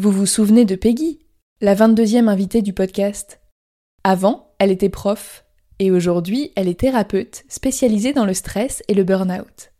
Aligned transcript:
Vous 0.00 0.12
vous 0.12 0.26
souvenez 0.26 0.64
de 0.64 0.76
Peggy, 0.76 1.18
la 1.60 1.74
22e 1.74 2.28
invitée 2.28 2.62
du 2.62 2.72
podcast? 2.72 3.40
Avant, 4.04 4.52
elle 4.60 4.70
était 4.70 4.90
prof, 4.90 5.44
et 5.80 5.90
aujourd'hui, 5.90 6.52
elle 6.54 6.68
est 6.68 6.78
thérapeute 6.78 7.42
spécialisée 7.48 8.12
dans 8.12 8.24
le 8.24 8.32
stress 8.32 8.80
et 8.86 8.94
le 8.94 9.02
burn-out. 9.02 9.72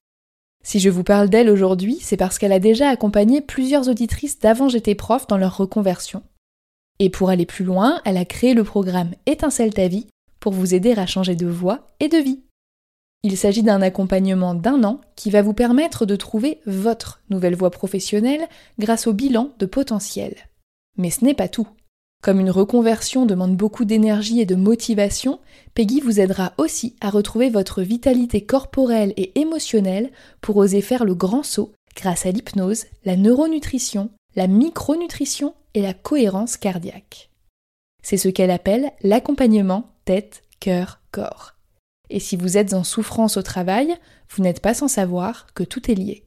Si 0.64 0.80
je 0.80 0.90
vous 0.90 1.04
parle 1.04 1.28
d'elle 1.28 1.48
aujourd'hui, 1.48 1.98
c'est 2.00 2.16
parce 2.16 2.36
qu'elle 2.36 2.50
a 2.50 2.58
déjà 2.58 2.88
accompagné 2.88 3.40
plusieurs 3.40 3.88
auditrices 3.88 4.40
d'avant 4.40 4.68
j'étais 4.68 4.96
prof 4.96 5.28
dans 5.28 5.38
leur 5.38 5.56
reconversion. 5.56 6.24
Et 6.98 7.10
pour 7.10 7.30
aller 7.30 7.46
plus 7.46 7.64
loin, 7.64 8.00
elle 8.04 8.16
a 8.16 8.24
créé 8.24 8.54
le 8.54 8.64
programme 8.64 9.12
Étincelle 9.26 9.72
ta 9.72 9.86
vie 9.86 10.08
pour 10.40 10.52
vous 10.52 10.74
aider 10.74 10.94
à 10.94 11.06
changer 11.06 11.36
de 11.36 11.46
voie 11.46 11.86
et 12.00 12.08
de 12.08 12.18
vie. 12.18 12.42
Il 13.24 13.36
s'agit 13.36 13.64
d'un 13.64 13.82
accompagnement 13.82 14.54
d'un 14.54 14.84
an 14.84 15.00
qui 15.16 15.30
va 15.30 15.42
vous 15.42 15.54
permettre 15.54 16.06
de 16.06 16.14
trouver 16.14 16.60
votre 16.66 17.20
nouvelle 17.30 17.56
voie 17.56 17.70
professionnelle 17.70 18.46
grâce 18.78 19.06
au 19.06 19.12
bilan 19.12 19.50
de 19.58 19.66
potentiel. 19.66 20.36
Mais 20.96 21.10
ce 21.10 21.24
n'est 21.24 21.34
pas 21.34 21.48
tout. 21.48 21.68
Comme 22.22 22.40
une 22.40 22.50
reconversion 22.50 23.26
demande 23.26 23.56
beaucoup 23.56 23.84
d'énergie 23.84 24.40
et 24.40 24.46
de 24.46 24.56
motivation, 24.56 25.38
Peggy 25.74 26.00
vous 26.00 26.20
aidera 26.20 26.52
aussi 26.58 26.96
à 27.00 27.10
retrouver 27.10 27.48
votre 27.48 27.82
vitalité 27.82 28.40
corporelle 28.44 29.14
et 29.16 29.38
émotionnelle 29.38 30.10
pour 30.40 30.56
oser 30.56 30.80
faire 30.80 31.04
le 31.04 31.14
grand 31.14 31.44
saut 31.44 31.72
grâce 31.96 32.26
à 32.26 32.30
l'hypnose, 32.30 32.84
la 33.04 33.16
neuronutrition, 33.16 34.10
la 34.36 34.46
micronutrition 34.46 35.54
et 35.74 35.82
la 35.82 35.94
cohérence 35.94 36.56
cardiaque. 36.56 37.30
C'est 38.02 38.16
ce 38.16 38.28
qu'elle 38.28 38.50
appelle 38.50 38.92
l'accompagnement 39.02 39.90
tête, 40.04 40.42
cœur, 40.60 41.00
corps. 41.10 41.57
Et 42.10 42.20
si 42.20 42.36
vous 42.36 42.56
êtes 42.56 42.74
en 42.74 42.84
souffrance 42.84 43.36
au 43.36 43.42
travail, 43.42 43.96
vous 44.30 44.42
n'êtes 44.42 44.60
pas 44.60 44.74
sans 44.74 44.88
savoir 44.88 45.46
que 45.54 45.64
tout 45.64 45.90
est 45.90 45.94
lié. 45.94 46.24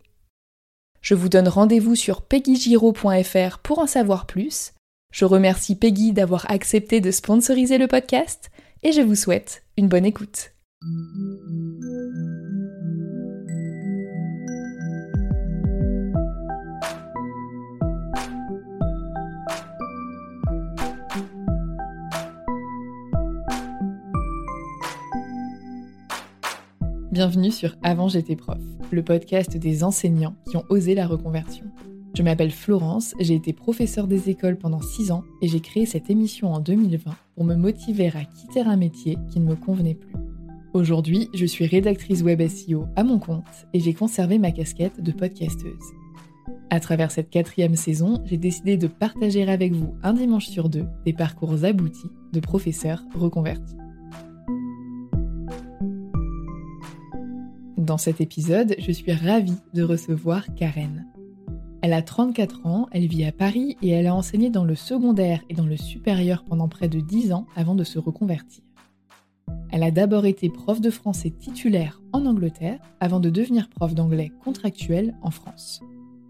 Je 1.02 1.16
vous 1.16 1.30
donne 1.30 1.48
rendez-vous 1.48 1.95
sur 1.95 2.21
peggygiro.fr 2.21 3.57
pour 3.59 3.80
en 3.80 3.88
savoir 3.88 4.27
plus 4.27 4.73
je 5.12 5.26
remercie 5.26 5.76
Peggy 5.76 6.13
d'avoir 6.13 6.49
accepté 6.49 7.02
de 7.02 7.12
sponsoriser 7.12 7.77
le 7.77 7.88
podcast 7.88 8.49
et 8.82 8.93
je 8.93 9.01
vous 9.01 9.15
souhaite 9.15 9.63
une 9.77 9.90
bonne 9.90 10.05
écoute. 10.05 10.54
Bienvenue 27.12 27.51
sur 27.51 27.76
Avant 27.84 28.07
j'étais 28.07 28.37
prof, 28.37 28.57
le 28.90 29.04
podcast 29.04 29.57
des 29.57 29.84
enseignants 29.84 30.37
qui 30.49 30.55
ont 30.55 30.63
osé 30.70 30.95
la 30.95 31.05
reconversion. 31.05 31.65
Je 32.15 32.23
m'appelle 32.23 32.51
Florence, 32.51 33.15
j'ai 33.20 33.34
été 33.34 33.51
professeure 33.51 34.07
des 34.07 34.29
écoles 34.29 34.57
pendant 34.57 34.81
6 34.81 35.12
ans 35.12 35.26
et 35.41 35.49
j'ai 35.49 35.59
créé 35.59 35.85
cette 35.85 36.09
émission 36.09 36.54
en 36.54 36.62
2020 36.62 37.12
pour 37.35 37.43
me 37.43 37.55
motiver 37.55 38.07
à 38.07 38.23
quitter 38.23 38.62
un 38.62 38.77
métier 38.77 39.17
qui 39.29 39.41
ne 39.41 39.49
me 39.49 39.57
convenait 39.57 39.95
plus. 39.95 40.13
Aujourd'hui, 40.73 41.27
je 41.34 41.45
suis 41.45 41.65
rédactrice 41.65 42.21
web 42.21 42.48
SEO 42.48 42.85
à 42.95 43.04
mon 43.04 43.20
compte 43.20 43.67
et 43.73 43.82
j'ai 43.82 43.93
conservé 43.93 44.39
ma 44.39 44.51
casquette 44.51 45.04
de 45.04 45.12
podcasteuse. 45.12 45.91
À 46.70 46.79
travers 46.79 47.12
cette 47.12 47.29
quatrième 47.29 47.76
saison, 47.76 48.23
j'ai 48.23 48.37
décidé 48.37 48.77
de 48.77 48.87
partager 48.87 49.43
avec 49.49 49.73
vous 49.73 49.95
un 50.01 50.13
dimanche 50.13 50.48
sur 50.48 50.70
deux 50.70 50.85
des 51.05 51.12
parcours 51.12 51.65
aboutis 51.65 52.09
de 52.32 52.39
professeurs 52.39 53.04
reconvertis. 53.13 53.80
Dans 57.82 57.98
cet 57.98 58.21
épisode, 58.21 58.76
je 58.77 58.91
suis 58.91 59.12
ravie 59.12 59.57
de 59.74 59.82
recevoir 59.82 60.54
Karen. 60.54 61.07
Elle 61.82 61.93
a 61.93 62.04
34 62.04 62.68
ans, 62.68 62.88
elle 62.91 63.07
vit 63.07 63.26
à 63.26 63.32
Paris 63.32 63.76
et 63.82 63.90
elle 63.90 64.06
a 64.06 64.13
enseigné 64.13 64.51
dans 64.51 64.66
le 64.66 64.75
secondaire 64.75 65.41
et 65.50 65.56
dans 65.56 65.66
le 65.66 65.78
supérieur 65.78 66.44
pendant 66.44 66.68
près 66.68 66.90
de 66.90 67.00
10 67.00 67.34
ans 67.34 67.47
avant 67.56 67.73
de 67.73 67.84
se 67.84 67.97
reconvertir. 67.97 68.62
Elle 69.72 69.81
a 69.81 69.90
d'abord 69.90 70.28
été 70.28 70.47
prof 70.47 70.79
de 70.79 70.91
français 70.91 71.31
titulaire 71.31 72.03
en 72.13 72.28
Angleterre 72.28 72.78
avant 73.00 73.19
de 73.19 73.31
devenir 73.31 73.67
prof 73.67 73.95
d'anglais 73.95 74.31
contractuel 74.44 75.16
en 75.23 75.31
France. 75.31 75.81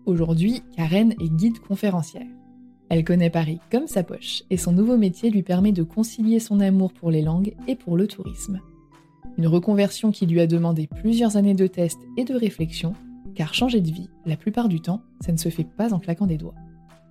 Aujourd'hui, 0.05 0.63
Karen 0.77 1.11
est 1.19 1.35
guide 1.35 1.59
conférencière. 1.59 2.31
Elle 2.87 3.03
connaît 3.03 3.29
Paris 3.29 3.59
comme 3.69 3.87
sa 3.87 4.03
poche 4.03 4.43
et 4.49 4.55
son 4.55 4.71
nouveau 4.71 4.95
métier 4.95 5.29
lui 5.29 5.43
permet 5.43 5.73
de 5.73 5.83
concilier 5.83 6.39
son 6.39 6.61
amour 6.61 6.93
pour 6.93 7.11
les 7.11 7.21
langues 7.21 7.55
et 7.67 7.75
pour 7.75 7.97
le 7.97 8.07
tourisme. 8.07 8.61
Une 9.41 9.47
reconversion 9.47 10.11
qui 10.11 10.27
lui 10.27 10.39
a 10.39 10.45
demandé 10.45 10.85
plusieurs 10.85 11.35
années 11.35 11.55
de 11.55 11.65
tests 11.65 11.97
et 12.15 12.25
de 12.25 12.35
réflexion 12.35 12.93
car 13.33 13.55
changer 13.55 13.81
de 13.81 13.89
vie, 13.89 14.07
la 14.23 14.37
plupart 14.37 14.69
du 14.69 14.81
temps, 14.81 15.01
ça 15.19 15.31
ne 15.31 15.37
se 15.37 15.49
fait 15.49 15.63
pas 15.63 15.95
en 15.95 15.99
claquant 15.99 16.27
des 16.27 16.37
doigts. 16.37 16.53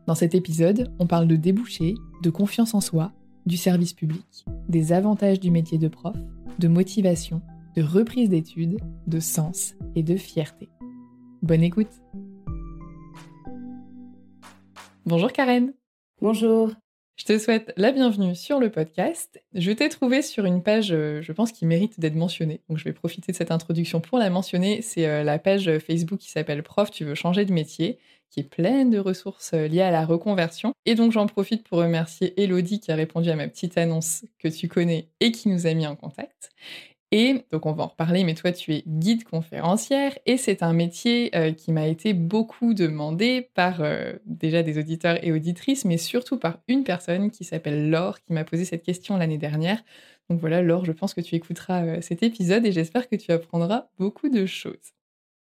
Dans 0.06 0.14
cet 0.14 0.36
épisode, 0.36 0.92
on 1.00 1.08
parle 1.08 1.26
de 1.26 1.34
débouchés, 1.34 1.96
de 2.22 2.30
confiance 2.30 2.72
en 2.72 2.80
soi, 2.80 3.10
du 3.46 3.56
service 3.56 3.94
public, 3.94 4.44
des 4.68 4.92
avantages 4.92 5.40
du 5.40 5.50
métier 5.50 5.76
de 5.76 5.88
prof, 5.88 6.14
de 6.60 6.68
motivation, 6.68 7.42
de 7.74 7.82
reprise 7.82 8.28
d'études, 8.28 8.78
de 9.08 9.18
sens 9.18 9.74
et 9.96 10.04
de 10.04 10.14
fierté. 10.14 10.68
Bonne 11.42 11.64
écoute 11.64 12.00
Bonjour 15.04 15.32
Karen 15.32 15.72
Bonjour 16.22 16.70
je 17.20 17.26
te 17.26 17.38
souhaite 17.38 17.74
la 17.76 17.92
bienvenue 17.92 18.34
sur 18.34 18.58
le 18.58 18.70
podcast. 18.70 19.42
Je 19.52 19.72
t'ai 19.72 19.90
trouvé 19.90 20.22
sur 20.22 20.46
une 20.46 20.62
page, 20.62 20.90
euh, 20.90 21.20
je 21.20 21.32
pense, 21.32 21.52
qui 21.52 21.66
mérite 21.66 22.00
d'être 22.00 22.14
mentionnée. 22.14 22.62
Donc, 22.70 22.78
je 22.78 22.84
vais 22.84 22.94
profiter 22.94 23.30
de 23.30 23.36
cette 23.36 23.50
introduction 23.50 24.00
pour 24.00 24.16
la 24.16 24.30
mentionner. 24.30 24.80
C'est 24.80 25.04
euh, 25.04 25.22
la 25.22 25.38
page 25.38 25.70
Facebook 25.80 26.18
qui 26.18 26.30
s'appelle 26.30 26.62
Prof, 26.62 26.90
tu 26.90 27.04
veux 27.04 27.14
changer 27.14 27.44
de 27.44 27.52
métier, 27.52 27.98
qui 28.30 28.40
est 28.40 28.44
pleine 28.44 28.88
de 28.88 28.98
ressources 28.98 29.52
euh, 29.52 29.68
liées 29.68 29.82
à 29.82 29.90
la 29.90 30.06
reconversion. 30.06 30.72
Et 30.86 30.94
donc, 30.94 31.12
j'en 31.12 31.26
profite 31.26 31.62
pour 31.62 31.80
remercier 31.80 32.42
Elodie 32.42 32.80
qui 32.80 32.90
a 32.90 32.94
répondu 32.94 33.28
à 33.28 33.36
ma 33.36 33.48
petite 33.48 33.76
annonce 33.76 34.24
que 34.38 34.48
tu 34.48 34.68
connais 34.68 35.10
et 35.20 35.30
qui 35.30 35.50
nous 35.50 35.66
a 35.66 35.74
mis 35.74 35.86
en 35.86 35.96
contact. 35.96 36.52
Et 37.12 37.44
donc 37.50 37.66
on 37.66 37.72
va 37.72 37.84
en 37.84 37.86
reparler, 37.88 38.22
mais 38.22 38.34
toi 38.34 38.52
tu 38.52 38.72
es 38.72 38.84
guide 38.86 39.24
conférencière 39.24 40.16
et 40.26 40.36
c'est 40.36 40.62
un 40.62 40.72
métier 40.72 41.34
euh, 41.34 41.52
qui 41.52 41.72
m'a 41.72 41.88
été 41.88 42.14
beaucoup 42.14 42.72
demandé 42.72 43.50
par 43.54 43.80
euh, 43.80 44.12
déjà 44.26 44.62
des 44.62 44.78
auditeurs 44.78 45.22
et 45.24 45.32
auditrices, 45.32 45.84
mais 45.84 45.96
surtout 45.96 46.38
par 46.38 46.58
une 46.68 46.84
personne 46.84 47.32
qui 47.32 47.42
s'appelle 47.42 47.90
Laure 47.90 48.20
qui 48.20 48.32
m'a 48.32 48.44
posé 48.44 48.64
cette 48.64 48.84
question 48.84 49.16
l'année 49.16 49.38
dernière. 49.38 49.82
Donc 50.28 50.38
voilà 50.38 50.62
Laure, 50.62 50.84
je 50.84 50.92
pense 50.92 51.12
que 51.12 51.20
tu 51.20 51.34
écouteras 51.34 51.84
euh, 51.84 52.00
cet 52.00 52.22
épisode 52.22 52.64
et 52.64 52.70
j'espère 52.70 53.08
que 53.08 53.16
tu 53.16 53.32
apprendras 53.32 53.88
beaucoup 53.98 54.28
de 54.28 54.46
choses. 54.46 54.94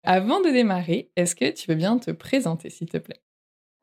Avant 0.05 0.41
de 0.41 0.51
démarrer, 0.51 1.11
est-ce 1.17 1.35
que 1.35 1.51
tu 1.51 1.69
veux 1.69 1.77
bien 1.77 1.99
te 1.99 2.13
présenter 2.13 2.71
s'il 2.71 2.89
te 2.89 2.99
plaît? 2.99 3.21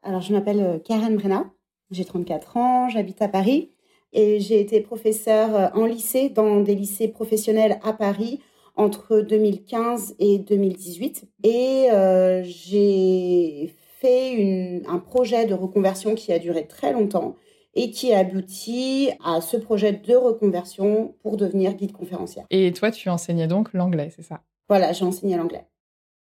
Alors 0.03 0.21
je 0.21 0.31
m'appelle 0.31 0.81
Karen 0.85 1.17
Brenna, 1.17 1.51
j'ai 1.91 2.05
34 2.05 2.55
ans, 2.55 2.87
j'habite 2.87 3.21
à 3.21 3.27
Paris. 3.27 3.71
Et 4.13 4.39
j'ai 4.39 4.59
été 4.61 4.79
professeure 4.81 5.55
euh, 5.55 5.67
en 5.73 5.85
lycée, 5.85 6.29
dans 6.29 6.61
des 6.61 6.75
lycées 6.75 7.07
professionnels 7.07 7.79
à 7.83 7.93
Paris 7.93 8.39
entre 8.75 9.19
2015 9.19 10.15
et 10.19 10.39
2018. 10.39 11.25
Et 11.43 11.87
euh, 11.91 12.43
j'ai 12.43 13.73
fait 13.99 14.83
un 14.87 14.99
projet 14.99 15.45
de 15.45 15.53
reconversion 15.53 16.15
qui 16.15 16.31
a 16.33 16.39
duré 16.39 16.67
très 16.67 16.93
longtemps 16.93 17.35
et 17.75 17.89
qui 17.89 18.13
a 18.13 18.19
abouti 18.19 19.09
à 19.23 19.41
ce 19.41 19.57
projet 19.57 19.93
de 19.93 20.15
reconversion 20.15 21.15
pour 21.21 21.37
devenir 21.37 21.73
guide 21.73 21.91
conférencière. 21.91 22.45
Et 22.49 22.71
toi, 22.71 22.91
tu 22.91 23.09
enseignais 23.09 23.47
donc 23.47 23.73
l'anglais, 23.73 24.11
c'est 24.15 24.21
ça? 24.21 24.41
Voilà, 24.69 24.93
j'ai 24.93 25.05
enseigné 25.05 25.37
l'anglais. 25.37 25.65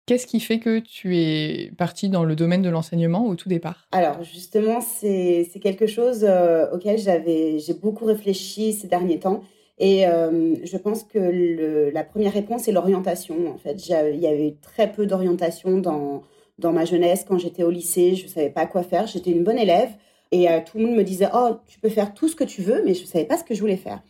Qu'est-ce 0.07 0.27
qui 0.27 0.41
fait 0.41 0.59
que 0.59 0.81
tu 0.81 1.17
es 1.17 1.71
partie 1.79 2.09
dans 2.09 2.25
le 2.25 2.35
domaine 2.35 2.63
de 2.63 2.69
l'enseignement 2.69 3.27
au 3.27 3.37
tout 3.37 3.49
départ? 3.49 3.87
Alors 3.93 4.23
justement, 4.25 4.81
c'est 4.81 5.47
quelque 5.63 5.87
chose 5.87 6.25
euh, 6.29 6.67
auquel 6.73 6.99
j'avais 6.99 7.59
j'ai 7.61 7.75
beaucoup 7.75 8.05
réfléchi 8.05 8.73
ces 8.73 8.89
derniers 8.89 9.21
temps. 9.21 9.43
Et 9.79 10.07
euh, 10.07 10.55
je 10.65 10.77
pense 10.77 11.05
que 11.05 11.91
la 11.93 12.05
première 12.05 12.33
réponse 12.33 12.69
est 12.69 12.73
l'orientation. 12.73 13.53
En 13.53 13.59
fait, 13.59 13.89
il 13.89 14.21
y 14.21 14.27
avait 14.27 14.57
très 14.61 14.91
peu 14.91 15.07
d'orientation 15.07 15.79
dans, 15.79 16.23
dans 16.59 16.73
ma 16.73 16.85
jeunesse. 16.85 17.25
Quand 17.27 17.39
j'étais 17.39 17.63
au 17.63 17.71
lycée, 17.71 18.15
je 18.15 18.25
ne 18.25 18.29
savais 18.29 18.51
pas 18.51 18.67
quoi 18.67 18.83
faire. 18.83 19.07
J'étais 19.07 19.31
une 19.31 19.45
bonne 19.45 19.59
élève 19.59 19.91
et 20.33 20.51
euh, 20.51 20.61
tout 20.65 20.79
le 20.79 20.87
monde 20.87 20.97
me 20.97 21.05
disait 21.05 21.29
Oh, 21.33 21.57
tu 21.67 21.79
peux 21.79 21.89
faire 21.89 22.13
tout 22.15 22.29
ce 22.29 22.35
que 22.35 22.45
tu 22.45 22.63
veux, 22.63 22.83
mais 22.85 22.95
je 22.95 23.03
ne 23.03 23.07
savais 23.07 23.25
pas 23.25 23.37
ce 23.37 23.45
que 23.45 23.55
je 23.55 23.61
voulais 23.61 23.77
faire. 23.77 24.03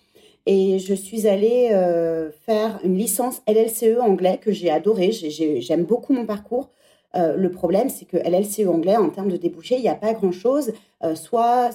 Et 0.46 0.78
je 0.78 0.94
suis 0.94 1.28
allée 1.28 1.70
euh, 1.72 2.30
faire 2.44 2.80
une 2.82 2.96
licence 2.96 3.42
LLCE 3.46 4.00
anglais 4.00 4.40
que 4.42 4.50
j'ai 4.50 4.70
adoré. 4.70 5.12
J'aime 5.12 5.84
beaucoup 5.84 6.12
mon 6.12 6.26
parcours. 6.26 6.70
Euh, 7.14 7.36
le 7.36 7.50
problème, 7.50 7.88
c'est 7.88 8.06
que 8.06 8.16
LLCE 8.16 8.66
anglais, 8.66 8.96
en 8.96 9.10
termes 9.10 9.30
de 9.30 9.36
débouchés, 9.36 9.76
il 9.76 9.82
n'y 9.82 9.88
a 9.88 9.94
pas 9.94 10.14
grand-chose. 10.14 10.72
Euh, 11.04 11.14
soit 11.14 11.70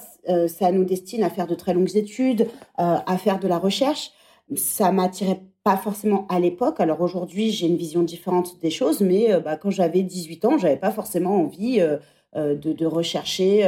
ça 0.48 0.70
nous 0.72 0.84
destine 0.84 1.22
à 1.22 1.30
faire 1.30 1.46
de 1.46 1.54
très 1.54 1.72
longues 1.72 1.96
études, 1.96 2.48
à 2.76 3.16
faire 3.16 3.38
de 3.38 3.48
la 3.48 3.58
recherche. 3.58 4.12
Ça 4.56 4.92
m'attirait 4.92 5.40
pas 5.64 5.76
forcément 5.78 6.26
à 6.28 6.38
l'époque. 6.38 6.80
Alors 6.80 7.00
aujourd'hui, 7.00 7.50
j'ai 7.50 7.66
une 7.66 7.76
vision 7.76 8.02
différente 8.02 8.60
des 8.60 8.70
choses, 8.70 9.00
mais 9.00 9.28
bah, 9.40 9.56
quand 9.56 9.70
j'avais 9.70 10.02
18 10.02 10.44
ans, 10.44 10.58
j'avais 10.58 10.76
pas 10.76 10.90
forcément 10.90 11.36
envie 11.36 11.78
de, 12.34 12.54
de, 12.54 12.86
rechercher 12.86 13.64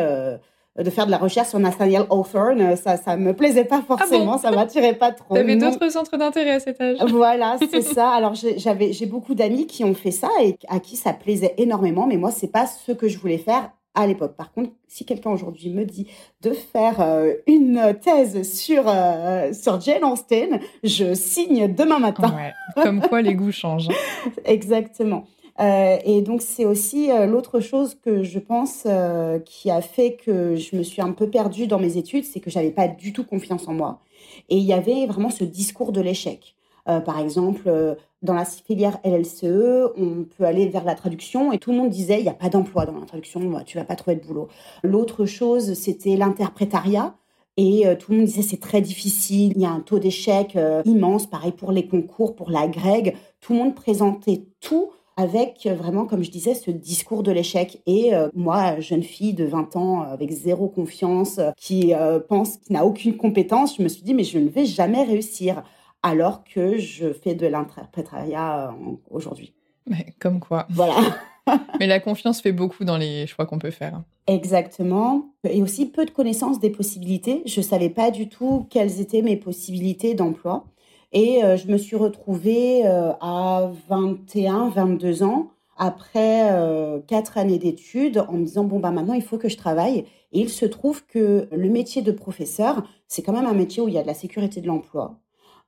de 0.78 0.88
faire 0.90 1.06
de 1.06 1.10
la 1.10 1.18
recherche 1.18 1.48
sur 1.48 1.58
Nathaniel 1.58 2.04
Hawthorne. 2.10 2.76
Ça, 2.76 2.96
ça 2.96 3.16
me 3.16 3.34
plaisait 3.34 3.64
pas 3.64 3.82
forcément, 3.82 4.38
ça 4.38 4.50
m'attirait 4.50 4.94
pas 4.94 5.12
trop. 5.12 5.34
T'avais 5.34 5.56
d'autres 5.56 5.90
centres 5.90 6.16
d'intérêt 6.16 6.52
à 6.52 6.60
cet 6.60 6.80
âge. 6.80 6.98
Voilà, 7.08 7.56
c'est 7.70 7.82
ça. 7.82 8.10
Alors 8.10 8.34
j'avais, 8.34 8.92
j'ai 8.92 9.06
beaucoup 9.06 9.34
d'amis 9.34 9.66
qui 9.66 9.84
ont 9.84 9.94
fait 9.94 10.10
ça 10.10 10.28
et 10.42 10.56
à 10.68 10.80
qui 10.80 10.96
ça 10.96 11.12
plaisait 11.12 11.54
énormément, 11.58 12.06
mais 12.06 12.16
moi 12.16 12.30
c'est 12.30 12.52
pas 12.52 12.66
ce 12.66 12.92
que 12.92 13.08
je 13.08 13.18
voulais 13.18 13.38
faire 13.38 13.70
à 13.94 14.06
l'époque. 14.06 14.36
Par 14.36 14.52
contre, 14.52 14.70
si 14.86 15.04
quelqu'un 15.04 15.30
aujourd'hui 15.30 15.70
me 15.70 15.84
dit 15.84 16.06
de 16.42 16.52
faire 16.52 17.00
euh, 17.00 17.34
une 17.46 17.96
thèse 18.00 18.48
sur, 18.48 18.84
euh, 18.86 19.52
sur 19.52 19.80
Jane 19.80 20.04
Austen, 20.04 20.60
je 20.84 21.14
signe 21.14 21.72
demain 21.74 21.98
matin. 21.98 22.32
comme 22.76 23.00
quoi 23.00 23.20
les 23.22 23.34
goûts 23.34 23.52
changent. 23.52 23.88
Exactement. 24.44 25.24
Euh, 25.60 25.98
et 26.04 26.22
donc 26.22 26.40
c'est 26.42 26.64
aussi 26.64 27.10
l'autre 27.28 27.60
chose 27.60 27.94
que 27.94 28.22
je 28.22 28.38
pense 28.38 28.86
qui 29.44 29.70
a 29.70 29.80
fait 29.82 30.14
que 30.14 30.56
je 30.56 30.76
me 30.76 30.82
suis 30.82 31.02
un 31.02 31.12
peu 31.12 31.28
perdue 31.28 31.66
dans 31.66 31.78
mes 31.78 31.96
études, 31.96 32.24
c'est 32.24 32.40
que 32.40 32.50
j'avais 32.50 32.70
pas 32.70 32.88
du 32.88 33.12
tout 33.12 33.24
confiance 33.24 33.68
en 33.68 33.74
moi. 33.74 34.00
Et 34.48 34.56
il 34.56 34.64
y 34.64 34.72
avait 34.72 35.06
vraiment 35.06 35.30
ce 35.30 35.44
discours 35.44 35.92
de 35.92 36.00
l'échec. 36.00 36.54
par 36.86 37.18
exemple, 37.18 37.96
dans 38.22 38.34
la 38.34 38.44
filière 38.44 38.98
LLCE, 39.04 39.92
on 39.96 40.24
peut 40.24 40.44
aller 40.44 40.68
vers 40.68 40.84
la 40.84 40.94
traduction 40.94 41.52
et 41.52 41.58
tout 41.58 41.70
le 41.72 41.78
monde 41.78 41.90
disait 41.90 42.18
il 42.18 42.24
n'y 42.24 42.28
a 42.28 42.34
pas 42.34 42.50
d'emploi 42.50 42.84
dans 42.84 42.98
la 42.98 43.06
traduction, 43.06 43.40
tu 43.64 43.78
vas 43.78 43.84
pas 43.84 43.96
trouver 43.96 44.16
de 44.16 44.26
boulot. 44.26 44.48
L'autre 44.82 45.24
chose, 45.24 45.74
c'était 45.74 46.16
l'interprétariat. 46.16 47.14
Et 47.56 47.86
euh, 47.86 47.96
tout 47.96 48.12
le 48.12 48.18
monde 48.18 48.26
disait 48.26 48.42
c'est 48.42 48.60
très 48.60 48.80
difficile, 48.80 49.52
il 49.56 49.60
y 49.60 49.66
a 49.66 49.70
un 49.70 49.80
taux 49.80 49.98
d'échec 49.98 50.56
euh, 50.56 50.82
immense, 50.84 51.26
pareil 51.26 51.52
pour 51.52 51.72
les 51.72 51.86
concours, 51.86 52.34
pour 52.34 52.50
la 52.50 52.68
grègue. 52.68 53.16
Tout 53.40 53.52
le 53.54 53.58
monde 53.58 53.74
présentait 53.74 54.44
tout 54.60 54.90
avec 55.20 55.66
euh, 55.66 55.74
vraiment, 55.74 56.06
comme 56.06 56.22
je 56.22 56.30
disais, 56.30 56.54
ce 56.54 56.70
discours 56.70 57.22
de 57.22 57.32
l'échec. 57.32 57.80
Et 57.86 58.12
moi, 58.34 58.80
jeune 58.80 59.02
fille 59.02 59.34
de 59.34 59.44
20 59.44 59.76
ans, 59.76 60.02
avec 60.02 60.30
zéro 60.30 60.68
confiance, 60.68 61.40
qui 61.56 61.92
pense 62.28 62.56
qu'il 62.58 62.74
n'a 62.74 62.84
aucune 62.84 63.16
compétence, 63.16 63.76
je 63.76 63.82
me 63.82 63.88
suis 63.88 64.02
dit, 64.02 64.14
mais 64.14 64.24
je 64.24 64.38
ne 64.38 64.48
vais 64.48 64.64
jamais 64.64 65.04
réussir 65.04 65.62
alors 66.02 66.44
que 66.44 66.78
je 66.78 67.12
fais 67.12 67.34
de 67.34 67.46
l'interprétariat 67.46 68.68
euh, 68.68 68.92
aujourd'hui. 69.10 69.54
Mais 69.86 70.14
comme 70.18 70.40
quoi. 70.40 70.66
Voilà. 70.70 70.94
Mais 71.80 71.88
la 71.88 71.98
confiance 71.98 72.40
fait 72.40 72.52
beaucoup 72.52 72.84
dans 72.84 72.96
les 72.96 73.26
choix 73.26 73.44
qu'on 73.44 73.58
peut 73.58 73.72
faire. 73.72 74.02
Exactement. 74.28 75.30
Et 75.42 75.62
aussi 75.62 75.86
peu 75.86 76.04
de 76.04 76.10
connaissances 76.10 76.60
des 76.60 76.70
possibilités. 76.70 77.42
Je 77.44 77.60
ne 77.60 77.64
savais 77.64 77.90
pas 77.90 78.12
du 78.12 78.28
tout 78.28 78.68
quelles 78.70 79.00
étaient 79.00 79.22
mes 79.22 79.36
possibilités 79.36 80.14
d'emploi. 80.14 80.66
Et 81.12 81.42
euh, 81.44 81.56
je 81.56 81.66
me 81.68 81.76
suis 81.76 81.96
retrouvée 81.96 82.86
euh, 82.86 83.12
à 83.20 83.70
21, 83.88 84.68
22 84.70 85.22
ans, 85.22 85.50
après 85.76 86.50
quatre 87.06 87.38
années 87.38 87.58
d'études, 87.58 88.22
en 88.28 88.34
me 88.34 88.44
disant, 88.44 88.64
bon, 88.64 88.80
bah, 88.80 88.90
maintenant, 88.90 89.14
il 89.14 89.22
faut 89.22 89.38
que 89.38 89.48
je 89.48 89.56
travaille. 89.56 90.04
Et 90.32 90.40
il 90.40 90.50
se 90.50 90.66
trouve 90.66 91.06
que 91.06 91.48
le 91.50 91.70
métier 91.70 92.02
de 92.02 92.12
professeur, 92.12 92.82
c'est 93.08 93.22
quand 93.22 93.32
même 93.32 93.46
un 93.46 93.54
métier 93.54 93.82
où 93.82 93.88
il 93.88 93.94
y 93.94 93.98
a 93.98 94.02
de 94.02 94.06
la 94.06 94.12
sécurité 94.12 94.60
de 94.60 94.66
l'emploi 94.66 95.18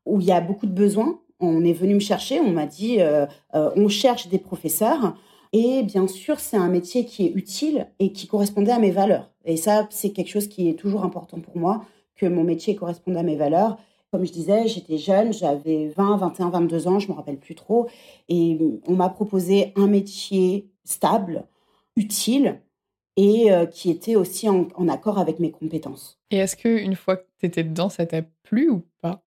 où 0.07 0.21
il 0.21 0.27
y 0.27 0.33
a 0.33 0.41
beaucoup 0.41 0.67
de 0.67 0.73
besoins. 0.73 1.21
On 1.41 1.65
est 1.65 1.73
venu 1.73 1.95
me 1.95 2.01
chercher, 2.01 2.41
on 2.41 2.51
m'a 2.51 2.67
dit 2.67 3.01
euh, 3.01 3.27
euh, 3.55 3.71
on 3.77 3.89
cherche 3.89 4.29
des 4.29 4.39
professeurs. 4.39 5.17
Et 5.53 5.83
bien 5.83 6.07
sûr, 6.09 6.41
c'est 6.41 6.57
un 6.57 6.69
métier 6.69 7.05
qui 7.05 7.27
est 7.27 7.33
utile 7.35 7.89
et 7.99 8.13
qui 8.13 8.27
correspondait 8.27 8.73
à 8.73 8.79
mes 8.79 8.91
valeurs. 8.91 9.31
Et 9.45 9.57
ça, 9.57 9.87
c'est 9.91 10.11
quelque 10.11 10.31
chose 10.31 10.49
qui 10.49 10.69
est 10.69 10.75
toujours 10.75 11.05
important 11.05 11.41
pour 11.41 11.57
moi, 11.59 11.85
que 12.17 12.27
mon 12.27 12.45
métier 12.45 12.75
corresponde 12.75 13.17
à 13.17 13.23
mes 13.23 13.37
valeurs. 13.37 13.79
Comme 14.13 14.27
je 14.27 14.33
disais, 14.33 14.69
j'étais 14.69 14.99
jeune, 14.99 15.33
j'avais 15.33 15.89
20, 15.89 16.19
21, 16.19 16.51
22 16.51 16.87
ans, 16.87 16.99
je 16.99 17.09
ne 17.09 17.13
me 17.13 17.17
rappelle 17.17 17.39
plus 17.39 17.55
trop. 17.55 17.89
Et 18.29 18.59
on 18.87 18.95
m'a 18.95 19.09
proposé 19.09 19.73
un 19.75 19.87
métier 19.87 20.71
stable, 20.85 21.47
utile, 21.97 22.61
et 23.17 23.51
euh, 23.51 23.65
qui 23.65 23.91
était 23.91 24.15
aussi 24.15 24.51
en, 24.51 24.69
en, 24.75 24.89
accord 24.89 25.19
avec 25.19 25.39
mes 25.39 25.51
compétences. 25.51 26.21
Et 26.31 26.37
est-ce 26.37 26.57
qu'une 26.57 26.95
fois 26.95 27.17
que 27.17 27.27
tu 27.41 27.47
étais 27.47 27.65
dedans, 27.65 27.89
ça 27.89 28.05
t'a 28.05 28.21
plu 28.43 28.69
ou 28.69 28.83
pas? 29.01 29.23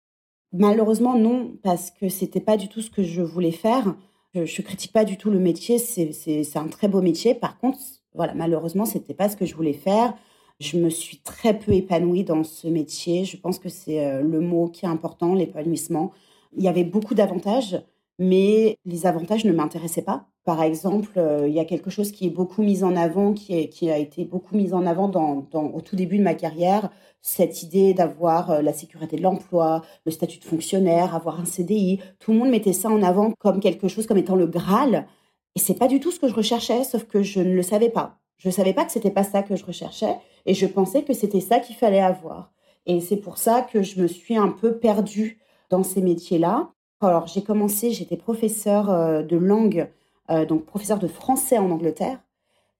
Malheureusement, 0.52 1.18
non, 1.18 1.56
parce 1.64 1.90
que 1.90 2.10
c'était 2.10 2.42
pas 2.42 2.58
du 2.58 2.68
tout 2.68 2.82
ce 2.82 2.92
que 2.92 3.04
je 3.04 3.22
voulais 3.22 3.52
faire. 3.52 3.96
Je, 4.36 4.46
je 4.46 4.62
critique 4.62 4.92
pas 4.92 5.06
du 5.06 5.18
tout 5.18 5.30
le 5.30 5.40
métier, 5.40 5.78
c'est 5.78 6.58
un 6.58 6.68
très 6.68 6.90
beau 6.90 7.02
métier. 7.02 7.36
Par 7.36 7.58
contre, 7.58 7.80
voilà, 8.14 8.34
malheureusement, 8.34 8.86
c'était 8.86 9.14
pas 9.14 9.30
ce 9.30 9.38
que 9.38 9.46
je 9.46 9.56
voulais 9.56 9.74
faire. 9.74 10.14
Je 10.63 10.77
me 10.77 10.89
suis 10.89 11.18
très 11.18 11.60
peu 11.60 11.74
épanouie 11.74 12.24
dans 12.24 12.45
ce 12.45 12.69
métier. 12.69 13.25
Je 13.25 13.36
pense 13.36 13.60
que 13.60 13.68
c'est 13.68 14.06
euh, 14.06 14.21
le 14.21 14.39
mot 14.39 14.69
qui 14.69 14.86
est 14.86 14.88
important, 14.88 15.33
l'épanouissement. 15.36 16.13
Il 16.56 16.63
y 16.63 16.69
avait 16.69 16.86
beaucoup 16.86 17.15
d'avantages, 17.15 17.83
mais 18.18 18.77
les 18.86 19.06
avantages 19.06 19.44
ne 19.44 19.51
m'intéressaient 19.51 20.04
pas. 20.04 20.27
Par 20.45 20.63
exemple, 20.63 21.12
euh, 21.18 21.50
il 21.50 21.54
y 21.54 21.60
a 21.60 21.65
quelque 21.65 21.89
chose 21.89 22.13
qui 22.13 22.27
est 22.27 22.30
beaucoup 22.30 22.63
mis 22.63 22.81
en 22.86 22.95
avant, 22.95 23.33
qui, 23.33 23.89
a 23.89 23.98
été 23.98 24.24
beaucoup 24.24 24.56
mis 24.56 24.74
en 24.74 24.86
avant 24.86 25.10
dans, 25.10 25.45
au 25.54 25.81
tout 25.81 25.98
début 25.98 26.18
de 26.18 26.24
ma 26.24 26.33
carrière, 26.33 26.89
cette 27.21 27.62
idée 27.63 27.94
d'avoir 27.94 28.51
euh, 28.51 28.62
la 28.62 28.71
sécurité 28.71 29.18
de 29.18 29.21
l'emploi, 29.21 29.81
le 30.06 30.12
statut 30.13 30.39
de 30.39 30.45
fonctionnaire, 30.45 31.13
avoir 31.13 31.42
un 31.42 31.45
CDI. 31.45 32.00
Tout 32.19 32.31
le 32.31 32.38
monde 32.38 32.50
mettait 32.50 32.71
ça 32.71 32.89
en 32.89 33.04
avant 33.04 33.31
comme 33.31 33.60
quelque 33.60 33.89
chose, 33.89 34.07
comme 34.07 34.18
étant 34.18 34.38
le 34.38 34.48
Graal. 34.48 35.07
Et 35.56 35.60
c'est 35.60 35.77
pas 35.77 35.89
du 35.89 36.00
tout 36.00 36.12
ce 36.12 36.21
que 36.21 36.30
je 36.30 36.36
recherchais, 36.36 36.86
sauf 36.86 37.04
que 37.04 37.21
je 37.21 37.42
ne 37.42 37.54
le 37.54 37.63
savais 37.63 37.89
pas. 37.89 38.19
Je 38.38 38.48
ne 38.48 38.54
savais 38.54 38.74
pas 38.74 38.86
que 38.86 38.94
c'était 38.94 39.12
pas 39.12 39.24
ça 39.24 39.44
que 39.44 39.56
je 39.56 39.65
recherchais, 39.65 40.15
et 40.45 40.54
je 40.54 40.66
pensais 40.66 41.04
que 41.04 41.13
c'était 41.13 41.42
ça 41.42 41.60
qu'il 41.60 41.75
fallait 41.75 42.01
avoir. 42.01 42.51
Et 42.86 43.00
c'est 43.01 43.18
pour 43.18 43.38
ça 43.38 43.62
que 43.62 43.81
je 43.81 44.01
me 44.01 44.07
suis 44.07 44.36
un 44.36 44.50
peu 44.50 44.78
perdue 44.78 45.40
dans 45.69 45.84
ces 45.84 46.01
métiers-là. 46.01 46.72
Alors 47.01 47.28
j'ai 47.28 47.44
commencé, 47.44 47.92
j'étais 47.92 48.18
professeur 48.18 48.90
euh, 48.90 49.24
de 49.24 49.38
langue 49.38 49.90
euh, 50.30 50.45
donc 50.45 50.66
professeur 50.66 51.00
de 51.00 51.07
français 51.07 51.57
en 51.57 51.69
Angleterre. 51.72 52.19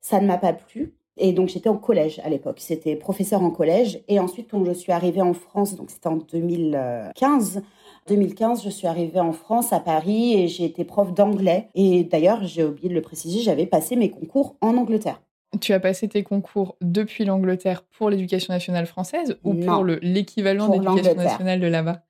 Ça 0.01 0.19
ne 0.19 0.27
m'a 0.27 0.38
pas 0.38 0.54
plu. 0.54 0.94
Et 1.18 1.31
donc 1.31 1.50
j'étais 1.50 1.69
en 1.69 1.77
collège 1.77 2.19
à 2.24 2.30
l'époque. 2.30 2.57
C'était 2.60 2.95
professeur 2.95 3.44
en 3.44 3.51
collège. 3.51 4.01
Et 4.07 4.19
ensuite, 4.19 4.50
quand 4.50 4.63
je 4.66 4.71
suis 4.71 4.92
arrivée 4.92 5.21
en 5.21 5.33
France, 5.33 5.75
donc 5.75 5.92
c'était 5.92 6.07
en 6.07 6.18
2015, 6.18 7.62
2015, 8.07 8.63
je 8.63 8.69
suis 8.69 8.88
arrivée 8.88 9.19
en 9.19 9.31
France, 9.31 9.71
à 9.74 9.80
Paris, 9.80 10.33
et 10.33 10.48
j'ai 10.48 10.66
été 10.66 10.83
prof 10.83 11.13
d'anglais. 11.13 11.69
Et 11.75 12.04
d'ailleurs, 12.04 12.44
j'ai 12.44 12.63
oublié 12.63 12.89
de 12.89 12.95
le 12.95 13.01
préciser, 13.01 13.39
j'avais 13.39 13.68
passé 13.68 13.95
mes 13.95 14.09
concours 14.09 14.56
en 14.62 14.75
Angleterre. 14.75 15.21
Tu 15.62 15.74
as 15.74 15.80
passé 15.80 16.08
tes 16.08 16.24
concours 16.24 16.76
depuis 16.82 17.26
l'Angleterre 17.26 17.84
pour 17.98 18.10
l'éducation 18.10 18.54
nationale 18.54 18.86
française 18.86 19.38
ou 19.44 19.54
pour 19.54 19.86
l'équivalent 19.86 20.68
d'éducation 20.70 21.16
nationale 21.16 21.60
de 21.60 21.68
là-bas? 21.68 22.02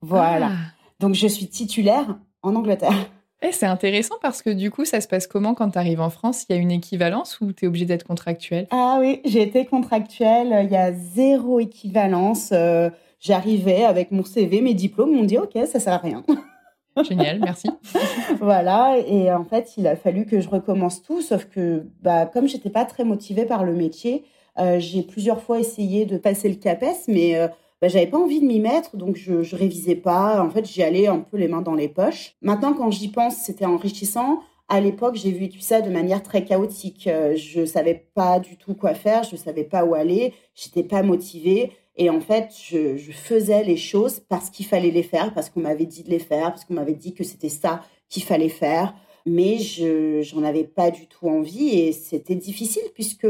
Voilà. 0.00 0.50
Ah. 0.52 0.56
Donc 1.00 1.14
je 1.14 1.26
suis 1.26 1.48
titulaire 1.48 2.18
en 2.42 2.54
Angleterre. 2.54 3.10
Eh, 3.42 3.52
c'est 3.52 3.66
intéressant 3.66 4.14
parce 4.22 4.40
que 4.40 4.50
du 4.50 4.70
coup, 4.70 4.84
ça 4.84 5.00
se 5.00 5.08
passe 5.08 5.26
comment 5.26 5.54
quand 5.54 5.70
tu 5.70 5.78
arrives 5.78 6.00
en 6.00 6.08
France? 6.08 6.46
Il 6.48 6.56
y 6.56 6.58
a 6.58 6.62
une 6.62 6.70
équivalence 6.70 7.40
ou 7.40 7.52
tu 7.52 7.66
es 7.66 7.68
obligé 7.68 7.84
d'être 7.84 8.04
contractuel? 8.04 8.66
Ah 8.70 8.96
oui, 8.98 9.20
j'ai 9.24 9.42
été 9.42 9.66
contractuel. 9.66 10.64
Il 10.64 10.70
y 10.70 10.76
a 10.76 10.92
zéro 10.92 11.60
équivalence. 11.60 12.50
Euh, 12.52 12.88
j'arrivais 13.20 13.84
avec 13.84 14.10
mon 14.10 14.24
CV, 14.24 14.62
mes 14.62 14.74
diplômes. 14.74 15.10
On 15.10 15.16
m'ont 15.16 15.24
dit 15.24 15.38
OK, 15.38 15.52
ça 15.66 15.80
sert 15.80 15.92
à 15.92 15.98
rien. 15.98 16.24
Génial, 17.02 17.40
merci. 17.40 17.68
voilà, 18.40 18.96
et 19.06 19.30
en 19.32 19.44
fait, 19.44 19.74
il 19.76 19.86
a 19.86 19.96
fallu 19.96 20.26
que 20.26 20.40
je 20.40 20.48
recommence 20.48 21.02
tout, 21.02 21.20
sauf 21.20 21.44
que 21.46 21.86
bah, 22.02 22.26
comme 22.26 22.48
j'étais 22.48 22.70
pas 22.70 22.84
très 22.84 23.04
motivée 23.04 23.44
par 23.44 23.64
le 23.64 23.74
métier, 23.74 24.24
euh, 24.58 24.78
j'ai 24.78 25.02
plusieurs 25.02 25.42
fois 25.42 25.58
essayé 25.60 26.06
de 26.06 26.16
passer 26.16 26.48
le 26.48 26.54
CAPES, 26.54 27.08
mais 27.08 27.36
euh, 27.36 27.48
bah, 27.82 27.88
j'avais 27.88 28.06
pas 28.06 28.18
envie 28.18 28.40
de 28.40 28.46
m'y 28.46 28.60
mettre, 28.60 28.96
donc 28.96 29.16
je, 29.16 29.42
je 29.42 29.56
révisais 29.56 29.96
pas. 29.96 30.42
En 30.42 30.50
fait, 30.50 30.66
j'y 30.66 30.82
allais 30.82 31.06
un 31.06 31.18
peu 31.18 31.36
les 31.36 31.48
mains 31.48 31.62
dans 31.62 31.74
les 31.74 31.88
poches. 31.88 32.34
Maintenant, 32.40 32.72
quand 32.72 32.90
j'y 32.90 33.08
pense, 33.08 33.36
c'était 33.36 33.66
enrichissant. 33.66 34.40
À 34.68 34.80
l'époque, 34.80 35.14
j'ai 35.14 35.30
vécu 35.30 35.60
ça 35.60 35.80
de 35.80 35.90
manière 35.90 36.22
très 36.22 36.44
chaotique. 36.44 37.06
Euh, 37.06 37.36
je 37.36 37.64
savais 37.64 38.08
pas 38.14 38.40
du 38.40 38.56
tout 38.56 38.74
quoi 38.74 38.94
faire, 38.94 39.22
je 39.22 39.36
savais 39.36 39.64
pas 39.64 39.84
où 39.84 39.94
aller, 39.94 40.32
j'étais 40.54 40.82
pas 40.82 41.02
motivée. 41.02 41.72
Et 41.96 42.10
en 42.10 42.20
fait, 42.20 42.50
je, 42.70 42.96
faisais 43.12 43.64
les 43.64 43.76
choses 43.76 44.20
parce 44.20 44.50
qu'il 44.50 44.66
fallait 44.66 44.90
les 44.90 45.02
faire, 45.02 45.32
parce 45.32 45.48
qu'on 45.48 45.60
m'avait 45.60 45.86
dit 45.86 46.02
de 46.02 46.10
les 46.10 46.18
faire, 46.18 46.50
parce 46.50 46.64
qu'on 46.64 46.74
m'avait 46.74 46.94
dit 46.94 47.14
que 47.14 47.24
c'était 47.24 47.48
ça 47.48 47.82
qu'il 48.08 48.22
fallait 48.22 48.50
faire. 48.50 48.94
Mais 49.24 49.58
je 49.58 50.22
j'en 50.22 50.44
avais 50.44 50.64
pas 50.64 50.90
du 50.90 51.06
tout 51.08 51.28
envie 51.28 51.70
et 51.70 51.92
c'était 51.92 52.36
difficile 52.36 52.84
puisque 52.94 53.26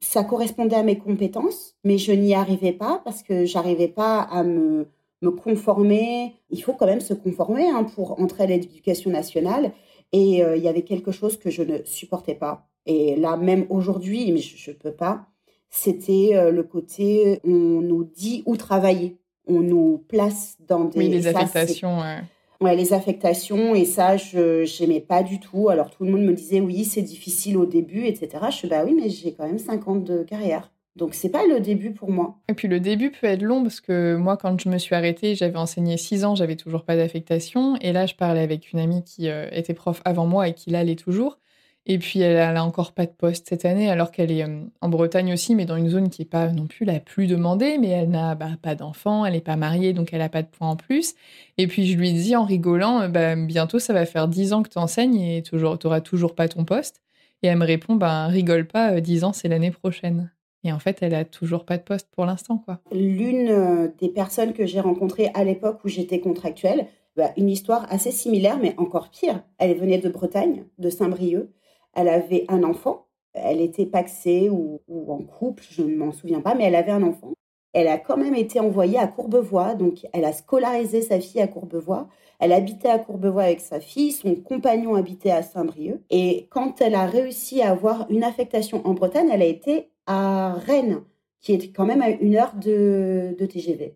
ça 0.00 0.22
correspondait 0.22 0.76
à 0.76 0.84
mes 0.84 0.98
compétences, 0.98 1.74
mais 1.82 1.98
je 1.98 2.12
n'y 2.12 2.34
arrivais 2.34 2.72
pas 2.72 3.02
parce 3.04 3.22
que 3.24 3.44
j'arrivais 3.44 3.88
pas 3.88 4.20
à 4.20 4.44
me, 4.44 4.86
me 5.22 5.30
conformer. 5.30 6.34
Il 6.50 6.62
faut 6.62 6.74
quand 6.74 6.86
même 6.86 7.00
se 7.00 7.14
conformer 7.14 7.68
hein, 7.68 7.84
pour 7.84 8.20
entrer 8.20 8.44
à 8.44 8.46
l'éducation 8.46 9.10
nationale. 9.10 9.72
Et 10.12 10.42
euh, 10.44 10.56
il 10.56 10.62
y 10.62 10.68
avait 10.68 10.82
quelque 10.82 11.12
chose 11.12 11.36
que 11.36 11.50
je 11.50 11.62
ne 11.62 11.82
supportais 11.84 12.34
pas. 12.34 12.68
Et 12.86 13.16
là, 13.16 13.36
même 13.36 13.66
aujourd'hui, 13.68 14.36
je 14.38 14.70
ne 14.70 14.76
peux 14.76 14.92
pas, 14.92 15.26
c'était 15.70 16.30
euh, 16.34 16.50
le 16.50 16.62
côté 16.62 17.40
on 17.44 17.80
nous 17.80 18.04
dit 18.04 18.42
où 18.46 18.56
travailler. 18.56 19.18
On 19.46 19.60
nous 19.60 20.04
place 20.08 20.56
dans 20.66 20.84
des... 20.84 20.98
Oui, 20.98 21.08
les 21.08 21.26
affectations. 21.26 22.00
Ouais, 22.60 22.74
les 22.74 22.92
affectations, 22.92 23.76
et 23.76 23.84
ça, 23.84 24.16
je 24.16 24.82
n'aimais 24.82 25.00
pas 25.00 25.22
du 25.22 25.38
tout. 25.38 25.68
Alors, 25.68 25.90
tout 25.90 26.04
le 26.04 26.10
monde 26.10 26.22
me 26.22 26.32
disait, 26.32 26.60
oui, 26.60 26.84
c'est 26.84 27.02
difficile 27.02 27.56
au 27.56 27.66
début, 27.66 28.04
etc. 28.06 28.30
Je 28.50 28.56
suis, 28.56 28.68
bah 28.68 28.82
oui, 28.84 28.94
mais 29.00 29.08
j'ai 29.08 29.32
quand 29.32 29.46
même 29.46 29.58
50 29.58 29.88
ans 29.88 29.96
de 29.96 30.24
carrière. 30.24 30.72
Donc, 30.96 31.14
c'est 31.14 31.28
pas 31.28 31.46
le 31.46 31.60
début 31.60 31.92
pour 31.92 32.10
moi. 32.10 32.36
Et 32.48 32.54
puis, 32.54 32.66
le 32.66 32.80
début 32.80 33.12
peut 33.12 33.28
être 33.28 33.42
long 33.42 33.62
parce 33.62 33.80
que 33.80 34.16
moi, 34.16 34.36
quand 34.36 34.60
je 34.60 34.68
me 34.68 34.78
suis 34.78 34.96
arrêtée, 34.96 35.36
j'avais 35.36 35.56
enseigné 35.56 35.96
6 35.96 36.24
ans, 36.24 36.34
j'avais 36.34 36.56
toujours 36.56 36.82
pas 36.82 36.96
d'affectation. 36.96 37.76
Et 37.80 37.92
là, 37.92 38.06
je 38.06 38.16
parlais 38.16 38.40
avec 38.40 38.72
une 38.72 38.80
amie 38.80 39.04
qui 39.04 39.28
euh, 39.28 39.46
était 39.52 39.74
prof 39.74 40.02
avant 40.04 40.26
moi 40.26 40.48
et 40.48 40.54
qui 40.54 40.70
l'allait 40.70 40.96
toujours. 40.96 41.38
Et 41.90 41.98
puis, 41.98 42.20
elle, 42.20 42.36
n'a 42.36 42.64
encore 42.64 42.92
pas 42.92 43.06
de 43.06 43.12
poste 43.12 43.48
cette 43.48 43.64
année, 43.64 43.90
alors 43.90 44.10
qu'elle 44.10 44.30
est 44.30 44.44
euh, 44.44 44.60
en 44.82 44.90
Bretagne 44.90 45.32
aussi, 45.32 45.54
mais 45.54 45.64
dans 45.64 45.76
une 45.76 45.88
zone 45.88 46.10
qui 46.10 46.20
n'est 46.20 46.28
pas 46.28 46.48
non 46.48 46.66
plus 46.66 46.84
la 46.84 47.00
plus 47.00 47.26
demandée, 47.26 47.78
mais 47.78 47.88
elle 47.88 48.10
n'a 48.10 48.34
bah, 48.34 48.50
pas 48.60 48.74
d'enfant, 48.74 49.24
elle 49.24 49.32
n'est 49.32 49.40
pas 49.40 49.56
mariée, 49.56 49.94
donc 49.94 50.10
elle 50.12 50.18
n'a 50.18 50.28
pas 50.28 50.42
de 50.42 50.48
points 50.48 50.68
en 50.68 50.76
plus. 50.76 51.14
Et 51.56 51.66
puis, 51.66 51.86
je 51.86 51.96
lui 51.96 52.12
dis 52.12 52.36
en 52.36 52.44
rigolant, 52.44 53.00
euh, 53.00 53.08
bah, 53.08 53.34
bientôt, 53.36 53.78
ça 53.78 53.94
va 53.94 54.04
faire 54.04 54.28
10 54.28 54.52
ans 54.52 54.62
que 54.62 54.68
tu 54.68 54.76
enseignes 54.76 55.18
et 55.18 55.42
tu 55.42 55.56
n'auras 55.56 56.02
toujours 56.02 56.34
pas 56.34 56.46
ton 56.46 56.66
poste. 56.66 57.00
Et 57.42 57.46
elle 57.46 57.56
me 57.56 57.64
répond, 57.64 57.94
ben 57.94 58.26
rigole 58.26 58.66
pas, 58.66 59.00
10 59.00 59.24
ans, 59.24 59.32
c'est 59.32 59.48
l'année 59.48 59.70
prochaine. 59.70 60.30
Et 60.64 60.72
en 60.72 60.80
fait, 60.80 60.98
elle 61.00 61.14
a 61.14 61.24
toujours 61.24 61.64
pas 61.64 61.78
de 61.78 61.84
poste 61.84 62.08
pour 62.10 62.26
l'instant, 62.26 62.58
quoi. 62.58 62.80
L'une 62.92 63.92
des 64.00 64.08
personnes 64.08 64.52
que 64.52 64.66
j'ai 64.66 64.80
rencontrées 64.80 65.30
à 65.34 65.44
l'époque 65.44 65.78
où 65.84 65.88
j'étais 65.88 66.18
contractuelle, 66.18 66.88
bah, 67.16 67.32
une 67.36 67.48
histoire 67.48 67.86
assez 67.90 68.10
similaire, 68.10 68.58
mais 68.60 68.74
encore 68.76 69.10
pire. 69.10 69.42
Elle 69.58 69.76
venait 69.76 69.98
de 69.98 70.08
Bretagne, 70.08 70.64
de 70.78 70.90
Saint-Brieuc. 70.90 71.48
Elle 71.94 72.08
avait 72.08 72.44
un 72.48 72.62
enfant. 72.62 73.06
Elle 73.34 73.60
était 73.60 73.86
paxée 73.86 74.48
ou, 74.50 74.80
ou 74.88 75.12
en 75.12 75.22
couple, 75.22 75.64
je 75.70 75.82
ne 75.82 75.96
m'en 75.96 76.12
souviens 76.12 76.40
pas, 76.40 76.54
mais 76.54 76.64
elle 76.64 76.74
avait 76.74 76.92
un 76.92 77.02
enfant. 77.02 77.32
Elle 77.72 77.88
a 77.88 77.98
quand 77.98 78.16
même 78.16 78.34
été 78.34 78.60
envoyée 78.60 78.98
à 78.98 79.06
Courbevoie, 79.06 79.74
donc 79.74 80.06
elle 80.12 80.24
a 80.24 80.32
scolarisé 80.32 81.02
sa 81.02 81.20
fille 81.20 81.40
à 81.40 81.46
Courbevoie. 81.46 82.08
Elle 82.40 82.52
habitait 82.52 82.88
à 82.88 82.98
Courbevoie 82.98 83.42
avec 83.42 83.60
sa 83.60 83.78
fille, 83.78 84.12
son 84.12 84.34
compagnon 84.36 84.94
habitait 84.94 85.30
à 85.30 85.42
Saint-Brieuc. 85.42 86.00
Et 86.10 86.46
quand 86.50 86.80
elle 86.80 86.94
a 86.94 87.06
réussi 87.06 87.60
à 87.62 87.70
avoir 87.70 88.10
une 88.10 88.24
affectation 88.24 88.86
en 88.86 88.94
Bretagne, 88.94 89.28
elle 89.32 89.42
a 89.42 89.46
été 89.46 89.90
à 90.06 90.54
Rennes, 90.54 91.02
qui 91.40 91.52
est 91.52 91.72
quand 91.72 91.84
même 91.84 92.02
à 92.02 92.10
une 92.10 92.36
heure 92.36 92.54
de, 92.54 93.36
de 93.38 93.46
TGV. 93.46 93.94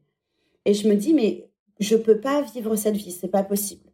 Et 0.65 0.75
je 0.75 0.89
me 0.89 0.95
dis, 0.95 1.15
mais 1.15 1.49
je 1.81 1.97
peux 1.97 2.21
pas 2.21 2.43
vivre 2.43 2.77
cette 2.77 2.97
vie, 2.97 3.11
c'est 3.11 3.29
pas 3.29 3.43
possible. 3.43 3.91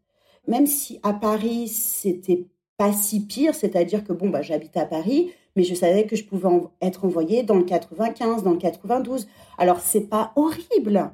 Même 0.46 0.66
si 0.66 0.98
à 1.02 1.12
Paris, 1.12 1.68
c'était 1.68 2.46
pas 2.78 2.92
si 2.92 3.26
pire, 3.26 3.54
c'est-à-dire 3.54 4.04
que 4.04 4.14
bon, 4.14 4.30
bah, 4.30 4.40
j'habite 4.40 4.76
à 4.76 4.86
Paris, 4.86 5.32
mais 5.56 5.64
je 5.64 5.74
savais 5.74 6.06
que 6.06 6.16
je 6.16 6.24
pouvais 6.24 6.48
être 6.80 7.04
envoyée 7.04 7.42
dans 7.42 7.56
le 7.56 7.64
95, 7.64 8.44
dans 8.44 8.52
le 8.52 8.58
92. 8.58 9.26
Alors, 9.58 9.80
c'est 9.80 10.08
pas 10.08 10.32
horrible, 10.36 11.10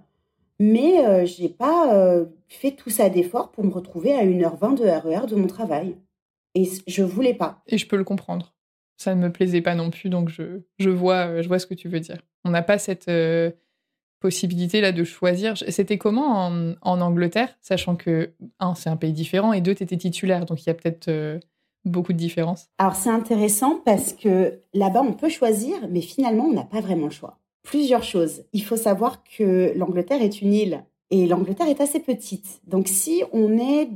mais 0.61 1.05
euh, 1.05 1.25
j'ai 1.25 1.49
pas 1.49 1.95
euh, 1.95 2.27
fait 2.49 2.73
tout 2.73 2.91
ça 2.91 3.09
d'effort 3.09 3.51
pour 3.51 3.65
me 3.65 3.73
retrouver 3.73 4.15
à 4.15 4.25
1h20 4.25 4.77
de 4.77 4.85
RER 4.85 5.25
e 5.25 5.27
de 5.27 5.37
mon 5.37 5.47
travail. 5.47 5.97
Et 6.55 6.69
je 6.87 7.03
voulais 7.03 7.35
pas. 7.35 7.63
Et 7.67 7.79
je 7.79 7.89
peux 7.89 7.97
le 7.97 8.05
comprendre. 8.05 8.55
Ça 8.99 9.15
ne 9.15 9.21
me 9.21 9.33
plaisait 9.33 9.63
pas 9.63 9.75
non 9.75 9.91
plus, 9.91 10.11
donc 10.11 10.29
je, 10.29 10.61
je, 10.79 10.91
vois, 10.91 11.27
euh, 11.27 11.43
je 11.43 11.49
vois 11.49 11.59
ce 11.59 11.67
que 11.67 11.75
tu 11.75 11.89
veux 11.89 12.01
dire. 12.01 12.21
On 12.45 12.51
n'a 12.51 12.63
pas 12.63 12.79
cette 12.79 13.11
possibilité 14.21 14.83
là 14.83 14.93
de 14.93 15.03
choisir. 15.03 15.55
C'était 15.57 15.97
comment 15.97 16.47
en, 16.47 16.75
en, 16.83 17.01
Angleterre, 17.01 17.57
sachant 17.63 17.97
que, 17.97 18.33
un, 18.61 18.75
c'est 18.75 18.91
un 18.91 18.97
pays 18.97 19.15
différent, 19.15 19.55
et 19.55 19.63
deux, 19.63 19.75
tu 19.75 19.83
étais 19.83 19.97
titulaire, 19.97 20.45
donc 20.45 20.63
il 20.63 20.67
y 20.67 20.71
a 20.71 20.75
peut-être 20.75 21.41
beaucoup 21.85 22.13
de 22.13 22.19
différences 22.19 22.69
Alors 22.79 22.97
c'est 22.97 23.11
intéressant 23.11 23.81
parce 23.85 24.13
que 24.13 24.61
là-bas 24.73 25.03
on 25.03 25.13
peut 25.13 25.29
choisir, 25.29 25.77
mais 25.91 26.01
finalement 26.01 26.45
on 26.45 26.53
n'a 26.53 26.65
pas 26.65 26.81
vraiment 26.81 27.07
le 27.07 27.13
choix. 27.13 27.39
Plusieurs 27.63 28.03
choses. 28.03 28.45
Il 28.53 28.63
faut 28.63 28.77
savoir 28.77 29.23
que 29.25 29.73
l'Angleterre 29.77 30.23
est 30.23 30.43
une 30.43 30.53
île 30.53 30.85
et 31.11 31.27
l'Angleterre 31.27 31.69
est 31.69 31.81
assez 31.81 32.01
petite. 32.01 32.61
Donc 32.67 32.89
si 32.89 33.23
on 33.33 33.59
est 33.59 33.89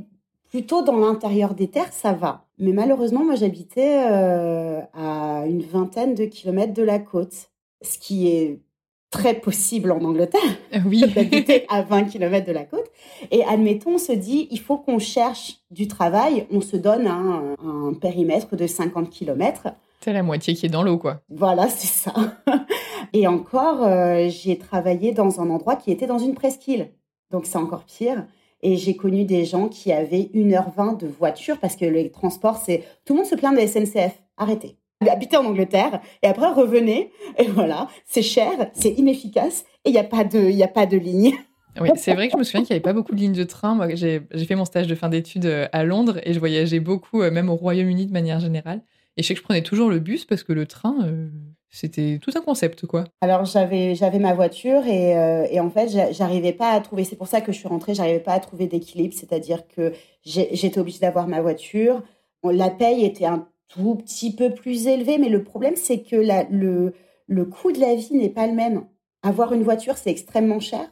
plutôt 0.49 0.81
dans 0.81 0.97
l'intérieur 0.97 1.53
des 1.53 1.67
terres, 1.67 1.93
ça 1.93 2.13
va. 2.13 2.47
Mais 2.57 2.73
malheureusement, 2.73 3.23
moi 3.23 3.35
j'habitais 3.35 4.03
euh, 4.09 4.81
à 4.93 5.45
une 5.47 5.61
vingtaine 5.61 6.15
de 6.15 6.25
kilomètres 6.25 6.73
de 6.73 6.83
la 6.83 6.99
côte, 6.99 7.51
ce 7.81 7.97
qui 7.97 8.27
est 8.27 8.59
très 9.09 9.33
possible 9.33 9.91
en 9.91 10.03
Angleterre, 10.03 10.41
oui. 10.85 11.03
d'habiter 11.15 11.65
à 11.69 11.81
20 11.81 12.05
km 12.05 12.45
de 12.45 12.51
la 12.51 12.63
côte. 12.63 12.89
Et 13.31 13.43
admettons, 13.43 13.95
on 13.95 13.97
se 13.97 14.11
dit, 14.11 14.47
il 14.51 14.59
faut 14.59 14.77
qu'on 14.77 14.99
cherche 14.99 15.57
du 15.71 15.87
travail, 15.87 16.45
on 16.51 16.61
se 16.61 16.77
donne 16.77 17.07
un, 17.07 17.55
un 17.63 17.93
périmètre 17.93 18.55
de 18.55 18.67
50 18.67 19.09
km. 19.09 19.67
C'est 20.01 20.13
la 20.13 20.23
moitié 20.23 20.53
qui 20.53 20.65
est 20.65 20.69
dans 20.69 20.83
l'eau, 20.83 20.97
quoi. 20.97 21.21
Voilà, 21.29 21.67
c'est 21.67 21.87
ça. 21.87 22.13
Et 23.13 23.27
encore, 23.27 23.83
euh, 23.83 24.29
j'ai 24.29 24.57
travaillé 24.57 25.11
dans 25.11 25.41
un 25.41 25.49
endroit 25.49 25.75
qui 25.75 25.91
était 25.91 26.07
dans 26.07 26.19
une 26.19 26.35
presqu'île. 26.35 26.91
Donc 27.31 27.45
c'est 27.45 27.57
encore 27.57 27.83
pire. 27.83 28.25
Et 28.61 28.75
j'ai 28.75 28.95
connu 28.95 29.23
des 29.23 29.45
gens 29.45 29.69
qui 29.69 29.91
avaient 29.91 30.29
1h20 30.33 30.97
de 30.97 31.07
voiture 31.07 31.57
parce 31.59 31.75
que 31.75 31.85
les 31.85 32.11
transports, 32.11 32.57
c'est... 32.57 32.83
Tout 33.05 33.13
le 33.13 33.19
monde 33.19 33.27
se 33.27 33.35
plaint 33.35 33.53
de 33.53 33.59
la 33.59 33.67
SNCF. 33.67 34.21
Arrêtez 34.37 34.77
habiter 35.07 35.37
en 35.37 35.45
Angleterre 35.45 36.01
et 36.23 36.27
après 36.27 36.51
revenez 36.51 37.11
et 37.37 37.45
voilà, 37.45 37.87
c'est 38.05 38.21
cher, 38.21 38.51
c'est 38.73 38.91
inefficace 38.91 39.65
et 39.85 39.89
il 39.89 39.93
n'y 39.93 39.99
a 39.99 40.03
pas 40.03 40.23
de, 40.23 40.39
il 40.39 40.61
a 40.61 40.67
pas 40.67 40.85
de 40.85 40.97
ligne. 40.97 41.33
Oui, 41.79 41.89
c'est 41.95 42.13
vrai 42.13 42.27
que 42.27 42.33
je 42.33 42.37
me 42.37 42.43
souviens 42.43 42.61
qu'il 42.61 42.73
n'y 42.73 42.77
avait 42.77 42.81
pas 42.83 42.93
beaucoup 42.93 43.13
de 43.13 43.19
lignes 43.19 43.33
de 43.33 43.43
train. 43.43 43.75
Moi, 43.75 43.87
j'ai 43.93 44.21
fait 44.45 44.55
mon 44.55 44.65
stage 44.65 44.87
de 44.87 44.95
fin 44.95 45.07
d'études 45.07 45.45
euh, 45.45 45.67
à 45.71 45.83
Londres 45.83 46.19
et 46.23 46.33
je 46.33 46.39
voyageais 46.39 46.79
beaucoup, 46.79 47.21
euh, 47.21 47.31
même 47.31 47.49
au 47.49 47.55
Royaume-Uni 47.55 48.07
de 48.07 48.11
manière 48.11 48.39
générale. 48.39 48.81
Et 49.15 49.23
je 49.23 49.27
sais 49.27 49.33
que 49.33 49.39
je 49.39 49.45
prenais 49.45 49.61
toujours 49.61 49.89
le 49.89 49.99
bus 49.99 50.25
parce 50.25 50.43
que 50.43 50.51
le 50.51 50.65
train, 50.65 50.95
euh, 51.05 51.29
c'était 51.69 52.19
tout 52.21 52.31
un 52.35 52.41
concept, 52.41 52.85
quoi. 52.85 53.05
Alors 53.21 53.45
j'avais 53.45 53.95
j'avais 53.95 54.19
ma 54.19 54.33
voiture 54.33 54.85
et, 54.87 55.11
et 55.51 55.59
en 55.59 55.69
fait 55.69 55.89
j'arrivais 56.13 56.53
pas 56.53 56.71
à 56.71 56.79
trouver. 56.79 57.03
C'est 57.03 57.15
pour 57.15 57.27
ça 57.27 57.41
que 57.41 57.51
je 57.51 57.59
suis 57.59 57.67
rentrée. 57.67 57.93
J'arrivais 57.93 58.19
pas 58.19 58.33
à 58.33 58.39
trouver 58.39 58.67
d'équilibre, 58.67 59.13
c'est-à-dire 59.13 59.67
que 59.67 59.93
j'étais 60.23 60.79
obligée 60.79 60.99
d'avoir 60.99 61.27
ma 61.27 61.41
voiture. 61.41 62.01
La 62.43 62.69
paye 62.69 63.05
était 63.05 63.25
un 63.25 63.47
tout 63.69 63.95
petit 63.95 64.35
peu 64.35 64.53
plus 64.53 64.87
élevé, 64.87 65.17
mais 65.17 65.29
le 65.29 65.43
problème, 65.43 65.75
c'est 65.75 66.01
que 66.01 66.15
le, 66.15 66.93
le 67.27 67.45
coût 67.45 67.71
de 67.71 67.79
la 67.79 67.95
vie 67.95 68.15
n'est 68.15 68.29
pas 68.29 68.47
le 68.47 68.53
même. 68.53 68.85
Avoir 69.21 69.53
une 69.53 69.63
voiture, 69.63 69.97
c'est 69.97 70.09
extrêmement 70.09 70.59
cher. 70.59 70.91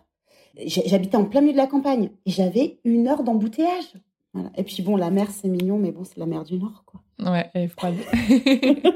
J'habitais 0.66 1.18
en 1.18 1.26
plein 1.26 1.42
milieu 1.42 1.54
de 1.54 1.58
la 1.58 1.68
campagne 1.68 2.12
et 2.26 2.32
j'avais 2.32 2.80
une 2.84 3.08
heure 3.08 3.24
d'embouteillage. 3.24 3.94
Et 4.56 4.64
puis 4.64 4.84
bon, 4.84 4.96
la 4.96 5.10
mer, 5.10 5.30
c'est 5.32 5.48
mignon, 5.48 5.78
mais 5.78 5.92
bon, 5.92 6.04
c'est 6.04 6.18
la 6.18 6.26
mer 6.26 6.44
du 6.44 6.58
Nord, 6.58 6.84
quoi. 6.86 7.02
Ouais, 7.20 7.50
elle 7.54 7.64
est 7.64 7.68
froide. 7.68 7.96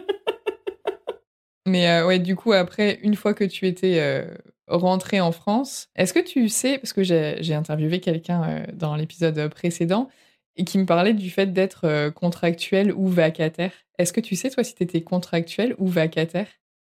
mais 1.65 1.89
euh, 1.89 2.05
ouais, 2.05 2.19
du 2.19 2.35
coup, 2.35 2.51
après, 2.53 2.99
une 3.01 3.15
fois 3.15 3.33
que 3.33 3.43
tu 3.43 3.67
étais 3.67 3.99
euh, 3.99 4.25
rentrée 4.67 5.21
en 5.21 5.31
France, 5.31 5.89
est-ce 5.95 6.13
que 6.13 6.19
tu 6.19 6.47
sais, 6.49 6.77
parce 6.77 6.93
que 6.93 7.03
j'ai 7.03 7.53
interviewé 7.53 7.99
quelqu'un 7.99 8.43
euh, 8.43 8.65
dans 8.73 8.95
l'épisode 8.95 9.47
précédent, 9.49 10.09
et 10.55 10.63
qui 10.63 10.77
me 10.77 10.85
parlait 10.85 11.13
du 11.13 11.29
fait 11.29 11.53
d'être 11.53 11.85
euh, 11.85 12.11
contractuel 12.11 12.93
ou 12.93 13.07
vacataire. 13.07 13.73
Est-ce 13.97 14.13
que 14.13 14.21
tu 14.21 14.35
sais, 14.35 14.49
toi, 14.49 14.63
si 14.63 14.75
tu 14.75 14.83
étais 14.83 15.01
contractuel 15.01 15.75
ou 15.77 15.87
vacataire? 15.87 16.47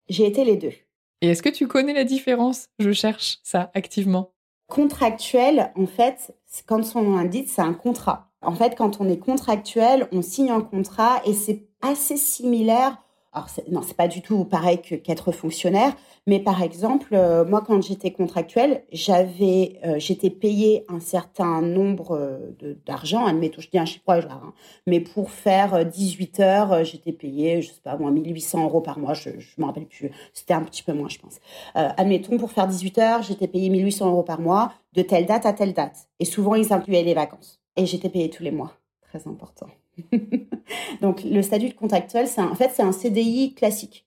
J'ai 0.09 0.27
été 0.27 0.45
les 0.45 0.57
deux. 0.57 0.73
Et 1.21 1.29
est-ce 1.29 1.43
que 1.43 1.49
tu 1.49 1.69
connais 1.69 1.93
la 1.93 2.05
différence? 2.05 2.69
Je 2.79 2.93
cherche 2.93 3.39
ça 3.43 3.71
activement. 3.75 4.33
Contractuel, 4.67 5.71
en 5.77 5.87
fait, 5.87 6.35
quand 6.67 6.83
son 6.83 7.03
nom 7.03 7.17
indique, 7.17 7.49
c'est 7.49 7.63
un 7.63 7.75
contrat. 7.75 8.33
En 8.41 8.55
fait, 8.55 8.75
quand 8.77 9.01
on 9.01 9.09
est 9.09 9.19
contractuel, 9.19 10.09
on 10.13 10.23
signe 10.23 10.51
un 10.51 10.63
contrat 10.63 11.23
et 11.25 11.33
c'est 11.33 11.69
assez 11.81 12.17
similaire 12.17 12.99
alors 13.35 13.49
non, 13.71 13.81
c'est 13.81 13.97
pas 13.97 14.09
du 14.09 14.21
tout 14.21 14.45
pareil 14.45 14.79
qu'être 14.79 15.33
fonctionnaire, 15.33 15.97
mais 16.27 16.39
par 16.39 16.63
exemple, 16.63 17.15
euh, 17.15 17.47
moi 17.47 17.63
quand 17.67 17.81
j'étais 17.81 18.11
contractuelle, 18.11 18.85
j'avais, 18.93 19.81
euh, 19.87 19.99
j'étais 19.99 20.29
payé 20.29 20.85
un 20.91 21.01
certain 21.01 21.63
nombre 21.63 22.19
euh, 22.19 22.77
d'argent, 22.85 23.25
admettons, 23.25 23.63
je 23.63 23.71
dis 23.71 23.79
un 23.79 23.87
chiffre 23.87 24.03
hein, 24.09 24.53
mais 24.87 25.01
pour 25.01 25.31
faire 25.31 25.87
18 25.87 26.41
heures, 26.41 26.85
j'étais 26.85 27.13
payé, 27.13 27.63
je 27.63 27.69
sais 27.69 27.81
pas 27.83 27.97
moi, 27.97 28.11
1800 28.11 28.65
euros 28.65 28.83
par 28.83 28.99
mois, 28.99 29.15
je, 29.15 29.31
je 29.39 29.55
me 29.59 29.65
rappelle 29.65 29.87
plus, 29.87 30.11
c'était 30.35 30.55
un 30.55 30.63
petit 30.63 30.83
peu 30.83 30.93
moins, 30.93 31.09
je 31.09 31.19
pense. 31.19 31.39
admettons, 31.75 32.37
pour 32.37 32.53
faire 32.53 32.67
18 32.67 32.99
heures, 32.99 33.23
j'étais 33.23 33.49
payé 33.49 33.71
1800 33.71 34.11
euros 34.11 34.23
par 34.23 34.41
mois, 34.41 34.75
de 34.93 35.01
telle 35.01 35.25
date 35.25 35.47
à 35.47 35.55
telle 35.55 35.73
date, 35.73 36.07
et 36.21 36.27
souvent 36.27 36.55
ils 36.55 36.71
incluaient 36.71 37.03
les 37.03 37.15
vacances, 37.15 37.63
et 37.77 37.87
j'étais 37.87 38.11
payé 38.11 38.29
tous 38.29 38.43
les 38.43 38.51
mois, 38.51 38.75
très 39.01 39.27
important. 39.27 39.69
Donc, 41.01 41.23
le 41.25 41.43
statut 41.43 41.69
de 41.69 41.75
contractuel, 41.75 42.27
c'est 42.27 42.41
en 42.41 42.55
fait, 42.55 42.71
c'est 42.73 42.83
un 42.83 42.93
CDI 42.93 43.55
classique. 43.55 44.07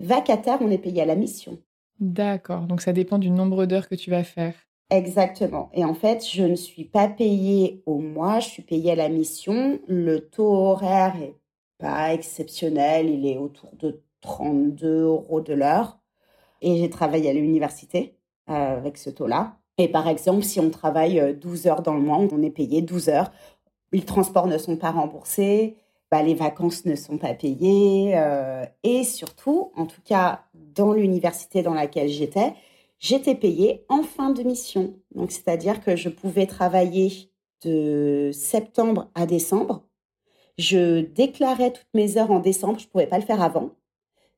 Vacataire, 0.00 0.58
on 0.60 0.70
est 0.70 0.78
payé 0.78 1.02
à 1.02 1.06
la 1.06 1.16
mission. 1.16 1.58
D'accord. 2.00 2.62
Donc, 2.62 2.82
ça 2.82 2.92
dépend 2.92 3.18
du 3.18 3.30
nombre 3.30 3.66
d'heures 3.66 3.88
que 3.88 3.94
tu 3.94 4.10
vas 4.10 4.24
faire. 4.24 4.54
Exactement. 4.90 5.70
Et 5.72 5.84
en 5.84 5.94
fait, 5.94 6.24
je 6.26 6.44
ne 6.44 6.54
suis 6.54 6.84
pas 6.84 7.08
payée 7.08 7.82
au 7.86 7.98
mois, 7.98 8.38
je 8.38 8.48
suis 8.48 8.62
payée 8.62 8.92
à 8.92 8.94
la 8.94 9.08
mission. 9.08 9.80
Le 9.88 10.20
taux 10.20 10.52
horaire 10.52 11.16
est 11.20 11.34
pas 11.78 12.14
exceptionnel, 12.14 13.08
il 13.08 13.26
est 13.26 13.36
autour 13.36 13.70
de 13.76 14.02
32 14.20 15.02
euros 15.02 15.40
de 15.40 15.54
l'heure. 15.54 15.98
Et 16.62 16.78
j'ai 16.78 16.90
travaillé 16.90 17.30
à 17.30 17.32
l'université 17.32 18.16
euh, 18.48 18.76
avec 18.76 18.96
ce 18.96 19.10
taux-là. 19.10 19.58
Et 19.78 19.88
par 19.88 20.08
exemple, 20.08 20.42
si 20.42 20.60
on 20.60 20.70
travaille 20.70 21.36
12 21.36 21.66
euh, 21.66 21.70
heures 21.70 21.82
dans 21.82 21.94
le 21.94 22.00
mois, 22.00 22.18
on 22.18 22.42
est 22.42 22.50
payé 22.50 22.80
12 22.80 23.08
heures 23.08 23.32
les 23.92 24.02
transports 24.02 24.46
ne 24.46 24.58
sont 24.58 24.76
pas 24.76 24.90
remboursés, 24.90 25.76
bah, 26.10 26.22
les 26.22 26.34
vacances 26.34 26.84
ne 26.84 26.94
sont 26.94 27.18
pas 27.18 27.34
payées. 27.34 28.12
Euh, 28.16 28.64
et 28.82 29.04
surtout, 29.04 29.72
en 29.76 29.86
tout 29.86 30.02
cas, 30.04 30.44
dans 30.54 30.92
l'université 30.92 31.62
dans 31.62 31.74
laquelle 31.74 32.08
j'étais, 32.08 32.54
j'étais 32.98 33.34
payée 33.34 33.84
en 33.88 34.02
fin 34.02 34.30
de 34.30 34.42
mission. 34.42 34.94
Donc, 35.14 35.32
c'est-à-dire 35.32 35.80
que 35.82 35.96
je 35.96 36.08
pouvais 36.08 36.46
travailler 36.46 37.30
de 37.64 38.30
septembre 38.32 39.10
à 39.14 39.26
décembre. 39.26 39.82
Je 40.58 41.00
déclarais 41.00 41.72
toutes 41.72 41.86
mes 41.94 42.16
heures 42.18 42.30
en 42.30 42.40
décembre, 42.40 42.78
je 42.78 42.86
ne 42.86 42.90
pouvais 42.90 43.06
pas 43.06 43.18
le 43.18 43.24
faire 43.24 43.42
avant. 43.42 43.70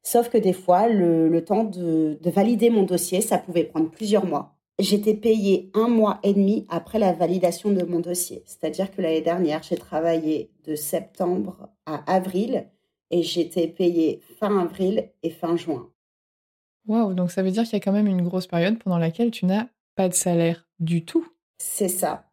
Sauf 0.02 0.30
que 0.30 0.38
des 0.38 0.52
fois, 0.52 0.88
le, 0.88 1.44
temps 1.44 1.64
de 1.64 2.18
valider 2.24 2.70
mon 2.70 2.84
dossier, 2.84 3.20
ça 3.20 3.38
pouvait 3.38 3.64
prendre 3.64 3.90
plusieurs 3.90 4.26
mois 4.26 4.57
j'étais 4.78 5.14
payée 5.14 5.70
un 5.74 5.88
mois 5.88 6.20
et 6.22 6.34
demi 6.34 6.66
après 6.68 6.98
la 6.98 7.12
validation 7.12 7.70
de 7.70 7.82
mon 7.84 8.00
dossier. 8.00 8.42
C'est-à-dire 8.46 8.90
que 8.90 9.02
l'année 9.02 9.20
dernière, 9.20 9.62
j'ai 9.62 9.76
travaillé 9.76 10.50
de 10.64 10.74
septembre 10.74 11.68
à 11.86 12.12
avril 12.12 12.68
et 13.10 13.22
j'étais 13.22 13.68
payée 13.68 14.20
fin 14.38 14.58
avril 14.58 15.10
et 15.22 15.30
fin 15.30 15.56
juin. 15.56 15.90
Waouh, 16.86 17.14
donc 17.14 17.30
ça 17.30 17.42
veut 17.42 17.50
dire 17.50 17.64
qu'il 17.64 17.74
y 17.74 17.76
a 17.76 17.80
quand 17.80 17.92
même 17.92 18.06
une 18.06 18.22
grosse 18.22 18.46
période 18.46 18.78
pendant 18.78 18.98
laquelle 18.98 19.30
tu 19.30 19.46
n'as 19.46 19.66
pas 19.94 20.08
de 20.08 20.14
salaire 20.14 20.66
du 20.78 21.04
tout. 21.04 21.26
C'est 21.58 21.88
ça. 21.88 22.24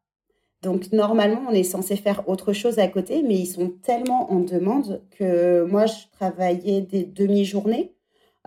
Donc 0.62 0.92
normalement, 0.92 1.44
on 1.50 1.52
est 1.52 1.64
censé 1.64 1.96
faire 1.96 2.28
autre 2.30 2.54
chose 2.54 2.80
à 2.80 2.88
côté, 2.88 3.22
mais 3.22 3.36
ils 3.36 3.46
sont 3.46 3.70
tellement 3.84 4.32
en 4.32 4.40
demande 4.40 5.04
que 5.12 5.64
moi, 5.64 5.86
je 5.86 6.06
travaillais 6.12 6.82
des 6.82 7.04
demi-journées. 7.04 7.94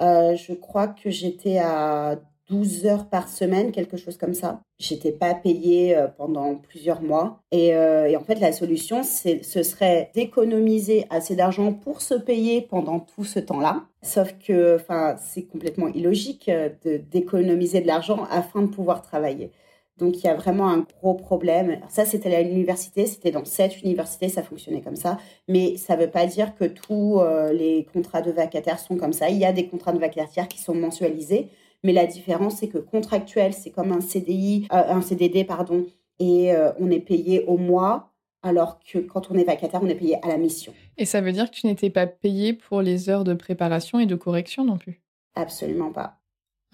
Euh, 0.00 0.34
je 0.36 0.52
crois 0.52 0.88
que 0.88 1.10
j'étais 1.10 1.58
à 1.58 2.20
12 2.48 2.86
heures 2.86 3.08
par 3.08 3.28
semaine, 3.28 3.72
quelque 3.72 3.96
chose 3.96 4.16
comme 4.16 4.34
ça. 4.34 4.60
J'étais 4.78 5.12
pas 5.12 5.34
payée 5.34 5.96
euh, 5.96 6.06
pendant 6.08 6.54
plusieurs 6.54 7.02
mois. 7.02 7.40
Euh, 7.54 8.06
et, 8.06 8.16
en 8.16 8.22
fait, 8.22 8.36
la 8.36 8.52
solution, 8.52 9.02
ce 9.02 9.62
serait 9.62 10.10
d'économiser 10.14 11.06
assez 11.10 11.36
d'argent 11.36 11.72
pour 11.72 12.00
se 12.00 12.14
payer 12.14 12.62
pendant 12.62 13.00
tout 13.00 13.24
ce 13.24 13.38
temps-là. 13.38 13.84
Sauf 14.02 14.34
que, 14.38 14.78
c'est 15.18 15.42
complètement 15.42 15.88
illogique 15.88 16.50
de 16.84 16.98
d'économiser 17.10 17.80
de 17.80 17.86
l'argent 17.86 18.26
afin 18.30 18.62
de 18.62 18.68
pouvoir 18.68 19.02
travailler. 19.02 19.50
Donc 19.98 20.16
il 20.18 20.24
y 20.24 20.28
a 20.28 20.34
vraiment 20.34 20.68
un 20.68 20.86
gros 21.00 21.14
problème. 21.14 21.80
Ça, 21.88 22.04
c'était 22.04 22.34
à 22.34 22.42
l'université, 22.42 23.06
c'était 23.06 23.30
dans 23.30 23.44
cette 23.44 23.82
université, 23.82 24.28
ça 24.28 24.42
fonctionnait 24.42 24.80
comme 24.80 24.96
ça. 24.96 25.18
Mais 25.48 25.76
ça 25.76 25.96
ne 25.96 26.02
veut 26.02 26.10
pas 26.10 26.26
dire 26.26 26.54
que 26.54 26.64
tous 26.64 27.20
euh, 27.20 27.52
les 27.52 27.86
contrats 27.92 28.22
de 28.22 28.30
vacataires 28.30 28.78
sont 28.78 28.96
comme 28.96 29.12
ça. 29.12 29.28
Il 29.28 29.38
y 29.38 29.44
a 29.44 29.52
des 29.52 29.66
contrats 29.66 29.92
de 29.92 29.98
vacataires 29.98 30.48
qui 30.48 30.58
sont 30.60 30.74
mensualisés. 30.74 31.48
Mais 31.84 31.92
la 31.92 32.06
différence, 32.06 32.56
c'est 32.56 32.68
que 32.68 32.78
contractuel, 32.78 33.52
c'est 33.52 33.70
comme 33.70 33.92
un 33.92 34.00
CDI, 34.00 34.66
euh, 34.72 34.82
un 34.88 35.00
CDD, 35.00 35.44
pardon, 35.44 35.86
et 36.18 36.52
euh, 36.52 36.72
on 36.78 36.90
est 36.90 37.00
payé 37.00 37.44
au 37.46 37.56
mois, 37.56 38.12
alors 38.42 38.80
que 38.80 38.98
quand 38.98 39.30
on 39.30 39.34
est 39.34 39.44
vacataire, 39.44 39.82
on 39.82 39.88
est 39.88 39.94
payé 39.94 40.18
à 40.24 40.28
la 40.28 40.38
mission. 40.38 40.72
Et 40.96 41.04
ça 41.04 41.20
veut 41.20 41.32
dire 41.32 41.50
que 41.50 41.56
tu 41.56 41.66
n'étais 41.66 41.90
pas 41.90 42.06
payé 42.06 42.52
pour 42.52 42.82
les 42.82 43.08
heures 43.08 43.24
de 43.24 43.34
préparation 43.34 44.00
et 44.00 44.06
de 44.06 44.16
correction 44.16 44.64
non 44.64 44.78
plus? 44.78 45.00
Absolument 45.34 45.92
pas. 45.92 46.18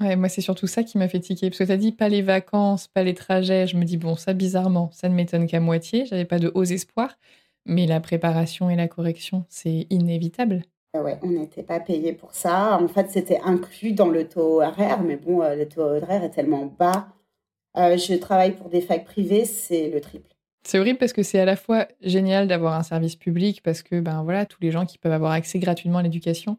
Ouais, 0.00 0.16
moi, 0.16 0.28
c'est 0.28 0.40
surtout 0.40 0.66
ça 0.66 0.82
qui 0.82 0.98
m'a 0.98 1.08
fait 1.08 1.20
tiquer. 1.20 1.50
Parce 1.50 1.58
que 1.58 1.64
tu 1.64 1.72
as 1.72 1.76
dit 1.76 1.92
pas 1.92 2.08
les 2.08 2.22
vacances, 2.22 2.88
pas 2.88 3.04
les 3.04 3.14
trajets. 3.14 3.66
Je 3.66 3.76
me 3.76 3.84
dis, 3.84 3.96
bon, 3.96 4.16
ça, 4.16 4.32
bizarrement, 4.32 4.90
ça 4.92 5.08
ne 5.08 5.14
m'étonne 5.14 5.46
qu'à 5.46 5.60
moitié. 5.60 6.04
J'avais 6.06 6.24
pas 6.24 6.38
de 6.38 6.50
hauts 6.54 6.64
espoirs. 6.64 7.16
Mais 7.64 7.86
la 7.86 8.00
préparation 8.00 8.70
et 8.70 8.76
la 8.76 8.88
correction, 8.88 9.46
c'est 9.48 9.86
inévitable. 9.90 10.64
Ah 10.94 11.02
ouais, 11.02 11.18
on 11.22 11.28
n'était 11.28 11.62
pas 11.62 11.80
payé 11.80 12.12
pour 12.12 12.34
ça. 12.34 12.78
En 12.80 12.88
fait, 12.88 13.10
c'était 13.10 13.40
inclus 13.44 13.92
dans 13.92 14.08
le 14.08 14.28
taux 14.28 14.62
horaire. 14.62 15.02
Mais 15.02 15.16
bon, 15.16 15.42
euh, 15.42 15.56
le 15.56 15.68
taux 15.68 15.82
horaire 15.82 16.22
est 16.22 16.30
tellement 16.30 16.66
bas. 16.66 17.08
Euh, 17.76 17.96
je 17.96 18.14
travaille 18.14 18.52
pour 18.52 18.68
des 18.68 18.80
facs 18.80 19.04
privées, 19.04 19.44
c'est 19.44 19.90
le 19.90 20.00
triple. 20.00 20.30
C'est 20.66 20.78
horrible 20.78 20.98
parce 20.98 21.12
que 21.12 21.22
c'est 21.22 21.40
à 21.40 21.44
la 21.44 21.56
fois 21.56 21.88
génial 22.00 22.46
d'avoir 22.46 22.74
un 22.74 22.82
service 22.82 23.16
public 23.16 23.60
parce 23.62 23.82
que 23.82 24.00
ben 24.00 24.22
voilà 24.22 24.46
tous 24.46 24.62
les 24.62 24.70
gens 24.70 24.86
qui 24.86 24.96
peuvent 24.96 25.12
avoir 25.12 25.32
accès 25.32 25.58
gratuitement 25.58 25.98
à 25.98 26.02
l'éducation 26.02 26.56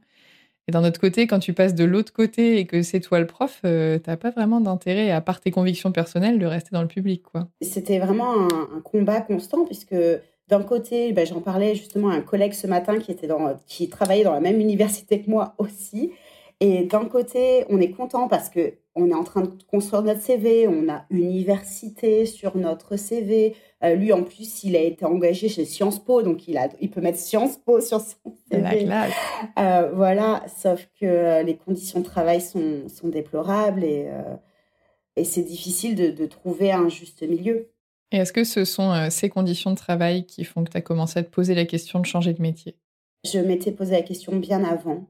et 0.67 0.71
d'un 0.71 0.83
autre 0.83 0.99
côté, 0.99 1.27
quand 1.27 1.39
tu 1.39 1.53
passes 1.53 1.75
de 1.75 1.83
l'autre 1.83 2.11
côté 2.11 2.57
et 2.57 2.65
que 2.65 2.81
c'est 2.81 2.99
toi 2.99 3.19
le 3.19 3.27
prof, 3.27 3.59
tu 3.61 3.67
euh, 3.67 3.99
t'as 3.99 4.17
pas 4.17 4.31
vraiment 4.31 4.59
d'intérêt, 4.59 5.11
à 5.11 5.21
part 5.21 5.39
tes 5.39 5.51
convictions 5.51 5.91
personnelles, 5.91 6.39
de 6.39 6.45
rester 6.45 6.69
dans 6.71 6.81
le 6.81 6.87
public. 6.87 7.21
quoi. 7.21 7.47
C'était 7.61 7.99
vraiment 7.99 8.47
un, 8.47 8.81
combat 8.83 9.21
constant, 9.21 9.65
puisque 9.65 9.95
d'un 10.47 10.63
côté, 10.63 11.11
bah, 11.11 11.25
j'en 11.25 11.41
parlais 11.41 11.75
justement 11.75 12.09
à 12.09 12.15
un 12.15 12.21
collègue 12.21 12.53
ce 12.53 12.67
matin 12.67 12.99
qui, 12.99 13.11
était 13.11 13.27
dans, 13.27 13.55
qui 13.67 13.89
travaillait 13.89 14.23
dans 14.23 14.33
la 14.33 14.39
même 14.39 14.59
université 14.59 15.21
que 15.21 15.29
moi 15.29 15.55
aussi. 15.57 16.11
Et 16.61 16.83
d'un 16.83 17.05
côté, 17.05 17.65
on 17.69 17.81
est 17.81 17.91
content 17.91 18.27
parce 18.27 18.49
que 18.49 18.75
on 18.97 19.09
est 19.09 19.13
en 19.13 19.25
train 19.25 19.41
de 19.41 19.51
construire 19.69 20.03
notre 20.03 20.21
CV, 20.21 20.69
on 20.69 20.87
a 20.87 21.05
université 21.09 22.25
sur 22.25 22.55
notre 22.55 22.95
CV. 22.95 23.53
Euh, 23.83 23.95
lui, 23.95 24.13
en 24.13 24.23
plus, 24.23 24.63
il 24.63 24.75
a 24.77 24.79
été 24.79 25.03
engagé 25.03 25.49
chez 25.49 25.65
Sciences 25.65 25.99
Po, 25.99 26.21
donc 26.21 26.47
il, 26.47 26.57
a, 26.57 26.69
il 26.79 26.89
peut 26.89 27.01
mettre 27.01 27.17
Sciences 27.17 27.57
Po 27.57 27.81
sur 27.81 27.99
son 27.99 28.33
CV. 28.49 28.85
La 28.85 29.07
euh, 29.59 29.91
voilà, 29.93 30.45
sauf 30.47 30.87
que 30.99 31.05
euh, 31.05 31.43
les 31.43 31.57
conditions 31.57 31.99
de 31.99 32.05
travail 32.05 32.39
sont, 32.39 32.87
sont 32.87 33.09
déplorables 33.09 33.83
et, 33.83 34.07
et 35.17 35.25
c'est 35.25 35.43
difficile 35.43 35.95
de, 35.95 36.09
de, 36.09 36.25
trouver 36.25 36.71
un 36.71 36.87
juste 36.87 37.21
milieu. 37.23 37.69
Et 38.11 38.17
est-ce 38.17 38.33
que 38.33 38.43
ce 38.43 38.65
sont 38.65 39.09
ces 39.09 39.29
conditions 39.29 39.71
de 39.71 39.75
travail 39.75 40.25
qui 40.25 40.43
font 40.43 40.63
que 40.63 40.69
tu 40.69 40.77
as 40.77 40.81
commencé 40.81 41.19
à 41.19 41.23
te 41.23 41.29
poser 41.29 41.55
la 41.55 41.65
question 41.65 41.99
de 41.99 42.05
changer 42.05 42.33
de 42.33 42.41
métier? 42.41 42.77
Je 43.25 43.39
m'étais 43.39 43.71
posé 43.71 43.93
la 43.93 44.03
question 44.03 44.35
bien 44.37 44.63
avant. 44.63 45.07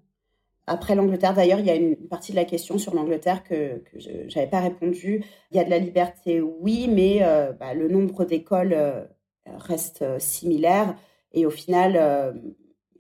Après 0.67 0.95
l'Angleterre, 0.95 1.35
d'ailleurs, 1.35 1.59
il 1.59 1.67
y 1.67 1.69
a 1.69 1.75
une 1.75 1.95
partie 1.95 2.31
de 2.31 2.37
la 2.37 2.45
question 2.45 2.77
sur 2.79 2.95
l'Angleterre 2.95 3.43
que, 3.43 3.77
que 3.79 3.99
je 3.99 4.35
n'avais 4.35 4.49
pas 4.49 4.61
répondu. 4.61 5.23
Il 5.51 5.57
y 5.57 5.59
a 5.59 5.63
de 5.63 5.69
la 5.69 5.77
liberté, 5.77 6.41
oui, 6.41 6.88
mais 6.89 7.19
euh, 7.21 7.51
bah, 7.51 7.75
le 7.75 7.88
nombre 7.88 8.25
d'écoles 8.25 8.73
euh, 8.73 9.03
reste 9.45 10.01
euh, 10.01 10.17
similaire. 10.17 10.95
Et 11.34 11.45
au 11.45 11.51
final, 11.51 12.34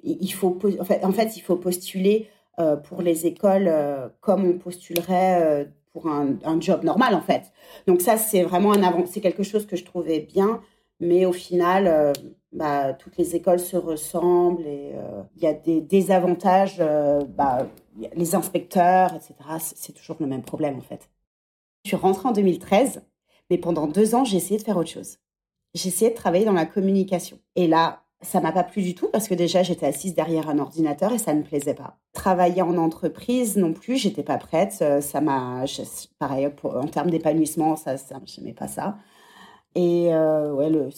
il, 0.03 0.33
faut, 0.33 0.59
en 0.77 1.11
fait, 1.13 1.37
il 1.37 1.39
faut 1.39 1.55
postuler 1.55 2.27
pour 2.83 3.01
les 3.01 3.25
écoles 3.25 3.71
comme 4.19 4.43
on 4.43 4.57
postulerait 4.57 5.69
pour 5.95 6.07
un, 6.09 6.59
job 6.59 6.83
normal, 6.83 7.15
en 7.15 7.21
fait. 7.21 7.53
Donc 7.87 8.01
ça, 8.01 8.17
c'est 8.17 8.43
vraiment 8.43 8.73
un 8.73 8.83
avant, 8.83 9.05
c'est 9.05 9.21
quelque 9.21 9.43
chose 9.43 9.65
que 9.65 9.77
je 9.77 9.85
trouvais 9.85 10.19
bien. 10.19 10.59
Mais 10.99 11.25
au 11.25 11.31
final, 11.31 12.13
bah, 12.51 12.93
toutes 12.93 13.17
les 13.17 13.35
écoles 13.35 13.59
se 13.59 13.77
ressemblent 13.77 14.65
et 14.65 14.91
euh, 14.95 15.23
il 15.37 15.43
y 15.43 15.47
a 15.47 15.53
des 15.53 15.79
désavantages, 15.79 16.77
euh, 16.79 17.21
bah, 17.25 17.67
les 18.13 18.35
inspecteurs, 18.35 19.13
etc. 19.13 19.35
C'est 19.59 19.93
toujours 19.93 20.17
le 20.19 20.27
même 20.27 20.41
problème 20.41 20.77
en 20.77 20.81
fait. 20.81 21.09
Je 21.83 21.89
suis 21.89 21.97
rentrée 21.97 22.27
en 22.27 22.31
2013, 22.31 23.03
mais 23.49 23.57
pendant 23.57 23.87
deux 23.87 24.15
ans, 24.15 24.25
j'ai 24.25 24.37
essayé 24.37 24.57
de 24.57 24.63
faire 24.63 24.77
autre 24.77 24.89
chose. 24.89 25.17
J'ai 25.73 25.89
essayé 25.89 26.11
de 26.11 26.15
travailler 26.15 26.45
dans 26.45 26.53
la 26.53 26.65
communication. 26.65 27.39
Et 27.55 27.67
là, 27.67 28.03
ça 28.21 28.41
m'a 28.41 28.51
pas 28.51 28.63
plu 28.63 28.81
du 28.81 28.95
tout 28.95 29.09
parce 29.09 29.27
que 29.27 29.33
déjà 29.33 29.63
j'étais 29.63 29.85
assise 29.85 30.15
derrière 30.15 30.49
un 30.49 30.59
ordinateur 30.59 31.13
et 31.13 31.17
ça 31.17 31.33
ne 31.33 31.43
plaisait 31.43 31.73
pas. 31.73 31.99
Travailler 32.25 32.63
en 32.63 32.75
entreprise 32.77 33.55
non 33.55 33.71
plus, 33.71 33.97
j'étais 33.97 34.23
pas 34.23 34.39
prête. 34.39 34.79
Euh, 34.81 34.99
ça 34.99 35.21
m'a, 35.21 35.63
pareil, 36.17 36.49
en 36.63 36.87
termes 36.87 37.11
d'épanouissement, 37.11 37.75
ça, 37.75 37.97
ça 37.97 38.15
j'aimais 38.25 38.53
pas 38.53 38.67
ça. 38.67 38.97
Et 39.75 40.11
euh, 40.11 40.51
ouais, 40.51 40.71
le, 40.71 40.89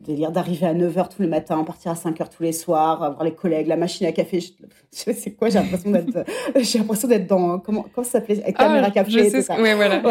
délire 0.00 0.32
d'arriver 0.32 0.66
à 0.66 0.74
9h 0.74 1.08
tous 1.08 1.22
les 1.22 1.28
matins, 1.28 1.64
partir 1.64 1.92
à 1.92 1.94
5h 1.94 2.28
tous 2.28 2.42
les 2.42 2.52
soirs, 2.52 3.02
avoir 3.02 3.24
les 3.24 3.34
collègues, 3.34 3.68
la 3.68 3.78
machine 3.78 4.06
à 4.06 4.12
café, 4.12 4.40
je, 4.40 4.50
sais 4.90 5.14
c'est 5.14 5.32
quoi, 5.32 5.48
j'ai 5.48 5.60
l'impression 5.60 5.90
d'être, 5.90 6.26
j'ai 6.60 6.78
l'impression 6.78 7.08
d'être 7.08 7.26
dans, 7.26 7.58
comment, 7.58 7.86
comment 7.94 8.04
ça 8.04 8.20
s'appelait, 8.20 8.52
caméra 8.52 8.88
ah, 8.88 8.90
café, 8.90 9.10
je 9.12 9.30
sais 9.30 9.40
ça. 9.40 9.58
Ouais, 9.58 9.74
voilà. 9.74 10.02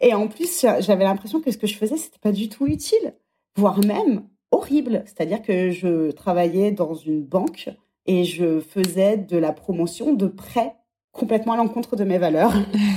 et 0.00 0.14
en 0.14 0.28
plus, 0.28 0.64
j'avais 0.78 1.02
l'impression 1.02 1.40
que 1.40 1.50
ce 1.50 1.58
que 1.58 1.66
je 1.66 1.74
faisais, 1.74 1.96
c'était 1.96 2.20
pas 2.22 2.30
du 2.30 2.48
tout 2.48 2.68
utile, 2.68 3.14
voire 3.56 3.84
même 3.84 4.22
horrible. 4.52 5.02
C'est-à-dire 5.06 5.42
que 5.42 5.72
je 5.72 6.12
travaillais 6.12 6.70
dans 6.70 6.94
une 6.94 7.24
banque 7.24 7.70
et 8.08 8.24
je 8.24 8.58
faisais 8.58 9.16
de 9.16 9.38
la 9.38 9.52
promotion 9.52 10.14
de 10.14 10.26
prêts 10.26 10.74
complètement 11.12 11.52
à 11.52 11.56
l'encontre 11.56 11.94
de 11.94 12.02
mes 12.02 12.18
valeurs. 12.18 12.52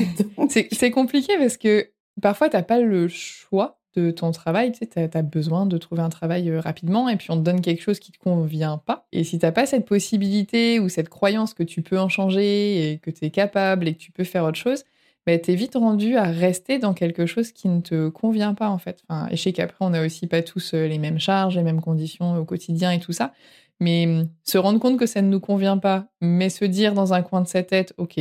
c'est 0.49 0.91
compliqué 0.91 1.37
parce 1.37 1.57
que 1.57 1.87
Parfois, 2.19 2.49
tu 2.49 2.55
n'as 2.55 2.63
pas 2.63 2.79
le 2.79 3.07
choix 3.07 3.79
de 3.95 4.09
ton 4.09 4.31
travail, 4.31 4.71
tu 4.71 4.79
sais, 4.85 5.09
as, 5.13 5.21
besoin 5.21 5.65
de 5.65 5.77
trouver 5.77 6.01
un 6.01 6.09
travail 6.09 6.49
euh, 6.49 6.61
rapidement 6.61 7.09
et 7.09 7.17
puis 7.17 7.29
on 7.29 7.35
te 7.35 7.41
donne 7.41 7.59
quelque 7.59 7.81
chose 7.81 7.99
qui 7.99 8.13
te 8.13 8.17
convient 8.17 8.77
pas. 8.77 9.05
Et 9.11 9.25
si 9.25 9.37
t'as 9.37 9.51
pas 9.51 9.65
cette 9.65 9.85
possibilité 9.85 10.79
ou 10.79 10.87
cette 10.87 11.09
croyance 11.09 11.53
que 11.53 11.63
tu 11.63 11.81
peux 11.81 11.99
en 11.99 12.07
changer 12.07 12.91
et 12.91 12.99
que 12.99 13.11
tu 13.11 13.25
es 13.25 13.31
capable 13.31 13.89
et 13.89 13.93
que 13.93 13.99
tu 13.99 14.13
peux 14.13 14.23
faire 14.23 14.45
autre 14.45 14.57
chose, 14.57 14.85
bah, 15.27 15.37
tu 15.37 15.51
es 15.51 15.55
vite 15.55 15.75
rendu 15.75 16.15
à 16.15 16.23
rester 16.23 16.79
dans 16.79 16.93
quelque 16.93 17.25
chose 17.25 17.51
qui 17.51 17.67
ne 17.67 17.81
te 17.81 18.07
convient 18.07 18.53
pas 18.53 18.69
en 18.69 18.77
fait. 18.77 19.03
Enfin, 19.09 19.27
et 19.29 19.35
je 19.35 19.41
sais 19.41 19.51
qu'après, 19.51 19.83
on 19.83 19.89
n'a 19.89 20.05
aussi 20.05 20.25
pas 20.25 20.41
tous 20.41 20.73
euh, 20.73 20.87
les 20.87 20.97
mêmes 20.97 21.19
charges, 21.19 21.57
les 21.57 21.63
mêmes 21.63 21.81
conditions 21.81 22.37
au 22.37 22.45
quotidien 22.45 22.91
et 22.91 22.99
tout 22.99 23.13
ça. 23.13 23.33
Mais 23.81 24.05
hum, 24.05 24.29
se 24.43 24.57
rendre 24.57 24.79
compte 24.79 24.97
que 24.97 25.05
ça 25.05 25.21
ne 25.21 25.27
nous 25.27 25.41
convient 25.41 25.77
pas, 25.77 26.07
mais 26.21 26.49
se 26.49 26.63
dire 26.65 26.93
dans 26.93 27.13
un 27.13 27.23
coin 27.23 27.41
de 27.41 27.47
sa 27.47 27.63
tête, 27.63 27.93
ok, 27.97 28.13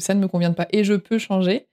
ça 0.00 0.14
ne 0.14 0.20
me 0.20 0.28
convient 0.28 0.52
pas 0.52 0.66
et 0.72 0.84
je 0.84 0.94
peux 0.94 1.18
changer, 1.18 1.68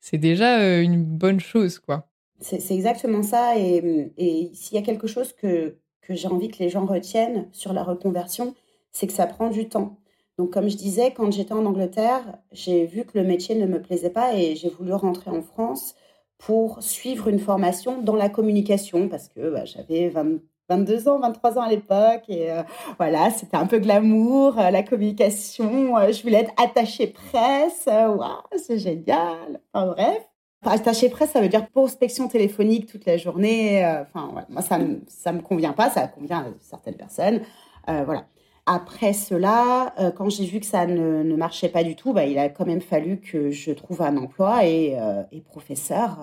c'est 0.00 0.18
déjà 0.18 0.60
euh, 0.60 0.82
une 0.82 1.02
bonne 1.04 1.40
chose, 1.40 1.78
quoi. 1.78 2.08
C'est 2.40 2.74
exactement 2.74 3.22
ça. 3.22 3.56
Et, 3.58 4.12
et 4.16 4.50
s'il 4.54 4.74
y 4.76 4.78
a 4.78 4.82
quelque 4.82 5.06
chose 5.06 5.32
que, 5.34 5.76
que 6.00 6.14
j'ai 6.14 6.28
envie 6.28 6.48
que 6.48 6.58
les 6.58 6.68
gens 6.70 6.86
retiennent 6.86 7.48
sur 7.52 7.72
la 7.72 7.82
reconversion, 7.82 8.54
c'est 8.92 9.06
que 9.06 9.12
ça 9.12 9.26
prend 9.26 9.50
du 9.50 9.68
temps. 9.68 9.98
Donc, 10.38 10.52
comme 10.52 10.68
je 10.68 10.76
disais, 10.76 11.12
quand 11.12 11.30
j'étais 11.30 11.52
en 11.52 11.66
Angleterre, 11.66 12.38
j'ai 12.50 12.86
vu 12.86 13.04
que 13.04 13.18
le 13.18 13.24
métier 13.24 13.54
ne 13.54 13.66
me 13.66 13.80
plaisait 13.80 14.10
pas 14.10 14.34
et 14.34 14.56
j'ai 14.56 14.70
voulu 14.70 14.94
rentrer 14.94 15.30
en 15.30 15.42
France 15.42 15.94
pour 16.38 16.82
suivre 16.82 17.28
une 17.28 17.38
formation 17.38 18.00
dans 18.02 18.16
la 18.16 18.30
communication 18.30 19.08
parce 19.08 19.28
que 19.28 19.50
bah, 19.50 19.66
j'avais 19.66 20.08
20, 20.08 20.40
22 20.70 21.08
ans, 21.08 21.18
23 21.18 21.58
ans 21.58 21.62
à 21.62 21.68
l'époque. 21.68 22.22
Et 22.28 22.50
euh, 22.50 22.62
voilà, 22.98 23.30
c'était 23.30 23.56
un 23.56 23.66
peu 23.66 23.78
glamour, 23.78 24.58
euh, 24.58 24.70
la 24.70 24.82
communication. 24.82 25.96
Euh, 25.98 26.12
je 26.12 26.22
voulais 26.22 26.38
être 26.38 26.52
attachée 26.62 27.08
presse. 27.08 27.86
Waouh, 27.86 28.42
c'est 28.56 28.78
génial. 28.78 29.60
Enfin 29.72 29.86
bref. 29.88 30.26
Attachée 30.64 31.08
presse, 31.08 31.30
ça 31.30 31.40
veut 31.40 31.48
dire 31.48 31.66
prospection 31.70 32.28
téléphonique 32.28 32.86
toute 32.86 33.06
la 33.06 33.16
journée. 33.16 33.84
Enfin, 34.02 34.30
moi, 34.50 34.60
ça 34.60 34.76
ne 34.78 34.96
ça 35.08 35.32
me 35.32 35.40
convient 35.40 35.72
pas. 35.72 35.88
Ça 35.88 36.06
convient 36.06 36.40
à 36.40 36.46
certaines 36.60 36.96
personnes. 36.96 37.40
voilà. 37.86 38.26
Après 38.66 39.14
cela, 39.14 39.94
quand 40.16 40.28
j'ai 40.28 40.44
vu 40.44 40.60
que 40.60 40.66
ça 40.66 40.86
ne, 40.86 41.22
ne, 41.22 41.34
marchait 41.34 41.70
pas 41.70 41.82
du 41.82 41.96
tout, 41.96 42.12
bah, 42.12 42.26
il 42.26 42.38
a 42.38 42.50
quand 42.50 42.66
même 42.66 42.82
fallu 42.82 43.20
que 43.20 43.50
je 43.50 43.72
trouve 43.72 44.02
un 44.02 44.18
emploi 44.18 44.66
et, 44.66 44.98
et 45.32 45.40
professeur. 45.40 46.18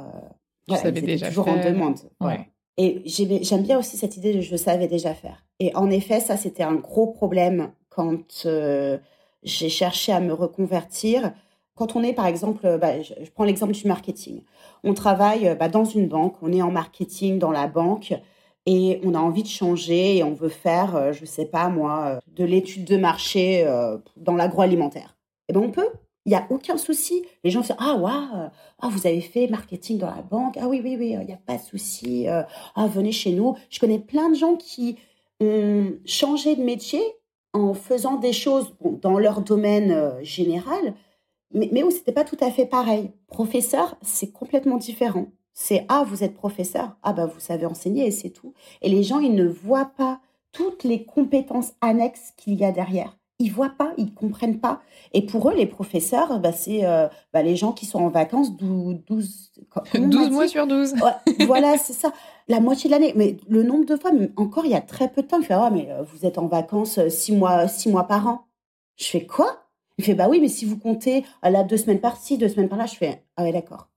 voilà, 0.67 0.91
déjà 0.91 1.29
toujours 1.29 1.47
en 1.47 1.57
demande. 1.57 1.97
Ouais. 2.21 2.47
Et 2.77 3.01
j'aime 3.05 3.63
bien 3.63 3.79
aussi 3.79 3.97
cette 3.97 4.17
idée 4.17 4.33
de 4.33 4.41
je 4.41 4.55
savais 4.55 4.87
déjà 4.87 5.13
faire. 5.13 5.43
Et 5.59 5.75
en 5.75 5.89
effet, 5.89 6.19
ça, 6.19 6.37
c'était 6.37 6.63
un 6.63 6.75
gros 6.75 7.07
problème 7.07 7.71
quand 7.89 8.43
euh, 8.45 8.99
j'ai 9.43 9.69
cherché 9.69 10.11
à 10.11 10.19
me 10.19 10.33
reconvertir. 10.33 11.33
Quand 11.73 11.95
on 11.95 12.03
est, 12.03 12.13
par 12.13 12.27
exemple, 12.27 12.77
bah, 12.79 13.01
je, 13.01 13.13
prends 13.33 13.45
l'exemple 13.45 13.73
du 13.73 13.87
marketing. 13.87 14.43
On 14.83 14.93
travaille 14.93 15.55
bah, 15.59 15.69
dans 15.69 15.85
une 15.85 16.07
banque, 16.07 16.35
on 16.41 16.53
est 16.53 16.61
en 16.61 16.71
marketing 16.71 17.39
dans 17.39 17.51
la 17.51 17.67
banque 17.67 18.13
et 18.67 18.99
on 19.03 19.15
a 19.15 19.19
envie 19.19 19.43
de 19.43 19.47
changer 19.47 20.17
et 20.17 20.23
on 20.23 20.33
veut 20.33 20.49
faire, 20.49 21.13
je 21.13 21.21
ne 21.21 21.25
sais 21.25 21.45
pas 21.45 21.69
moi, 21.69 22.19
de 22.35 22.43
l'étude 22.43 22.85
de 22.85 22.97
marché 22.97 23.65
dans 24.17 24.35
l'agroalimentaire. 24.35 25.17
Eh 25.49 25.53
bien, 25.53 25.61
on 25.61 25.71
peut. 25.71 25.89
Il 26.27 26.29
n'y 26.29 26.35
a 26.35 26.45
aucun 26.51 26.77
souci. 26.77 27.25
Les 27.43 27.49
gens 27.49 27.63
se 27.63 27.69
disent, 27.69 27.77
ah, 27.79 27.95
waouh, 27.95 28.49
ah, 28.79 28.89
vous 28.89 29.07
avez 29.07 29.21
fait 29.21 29.47
marketing 29.47 29.97
dans 29.97 30.13
la 30.13 30.21
banque. 30.21 30.57
Ah 30.61 30.67
oui, 30.67 30.81
oui, 30.83 30.95
oui, 30.99 31.15
il 31.19 31.25
n'y 31.25 31.33
a 31.33 31.39
pas 31.43 31.55
de 31.55 31.63
souci. 31.63 32.27
ah, 32.27 32.87
venez 32.87 33.11
chez 33.11 33.31
nous. 33.31 33.55
Je 33.71 33.79
connais 33.79 33.97
plein 33.97 34.29
de 34.29 34.35
gens 34.35 34.55
qui 34.55 34.97
ont 35.39 35.93
changé 36.05 36.55
de 36.55 36.63
métier 36.63 37.01
en 37.53 37.73
faisant 37.73 38.15
des 38.15 38.33
choses 38.33 38.75
dans 39.01 39.17
leur 39.19 39.41
domaine 39.41 39.91
euh, 39.91 40.23
général, 40.23 40.93
mais, 41.53 41.69
mais 41.71 41.83
où 41.83 41.91
c'était 41.91 42.11
pas 42.11 42.23
tout 42.23 42.37
à 42.41 42.51
fait 42.51 42.65
pareil. 42.65 43.11
Professeur, 43.27 43.95
c'est 44.01 44.31
complètement 44.31 44.77
différent. 44.77 45.27
C'est 45.53 45.85
ah 45.89 46.03
vous 46.05 46.23
êtes 46.23 46.35
professeur, 46.35 46.95
ah 47.01 47.13
bah 47.13 47.25
vous 47.25 47.39
savez 47.39 47.65
enseigner 47.65 48.05
et 48.05 48.11
c'est 48.11 48.29
tout. 48.29 48.53
Et 48.83 48.89
les 48.89 49.01
gens 49.01 49.19
ils 49.19 49.33
ne 49.33 49.47
voient 49.47 49.91
pas 49.97 50.19
toutes 50.51 50.83
les 50.83 51.03
compétences 51.03 51.73
annexes 51.81 52.31
qu'il 52.37 52.53
y 52.55 52.63
a 52.65 52.71
derrière 52.71 53.17
ils 53.39 53.51
voient 53.51 53.73
pas, 53.77 53.93
ils 53.97 54.13
comprennent 54.13 54.59
pas. 54.59 54.81
Et 55.13 55.25
pour 55.25 55.49
eux, 55.49 55.53
les 55.53 55.67
professeurs, 55.67 56.39
bah, 56.39 56.51
c'est 56.51 56.85
euh, 56.85 57.07
bah, 57.33 57.43
les 57.43 57.55
gens 57.55 57.71
qui 57.71 57.85
sont 57.85 57.99
en 57.99 58.09
vacances 58.09 58.57
12, 58.57 59.01
12, 59.05 59.51
12 59.93 60.29
mois 60.31 60.47
sur 60.47 60.65
12. 60.65 60.95
voilà, 61.45 61.77
c'est 61.77 61.93
ça. 61.93 62.11
La 62.47 62.59
moitié 62.59 62.89
de 62.89 62.95
l'année. 62.95 63.13
Mais 63.15 63.37
le 63.47 63.61
nombre 63.63 63.85
de 63.85 63.95
fois, 63.95 64.11
encore 64.37 64.65
il 64.65 64.71
y 64.71 64.75
a 64.75 64.81
très 64.81 65.09
peu 65.09 65.21
de 65.21 65.27
temps, 65.27 65.39
il 65.39 65.45
fait 65.45 65.53
ah, 65.53 65.69
mais 65.71 65.91
euh, 65.91 66.03
vous 66.03 66.25
êtes 66.25 66.37
en 66.39 66.47
vacances 66.47 66.99
6 67.07 67.31
euh, 67.31 67.35
mois, 67.35 67.67
six 67.67 67.89
mois 67.89 68.07
par 68.07 68.27
an. 68.27 68.47
Je 68.95 69.05
fais 69.05 69.25
quoi? 69.25 69.67
Il 69.99 70.03
fait 70.03 70.15
Bah 70.15 70.27
oui, 70.29 70.39
mais 70.41 70.47
si 70.47 70.65
vous 70.65 70.77
comptez 70.77 71.23
là, 71.43 71.63
deux 71.63 71.77
semaines 71.77 72.01
par-ci, 72.01 72.37
deux 72.37 72.49
semaines 72.49 72.69
par-là, 72.69 72.87
je 72.87 72.95
fais 72.95 73.23
Ah 73.35 73.43
ouais, 73.43 73.51
d'accord. 73.51 73.89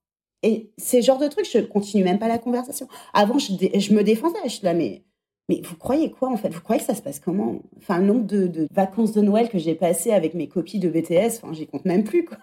Et 0.42 0.72
ces 0.78 1.02
genres 1.02 1.18
de 1.18 1.28
trucs, 1.28 1.50
je 1.50 1.58
continue 1.58 2.04
même 2.04 2.18
pas 2.18 2.28
la 2.28 2.38
conversation. 2.38 2.88
Avant, 3.12 3.38
je, 3.38 3.52
je 3.78 3.94
me 3.94 4.02
défendais. 4.02 4.38
Je 4.44 4.50
suis 4.50 4.64
là, 4.64 4.74
mais 4.74 5.04
mais 5.50 5.60
vous 5.64 5.74
croyez 5.74 6.12
quoi 6.12 6.30
en 6.30 6.36
fait? 6.36 6.50
Vous 6.50 6.60
croyez 6.60 6.80
que 6.80 6.86
ça 6.86 6.94
se 6.94 7.02
passe 7.02 7.18
comment? 7.18 7.60
Enfin, 7.76 7.96
un 7.96 8.02
nombre 8.02 8.24
de, 8.24 8.68
vacances 8.72 9.12
de 9.12 9.20
Noël 9.20 9.48
que 9.48 9.58
j'ai 9.58 9.74
passé 9.74 10.12
avec 10.12 10.34
mes 10.34 10.46
copies 10.46 10.78
de 10.78 10.88
BTS, 10.88 11.40
enfin, 11.42 11.52
j'y 11.52 11.66
compte 11.66 11.84
même 11.84 12.04
plus 12.04 12.24
quoi. 12.24 12.38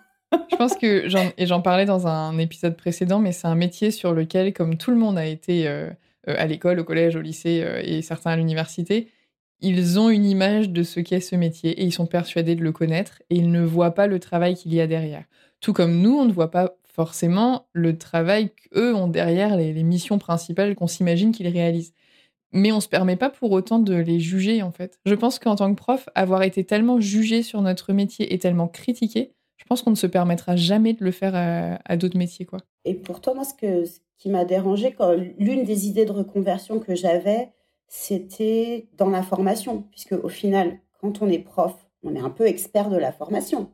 Je 0.52 0.58
pense 0.58 0.76
que, 0.76 1.08
et 1.42 1.46
j'en 1.46 1.62
parlais 1.62 1.86
dans 1.86 2.06
un 2.06 2.38
épisode 2.38 2.76
précédent, 2.76 3.20
mais 3.20 3.32
c'est 3.32 3.48
un 3.48 3.56
métier 3.56 3.92
sur 3.92 4.12
lequel, 4.12 4.52
comme 4.52 4.76
tout 4.76 4.92
le 4.92 4.98
monde 4.98 5.18
a 5.18 5.26
été 5.26 5.70
euh, 5.70 5.90
euh, 6.28 6.36
à 6.38 6.46
l'école, 6.48 6.82
au 6.82 6.84
collège, 6.84 7.16
au 7.16 7.22
lycée 7.22 7.62
euh, 7.64 7.82
et 7.82 8.02
certains 8.02 8.32
à 8.32 8.36
l'université, 8.36 9.08
ils 9.62 10.02
ont 10.02 10.10
une 10.10 10.26
image 10.26 10.70
de 10.70 10.84
ce 10.84 11.00
qu'est 11.00 11.22
ce 11.22 11.38
métier 11.38 11.80
et 11.80 11.86
ils 11.86 11.94
sont 11.94 12.08
persuadés 12.08 12.56
de 12.56 12.64
le 12.64 12.74
connaître 12.74 13.22
et 13.30 13.38
ils 13.38 13.50
ne 13.52 13.64
voient 13.64 13.96
pas 13.96 14.08
le 14.08 14.20
travail 14.20 14.56
qu'il 14.56 14.74
y 14.74 14.82
a 14.82 14.88
derrière. 14.88 15.24
Tout 15.62 15.72
comme 15.72 16.02
nous, 16.02 16.20
on 16.20 16.26
ne 16.26 16.34
voit 16.34 16.52
pas 16.52 16.76
forcément 16.94 17.68
le 17.72 17.98
travail 17.98 18.50
qu'eux 18.50 18.94
ont 18.94 19.08
derrière 19.08 19.56
les 19.56 19.72
missions 19.84 20.20
principales 20.20 20.76
qu'on 20.76 20.88
s'imagine 20.88 21.32
qu'ils 21.32 21.48
réalisent 21.48 21.94
mais 22.52 22.72
on 22.72 22.80
se 22.80 22.88
permet 22.88 23.16
pas 23.16 23.30
pour 23.30 23.52
autant 23.52 23.80
de 23.80 23.96
les 23.96 24.20
juger 24.20 24.62
en 24.62 24.72
fait. 24.72 25.00
Je 25.06 25.16
pense 25.16 25.40
qu'en 25.40 25.56
tant 25.56 25.74
que 25.74 25.78
prof, 25.78 26.10
avoir 26.16 26.44
été 26.44 26.64
tellement 26.64 27.00
jugé 27.00 27.44
sur 27.44 27.62
notre 27.62 27.94
métier 27.94 28.34
et 28.34 28.40
tellement 28.40 28.68
critiqué, 28.68 29.34
je 29.58 29.66
pense 29.66 29.82
qu'on 29.82 29.92
ne 29.92 29.96
se 29.96 30.08
permettra 30.08 30.56
jamais 30.56 30.94
de 30.94 31.04
le 31.04 31.12
faire 31.12 31.34
à, 31.84 31.98
d'autres 31.98 32.18
métiers 32.18 32.46
quoi. 32.46 32.60
Et 32.86 32.94
pourtant 32.94 33.36
moi 33.36 33.44
ce, 33.44 33.54
que, 33.54 33.84
qui 34.18 34.30
m'a 34.30 34.46
dérangé 34.46 34.96
l'une 35.38 35.64
des 35.64 35.88
idées 35.88 36.06
de 36.06 36.12
reconversion 36.12 36.80
que 36.80 36.96
j'avais, 36.96 37.50
c'était 37.88 38.88
dans 38.98 39.10
la 39.10 39.24
formation 39.24 39.84
puisque 39.92 40.14
au 40.14 40.30
final 40.30 40.80
quand 41.02 41.22
on 41.22 41.30
est 41.30 41.40
prof, 41.40 41.74
on 42.04 42.16
est 42.16 42.20
un 42.20 42.30
peu 42.30 42.48
expert 42.48 42.90
de 42.90 42.98
la 42.98 43.12
formation. 43.12 43.72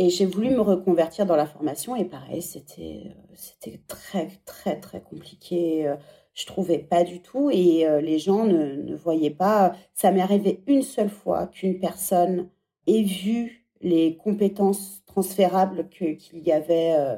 Et 0.00 0.10
j'ai 0.10 0.26
voulu 0.26 0.50
me 0.50 0.60
reconvertir 0.60 1.26
dans 1.26 1.34
la 1.34 1.46
formation 1.46 1.96
et 1.96 2.04
pareil, 2.04 2.40
c'était 2.40 3.02
euh, 3.06 3.34
c'était 3.34 3.80
très 3.88 4.28
très 4.44 4.78
très 4.78 5.00
compliqué. 5.00 5.92
Je 6.38 6.46
trouvais 6.46 6.78
pas 6.78 7.02
du 7.02 7.20
tout 7.20 7.50
et 7.50 7.84
euh, 7.84 8.00
les 8.00 8.20
gens 8.20 8.44
ne, 8.44 8.94
voyaient 8.94 9.28
pas. 9.28 9.74
Ça 9.92 10.12
m'est 10.12 10.20
arrivé 10.20 10.62
une 10.68 10.82
seule 10.82 11.10
fois 11.10 11.48
qu'une 11.48 11.80
personne 11.80 12.48
ait 12.86 13.02
vu 13.02 13.66
les 13.80 14.16
compétences 14.16 15.02
transférables 15.04 15.88
qu'il 15.88 16.38
y 16.46 16.52
avait 16.52 16.94
euh, 16.96 17.16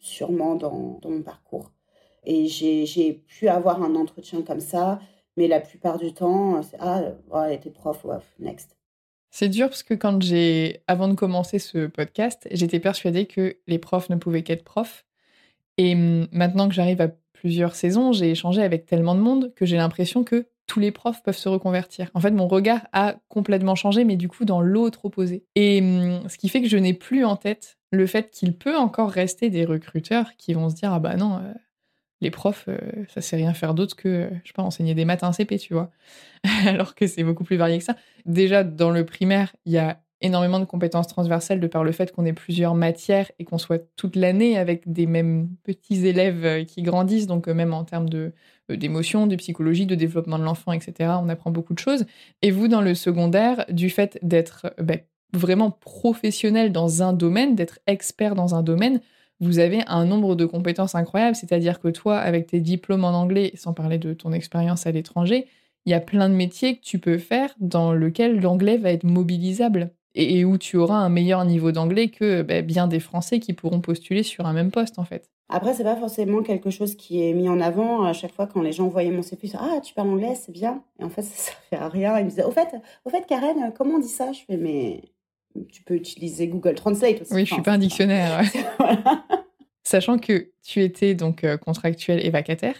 sûrement 0.00 0.54
dans, 0.54 1.00
mon 1.02 1.22
parcours. 1.22 1.72
Et 2.24 2.46
j'ai 2.46 3.24
pu 3.26 3.48
avoir 3.48 3.82
un 3.82 3.94
entretien 3.94 4.42
comme 4.42 4.60
ça, 4.60 5.00
mais 5.38 5.48
la 5.48 5.60
plupart 5.60 5.96
du 5.96 6.12
temps, 6.12 6.60
c'est 6.62 6.76
Ah, 6.78 7.14
elle 7.46 7.54
était 7.54 7.70
prof, 7.70 8.04
next. 8.38 8.76
C'est 9.30 9.48
dur 9.48 9.68
parce 9.68 9.82
que 9.82 9.94
quand 9.94 10.20
j'ai, 10.20 10.82
avant 10.86 11.08
de 11.08 11.14
commencer 11.14 11.58
ce 11.58 11.86
podcast, 11.86 12.46
j'étais 12.50 12.80
persuadée 12.80 13.24
que 13.24 13.56
les 13.66 13.78
profs 13.78 14.10
ne 14.10 14.16
pouvaient 14.16 14.42
qu'être 14.42 14.64
profs. 14.64 15.06
Et 15.78 15.94
hum, 15.94 16.28
maintenant 16.32 16.68
que 16.68 16.74
j'arrive 16.74 17.00
à 17.00 17.08
plusieurs 17.40 17.76
saisons, 17.76 18.10
j'ai 18.12 18.30
échangé 18.30 18.62
avec 18.62 18.84
tellement 18.84 19.14
de 19.14 19.20
monde 19.20 19.52
que 19.54 19.64
j'ai 19.64 19.76
l'impression 19.76 20.24
que 20.24 20.46
tous 20.66 20.80
les 20.80 20.90
profs 20.90 21.22
peuvent 21.22 21.36
se 21.36 21.48
reconvertir. 21.48 22.10
En 22.14 22.20
fait, 22.20 22.32
mon 22.32 22.48
regard 22.48 22.80
a 22.92 23.14
complètement 23.28 23.76
changé, 23.76 24.04
mais 24.04 24.16
du 24.16 24.28
coup 24.28 24.44
dans 24.44 24.60
l'autre 24.60 25.04
opposé. 25.04 25.44
Et 25.54 25.80
hum, 25.80 26.28
ce 26.28 26.36
qui 26.36 26.48
fait 26.48 26.60
que 26.60 26.68
je 26.68 26.76
n'ai 26.76 26.94
plus 26.94 27.24
en 27.24 27.36
tête 27.36 27.78
le 27.92 28.06
fait 28.06 28.30
qu'il 28.30 28.56
peut 28.56 28.76
encore 28.76 29.10
rester 29.10 29.50
des 29.50 29.64
recruteurs 29.64 30.36
qui 30.36 30.52
vont 30.52 30.68
se 30.68 30.74
dire 30.74 30.92
ah 30.92 30.98
bah 30.98 31.16
non, 31.16 31.36
euh, 31.36 31.52
les 32.20 32.30
profs, 32.32 32.64
euh, 32.68 32.76
ça 33.14 33.20
sait 33.20 33.36
rien 33.36 33.54
faire 33.54 33.72
d'autre 33.72 33.94
que, 33.94 34.28
je 34.42 34.48
sais 34.48 34.52
pas, 34.52 34.64
enseigner 34.64 34.94
des 34.94 35.04
maths 35.04 35.22
à 35.22 35.28
un 35.28 35.32
CP, 35.32 35.58
tu 35.58 35.74
vois. 35.74 35.92
Alors 36.66 36.96
que 36.96 37.06
c'est 37.06 37.22
beaucoup 37.22 37.44
plus 37.44 37.56
varié 37.56 37.78
que 37.78 37.84
ça. 37.84 37.96
Déjà, 38.26 38.64
dans 38.64 38.90
le 38.90 39.06
primaire, 39.06 39.54
il 39.64 39.72
y 39.72 39.78
a 39.78 40.00
énormément 40.20 40.58
de 40.58 40.64
compétences 40.64 41.06
transversales 41.06 41.60
de 41.60 41.66
par 41.66 41.84
le 41.84 41.92
fait 41.92 42.12
qu'on 42.12 42.24
ait 42.24 42.32
plusieurs 42.32 42.74
matières 42.74 43.30
et 43.38 43.44
qu'on 43.44 43.58
soit 43.58 43.84
toute 43.96 44.16
l'année 44.16 44.58
avec 44.58 44.90
des 44.92 45.06
mêmes 45.06 45.48
petits 45.62 46.06
élèves 46.06 46.44
euh, 46.44 46.64
qui 46.64 46.82
grandissent, 46.82 47.26
donc 47.26 47.48
euh, 47.48 47.54
même 47.54 47.72
en 47.72 47.84
termes 47.84 48.08
de 48.08 48.32
euh, 48.70 48.76
d'émotion, 48.76 49.26
de 49.26 49.36
psychologie, 49.36 49.86
de 49.86 49.94
développement 49.94 50.38
de 50.38 50.44
l'enfant, 50.44 50.72
etc. 50.72 51.12
On 51.22 51.28
apprend 51.28 51.50
beaucoup 51.50 51.74
de 51.74 51.78
choses. 51.78 52.04
Et 52.42 52.50
vous, 52.50 52.68
dans 52.68 52.80
le 52.80 52.94
secondaire, 52.94 53.64
du 53.70 53.90
fait 53.90 54.18
d'être 54.22 54.74
ben, 54.78 55.00
vraiment 55.32 55.70
professionnel 55.70 56.72
dans 56.72 57.02
un 57.02 57.12
domaine, 57.12 57.54
d'être 57.54 57.78
expert 57.86 58.34
dans 58.34 58.54
un 58.54 58.62
domaine, 58.62 59.00
vous 59.40 59.60
avez 59.60 59.82
un 59.86 60.04
nombre 60.04 60.34
de 60.34 60.46
compétences 60.46 60.94
incroyables. 60.94 61.36
C'est-à-dire 61.36 61.80
que 61.80 61.88
toi, 61.88 62.18
avec 62.18 62.48
tes 62.48 62.60
diplômes 62.60 63.04
en 63.04 63.10
anglais, 63.10 63.52
sans 63.54 63.72
parler 63.72 63.98
de 63.98 64.12
ton 64.14 64.32
expérience 64.32 64.86
à 64.86 64.90
l'étranger, 64.90 65.46
il 65.86 65.90
y 65.90 65.94
a 65.94 66.00
plein 66.00 66.28
de 66.28 66.34
métiers 66.34 66.76
que 66.76 66.82
tu 66.82 66.98
peux 66.98 67.18
faire 67.18 67.54
dans 67.60 67.92
lesquels 67.92 68.40
l'anglais 68.40 68.76
va 68.76 68.90
être 68.90 69.04
mobilisable 69.04 69.92
et, 70.18 70.44
où 70.44 70.58
tu 70.58 70.76
auras 70.76 70.96
un 70.96 71.08
meilleur 71.08 71.44
niveau 71.44 71.72
d'anglais 71.72 72.08
que 72.08 72.42
bah, 72.42 72.62
bien 72.62 72.88
des 72.88 73.00
Français 73.00 73.38
qui 73.38 73.52
pourront 73.52 73.80
postuler 73.80 74.22
sur 74.22 74.46
un 74.46 74.52
même 74.52 74.70
poste 74.70 74.98
en 74.98 75.04
fait. 75.04 75.30
Après, 75.50 75.72
c'est 75.72 75.84
pas 75.84 75.96
forcément 75.96 76.42
quelque 76.42 76.68
chose 76.68 76.94
qui 76.94 77.22
est 77.22 77.32
mis 77.32 77.48
en 77.48 77.60
avant 77.60 78.02
à 78.02 78.12
chaque 78.12 78.34
fois 78.34 78.46
quand 78.46 78.60
les 78.60 78.72
gens 78.72 78.88
voyaient 78.88 79.10
mon 79.10 79.22
CV. 79.22 79.50
Ah, 79.54 79.80
tu 79.82 79.94
parles 79.94 80.10
anglais, 80.10 80.34
c'est 80.34 80.52
bien. 80.52 80.82
Et 81.00 81.04
en 81.04 81.08
fait, 81.08 81.22
ça, 81.22 81.52
ne 81.72 81.78
fait 81.78 81.84
rien. 81.86 82.18
Ils 82.18 82.24
me 82.24 82.28
disaient, 82.28 82.44
au 82.44 82.50
fait, 82.50 82.68
au 83.06 83.10
fait, 83.10 83.24
Karen, 83.26 83.72
comment 83.76 83.94
on 83.94 83.98
dit 83.98 84.08
ça? 84.08 84.30
Je 84.32 84.40
fais, 84.46 84.58
mais 84.58 85.00
tu 85.72 85.82
peux 85.84 85.94
utiliser 85.94 86.48
Google 86.48 86.74
Translate 86.74 87.22
aussi. 87.22 87.32
Oui, 87.32 87.46
je 87.46 87.54
suis 87.54 87.62
pas 87.62 87.72
un 87.72 87.78
dictionnaire. 87.78 88.42
Sachant 89.84 90.18
que 90.18 90.50
tu 90.62 90.82
étais 90.82 91.14
donc 91.14 91.44
euh, 91.44 91.56
contractuel 91.56 92.24
et 92.24 92.28
vacataire, 92.28 92.76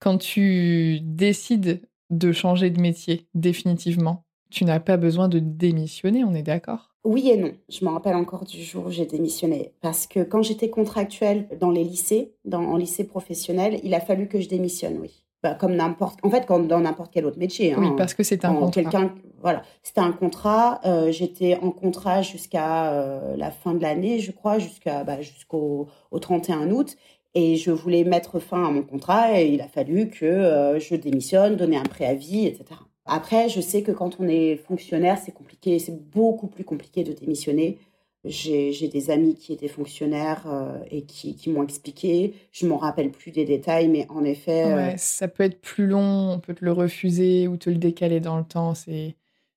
quand 0.00 0.18
tu 0.18 0.98
décides 1.02 1.82
de 2.10 2.32
changer 2.32 2.70
de 2.70 2.80
métier 2.80 3.28
définitivement, 3.34 4.24
tu 4.50 4.64
n'as 4.64 4.80
pas 4.80 4.96
besoin 4.96 5.28
de 5.28 5.38
démissionner, 5.38 6.24
on 6.24 6.34
est 6.34 6.42
d'accord? 6.42 6.90
Oui 7.04 7.30
et 7.30 7.36
non. 7.36 7.52
Je 7.68 7.84
me 7.84 7.90
rappelle 7.90 8.16
encore 8.16 8.44
du 8.44 8.62
jour 8.62 8.86
où 8.86 8.90
j'ai 8.90 9.06
démissionné. 9.06 9.72
Parce 9.80 10.06
que 10.06 10.20
quand 10.20 10.42
j'étais 10.42 10.68
contractuelle 10.68 11.48
dans 11.58 11.70
les 11.70 11.84
lycées, 11.84 12.34
dans, 12.44 12.62
en 12.62 12.76
lycée 12.76 13.04
professionnel, 13.04 13.80
il 13.82 13.94
a 13.94 14.00
fallu 14.00 14.28
que 14.28 14.40
je 14.40 14.48
démissionne, 14.48 14.98
oui. 15.00 15.24
Bah, 15.42 15.54
comme 15.54 15.76
n'importe, 15.76 16.18
en 16.24 16.30
fait, 16.30 16.46
comme 16.46 16.66
dans 16.66 16.80
n'importe 16.80 17.12
quel 17.12 17.24
autre 17.24 17.38
métier. 17.38 17.74
oui, 17.76 17.86
hein. 17.86 17.94
parce 17.96 18.12
que 18.12 18.24
c'était 18.24 18.46
un 18.46 18.54
contrat. 18.54 18.82
Quelqu'un, 18.82 19.14
voilà, 19.40 19.62
c'était 19.84 20.00
un 20.00 20.10
contrat. 20.10 20.80
Euh, 20.84 21.12
j'étais 21.12 21.56
en 21.62 21.70
contrat 21.70 22.22
jusqu'à 22.22 22.92
euh, 22.92 23.36
la 23.36 23.52
fin 23.52 23.74
de 23.74 23.80
l'année, 23.80 24.18
je 24.18 24.32
crois, 24.32 24.58
jusqu'à 24.58 25.04
bah, 25.04 25.20
jusqu'au 25.22 25.86
au 26.10 26.18
31 26.18 26.70
août. 26.72 26.96
Et 27.34 27.56
je 27.56 27.70
voulais 27.70 28.02
mettre 28.02 28.40
fin 28.40 28.66
à 28.66 28.70
mon 28.70 28.82
contrat 28.82 29.40
et 29.40 29.46
il 29.48 29.60
a 29.60 29.68
fallu 29.68 30.08
que 30.08 30.24
euh, 30.24 30.80
je 30.80 30.96
démissionne, 30.96 31.54
donner 31.54 31.76
un 31.76 31.84
préavis, 31.84 32.46
etc. 32.46 32.80
Après, 33.08 33.48
je 33.48 33.60
sais 33.60 33.82
que 33.82 33.90
quand 33.92 34.20
on 34.20 34.28
est 34.28 34.56
fonctionnaire, 34.56 35.18
c'est 35.18 35.32
compliqué, 35.32 35.78
c'est 35.78 35.98
beaucoup 36.10 36.46
plus 36.46 36.64
compliqué 36.64 37.04
de 37.04 37.12
démissionner. 37.12 37.78
J'ai 38.24 38.88
des 38.88 39.10
amis 39.10 39.34
qui 39.36 39.52
étaient 39.52 39.68
fonctionnaires 39.68 40.44
euh, 40.46 40.78
et 40.90 41.02
qui, 41.02 41.34
qui 41.34 41.50
m'ont 41.50 41.62
expliqué. 41.62 42.34
Je 42.52 42.66
m'en 42.66 42.76
rappelle 42.76 43.10
plus 43.10 43.30
des 43.30 43.44
détails, 43.44 43.88
mais 43.88 44.06
en 44.10 44.24
effet. 44.24 44.64
Euh, 44.64 44.96
ça 44.96 45.28
peut 45.28 45.44
être 45.44 45.60
plus 45.60 45.86
long, 45.86 46.32
on 46.32 46.38
peut 46.40 46.54
te 46.54 46.64
le 46.64 46.72
refuser 46.72 47.48
ou 47.48 47.56
te 47.56 47.70
le 47.70 47.76
décaler 47.76 48.20
dans 48.20 48.36
le 48.36 48.44
temps. 48.44 48.74
C'est 48.74 49.14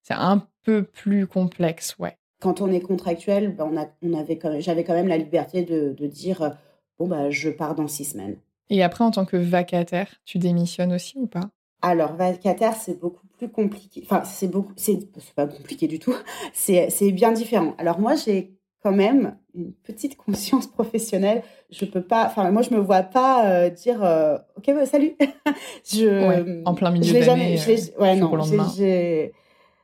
un 0.09 0.47
peu 0.63 0.83
plus 0.83 1.27
complexe, 1.27 1.95
ouais. 1.99 2.15
Quand 2.39 2.61
on 2.61 2.71
est 2.71 2.81
contractuel, 2.81 3.55
ben 3.55 3.69
on, 3.71 3.77
a, 3.77 3.87
on 4.01 4.13
avait 4.13 4.39
j'avais 4.59 4.83
quand 4.83 4.93
même 4.93 5.07
la 5.07 5.17
liberté 5.17 5.63
de, 5.63 5.93
de 5.93 6.07
dire 6.07 6.41
euh, 6.41 6.49
bon 6.97 7.07
bah 7.07 7.29
je 7.29 7.49
pars 7.49 7.75
dans 7.75 7.87
six 7.87 8.05
semaines. 8.05 8.37
Et 8.69 8.83
après, 8.83 9.03
en 9.03 9.11
tant 9.11 9.25
que 9.25 9.37
vacataire, 9.37 10.07
tu 10.23 10.37
démissionnes 10.37 10.93
aussi 10.93 11.17
ou 11.17 11.27
pas? 11.27 11.49
Alors, 11.81 12.15
vacataire, 12.15 12.75
c'est 12.75 12.99
beaucoup 12.99 13.27
plus 13.41 13.49
compliqué. 13.49 14.01
Enfin, 14.03 14.23
c'est 14.23 14.47
beaucoup, 14.47 14.73
c'est 14.75 14.99
pas 15.35 15.47
compliqué 15.47 15.87
du 15.87 15.97
tout. 15.97 16.13
C'est 16.53 17.11
bien 17.11 17.31
différent. 17.31 17.73
Alors 17.79 17.99
moi, 17.99 18.13
j'ai 18.15 18.53
quand 18.83 18.91
même 18.91 19.35
une 19.55 19.73
petite 19.73 20.15
conscience 20.15 20.67
professionnelle. 20.67 21.41
Je 21.71 21.85
peux 21.85 22.01
pas, 22.01 22.25
enfin 22.25 22.51
moi 22.51 22.61
je 22.61 22.73
me 22.73 22.79
vois 22.79 23.03
pas 23.03 23.47
euh, 23.47 23.69
dire 23.69 24.03
euh, 24.03 24.37
ok 24.57 24.73
bah, 24.73 24.85
salut. 24.85 25.15
je 25.85 26.63
en 26.65 26.73
plein 26.73 26.91
milieu 26.91 27.19
d'année. 27.19 27.59
Euh, 27.59 28.01
ouais 28.01 28.15
non, 28.15 28.31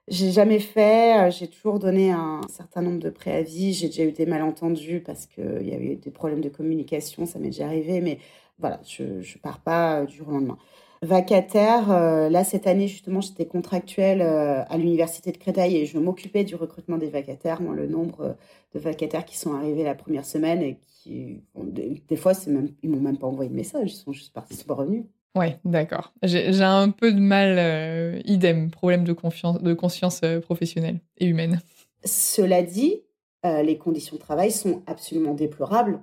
j'ai 0.08 0.32
jamais 0.32 0.60
fait. 0.60 1.32
J'ai 1.32 1.48
toujours 1.48 1.80
donné 1.80 2.12
un 2.12 2.42
certain 2.50 2.82
nombre 2.82 3.00
de 3.00 3.10
préavis. 3.10 3.74
J'ai 3.74 3.88
déjà 3.88 4.04
eu 4.04 4.12
des 4.12 4.26
malentendus 4.26 5.02
parce 5.06 5.26
qu'il 5.26 5.68
y 5.68 5.74
avait 5.74 5.94
eu 5.94 5.96
des 5.96 6.12
problèmes 6.12 6.42
de 6.42 6.50
communication. 6.50 7.26
Ça 7.26 7.40
m'est 7.40 7.50
déjà 7.50 7.66
arrivé, 7.66 8.02
mais 8.02 8.20
voilà, 8.60 8.80
je 8.88 9.22
je 9.22 9.38
pars 9.38 9.60
pas 9.60 10.06
du 10.06 10.16
jour 10.16 10.30
au 10.30 10.32
lendemain. 10.32 10.58
Vacataire, 11.04 11.92
euh, 11.92 12.28
là 12.30 12.44
cette 12.44 12.66
année 12.66 12.88
justement 12.88 13.22
j'étais 13.22 13.46
contractuelle 13.46 14.22
euh, 14.22 14.64
à 14.68 14.78
l'université 14.78 15.32
de 15.32 15.38
Créteil 15.38 15.78
et 15.78 15.86
je 15.86 16.00
m'occupais 16.00 16.44
du 16.44 16.56
recrutement 16.56 16.98
des 16.98 17.10
vacataires. 17.10 17.62
Moi 17.62 17.76
le 17.76 17.88
nombre 17.88 18.22
euh, 18.22 18.34
de 18.74 18.80
vacataires 18.80 19.26
qui 19.26 19.38
sont 19.38 19.54
arrivés 19.54 19.84
la 19.84 19.94
première 19.94 20.26
semaine 20.26 20.62
et 20.64 20.80
qui 20.88 21.44
des, 21.56 22.16
fois 22.16 22.34
c'est 22.34 22.50
même 22.50 22.70
ils 22.82 22.90
m'ont 22.90 23.00
même 23.00 23.18
pas 23.18 23.28
envoyé 23.28 23.50
de 23.50 23.56
message, 23.56 23.92
ils 23.92 23.96
sont 23.96 24.12
juste 24.12 24.34
partis, 24.34 24.56
ils 24.56 24.58
sont 24.58 24.66
pas 24.66 24.74
revenus. 24.74 25.06
Ouais, 25.36 25.60
d'accord. 25.66 26.14
J'ai 26.24 26.64
un 26.64 26.90
peu 26.90 27.14
de 27.14 27.20
mal, 27.20 28.24
idem, 28.26 28.72
problème 28.72 29.04
de 29.04 29.14
confiance, 29.14 29.62
de 29.62 29.74
conscience 29.76 30.22
professionnelle 30.42 31.00
et 31.20 31.28
humaine. 31.28 31.62
Cela 32.04 32.64
dit, 32.64 33.04
les 33.44 33.78
conditions 33.78 34.16
de 34.16 34.22
travail 34.22 34.50
sont 34.50 34.82
absolument 34.88 35.36
déplorables. 35.36 36.00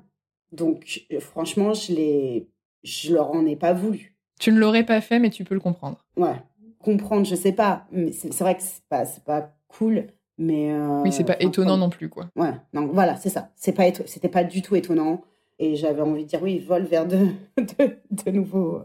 Donc 0.53 1.05
franchement, 1.19 1.75
je 1.75 1.93
les, 1.95 2.49
je 2.85 3.13
leur 3.13 3.33
en 3.33 3.45
ai 3.45 3.57
pas 3.57 3.73
voulu. 3.73 4.14
Tu 4.39 4.53
ne 4.53 4.59
l'aurais 4.59 4.85
pas 4.85 5.01
fait, 5.01 5.19
mais 5.19 5.31
tu 5.31 5.45
peux 5.45 5.55
le 5.55 5.61
comprendre. 5.61 5.99
Ouais, 6.17 6.35
comprendre, 6.83 7.27
je 7.27 7.35
sais 7.35 7.53
pas. 7.53 7.87
Mais 7.93 8.13
c'est 8.13 8.41
vrai 8.41 8.57
que 8.57 8.63
c'est 8.63 8.83
pas, 8.89 9.05
pas 9.25 9.53
cool, 9.69 10.09
mais. 10.39 10.73
Euh, 10.73 11.03
oui, 11.03 11.13
c'est 11.13 11.25
pas 11.25 11.37
étonnant 11.41 11.77
non 11.77 11.91
plus, 11.91 12.09
quoi. 12.09 12.29
Ouais, 12.37 12.53
non, 12.73 12.87
voilà, 12.89 13.17
c'est 13.17 13.31
ça. 13.31 13.51
C'est 13.57 13.73
pas, 13.73 13.85
c'était 14.07 14.29
pas 14.29 14.45
du 14.45 14.63
tout 14.63 14.77
étonnant. 14.77 15.23
Et 15.59 15.77
j'avais 15.77 16.03
envie 16.03 16.25
de 16.25 16.29
dire, 16.29 16.43
oui, 16.43 16.59
vol 16.59 16.83
vers 16.83 17.07
de, 17.07 17.17
de, 17.59 17.97
de 18.11 18.31
nouveaux 18.33 18.83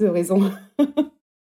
horizons. 0.00 0.52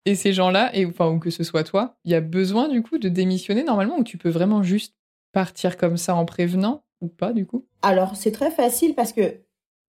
et 0.06 0.16
ces 0.16 0.34
gens-là, 0.34 0.76
et 0.76 0.86
enfin, 0.86 1.10
ou 1.10 1.20
que 1.20 1.30
ce 1.30 1.44
soit 1.44 1.64
toi, 1.64 1.96
il 2.06 2.12
y 2.12 2.16
a 2.16 2.22
besoin 2.22 2.68
du 2.68 2.82
coup 2.82 2.98
de 2.98 3.08
démissionner 3.10 3.64
normalement, 3.64 3.98
ou 4.00 4.04
tu 4.04 4.18
peux 4.18 4.30
vraiment 4.30 4.64
juste 4.64 4.96
partir 5.32 5.78
comme 5.78 5.98
ça 5.98 6.16
en 6.16 6.26
prévenant, 6.26 6.84
ou 7.02 7.08
pas 7.08 7.34
du 7.34 7.46
coup? 7.46 7.68
Alors, 7.84 8.16
c'est 8.16 8.32
très 8.32 8.50
facile 8.50 8.96
parce 8.96 9.14
que 9.14 9.36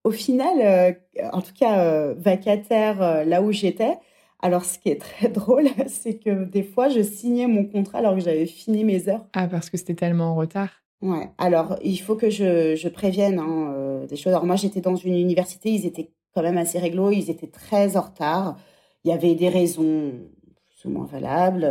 au 0.08 0.10
final, 0.10 0.56
euh, 0.62 0.92
en 1.32 1.42
tout 1.42 1.52
cas, 1.52 1.80
euh, 1.80 2.14
vacataire 2.16 3.02
euh, 3.02 3.24
là 3.24 3.42
où 3.42 3.52
j'étais, 3.52 3.98
alors, 4.40 4.64
ce 4.64 4.78
qui 4.78 4.88
est 4.88 5.00
très 5.00 5.28
drôle, 5.40 5.66
c'est 5.88 6.14
que 6.14 6.44
des 6.44 6.62
fois, 6.62 6.88
je 6.88 7.02
signais 7.02 7.46
mon 7.46 7.64
contrat 7.64 7.98
alors 7.98 8.14
que 8.14 8.20
j'avais 8.20 8.46
fini 8.46 8.84
mes 8.84 9.08
heures. 9.08 9.26
Ah, 9.34 9.48
parce 9.48 9.68
que 9.68 9.76
c'était 9.76 9.94
tellement 9.94 10.30
en 10.30 10.34
retard. 10.36 10.70
Ouais. 11.02 11.28
Alors, 11.38 11.76
il 11.82 11.98
faut 11.98 12.14
que 12.14 12.30
je, 12.30 12.88
prévienne 12.88 13.38
hein, 13.38 14.06
des 14.08 14.16
choses. 14.16 14.32
Alors, 14.32 14.46
moi, 14.46 14.56
j'étais 14.56 14.80
dans 14.80 14.96
une 14.96 15.16
université, 15.16 15.70
ils 15.70 15.86
étaient 15.86 16.10
quand 16.34 16.42
même 16.42 16.56
assez 16.56 16.78
réglo, 16.78 17.10
ils 17.10 17.30
étaient 17.30 17.48
très 17.48 17.96
en 17.96 18.02
retard. 18.02 18.56
Il 19.04 19.10
y 19.10 19.12
avait 19.12 19.34
des 19.34 19.48
raisons 19.48 20.12
plus 20.70 20.88
ou 20.88 20.90
moins 20.90 21.06
valables. 21.06 21.68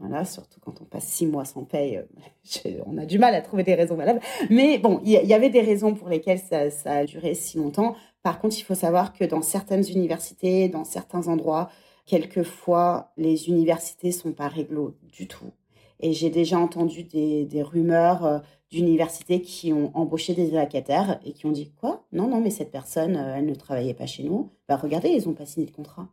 Voilà, 0.00 0.24
surtout 0.24 0.60
quand 0.60 0.80
on 0.80 0.84
passe 0.84 1.04
six 1.04 1.26
mois 1.26 1.44
sans 1.44 1.64
paye, 1.64 1.98
euh, 1.98 2.82
on 2.86 2.96
a 2.96 3.04
du 3.04 3.18
mal 3.18 3.34
à 3.34 3.42
trouver 3.42 3.64
des 3.64 3.74
raisons 3.74 3.96
valables. 3.96 4.20
Mais 4.48 4.78
bon, 4.78 5.00
il 5.04 5.10
y, 5.10 5.34
avait 5.34 5.50
des 5.50 5.60
raisons 5.60 5.94
pour 5.94 6.08
lesquelles 6.08 6.38
ça, 6.38 6.68
a 6.86 7.04
duré 7.04 7.34
si 7.34 7.58
longtemps. 7.58 7.94
Par 8.22 8.40
contre, 8.40 8.58
il 8.58 8.62
faut 8.62 8.74
savoir 8.74 9.12
que 9.12 9.24
dans 9.24 9.42
certaines 9.42 9.86
universités, 9.86 10.70
dans 10.70 10.84
certains 10.84 11.28
endroits, 11.28 11.70
quelquefois, 12.06 13.12
les 13.18 13.48
universités 13.48 14.10
sont 14.10 14.32
pas 14.32 14.48
réglo 14.48 14.96
du 15.02 15.28
tout. 15.28 15.52
Et 16.00 16.14
j'ai 16.14 16.30
déjà 16.30 16.58
entendu 16.58 17.04
des, 17.04 17.62
rumeurs 17.62 18.24
euh, 18.24 18.38
d'universités 18.70 19.42
qui 19.42 19.74
ont 19.74 19.94
embauché 19.94 20.32
des 20.32 20.46
vacataires 20.46 21.20
et 21.26 21.32
qui 21.32 21.44
ont 21.44 21.52
dit 21.52 21.72
quoi? 21.78 22.06
Non, 22.12 22.26
non, 22.26 22.40
mais 22.40 22.48
cette 22.48 22.70
personne, 22.70 23.16
euh, 23.16 23.36
elle 23.36 23.44
ne 23.44 23.54
travaillait 23.54 23.92
pas 23.92 24.06
chez 24.06 24.22
nous. 24.22 24.50
Bah 24.66 24.76
regardez, 24.76 25.10
ils 25.10 25.28
n'ont 25.28 25.34
pas 25.34 25.44
signé 25.44 25.66
de 25.66 25.72
contrat. 25.72 26.08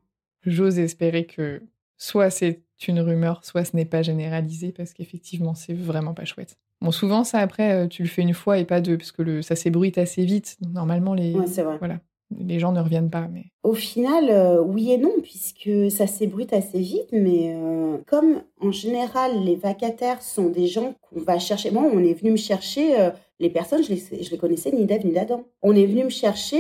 J'ose 0.46 0.78
espérer 0.78 1.26
que 1.26 1.64
soit 1.98 2.30
c'est 2.30 2.67
une 2.88 3.00
rumeur, 3.00 3.44
soit 3.44 3.66
ce 3.66 3.76
n'est 3.76 3.86
pas 3.86 4.02
généralisé, 4.02 4.72
parce 4.72 4.94
qu'effectivement, 4.94 5.56
c'est 5.56 5.74
vraiment 5.74 6.14
pas 6.14 6.26
chouette. 6.26 6.58
Bon, 6.82 6.92
souvent, 6.92 7.24
ça, 7.24 7.40
après, 7.40 7.74
euh, 7.74 7.88
tu 7.88 8.04
le 8.04 8.08
fais 8.08 8.22
une 8.22 8.36
fois 8.36 8.60
et 8.60 8.66
pas 8.66 8.82
deux, 8.82 8.98
parce 8.98 9.12
que 9.12 9.24
le, 9.24 9.42
ça 9.42 9.56
s'ébruite 9.56 9.98
assez 9.98 10.24
vite. 10.26 10.58
Normalement, 10.62 11.16
les, 11.16 11.34
Voilà, 11.80 12.00
les 12.38 12.60
gens 12.60 12.72
ne 12.72 12.82
reviennent 12.82 13.10
pas. 13.10 13.28
Mais... 13.34 13.46
Au 13.64 13.74
final, 13.74 14.26
euh, 14.30 14.62
oui 14.62 14.92
et 14.92 15.00
non, 15.00 15.14
puisque 15.24 15.90
ça 15.90 16.06
s'ébruite 16.06 16.54
assez 16.54 16.80
vite, 16.80 17.10
mais 17.12 17.56
euh, 17.56 17.98
comme 18.06 18.44
en 18.62 18.72
général, 18.72 19.44
les 19.44 19.56
vacataires 19.56 20.22
sont 20.22 20.50
des 20.50 20.68
gens 20.68 20.94
qu'on 21.02 21.22
va 21.22 21.40
chercher. 21.40 21.72
Moi, 21.72 21.84
on 21.92 22.04
est 22.04 22.14
venu 22.14 22.32
me 22.32 22.38
chercher. 22.38 23.12
les 23.40 23.50
personnes, 23.50 23.84
je 23.84 23.90
les, 23.90 24.24
je 24.24 24.30
les 24.30 24.38
connaissais 24.38 24.72
ni 24.72 24.86
d'Ève 24.86 25.04
ni 25.04 25.14
d'Adam. 25.14 25.46
On 25.64 25.76
est 25.76 25.86
venu 25.88 26.04
me 26.04 26.10
chercher 26.10 26.60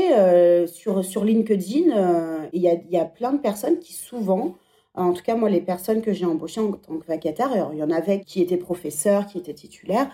sur, 0.67 1.05
sur 1.05 1.23
LinkedIn. 1.25 2.49
Il 2.53 2.61
y, 2.61 2.69
a, 2.69 2.75
y 2.89 2.97
a 2.97 3.05
plein 3.05 3.33
de 3.33 3.39
personnes 3.39 3.77
qui, 3.77 3.93
souvent, 3.93 4.55
en 5.03 5.13
tout 5.13 5.23
cas, 5.23 5.35
moi, 5.35 5.49
les 5.49 5.61
personnes 5.61 6.01
que 6.01 6.11
j'ai 6.13 6.25
embauchées 6.25 6.61
en 6.61 6.71
tant 6.71 6.97
que 6.97 7.05
vacataire, 7.05 7.69
il 7.71 7.79
y 7.79 7.83
en 7.83 7.91
avait 7.91 8.21
qui 8.21 8.41
étaient 8.41 8.57
professeurs, 8.57 9.27
qui 9.27 9.37
étaient 9.37 9.53
titulaires, 9.53 10.09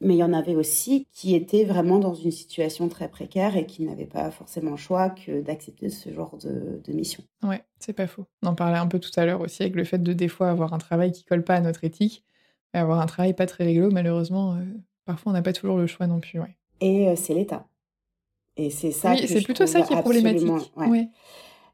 mais 0.00 0.14
il 0.14 0.18
y 0.18 0.24
en 0.24 0.32
avait 0.32 0.54
aussi 0.54 1.06
qui 1.12 1.34
étaient 1.34 1.64
vraiment 1.64 1.98
dans 1.98 2.14
une 2.14 2.30
situation 2.30 2.88
très 2.88 3.08
précaire 3.08 3.56
et 3.56 3.66
qui 3.66 3.82
n'avaient 3.82 4.04
pas 4.04 4.30
forcément 4.30 4.72
le 4.72 4.76
choix 4.76 5.10
que 5.10 5.40
d'accepter 5.40 5.88
ce 5.88 6.12
genre 6.12 6.36
de, 6.36 6.92
mission. 6.92 7.22
Ouais, 7.42 7.62
c'est 7.78 7.92
pas 7.92 8.06
faux. 8.06 8.26
On 8.42 8.48
en 8.48 8.54
parlait 8.54 8.78
un 8.78 8.86
peu 8.86 8.98
tout 8.98 9.10
à 9.16 9.24
l'heure 9.24 9.40
aussi 9.40 9.62
avec 9.62 9.74
le 9.74 9.84
fait 9.84 10.02
de 10.02 10.12
des 10.12 10.28
fois 10.28 10.50
avoir 10.50 10.74
un 10.74 10.78
travail 10.78 11.12
qui 11.12 11.24
colle 11.24 11.44
pas 11.44 11.54
à 11.54 11.60
notre 11.60 11.84
éthique 11.84 12.24
et 12.74 12.78
avoir 12.78 13.00
un 13.00 13.06
travail 13.06 13.34
pas 13.34 13.46
très 13.46 13.64
rigolo. 13.64 13.90
Malheureusement, 13.90 14.54
euh, 14.54 14.64
parfois 15.06 15.30
on 15.30 15.34
n'a 15.34 15.42
pas 15.42 15.52
toujours 15.52 15.78
le 15.78 15.86
choix 15.86 16.06
non 16.06 16.20
plus. 16.20 16.40
Ouais. 16.40 16.56
Et 16.80 17.08
euh, 17.08 17.16
c'est 17.16 17.34
l'État. 17.34 17.66
Et 18.58 18.70
c'est 18.70 18.92
ça. 18.92 19.12
Oui, 19.12 19.26
c'est 19.26 19.42
plutôt 19.42 19.66
ça 19.66 19.82
qui 19.82 19.94
est 19.94 20.00
problématique. 20.00 20.72
Ouais. 20.76 21.08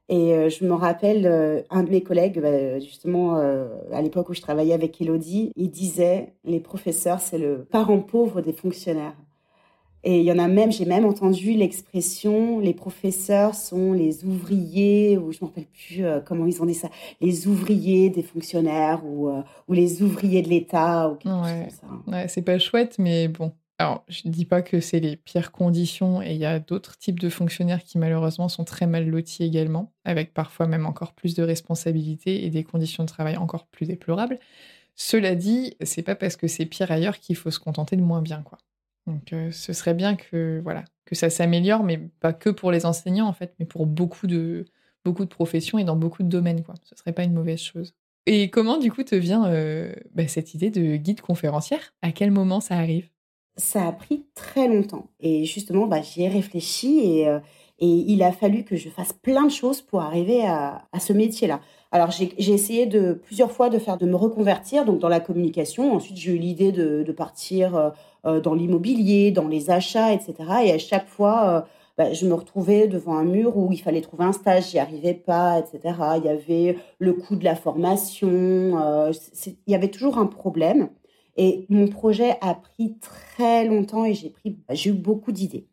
Et 0.08 0.34
euh, 0.34 0.48
je 0.48 0.64
me 0.64 0.74
rappelle, 0.74 1.26
euh, 1.26 1.62
un 1.70 1.82
de 1.82 1.90
mes 1.90 2.02
collègues, 2.02 2.40
bah, 2.40 2.78
justement, 2.80 3.36
euh, 3.36 3.68
à 3.92 4.02
l'époque 4.02 4.28
où 4.28 4.34
je 4.34 4.40
travaillais 4.40 4.74
avec 4.74 5.00
Elodie, 5.00 5.52
il 5.56 5.70
disait 5.70 6.34
les 6.44 6.60
professeurs, 6.60 7.20
c'est 7.20 7.38
le 7.38 7.64
parent 7.64 8.00
pauvre 8.00 8.40
des 8.40 8.52
fonctionnaires. 8.52 9.14
Et 10.04 10.18
il 10.18 10.24
y 10.24 10.32
en 10.32 10.38
a 10.38 10.48
même, 10.48 10.72
j'ai 10.72 10.84
même 10.84 11.04
entendu 11.04 11.52
l'expression 11.52 12.58
les 12.58 12.74
professeurs 12.74 13.54
sont 13.54 13.92
les 13.92 14.24
ouvriers, 14.24 15.16
ou 15.16 15.30
je 15.30 15.38
ne 15.38 15.42
me 15.42 15.46
rappelle 15.46 15.66
plus 15.66 16.04
comment 16.26 16.44
ils 16.44 16.60
ont 16.60 16.66
dit 16.66 16.74
ça, 16.74 16.90
les 17.20 17.46
ouvriers 17.46 18.10
des 18.10 18.24
fonctionnaires 18.24 19.06
ou, 19.06 19.30
ou 19.30 19.72
les 19.72 20.02
ouvriers 20.02 20.42
de 20.42 20.48
l'État 20.48 21.08
ou 21.08 21.14
quelque 21.14 21.30
chose 21.32 21.52
comme 21.52 21.70
ça. 21.70 22.10
Ouais, 22.10 22.26
c'est 22.26 22.42
pas 22.42 22.58
chouette, 22.58 22.96
mais 22.98 23.28
bon, 23.28 23.52
alors, 23.78 24.04
je 24.08 24.22
ne 24.26 24.32
dis 24.32 24.44
pas 24.44 24.62
que 24.62 24.80
c'est 24.80 25.00
les 25.00 25.16
pires 25.16 25.50
conditions 25.50 26.22
et 26.22 26.32
il 26.32 26.36
y 26.36 26.44
a 26.44 26.60
d'autres 26.60 26.98
types 26.98 27.18
de 27.18 27.28
fonctionnaires 27.28 27.82
qui 27.82 27.98
malheureusement 27.98 28.48
sont 28.48 28.64
très 28.64 28.86
mal 28.86 29.08
lotis 29.08 29.42
également, 29.42 29.92
avec 30.04 30.32
parfois 30.34 30.68
même 30.68 30.86
encore 30.86 31.14
plus 31.14 31.34
de 31.34 31.42
responsabilités 31.42 32.44
et 32.44 32.50
des 32.50 32.62
conditions 32.62 33.02
de 33.02 33.08
travail 33.08 33.36
encore 33.36 33.66
plus 33.66 33.86
déplorables. 33.86 34.38
Cela 34.96 35.34
dit, 35.34 35.76
c'est 35.82 36.02
pas 36.02 36.14
parce 36.16 36.36
que 36.36 36.48
c'est 36.48 36.66
pire 36.66 36.92
ailleurs 36.92 37.18
qu'il 37.18 37.36
faut 37.36 37.50
se 37.50 37.58
contenter 37.58 37.96
de 37.96 38.02
moins 38.02 38.22
bien, 38.22 38.42
quoi. 38.42 38.58
Donc, 39.06 39.32
euh, 39.32 39.50
ce 39.50 39.72
serait 39.72 39.94
bien 39.94 40.16
que 40.16 40.60
voilà 40.62 40.84
que 41.04 41.14
ça 41.16 41.30
s'améliore, 41.30 41.82
mais 41.82 41.98
pas 42.20 42.32
que 42.32 42.50
pour 42.50 42.70
les 42.70 42.86
enseignants 42.86 43.26
en 43.26 43.32
fait, 43.32 43.54
mais 43.58 43.66
pour 43.66 43.86
beaucoup 43.86 44.28
de 44.28 44.66
beaucoup 45.04 45.24
de 45.24 45.30
professions 45.30 45.78
et 45.78 45.84
dans 45.84 45.96
beaucoup 45.96 46.22
de 46.22 46.28
domaines, 46.28 46.62
quoi. 46.62 46.74
Ce 46.84 46.94
serait 46.96 47.12
pas 47.12 47.24
une 47.24 47.32
mauvaise 47.34 47.60
chose. 47.60 47.94
Et 48.26 48.50
comment 48.50 48.78
du 48.78 48.92
coup 48.92 49.02
te 49.02 49.16
vient 49.16 49.46
euh, 49.46 49.92
bah, 50.14 50.28
cette 50.28 50.54
idée 50.54 50.70
de 50.70 50.96
guide 50.96 51.20
conférencière? 51.20 51.94
À 52.02 52.12
quel 52.12 52.30
moment 52.30 52.60
ça 52.60 52.76
arrive? 52.76 53.08
Ça 53.56 53.86
a 53.86 53.92
pris 53.92 54.24
très 54.34 54.68
longtemps. 54.68 55.08
Et 55.20 55.44
justement, 55.44 55.86
bah, 55.86 56.02
j'y 56.02 56.22
ai 56.22 56.28
réfléchi 56.28 57.00
et, 57.00 57.28
euh, 57.28 57.38
et 57.78 57.86
il 57.86 58.22
a 58.22 58.32
fallu 58.32 58.64
que 58.64 58.76
je 58.76 58.88
fasse 58.88 59.12
plein 59.12 59.44
de 59.44 59.50
choses 59.50 59.82
pour 59.82 60.02
arriver 60.02 60.46
à, 60.46 60.82
ce 61.00 61.12
métier-là. 61.12 61.60
Alors, 61.90 62.10
j'ai 62.10 62.52
essayé 62.52 62.86
de 62.86 63.12
plusieurs 63.12 63.50
fois 63.50 63.68
de 63.70 63.78
faire 63.78 63.98
de 63.98 64.06
me 64.06 64.14
reconvertir 64.14 64.84
donc 64.84 65.00
dans 65.00 65.08
la 65.08 65.20
communication. 65.20 65.92
Ensuite, 65.92 66.16
j'ai 66.16 66.32
eu 66.32 66.38
l'idée 66.38 66.72
de, 66.72 67.02
de, 67.02 67.12
partir 67.12 67.76
euh, 67.76 67.90
euh, 68.24 68.40
dans 68.40 68.54
l'immobilier, 68.54 69.32
dans 69.32 69.48
les 69.48 69.70
achats, 69.70 70.12
etc. 70.12 70.34
Et 70.64 70.72
à 70.72 70.78
chaque 70.78 71.08
fois, 71.08 71.66
bah, 71.98 72.12
je 72.12 72.24
me 72.24 72.34
retrouvais 72.34 72.86
devant 72.86 73.16
un 73.16 73.24
mur 73.24 73.56
où 73.56 73.72
il 73.72 73.78
fallait 73.78 74.00
trouver 74.00 74.24
un 74.24 74.32
stage, 74.32 74.70
j'y 74.70 74.78
arrivais 74.78 75.14
pas, 75.14 75.58
etc. 75.58 75.96
Il 76.18 76.24
y 76.24 76.28
avait 76.28 76.78
le 76.98 77.12
coût 77.12 77.34
de 77.34 77.44
la 77.44 77.56
formation. 77.56 79.10
il 79.44 79.72
y 79.72 79.74
avait 79.74 79.90
toujours 79.90 80.18
un 80.18 80.26
problème. 80.26 80.88
Et 81.36 81.66
mon 81.68 81.88
projet 81.88 82.36
a 82.40 82.54
pris 82.54 82.98
très 82.98 83.66
longtemps 83.66 84.04
et 84.04 84.14
j'ai 84.14 84.30
pris, 84.30 84.58
j'ai 84.70 84.90
eu 84.90 84.94
beaucoup 84.94 85.32
d'idées. 85.32 85.68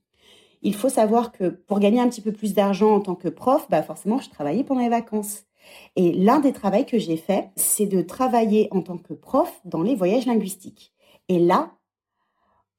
Il 0.62 0.76
faut 0.76 0.90
savoir 0.90 1.32
que 1.32 1.50
pour 1.50 1.80
gagner 1.80 2.00
un 2.00 2.10
petit 2.10 2.22
peu 2.22 2.32
plus 2.32 2.54
d'argent 2.54 2.96
en 2.96 3.00
tant 3.00 3.16
que 3.16 3.30
prof, 3.30 3.68
bah 3.70 3.84
forcément, 3.84 4.20
je 4.20 4.30
travaillais 4.30 4.64
pendant 4.64 4.82
les 4.82 4.90
vacances. 4.90 5.44
Et 5.96 6.12
l'un 6.14 6.40
des 6.40 6.54
travaux 6.54 6.84
que 6.84 6.98
j'ai 6.98 7.18
fait, 7.18 7.50
c'est 7.56 7.86
de 7.86 8.02
travailler 8.02 8.68
en 8.72 8.82
tant 8.82 8.98
que 8.98 9.14
prof 9.14 9.62
dans 9.66 9.84
les 9.84 9.96
voyages 9.96 10.26
linguistiques. 10.26 10.94
Et 11.28 11.40
là, 11.40 11.74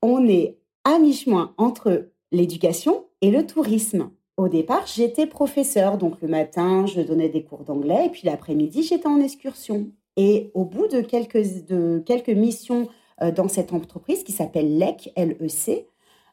on 0.02 0.26
est 0.26 0.58
à 0.84 0.98
mi-chemin 0.98 1.54
entre 1.58 2.10
l'éducation 2.32 3.06
et 3.20 3.30
le 3.30 3.46
tourisme. 3.46 4.10
Au 4.36 4.48
départ, 4.48 4.86
j'étais 4.86 5.26
professeur, 5.26 5.98
donc 5.98 6.20
le 6.22 6.28
matin, 6.28 6.86
je 6.86 7.02
donnais 7.02 7.28
des 7.28 7.44
cours 7.44 7.64
d'anglais, 7.64 8.06
et 8.06 8.08
puis 8.08 8.22
l'après-midi, 8.24 8.82
j'étais 8.82 9.06
en 9.06 9.20
excursion. 9.20 9.90
Et 10.16 10.50
au 10.54 10.64
bout 10.64 10.88
de 10.88 11.00
quelques, 11.00 11.64
de 11.66 12.02
quelques 12.04 12.30
missions 12.30 12.88
dans 13.36 13.48
cette 13.48 13.72
entreprise 13.74 14.24
qui 14.24 14.32
s'appelle 14.32 14.78
LEC, 14.78 15.12
L-E-C. 15.14 15.86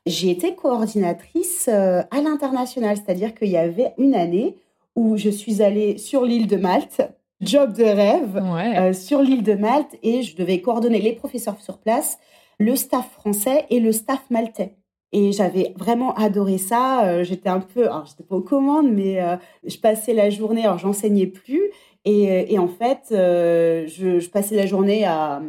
J'ai 0.05 0.31
été 0.31 0.55
coordinatrice 0.55 1.67
à 1.67 2.21
l'international, 2.21 2.95
c'est-à-dire 2.95 3.35
qu'il 3.35 3.49
y 3.49 3.57
avait 3.57 3.93
une 3.97 4.15
année 4.15 4.55
où 4.95 5.17
je 5.17 5.29
suis 5.29 5.61
allée 5.61 5.97
sur 5.97 6.23
l'île 6.23 6.47
de 6.47 6.55
Malte, 6.55 7.01
job 7.41 7.73
de 7.73 7.83
rêve, 7.83 8.93
sur 8.93 9.21
l'île 9.21 9.43
de 9.43 9.53
Malte, 9.53 9.95
et 10.01 10.23
je 10.23 10.35
devais 10.35 10.61
coordonner 10.61 10.99
les 10.99 11.13
professeurs 11.13 11.61
sur 11.61 11.77
place, 11.77 12.17
le 12.59 12.75
staff 12.75 13.11
français 13.11 13.65
et 13.69 13.79
le 13.79 13.91
staff 13.91 14.23
maltais. 14.29 14.75
Et 15.13 15.31
j'avais 15.31 15.73
vraiment 15.77 16.13
adoré 16.15 16.57
ça. 16.57 17.05
Euh, 17.05 17.23
j'étais 17.23 17.49
un 17.49 17.61
peu, 17.61 17.85
alors 17.85 18.05
j'étais 18.05 18.23
pas 18.23 18.35
aux 18.35 18.41
commandes, 18.41 18.91
mais 18.91 19.21
euh, 19.21 19.37
je 19.65 19.77
passais 19.77 20.13
la 20.13 20.29
journée, 20.29 20.65
alors 20.65 20.79
j'enseignais 20.79 21.27
plus. 21.27 21.71
Et, 22.07 22.31
euh, 22.31 22.45
et, 22.47 22.57
en 22.57 22.69
fait, 22.69 23.07
je, 23.11 24.19
je, 24.19 24.29
passais 24.29 24.55
la 24.55 24.65
journée 24.65 25.03
à, 25.03 25.41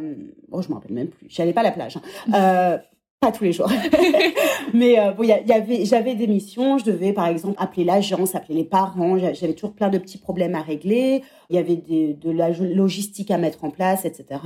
oh, 0.51 0.61
je 0.61 0.67
me 0.67 0.73
rappelle 0.73 0.91
même 0.91 1.07
plus. 1.07 1.27
J'allais 1.29 1.53
pas 1.53 1.61
à 1.61 1.63
la 1.63 1.71
plage. 1.71 1.97
Hein. 2.33 2.79
Pas 3.21 3.33
tous 3.33 3.43
les 3.43 3.51
jours. 3.51 3.69
Mais 4.73 4.97
euh, 4.97 5.11
bon, 5.11 5.23
y, 5.23 5.27
y 5.27 5.51
avait, 5.51 5.83
j'avais 5.83 6.15
des 6.15 6.25
missions. 6.25 6.77
Je 6.77 6.85
devais, 6.85 7.11
par 7.11 7.27
exemple, 7.27 7.55
appeler 7.57 7.83
l'agence, 7.83 8.33
appeler 8.33 8.55
les 8.55 8.63
parents. 8.63 9.17
J'avais 9.17 9.53
toujours 9.53 9.73
plein 9.73 9.89
de 9.89 9.97
petits 9.97 10.17
problèmes 10.17 10.55
à 10.55 10.61
régler. 10.61 11.23
Il 11.49 11.57
y 11.57 11.59
avait 11.59 11.75
de 11.75 12.31
la 12.31 12.51
logistique 12.51 13.29
à 13.29 13.37
mettre 13.37 13.65
en 13.65 13.71
place, 13.71 14.05
etc. 14.05 14.39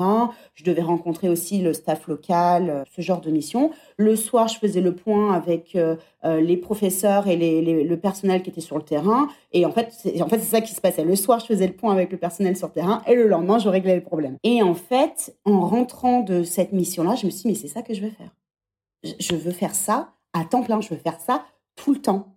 Je 0.55 0.63
devais 0.63 0.81
rencontrer 0.81 1.29
aussi 1.29 1.61
le 1.61 1.73
staff 1.73 2.07
local, 2.07 2.69
euh, 2.71 2.83
ce 2.95 3.03
genre 3.03 3.21
de 3.21 3.29
mission. 3.29 3.69
Le 3.97 4.15
soir, 4.15 4.47
je 4.47 4.57
faisais 4.57 4.81
le 4.81 4.95
point 4.95 5.33
avec 5.33 5.75
euh, 5.75 5.95
les 6.23 6.57
professeurs 6.57 7.27
et 7.27 7.35
le 7.35 7.95
personnel 7.97 8.41
qui 8.41 8.49
était 8.49 8.61
sur 8.61 8.77
le 8.77 8.83
terrain. 8.83 9.27
Et 9.51 9.67
en 9.67 9.71
fait, 9.71 9.89
c'est, 9.91 10.19
en 10.19 10.27
fait, 10.27 10.39
c'est 10.39 10.49
ça 10.49 10.61
qui 10.61 10.73
se 10.73 10.81
passait. 10.81 11.03
Le 11.03 11.15
soir, 11.15 11.39
je 11.39 11.45
faisais 11.45 11.67
le 11.67 11.73
point 11.73 11.91
avec 11.91 12.11
le 12.11 12.17
personnel 12.17 12.57
sur 12.57 12.69
le 12.69 12.73
terrain 12.73 13.03
et 13.05 13.13
le 13.13 13.27
lendemain, 13.27 13.59
je 13.59 13.69
réglais 13.69 13.95
le 13.95 14.01
problème. 14.03 14.37
Et 14.43 14.63
en 14.63 14.73
fait, 14.73 15.35
en 15.45 15.61
rentrant 15.61 16.21
de 16.21 16.41
cette 16.41 16.73
mission-là, 16.73 17.13
je 17.13 17.27
me 17.27 17.31
suis 17.31 17.41
dit, 17.43 17.47
mais 17.49 17.55
c'est 17.55 17.67
ça 17.67 17.83
que 17.83 17.93
je 17.93 18.01
veux 18.01 18.09
faire 18.09 18.31
je 19.03 19.35
veux 19.35 19.51
faire 19.51 19.75
ça 19.75 20.13
à 20.33 20.45
temps 20.45 20.63
plein, 20.63 20.81
je 20.81 20.89
veux 20.89 20.99
faire 20.99 21.19
ça 21.19 21.45
tout 21.75 21.93
le 21.93 22.01
temps. 22.01 22.35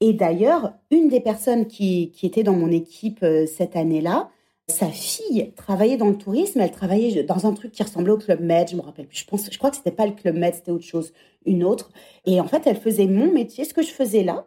Et 0.00 0.12
d'ailleurs, 0.12 0.72
une 0.90 1.08
des 1.08 1.20
personnes 1.20 1.66
qui, 1.66 2.12
était 2.22 2.42
dans 2.42 2.54
mon 2.54 2.70
équipe 2.70 3.22
euh, 3.22 3.46
cette 3.46 3.76
année-là, 3.76 4.30
sa 4.68 4.88
fille 4.88 5.52
travaillait 5.54 5.96
dans 5.96 6.08
le 6.08 6.18
tourisme, 6.18 6.60
elle 6.60 6.70
travaillait 6.70 7.22
dans 7.22 7.46
un 7.46 7.52
truc 7.52 7.72
qui 7.72 7.82
ressemblait 7.82 8.12
au 8.12 8.18
Club 8.18 8.40
Med, 8.40 8.68
je 8.68 8.76
me 8.76 8.80
rappelle 8.80 9.06
plus, 9.06 9.18
je 9.18 9.26
pense, 9.26 9.48
je 9.50 9.58
crois 9.58 9.70
que 9.70 9.76
c'était 9.76 9.92
pas 9.92 10.06
le 10.06 10.12
Club 10.12 10.36
Med, 10.36 10.54
c'était 10.54 10.72
autre 10.72 10.84
chose, 10.84 11.12
une 11.46 11.62
autre. 11.62 11.90
Et 12.24 12.40
en 12.40 12.48
fait, 12.48 12.62
elle 12.66 12.76
faisait 12.76 13.06
mon 13.06 13.32
métier, 13.32 13.64
ce 13.64 13.74
que 13.74 13.82
je 13.82 13.90
faisais 13.90 14.24
là, 14.24 14.46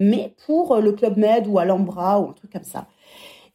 mais 0.00 0.34
pour 0.44 0.74
euh, 0.74 0.80
le 0.80 0.92
Club 0.92 1.16
Med 1.16 1.46
ou 1.46 1.58
Alhambra 1.58 2.20
ou 2.20 2.30
un 2.30 2.32
truc 2.32 2.52
comme 2.52 2.64
ça. 2.64 2.88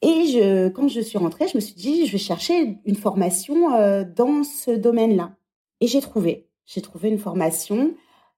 Et 0.01 0.71
quand 0.73 0.87
je 0.87 0.99
suis 0.99 1.17
rentrée, 1.17 1.47
je 1.47 1.57
me 1.57 1.61
suis 1.61 1.75
dit, 1.75 2.07
je 2.07 2.13
vais 2.13 2.17
chercher 2.17 2.79
une 2.85 2.95
formation 2.95 3.75
euh, 3.75 4.03
dans 4.03 4.43
ce 4.43 4.71
domaine-là. 4.71 5.35
Et 5.79 5.87
j'ai 5.87 6.01
trouvé 6.01 6.47
j'ai 6.65 6.81
trouvé 6.81 7.09
une 7.09 7.19
formation 7.19 7.93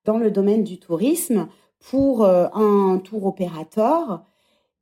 dans 0.06 0.18
le 0.18 0.32
domaine 0.32 0.64
du 0.64 0.80
tourisme 0.80 1.48
pour 1.80 2.24
euh, 2.24 2.48
un 2.54 3.00
tour 3.04 3.26
opérateur. 3.26 4.24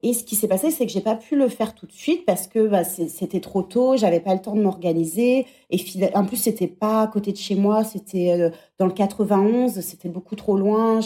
Et 0.03 0.13
ce 0.13 0.23
qui 0.23 0.35
s'est 0.35 0.47
passé, 0.47 0.71
c'est 0.71 0.87
que 0.87 0.91
j'ai 0.91 1.01
pas 1.01 1.15
pu 1.15 1.35
le 1.35 1.47
faire 1.47 1.75
tout 1.75 1.85
de 1.85 1.91
suite 1.91 2.25
parce 2.25 2.47
que 2.47 2.67
bah, 2.67 2.83
c'était 2.83 3.39
trop 3.39 3.61
tôt, 3.61 3.97
j'avais 3.97 4.19
pas 4.19 4.33
le 4.33 4.41
temps 4.41 4.55
de 4.55 4.61
m'organiser. 4.61 5.45
Et 5.69 5.79
en 6.15 6.25
plus, 6.25 6.37
c'était 6.37 6.67
pas 6.67 7.03
à 7.03 7.07
côté 7.07 7.31
de 7.31 7.37
chez 7.37 7.53
moi, 7.53 7.83
c'était 7.83 8.31
euh, 8.31 8.49
dans 8.79 8.87
le 8.87 8.93
91, 8.93 9.79
c'était 9.81 10.09
beaucoup 10.09 10.35
trop 10.35 10.57
loin. 10.57 11.01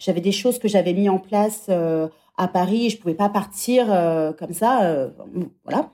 J'avais 0.00 0.20
des 0.20 0.32
choses 0.32 0.58
que 0.58 0.66
j'avais 0.66 0.94
mis 0.94 1.08
en 1.08 1.18
place 1.18 1.66
euh, 1.68 2.08
à 2.36 2.48
Paris, 2.48 2.86
et 2.86 2.90
je 2.90 2.98
pouvais 2.98 3.14
pas 3.14 3.28
partir 3.28 3.86
comme 4.36 4.52
ça. 4.52 5.10
voilà. 5.64 5.92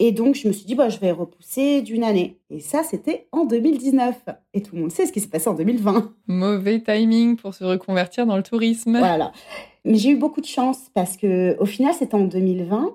Et 0.00 0.12
donc, 0.12 0.34
je 0.34 0.48
me 0.48 0.52
suis 0.52 0.66
dit, 0.66 0.74
bah, 0.74 0.88
je 0.88 0.98
vais 0.98 1.12
repousser 1.12 1.82
d'une 1.82 2.02
année. 2.02 2.38
Et 2.50 2.60
ça, 2.60 2.82
c'était 2.82 3.28
en 3.30 3.44
2019. 3.44 4.16
Et 4.52 4.62
tout 4.62 4.74
le 4.74 4.82
monde 4.82 4.90
sait 4.90 5.06
ce 5.06 5.12
qui 5.12 5.20
s'est 5.20 5.28
passé 5.28 5.48
en 5.48 5.54
2020. 5.54 6.12
Mauvais 6.26 6.80
timing 6.80 7.36
pour 7.36 7.54
se 7.54 7.64
reconvertir 7.64 8.26
dans 8.26 8.36
le 8.36 8.42
tourisme. 8.42 8.98
Voilà. 8.98 9.32
Mais 9.84 9.96
j'ai 9.96 10.10
eu 10.10 10.16
beaucoup 10.16 10.40
de 10.40 10.46
chance 10.46 10.78
parce 10.94 11.16
que, 11.16 11.56
au 11.60 11.66
final, 11.66 11.94
c'était 11.94 12.16
en 12.16 12.24
2020. 12.24 12.94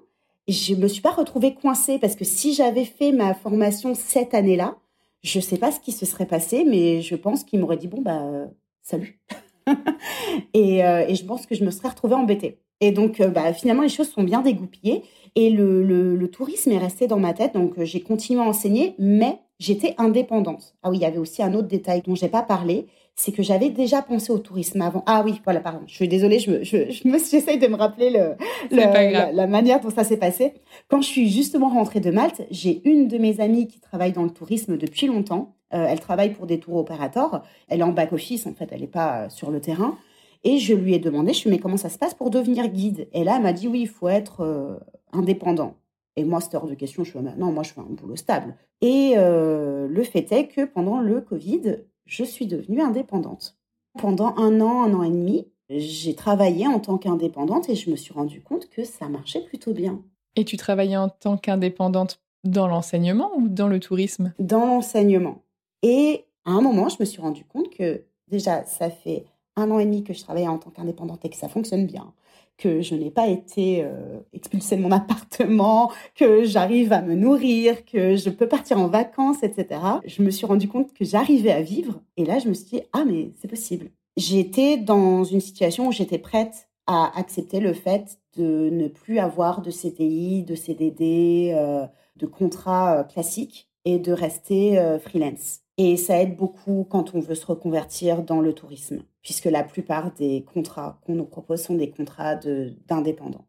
Je 0.49 0.75
me 0.75 0.87
suis 0.87 1.01
pas 1.01 1.11
retrouvée 1.11 1.53
coincée 1.53 1.99
parce 1.99 2.15
que 2.15 2.25
si 2.25 2.53
j'avais 2.53 2.85
fait 2.85 3.11
ma 3.11 3.33
formation 3.33 3.93
cette 3.93 4.33
année-là, 4.33 4.75
je 5.21 5.39
sais 5.39 5.57
pas 5.57 5.71
ce 5.71 5.79
qui 5.79 5.91
se 5.91 6.05
serait 6.05 6.25
passé, 6.25 6.65
mais 6.65 7.01
je 7.01 7.15
pense 7.15 7.43
qu'il 7.43 7.59
m'aurait 7.59 7.77
dit, 7.77 7.87
bon, 7.87 8.01
bah, 8.01 8.47
salut. 8.81 9.19
et, 10.53 10.83
euh, 10.83 11.05
et 11.07 11.15
je 11.15 11.23
pense 11.23 11.45
que 11.45 11.55
je 11.55 11.63
me 11.63 11.71
serais 11.71 11.89
retrouvée 11.89 12.15
embêtée. 12.15 12.59
Et 12.81 12.91
donc, 12.91 13.19
euh, 13.19 13.27
bah, 13.27 13.53
finalement, 13.53 13.83
les 13.83 13.89
choses 13.89 14.09
sont 14.09 14.23
bien 14.23 14.41
dégoupillées. 14.41 15.03
Et 15.35 15.49
le, 15.49 15.83
le, 15.83 16.27
tourisme 16.29 16.71
est 16.71 16.77
resté 16.77 17.07
dans 17.07 17.19
ma 17.19 17.33
tête. 17.33 17.53
Donc, 17.53 17.77
euh, 17.77 17.85
j'ai 17.85 18.01
continué 18.01 18.41
à 18.41 18.45
enseigner, 18.45 18.95
mais 18.97 19.39
j'étais 19.59 19.93
indépendante. 19.97 20.75
Ah 20.83 20.89
oui, 20.89 20.97
il 20.97 21.01
y 21.01 21.05
avait 21.05 21.17
aussi 21.17 21.43
un 21.43 21.53
autre 21.53 21.67
détail 21.67 22.01
dont 22.05 22.15
j'ai 22.15 22.29
pas 22.29 22.41
parlé. 22.41 22.87
C'est 23.15 23.33
que 23.33 23.43
j'avais 23.43 23.69
déjà 23.69 24.01
pensé 24.01 24.31
au 24.31 24.39
tourisme 24.39 24.81
avant. 24.81 25.03
Ah 25.05 25.23
oui, 25.25 25.41
voilà, 25.43 25.59
pardon. 25.59 25.81
Je 25.87 25.93
suis 25.93 26.07
désolée, 26.07 26.39
je 26.39 26.51
me, 26.51 26.63
je, 26.63 26.89
je 26.89 27.07
me, 27.07 27.19
j'essaye 27.31 27.59
de 27.59 27.67
me 27.67 27.75
rappeler 27.75 28.09
le, 28.09 28.35
la, 28.71 29.31
la, 29.33 29.47
manière 29.47 29.81
dont 29.81 29.89
ça 29.89 30.05
s'est 30.05 30.17
passé. 30.17 30.53
Quand 30.87 31.01
je 31.01 31.07
suis 31.07 31.29
justement 31.29 31.69
rentrée 31.69 31.99
de 31.99 32.11
Malte, 32.11 32.43
j'ai 32.49 32.81
une 32.85 33.09
de 33.09 33.17
mes 33.17 33.41
amies 33.41 33.67
qui 33.67 33.81
travaille 33.81 34.13
dans 34.13 34.23
le 34.23 34.31
tourisme 34.31 34.77
depuis 34.77 35.07
longtemps. 35.07 35.55
Euh, 35.73 35.85
elle 35.87 35.99
travaille 35.99 36.31
pour 36.31 36.47
des 36.47 36.59
tours 36.59 36.77
opérateurs. 36.77 37.43
Elle 37.67 37.81
est 37.81 37.83
en 37.83 37.91
back 37.91 38.13
office, 38.13 38.47
en 38.47 38.53
fait, 38.53 38.69
elle 38.71 38.81
n'est 38.81 38.87
pas 38.87 39.29
sur 39.29 39.51
le 39.51 39.59
terrain. 39.59 39.97
Et 40.43 40.57
je 40.57 40.73
lui 40.73 40.93
ai 40.93 40.99
demandé, 40.99 41.33
je 41.33 41.43
lui 41.43 41.49
ai 41.49 41.51
dit, 41.51 41.57
mais 41.57 41.61
comment 41.61 41.77
ça 41.77 41.89
se 41.89 41.97
passe 41.97 42.13
pour 42.13 42.29
devenir 42.29 42.67
guide? 42.69 43.09
Et 43.13 43.23
là, 43.23 43.35
elle 43.37 43.43
m'a 43.43 43.53
dit, 43.53 43.67
oui, 43.67 43.81
il 43.81 43.87
faut 43.87 44.07
être 44.07 44.41
euh, 44.41 44.77
indépendant. 45.11 45.75
Et 46.15 46.23
moi, 46.23 46.41
c'était 46.41 46.57
hors 46.57 46.67
de 46.67 46.75
question. 46.75 47.03
Je 47.03 47.11
suis 47.11 47.19
non, 47.19 47.51
moi, 47.51 47.63
je 47.63 47.73
fais 47.73 47.81
un 47.81 47.85
boulot 47.89 48.15
stable. 48.15 48.55
Et 48.81 49.13
euh, 49.17 49.87
le 49.87 50.03
fait 50.03 50.31
est 50.31 50.47
que 50.47 50.65
pendant 50.65 50.99
le 50.99 51.21
Covid, 51.21 51.79
je 52.05 52.23
suis 52.23 52.47
devenue 52.47 52.81
indépendante. 52.81 53.57
Pendant 53.97 54.35
un 54.37 54.61
an, 54.61 54.83
un 54.83 54.93
an 54.93 55.03
et 55.03 55.09
demi, 55.09 55.47
j'ai 55.69 56.15
travaillé 56.15 56.67
en 56.67 56.79
tant 56.79 56.97
qu'indépendante 56.97 57.69
et 57.69 57.75
je 57.75 57.89
me 57.89 57.95
suis 57.95 58.13
rendu 58.13 58.41
compte 58.41 58.69
que 58.69 58.83
ça 58.83 59.07
marchait 59.07 59.41
plutôt 59.41 59.73
bien. 59.73 60.01
Et 60.35 60.45
tu 60.45 60.57
travaillais 60.57 60.97
en 60.97 61.09
tant 61.09 61.37
qu'indépendante 61.37 62.21
dans 62.43 62.67
l'enseignement 62.67 63.31
ou 63.35 63.47
dans 63.49 63.67
le 63.67 63.79
tourisme? 63.79 64.33
Dans 64.39 64.65
l'enseignement. 64.65 65.43
Et 65.83 66.25
à 66.45 66.51
un 66.51 66.61
moment, 66.61 66.89
je 66.89 66.97
me 66.99 67.05
suis 67.05 67.21
rendu 67.21 67.45
compte 67.45 67.69
que 67.69 68.03
déjà, 68.27 68.63
ça 68.63 68.89
fait 68.89 69.25
un 69.59 69.71
an 69.71 69.79
et 69.79 69.85
demi 69.85 70.03
que 70.03 70.13
je 70.13 70.21
travaille 70.21 70.47
en 70.47 70.57
tant 70.57 70.69
qu'indépendante 70.69 71.23
et 71.25 71.29
que 71.29 71.35
ça 71.35 71.49
fonctionne 71.49 71.85
bien, 71.85 72.13
que 72.57 72.81
je 72.81 72.95
n'ai 72.95 73.09
pas 73.09 73.27
été 73.27 73.83
euh, 73.83 74.19
expulsée 74.33 74.75
de 74.77 74.81
mon 74.81 74.91
appartement, 75.01 75.91
que 76.15 76.43
j'arrive 76.43 76.93
à 76.93 77.01
me 77.01 77.15
nourrir, 77.15 77.85
que 77.85 78.15
je 78.15 78.29
peux 78.29 78.47
partir 78.47 78.77
en 78.77 78.87
vacances, 78.87 79.43
etc. 79.43 79.81
Je 80.05 80.21
me 80.21 80.29
suis 80.29 80.45
rendu 80.45 80.67
compte 80.67 80.93
que 80.93 81.05
j'arrivais 81.05 81.51
à 81.51 81.61
vivre. 81.61 82.01
Et 82.17 82.25
là, 82.25 82.39
je 82.39 82.49
me 82.49 82.53
suis 82.53 82.65
dit, 82.65 82.81
ah, 82.93 83.03
mais 83.05 83.31
c'est 83.39 83.47
possible. 83.47 83.89
J'étais 84.17 84.77
dans 84.77 85.23
une 85.23 85.39
situation 85.39 85.87
où 85.87 85.91
j'étais 85.91 86.17
prête 86.17 86.69
à 86.87 87.11
accepter 87.17 87.59
le 87.59 87.73
fait 87.73 88.19
de 88.37 88.69
ne 88.69 88.87
plus 88.87 89.19
avoir 89.19 89.61
de 89.61 89.71
CDI, 89.71 90.43
de 90.43 90.55
CDD, 90.55 91.51
euh, 91.55 91.85
de 92.17 92.25
contrat 92.25 92.99
euh, 92.99 93.03
classique 93.03 93.69
et 93.85 93.97
de 93.97 94.11
rester 94.11 94.77
freelance. 95.01 95.61
Et 95.81 95.95
ça 95.95 96.21
aide 96.21 96.35
beaucoup 96.35 96.85
quand 96.89 97.15
on 97.15 97.21
veut 97.21 97.35
se 97.35 97.45
reconvertir 97.45 98.21
dans 98.21 98.41
le 98.41 98.51
tourisme, 98.51 99.01
puisque 99.21 99.45
la 99.45 99.63
plupart 99.63 100.11
des 100.11 100.43
contrats 100.53 100.99
qu'on 101.05 101.15
nous 101.15 101.25
propose 101.25 101.61
sont 101.61 101.75
des 101.75 101.89
contrats 101.89 102.35
d'indépendants. 102.35 103.45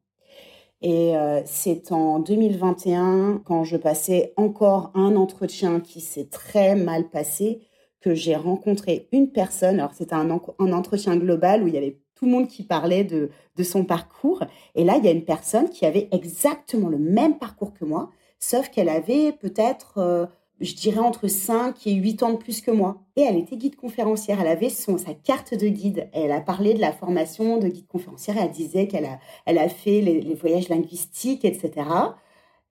Et 0.80 1.16
euh, 1.16 1.42
c'est 1.44 1.90
en 1.90 2.20
2021, 2.20 3.42
quand 3.44 3.64
je 3.64 3.76
passais 3.76 4.32
encore 4.36 4.92
un 4.94 5.16
entretien 5.16 5.80
qui 5.80 6.00
s'est 6.00 6.26
très 6.26 6.76
mal 6.76 7.10
passé, 7.10 7.62
que 8.00 8.14
j'ai 8.14 8.36
rencontré 8.36 9.08
une 9.10 9.32
personne. 9.32 9.80
Alors 9.80 9.92
c'était 9.92 10.14
un, 10.14 10.30
entretien 10.30 11.16
global 11.16 11.64
où 11.64 11.66
il 11.66 11.74
y 11.74 11.78
avait 11.78 11.98
tout 12.14 12.26
le 12.26 12.30
monde 12.30 12.46
qui 12.46 12.62
parlait 12.62 13.02
de, 13.02 13.30
de 13.56 13.62
son 13.64 13.84
parcours. 13.84 14.44
Et 14.76 14.84
là, 14.84 14.98
il 14.98 15.04
y 15.04 15.08
a 15.08 15.10
une 15.10 15.24
personne 15.24 15.68
qui 15.68 15.84
avait 15.84 16.08
exactement 16.12 16.88
le 16.90 16.98
même 16.98 17.38
parcours 17.38 17.74
que 17.74 17.84
moi, 17.84 18.08
sauf 18.38 18.68
qu'elle 18.68 18.88
avait 18.88 19.32
peut-être... 19.32 19.98
Euh, 19.98 20.26
je 20.60 20.74
dirais 20.74 20.98
entre 20.98 21.26
5 21.26 21.86
et 21.86 21.94
8 21.94 22.22
ans 22.22 22.32
de 22.32 22.36
plus 22.36 22.60
que 22.60 22.70
moi. 22.70 23.02
Et 23.16 23.22
elle 23.22 23.36
était 23.36 23.56
guide 23.56 23.76
conférencière. 23.76 24.40
Elle 24.40 24.46
avait 24.46 24.68
son, 24.68 24.98
sa 24.98 25.14
carte 25.14 25.54
de 25.54 25.68
guide. 25.68 26.08
Elle 26.12 26.32
a 26.32 26.40
parlé 26.40 26.74
de 26.74 26.80
la 26.80 26.92
formation 26.92 27.58
de 27.58 27.68
guide 27.68 27.86
conférencière. 27.86 28.36
Elle 28.38 28.50
disait 28.50 28.86
qu'elle 28.86 29.06
a, 29.06 29.18
elle 29.46 29.58
a 29.58 29.68
fait 29.68 30.00
les, 30.02 30.34
voyages 30.34 30.68
linguistiques, 30.68 31.44
etc. 31.44 31.86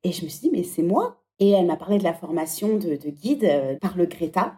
Et 0.03 0.11
je 0.11 0.23
me 0.23 0.29
suis 0.29 0.41
dit, 0.41 0.51
mais 0.51 0.63
c'est 0.63 0.83
moi. 0.83 1.17
Et 1.39 1.49
elle 1.51 1.65
m'a 1.65 1.77
parlé 1.77 1.97
de 1.97 2.03
la 2.03 2.13
formation 2.13 2.77
de, 2.77 2.95
guide 2.95 3.45
euh, 3.45 3.75
par 3.79 3.97
le 3.97 4.05
Greta. 4.05 4.53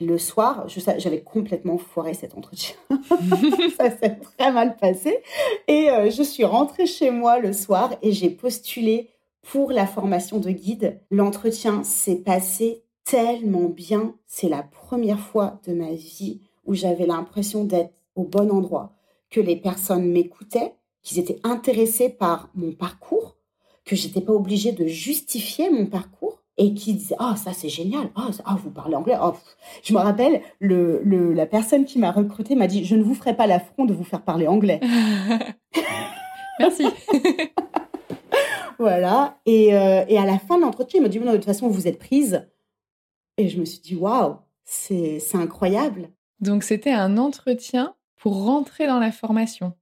Le 0.00 0.18
soir, 0.18 0.66
j'avais 0.98 1.22
complètement 1.22 1.78
foiré 1.78 2.14
cet 2.14 2.34
entretien. 2.34 2.74
ça 3.76 3.96
s'est 3.96 4.16
très 4.16 4.50
mal 4.50 4.76
passé. 4.76 5.20
Et 5.68 5.88
euh, 5.88 6.10
je 6.10 6.22
suis 6.24 6.44
rentrée 6.44 6.86
chez 6.86 7.12
moi 7.12 7.38
le 7.38 7.52
soir 7.52 7.94
et 8.02 8.10
j'ai 8.10 8.30
postulé 8.30 9.10
pour 9.44 9.72
la 9.72 9.86
formation 9.86 10.38
de 10.38 10.50
guide. 10.50 11.00
L'entretien 11.10 11.84
s'est 11.84 12.16
passé 12.16 12.82
tellement 13.04 13.68
bien. 13.68 14.14
C'est 14.26 14.48
la 14.48 14.62
première 14.62 15.20
fois 15.20 15.60
de 15.66 15.74
ma 15.74 15.92
vie 15.92 16.40
où 16.64 16.74
j'avais 16.74 17.06
l'impression 17.06 17.64
d'être 17.64 17.92
au 18.16 18.24
bon 18.24 18.50
endroit, 18.50 18.94
que 19.30 19.40
les 19.40 19.56
personnes 19.56 20.10
m'écoutaient, 20.10 20.74
qu'ils 21.02 21.18
étaient 21.18 21.40
intéressés 21.44 22.08
par 22.08 22.48
mon 22.54 22.72
parcours, 22.72 23.36
que 23.84 23.96
j'étais 23.96 24.22
pas 24.22 24.32
obligée 24.32 24.72
de 24.72 24.86
justifier 24.86 25.70
mon 25.70 25.86
parcours. 25.86 26.40
et 26.56 26.72
qui 26.72 26.94
disait 26.94 27.16
oh 27.18 27.34
ça 27.36 27.52
c'est 27.52 27.68
génial 27.68 28.10
oh, 28.16 28.30
oh, 28.48 28.56
vous 28.62 28.70
parlez 28.70 28.94
anglais 28.94 29.16
oh, 29.20 29.32
je 29.82 29.92
me 29.92 29.98
rappelle 29.98 30.40
le, 30.60 31.02
le 31.02 31.32
la 31.32 31.46
personne 31.46 31.84
qui 31.84 31.98
m'a 31.98 32.12
recruté 32.12 32.54
m'a 32.54 32.68
dit 32.68 32.84
je 32.84 32.94
ne 32.94 33.02
vous 33.02 33.16
ferai 33.16 33.34
pas 33.34 33.48
l'affront 33.48 33.84
de 33.84 33.92
vous 33.92 34.04
faire 34.04 34.22
parler 34.22 34.46
anglais 34.46 34.78
merci 36.60 36.84
voilà. 38.78 39.38
Et, 39.46 39.74
euh, 39.74 40.04
et, 40.08 40.18
à 40.18 40.24
la 40.24 40.38
fin 40.38 40.56
de 40.56 40.62
l'entretien 40.62 41.00
il 41.00 41.02
m'a 41.02 41.08
dit 41.08 41.18
non 41.18 41.32
de 41.32 41.36
toute 41.36 41.44
façon 41.44 41.68
vous 41.68 41.88
êtes 41.88 41.98
prise. 41.98 42.46
Et 43.36 43.48
je 43.48 43.58
me 43.58 43.64
suis 43.64 43.80
dit 43.80 43.96
waouh 43.96 44.36
c'est 44.64 45.20
incroyable. 45.34 46.10
Donc 46.40 46.62
c'était 46.62 46.92
un 46.92 47.18
entretien 47.18 47.94
pour 48.16 48.44
rentrer 48.44 48.86
dans 48.86 48.98
la 48.98 49.12
formation. 49.12 49.74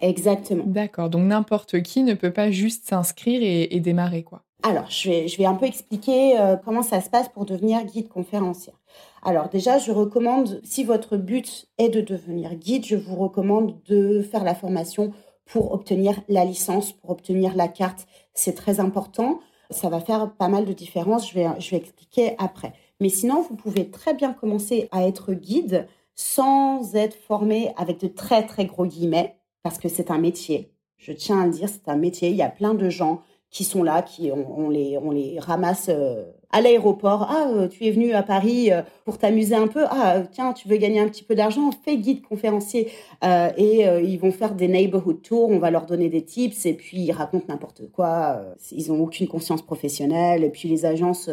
Exactement. 0.00 0.64
D'accord. 0.66 1.10
Donc 1.10 1.24
n'importe 1.24 1.82
qui 1.82 2.02
ne 2.02 2.14
peut 2.14 2.32
pas 2.32 2.50
juste 2.50 2.86
s'inscrire 2.86 3.42
et, 3.42 3.74
et 3.74 3.80
démarrer 3.80 4.22
quoi. 4.22 4.44
Alors, 4.66 4.88
je 4.88 5.10
vais, 5.10 5.28
je 5.28 5.36
vais 5.36 5.44
un 5.44 5.56
peu 5.56 5.66
expliquer 5.66 6.40
euh, 6.40 6.56
comment 6.56 6.82
ça 6.82 7.02
se 7.02 7.10
passe 7.10 7.28
pour 7.28 7.44
devenir 7.44 7.84
guide 7.84 8.08
conférencière. 8.08 8.80
Alors 9.22 9.50
déjà, 9.50 9.76
je 9.76 9.92
recommande, 9.92 10.62
si 10.64 10.84
votre 10.84 11.18
but 11.18 11.66
est 11.76 11.90
de 11.90 12.00
devenir 12.00 12.54
guide, 12.54 12.86
je 12.86 12.96
vous 12.96 13.14
recommande 13.14 13.78
de 13.84 14.22
faire 14.22 14.42
la 14.42 14.54
formation 14.54 15.12
pour 15.44 15.72
obtenir 15.74 16.18
la 16.28 16.46
licence, 16.46 16.92
pour 16.92 17.10
obtenir 17.10 17.54
la 17.54 17.68
carte. 17.68 18.06
C'est 18.34 18.54
très 18.54 18.80
important. 18.80 19.40
Ça 19.70 19.88
va 19.88 20.00
faire 20.00 20.32
pas 20.32 20.48
mal 20.48 20.66
de 20.66 20.72
différence. 20.72 21.30
Je 21.30 21.34
vais, 21.34 21.46
je 21.58 21.70
vais 21.70 21.76
expliquer 21.76 22.34
après. 22.38 22.72
Mais 23.00 23.08
sinon, 23.08 23.42
vous 23.42 23.56
pouvez 23.56 23.90
très 23.90 24.14
bien 24.14 24.32
commencer 24.32 24.88
à 24.92 25.06
être 25.06 25.32
guide 25.32 25.86
sans 26.14 26.94
être 26.94 27.16
formé 27.16 27.72
avec 27.76 28.00
de 28.00 28.08
très, 28.08 28.46
très 28.46 28.66
gros 28.66 28.86
guillemets, 28.86 29.36
parce 29.62 29.78
que 29.78 29.88
c'est 29.88 30.10
un 30.10 30.18
métier. 30.18 30.72
Je 30.96 31.12
tiens 31.12 31.40
à 31.40 31.46
le 31.46 31.52
dire, 31.52 31.68
c'est 31.68 31.88
un 31.88 31.96
métier. 31.96 32.30
Il 32.30 32.36
y 32.36 32.42
a 32.42 32.50
plein 32.50 32.74
de 32.74 32.88
gens 32.88 33.22
qui 33.50 33.64
sont 33.64 33.82
là, 33.82 34.02
qui 34.02 34.30
on, 34.32 34.68
les 34.68 34.98
on 34.98 35.10
les 35.10 35.38
ramasse 35.38 35.86
euh, 35.88 36.24
à 36.54 36.60
l'aéroport. 36.60 37.26
Ah, 37.28 37.48
euh, 37.50 37.68
tu 37.68 37.84
es 37.84 37.90
venu 37.90 38.12
à 38.12 38.22
Paris 38.22 38.70
euh, 38.72 38.82
pour 39.04 39.18
t'amuser 39.18 39.56
un 39.56 39.66
peu. 39.66 39.84
Ah, 39.90 40.22
tiens, 40.30 40.52
tu 40.52 40.68
veux 40.68 40.76
gagner 40.76 41.00
un 41.00 41.08
petit 41.08 41.24
peu 41.24 41.34
d'argent? 41.34 41.70
Fais 41.84 41.96
guide 41.96 42.22
conférencier 42.22 42.90
et 43.22 43.84
ils 44.02 44.18
vont 44.18 44.30
faire 44.30 44.54
des 44.54 44.68
neighborhood 44.68 45.22
tours. 45.22 45.50
On 45.50 45.58
va 45.58 45.70
leur 45.70 45.86
donner 45.86 46.08
des 46.08 46.22
tips 46.24 46.66
et 46.66 46.74
puis 46.74 46.98
ils 46.98 47.12
racontent 47.12 47.46
n'importe 47.48 47.90
quoi. 47.90 48.44
ils 48.70 48.92
ont 48.92 49.00
aucune 49.00 49.26
conscience 49.26 49.62
professionnelle 49.62 50.44
et 50.44 50.50
puis 50.50 50.68
les 50.68 50.84
agences, 50.84 51.30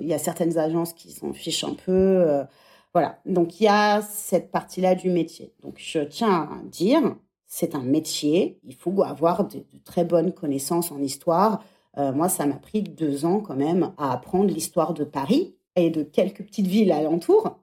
il 0.00 0.06
y 0.06 0.14
a 0.14 0.18
certaines 0.18 0.58
agences 0.58 0.92
qui 0.92 1.12
s'en 1.12 1.32
fichent 1.32 1.64
un 1.64 1.74
peu. 1.74 2.24
voilà. 2.92 3.18
Donc 3.26 3.60
il 3.60 3.64
y 3.64 3.68
a 3.68 4.02
cette 4.02 4.50
partie-là 4.50 4.94
du 4.94 5.10
métier. 5.10 5.52
Donc 5.62 5.74
je 5.76 6.00
tiens 6.00 6.48
à 6.50 6.64
dire 6.64 7.02
c'est 7.46 7.74
un 7.74 7.82
métier. 7.82 8.58
Il 8.64 8.74
faut 8.74 9.02
avoir 9.02 9.46
de, 9.46 9.64
très 9.84 10.04
bonnes 10.04 10.32
connaissances 10.32 10.92
en 10.92 11.00
histoire. 11.00 11.62
Euh, 11.98 12.12
moi, 12.12 12.28
ça 12.28 12.46
m'a 12.46 12.56
pris 12.56 12.82
deux 12.82 13.24
ans 13.24 13.40
quand 13.40 13.56
même 13.56 13.92
à 13.98 14.12
apprendre 14.12 14.52
l'histoire 14.52 14.94
de 14.94 15.04
Paris 15.04 15.56
et 15.76 15.90
de 15.90 16.02
quelques 16.02 16.42
petites 16.42 16.66
villes 16.66 16.92
alentours. 16.92 17.58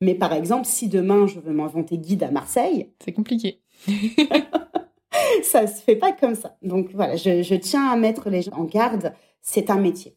Mais 0.00 0.14
par 0.14 0.32
exemple, 0.32 0.66
si 0.66 0.88
demain 0.88 1.26
je 1.26 1.40
veux 1.40 1.52
m'inventer 1.52 1.98
guide 1.98 2.22
à 2.22 2.30
Marseille, 2.30 2.90
c'est 3.04 3.12
compliqué. 3.12 3.60
ça 5.42 5.66
se 5.66 5.82
fait 5.82 5.96
pas 5.96 6.12
comme 6.12 6.34
ça. 6.34 6.56
Donc 6.62 6.90
voilà, 6.94 7.16
je, 7.16 7.42
je 7.42 7.54
tiens 7.54 7.90
à 7.90 7.96
mettre 7.96 8.30
les 8.30 8.42
gens 8.42 8.52
en 8.52 8.64
garde. 8.64 9.12
C'est 9.42 9.70
un 9.70 9.78
métier. 9.78 10.16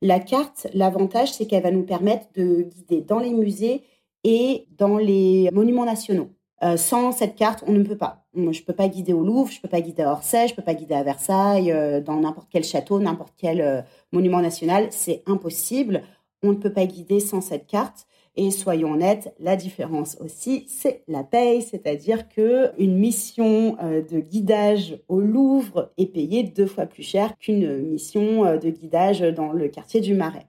La 0.00 0.20
carte, 0.20 0.68
l'avantage, 0.74 1.32
c'est 1.32 1.46
qu'elle 1.46 1.62
va 1.62 1.70
nous 1.70 1.84
permettre 1.84 2.26
de 2.34 2.62
guider 2.62 3.02
dans 3.02 3.18
les 3.18 3.32
musées 3.32 3.82
et 4.24 4.66
dans 4.76 4.96
les 4.96 5.50
monuments 5.52 5.84
nationaux. 5.84 6.30
Euh, 6.62 6.76
sans 6.76 7.12
cette 7.12 7.36
carte, 7.36 7.64
on 7.66 7.72
ne 7.72 7.82
peut 7.82 7.96
pas. 7.96 8.26
Je 8.38 8.60
ne 8.60 8.64
peux 8.64 8.72
pas 8.72 8.88
guider 8.88 9.12
au 9.12 9.24
Louvre, 9.24 9.50
je 9.50 9.58
ne 9.58 9.62
peux 9.62 9.68
pas 9.68 9.80
guider 9.80 10.02
à 10.02 10.12
Orsay, 10.12 10.46
je 10.46 10.52
ne 10.52 10.56
peux 10.56 10.62
pas 10.62 10.74
guider 10.74 10.94
à 10.94 11.02
Versailles, 11.02 11.72
euh, 11.72 12.00
dans 12.00 12.16
n'importe 12.20 12.48
quel 12.50 12.64
château, 12.64 13.00
n'importe 13.00 13.34
quel 13.36 13.60
euh, 13.60 13.82
monument 14.12 14.40
national. 14.40 14.88
C'est 14.90 15.22
impossible. 15.26 16.02
On 16.42 16.50
ne 16.50 16.56
peut 16.56 16.72
pas 16.72 16.86
guider 16.86 17.20
sans 17.20 17.40
cette 17.40 17.66
carte. 17.66 18.06
Et 18.36 18.52
soyons 18.52 18.92
honnêtes, 18.92 19.34
la 19.40 19.56
différence 19.56 20.16
aussi, 20.20 20.64
c'est 20.68 21.02
la 21.08 21.24
paye, 21.24 21.60
c'est-à-dire 21.60 22.28
que 22.28 22.70
une 22.78 22.96
mission 22.96 23.76
de 23.82 24.20
guidage 24.20 25.00
au 25.08 25.18
Louvre 25.18 25.90
est 25.98 26.06
payée 26.06 26.44
deux 26.44 26.66
fois 26.66 26.86
plus 26.86 27.02
cher 27.02 27.36
qu'une 27.38 27.82
mission 27.82 28.56
de 28.56 28.70
guidage 28.70 29.22
dans 29.22 29.52
le 29.52 29.66
quartier 29.66 30.00
du 30.00 30.14
Marais. 30.14 30.46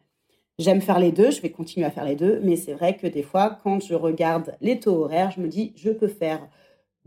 J'aime 0.59 0.81
faire 0.81 0.99
les 0.99 1.13
deux, 1.13 1.31
je 1.31 1.41
vais 1.41 1.51
continuer 1.51 1.85
à 1.85 1.89
faire 1.89 2.03
les 2.03 2.17
deux, 2.17 2.41
mais 2.43 2.57
c'est 2.57 2.73
vrai 2.73 2.97
que 2.97 3.07
des 3.07 3.23
fois, 3.23 3.57
quand 3.63 3.81
je 3.81 3.95
regarde 3.95 4.57
les 4.59 4.77
taux 4.77 5.05
horaires, 5.05 5.31
je 5.31 5.39
me 5.39 5.47
dis, 5.47 5.71
je 5.77 5.89
peux 5.89 6.09
faire 6.09 6.47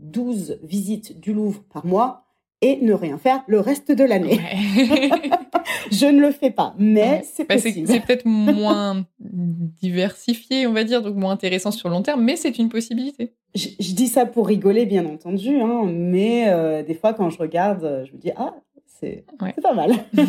12 0.03 0.59
visites 0.63 1.19
du 1.19 1.33
Louvre 1.33 1.63
par 1.71 1.85
mois 1.85 2.25
et 2.61 2.77
ne 2.81 2.93
rien 2.93 3.17
faire 3.17 3.43
le 3.47 3.59
reste 3.59 3.91
de 3.91 4.03
l'année. 4.03 4.39
je 5.91 6.05
ne 6.05 6.21
le 6.21 6.31
fais 6.31 6.51
pas, 6.51 6.73
mais 6.77 7.23
c'est 7.25 7.47
bah, 7.47 7.55
possible. 7.55 7.87
C'est 7.87 7.99
peut-être 7.99 8.25
moins 8.25 9.05
diversifié, 9.19 10.65
on 10.65 10.73
va 10.73 10.83
dire, 10.83 11.01
donc 11.01 11.15
moins 11.15 11.31
intéressant 11.31 11.71
sur 11.71 11.89
le 11.89 11.95
long 11.95 12.01
terme, 12.01 12.23
mais 12.23 12.35
c'est 12.35 12.57
une 12.57 12.69
possibilité. 12.69 13.33
Je, 13.53 13.93
dis 13.93 14.07
ça 14.07 14.25
pour 14.25 14.47
rigoler, 14.47 14.85
bien 14.85 15.05
entendu, 15.05 15.59
hein, 15.59 15.83
mais 15.85 16.45
euh, 16.47 16.83
des 16.83 16.95
fois, 16.95 17.13
quand 17.13 17.29
je 17.29 17.37
regarde, 17.37 18.05
je 18.07 18.13
me 18.13 18.17
dis, 18.17 18.31
ah, 18.35 18.55
c'est 18.85 19.25
pas 19.61 19.73
mal. 19.73 19.91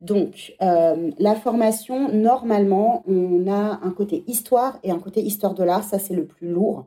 Donc, 0.00 0.54
euh, 0.62 1.10
la 1.18 1.34
formation, 1.34 2.12
normalement, 2.12 3.02
on 3.08 3.50
a 3.50 3.80
un 3.82 3.90
côté 3.90 4.22
histoire 4.28 4.78
et 4.84 4.92
un 4.92 4.98
côté 4.98 5.20
histoire 5.20 5.54
de 5.54 5.64
l'art. 5.64 5.82
Ça, 5.82 5.98
c'est 5.98 6.14
le 6.14 6.24
plus 6.24 6.48
lourd. 6.48 6.86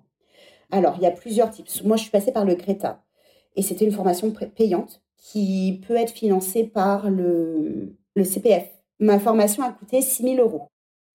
Alors, 0.71 0.95
il 0.97 1.03
y 1.03 1.05
a 1.05 1.11
plusieurs 1.11 1.51
types. 1.51 1.67
Moi, 1.83 1.97
je 1.97 2.03
suis 2.03 2.11
passée 2.11 2.31
par 2.31 2.45
le 2.45 2.55
Greta. 2.55 3.03
Et 3.55 3.61
c'était 3.61 3.85
une 3.85 3.91
formation 3.91 4.31
payante 4.55 5.01
qui 5.17 5.81
peut 5.87 5.95
être 5.95 6.11
financée 6.11 6.63
par 6.63 7.09
le, 7.09 7.95
le 8.15 8.23
CPF. 8.23 8.67
Ma 8.99 9.19
formation 9.19 9.63
a 9.63 9.71
coûté 9.71 10.01
6 10.01 10.23
000 10.23 10.35
euros. 10.37 10.67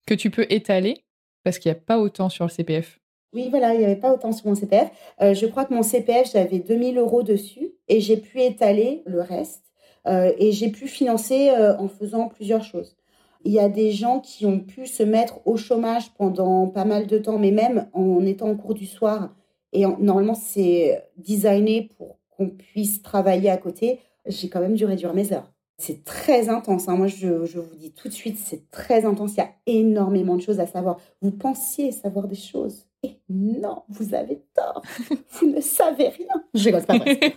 Que 0.05 0.13
tu 0.13 0.29
peux 0.29 0.45
étaler 0.49 1.03
parce 1.43 1.59
qu'il 1.59 1.71
n'y 1.71 1.77
a 1.77 1.81
pas 1.81 1.97
autant 1.97 2.29
sur 2.29 2.45
le 2.45 2.49
CPF. 2.49 2.99
Oui, 3.33 3.47
voilà, 3.49 3.73
il 3.73 3.79
n'y 3.79 3.85
avait 3.85 3.95
pas 3.95 4.13
autant 4.13 4.31
sur 4.31 4.47
mon 4.47 4.55
CPF. 4.55 4.89
Euh, 5.21 5.33
je 5.33 5.45
crois 5.45 5.65
que 5.65 5.73
mon 5.73 5.83
CPF, 5.83 6.31
j'avais 6.31 6.59
2 6.59 6.77
000 6.77 6.95
euros 6.95 7.23
dessus 7.23 7.71
et 7.87 7.99
j'ai 7.99 8.17
pu 8.17 8.41
étaler 8.41 9.03
le 9.05 9.21
reste 9.21 9.63
euh, 10.07 10.31
et 10.37 10.51
j'ai 10.51 10.69
pu 10.69 10.87
financer 10.87 11.49
euh, 11.49 11.77
en 11.77 11.87
faisant 11.87 12.27
plusieurs 12.27 12.63
choses. 12.63 12.95
Il 13.43 13.51
y 13.51 13.59
a 13.59 13.69
des 13.69 13.91
gens 13.91 14.19
qui 14.19 14.45
ont 14.45 14.59
pu 14.59 14.87
se 14.87 15.03
mettre 15.03 15.39
au 15.45 15.57
chômage 15.57 16.11
pendant 16.17 16.67
pas 16.67 16.85
mal 16.85 17.07
de 17.07 17.17
temps, 17.17 17.37
mais 17.37 17.51
même 17.51 17.87
en 17.93 18.25
étant 18.25 18.49
en 18.49 18.55
cours 18.55 18.73
du 18.73 18.85
soir. 18.85 19.29
Et 19.77 19.85
normalement, 19.85 20.33
c'est 20.33 21.03
designé 21.17 21.91
pour 21.97 22.17
qu'on 22.35 22.49
puisse 22.49 23.03
travailler 23.03 23.51
à 23.51 23.57
côté. 23.57 23.99
J'ai 24.25 24.49
quand 24.49 24.59
même 24.59 24.73
dû 24.73 24.85
réduire 24.85 25.13
mes 25.13 25.31
heures. 25.33 25.53
C'est 25.77 26.03
très 26.03 26.49
intense. 26.49 26.89
Hein. 26.89 26.95
Moi, 26.95 27.05
je, 27.05 27.45
je, 27.45 27.59
vous 27.59 27.75
dis 27.75 27.91
tout 27.91 28.07
de 28.07 28.13
suite, 28.13 28.39
c'est 28.43 28.71
très 28.71 29.05
intense. 29.05 29.33
Il 29.33 29.37
y 29.37 29.41
a 29.41 29.51
énormément 29.67 30.35
de 30.35 30.41
choses 30.41 30.59
à 30.59 30.65
savoir. 30.65 30.97
Vous 31.21 31.29
pensiez 31.29 31.91
savoir 31.91 32.27
des 32.27 32.33
choses? 32.33 32.87
Et 33.03 33.19
non, 33.29 33.83
vous 33.87 34.15
avez 34.15 34.41
tort. 34.55 34.81
vous 35.33 35.47
ne 35.47 35.61
savez 35.61 36.07
rien. 36.07 36.43
Je 36.55 36.63
rigole, 36.65 36.85
pas 36.85 36.97
vrai. 36.97 37.19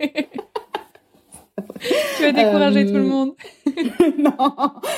tu 2.16 2.22
vas 2.22 2.32
décourager 2.32 2.86
tout 2.86 2.94
le 2.94 3.00
euh, 3.00 3.06
monde. 3.06 3.34
non, 4.18 4.32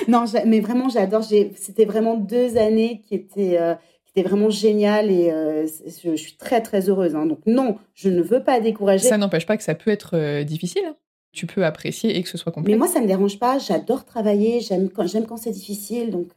non, 0.06 0.24
mais 0.46 0.60
vraiment, 0.60 0.88
j'adore. 0.88 1.24
C'était 1.24 1.86
vraiment 1.86 2.14
deux 2.14 2.56
années 2.56 3.02
qui 3.04 3.16
étaient, 3.16 3.58
euh, 3.58 3.74
qui 4.12 4.20
étaient 4.20 4.28
vraiment 4.28 4.50
géniales 4.50 5.10
et 5.10 5.30
euh, 5.30 5.66
je, 6.04 6.14
suis 6.14 6.36
très, 6.36 6.60
très 6.60 6.88
heureuse. 6.88 7.14
Hein. 7.14 7.26
Donc, 7.26 7.40
non, 7.46 7.76
je 7.94 8.08
ne 8.08 8.22
veux 8.22 8.42
pas 8.42 8.60
décourager. 8.60 9.08
Ça 9.08 9.18
n'empêche 9.18 9.46
pas 9.46 9.56
que 9.56 9.62
ça 9.62 9.74
peut 9.74 9.90
être 9.90 10.42
difficile. 10.42 10.82
Hein. 10.86 10.96
Tu 11.32 11.46
peux 11.46 11.64
apprécier 11.64 12.16
et 12.16 12.22
que 12.22 12.28
ce 12.28 12.36
soit 12.36 12.52
compliqué. 12.52 12.74
Mais 12.74 12.78
moi, 12.78 12.88
ça 12.88 12.98
ne 12.98 13.04
me 13.04 13.08
dérange 13.08 13.38
pas. 13.38 13.58
J'adore 13.58 14.04
travailler. 14.04 14.60
J'aime 14.60 14.90
quand, 14.90 15.06
quand 15.26 15.38
c'est 15.38 15.50
difficile. 15.50 16.10
Donc, 16.10 16.28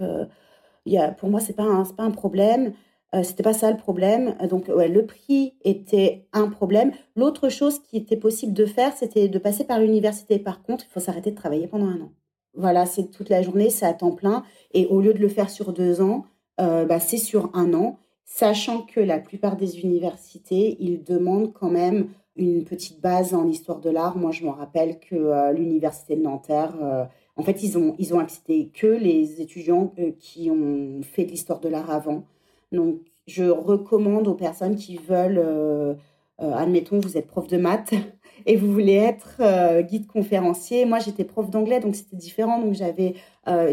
y 0.86 0.98
a, 0.98 1.12
pour 1.12 1.30
moi, 1.30 1.42
ce 1.42 1.50
n'est 1.50 1.54
pas, 1.54 1.84
pas 1.98 2.04
un 2.04 2.12
problème. 2.12 2.74
Euh, 3.16 3.24
c'était 3.24 3.44
pas 3.44 3.54
ça 3.54 3.72
le 3.72 3.78
problème. 3.78 4.36
Donc, 4.50 4.68
ouais, 4.68 4.88
le 4.88 5.06
prix 5.06 5.54
était 5.64 6.28
un 6.34 6.50
problème. 6.50 6.92
L'autre 7.16 7.50
chose 7.50 7.80
qui 7.80 7.98
était 7.98 8.18
possible 8.18 8.54
de 8.54 8.66
faire, 8.66 8.94
c'était 8.96 9.30
de 9.30 9.40
passer 9.40 9.64
par 9.64 9.80
l'université. 9.80 10.40
Par 10.40 10.62
contre, 10.64 10.86
il 10.90 10.92
faut 10.92 11.00
s'arrêter 11.00 11.32
de 11.32 11.36
travailler 11.36 11.68
pendant 11.68 11.88
un 11.88 12.02
an. 12.02 12.12
Voilà, 12.56 12.86
c'est 12.86 13.12
toute 13.12 13.30
la 13.30 13.42
journée, 13.42 13.70
c'est 13.70 13.86
à 13.86 13.94
temps 13.94 14.12
plein. 14.12 14.44
Et 14.74 14.86
au 14.88 15.02
lieu 15.02 15.14
de 15.14 15.20
le 15.20 15.28
faire 15.28 15.50
sur 15.50 15.72
deux 15.72 16.02
ans, 16.02 16.26
euh, 16.60 16.86
bah, 16.86 17.00
c'est 17.00 17.18
sur 17.18 17.50
un 17.54 17.74
an, 17.74 18.00
sachant 18.26 18.82
que 18.82 19.00
la 19.00 19.20
plupart 19.20 19.58
des 19.58 19.80
universités, 19.82 20.78
ils 20.80 21.04
demandent 21.04 21.54
quand 21.54 21.70
même 21.70 22.10
une 22.36 22.66
petite 22.66 23.02
base 23.02 23.34
en 23.34 23.48
histoire 23.48 23.80
de 23.80 23.90
l'art. 23.90 24.18
Moi, 24.18 24.32
je 24.32 24.44
me 24.44 24.50
rappelle 24.50 25.00
que 25.00 25.16
euh, 25.16 25.52
l'université 25.54 26.16
de 26.16 26.22
Nanterre, 26.22 27.08
en 27.38 27.44
fait, 27.44 27.64
ils 27.64 27.78
ont, 27.78 28.20
accepté 28.20 28.70
que 28.74 28.88
les 28.88 29.42
étudiants 29.42 29.94
qui 30.20 30.50
ont 30.50 31.02
fait 31.04 31.26
de 31.26 31.32
l'histoire 31.32 31.60
de 31.60 31.70
l'art 31.70 31.92
avant. 31.92 32.26
Donc, 32.72 33.00
je 33.28 33.44
recommande 33.44 34.28
aux 34.28 34.36
personnes 34.36 34.76
qui 34.76 34.98
veulent, 34.98 35.42
euh, 35.44 35.94
euh, 36.42 36.54
admettons, 36.54 37.00
vous 37.00 37.18
êtes 37.18 37.28
prof 37.28 37.48
de 37.48 37.58
maths 37.58 37.94
et 38.46 38.56
vous 38.56 38.72
voulez 38.72 38.96
être 38.96 39.38
euh, 39.40 39.82
guide 39.82 40.08
conférencier. 40.08 40.86
Moi, 40.86 41.00
j'étais 41.00 41.24
prof 41.24 41.50
d'anglais, 41.50 41.80
donc 41.80 41.96
c'était 41.96 42.16
différent. 42.18 42.60
Donc, 42.60 42.74
j'avais 42.74 43.16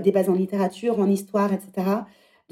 des 0.03 0.13
bases 0.13 0.29
en 0.29 0.35
littérature, 0.35 0.99
en 1.01 1.09
histoire, 1.09 1.51
etc., 1.51 1.87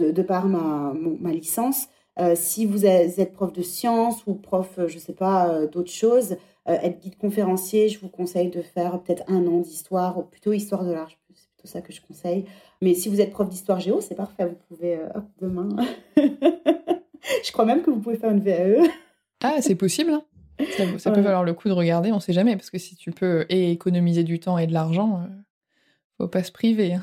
de, 0.01 0.22
par 0.22 0.46
ma, 0.46 0.92
ma 1.20 1.32
licence. 1.32 1.88
si 2.34 2.66
vous 2.66 2.86
êtes 2.86 3.32
prof 3.32 3.53
de 3.53 3.62
sciences 3.62 4.26
ou 4.26 4.34
prof, 4.34 4.78
je 4.86 4.94
ne 4.94 5.01
sais 5.01 5.12
pas, 5.12 5.66
d'autres 5.66 5.90
choses, 5.90 6.36
être 6.66 7.01
guide 7.01 7.16
conférencier, 7.16 7.88
je 7.88 7.98
vous 8.01 8.09
conseille 8.09 8.51
de 8.51 8.62
faire 8.62 9.01
peut-être 9.01 9.24
un 9.28 9.46
an 9.46 9.61
d'histoire, 9.61 10.18
ou 10.18 10.22
plutôt 10.22 10.53
histoire 10.53 10.84
de 10.84 10.92
l'art, 10.92 11.11
plutôt 11.26 11.68
ça 11.68 11.80
que 11.80 11.92
je 11.92 12.01
conseille. 12.01 12.44
Mais 12.82 12.94
si 12.94 13.09
vous 13.09 13.20
êtes 13.20 13.30
prof 13.30 13.48
d'histoire 13.48 13.80
géo, 13.80 14.01
c'est 14.01 14.14
parfait. 14.14 14.46
Vous 14.46 14.57
pouvez, 14.68 14.98
hop, 15.14 15.24
demain. 15.40 15.68
je 16.16 17.53
crois 17.53 17.64
même 17.64 17.82
que 17.82 17.90
vous 17.90 18.01
pouvez 18.01 18.16
faire 18.16 18.30
une 18.30 18.40
VAE. 18.40 18.88
ah, 19.42 19.57
c'est 19.61 19.74
possible. 19.74 20.11
Hein. 20.11 20.24
ça, 20.98 21.11
peut 21.11 21.20
valoir 21.20 21.44
le 21.44 21.55
coup 21.55 21.68
de 21.68 21.74
regarder, 21.74 22.12
on 22.12 22.16
ne 22.16 22.20
sait 22.20 22.32
jamais, 22.32 22.57
parce 22.57 22.70
que 22.70 22.78
si 22.78 22.96
tu 22.96 23.11
peux 23.11 23.46
et 23.48 23.70
économiser 23.70 24.24
du 24.24 24.40
temps 24.40 24.59
et 24.59 24.66
de 24.66 24.72
l'argent, 24.72 25.26
faut 26.18 26.28
pas 26.28 26.42
se 26.42 26.53
priver. 26.53 26.94
Hein. 26.94 27.03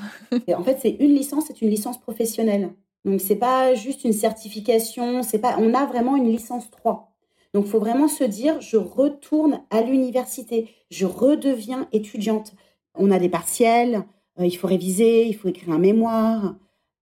en 0.56 0.64
fait, 0.64 0.78
c'est 0.82 0.96
une 1.00 1.14
licence, 1.14 1.46
c'est 1.48 1.62
une 1.62 1.70
licence 1.70 2.00
professionnelle. 2.00 2.70
Donc 3.06 3.22
c'est 3.22 3.36
pas 3.38 3.74
juste 3.76 4.04
une 4.04 4.14
certification, 4.14 5.24
c'est 5.24 5.40
pas 5.40 5.58
on 5.60 5.74
a 5.74 5.86
vraiment 5.86 6.16
une 6.16 6.30
licence 6.30 6.70
3. 6.72 7.14
Donc 7.54 7.66
faut 7.66 7.80
vraiment 7.80 8.08
se 8.08 8.24
dire 8.24 8.60
je 8.62 8.78
retourne 8.78 9.62
à 9.70 9.82
l'université, 9.82 10.70
je 10.92 11.06
redeviens 11.06 11.88
étudiante. 11.92 12.54
On 12.96 13.12
a 13.12 13.20
des 13.20 13.30
partiels, 13.30 14.04
euh, 14.40 14.46
il 14.46 14.56
faut 14.56 14.68
réviser, 14.68 15.26
il 15.28 15.34
faut 15.36 15.48
écrire 15.48 15.74
un 15.74 15.80
mémoire. 15.80 16.56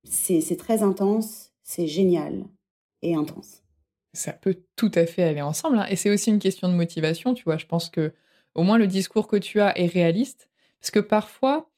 C'est 0.03 0.57
très 0.57 0.83
intense, 0.83 1.51
c'est 1.63 1.87
génial 1.87 2.45
et 3.01 3.15
intense. 3.15 3.63
Ça 4.13 4.33
peut 4.33 4.57
tout 4.75 4.91
à 4.93 5.05
fait 5.05 5.23
aller 5.23 5.41
ensemble. 5.41 5.79
Hein. 5.79 5.87
Et 5.89 5.95
c'est 5.95 6.09
aussi 6.09 6.29
une 6.29 6.39
question 6.39 6.69
de 6.69 6.73
motivation, 6.73 7.33
tu 7.33 7.43
vois. 7.43 7.57
Je 7.57 7.65
pense 7.65 7.89
que 7.89 8.13
au 8.53 8.63
moins 8.63 8.77
le 8.77 8.87
discours 8.87 9.27
que 9.27 9.35
tu 9.35 9.59
as 9.61 9.77
est 9.77 9.87
réaliste. 9.87 10.49
Parce 10.79 10.91
que 10.91 10.99
parfois, 10.99 11.69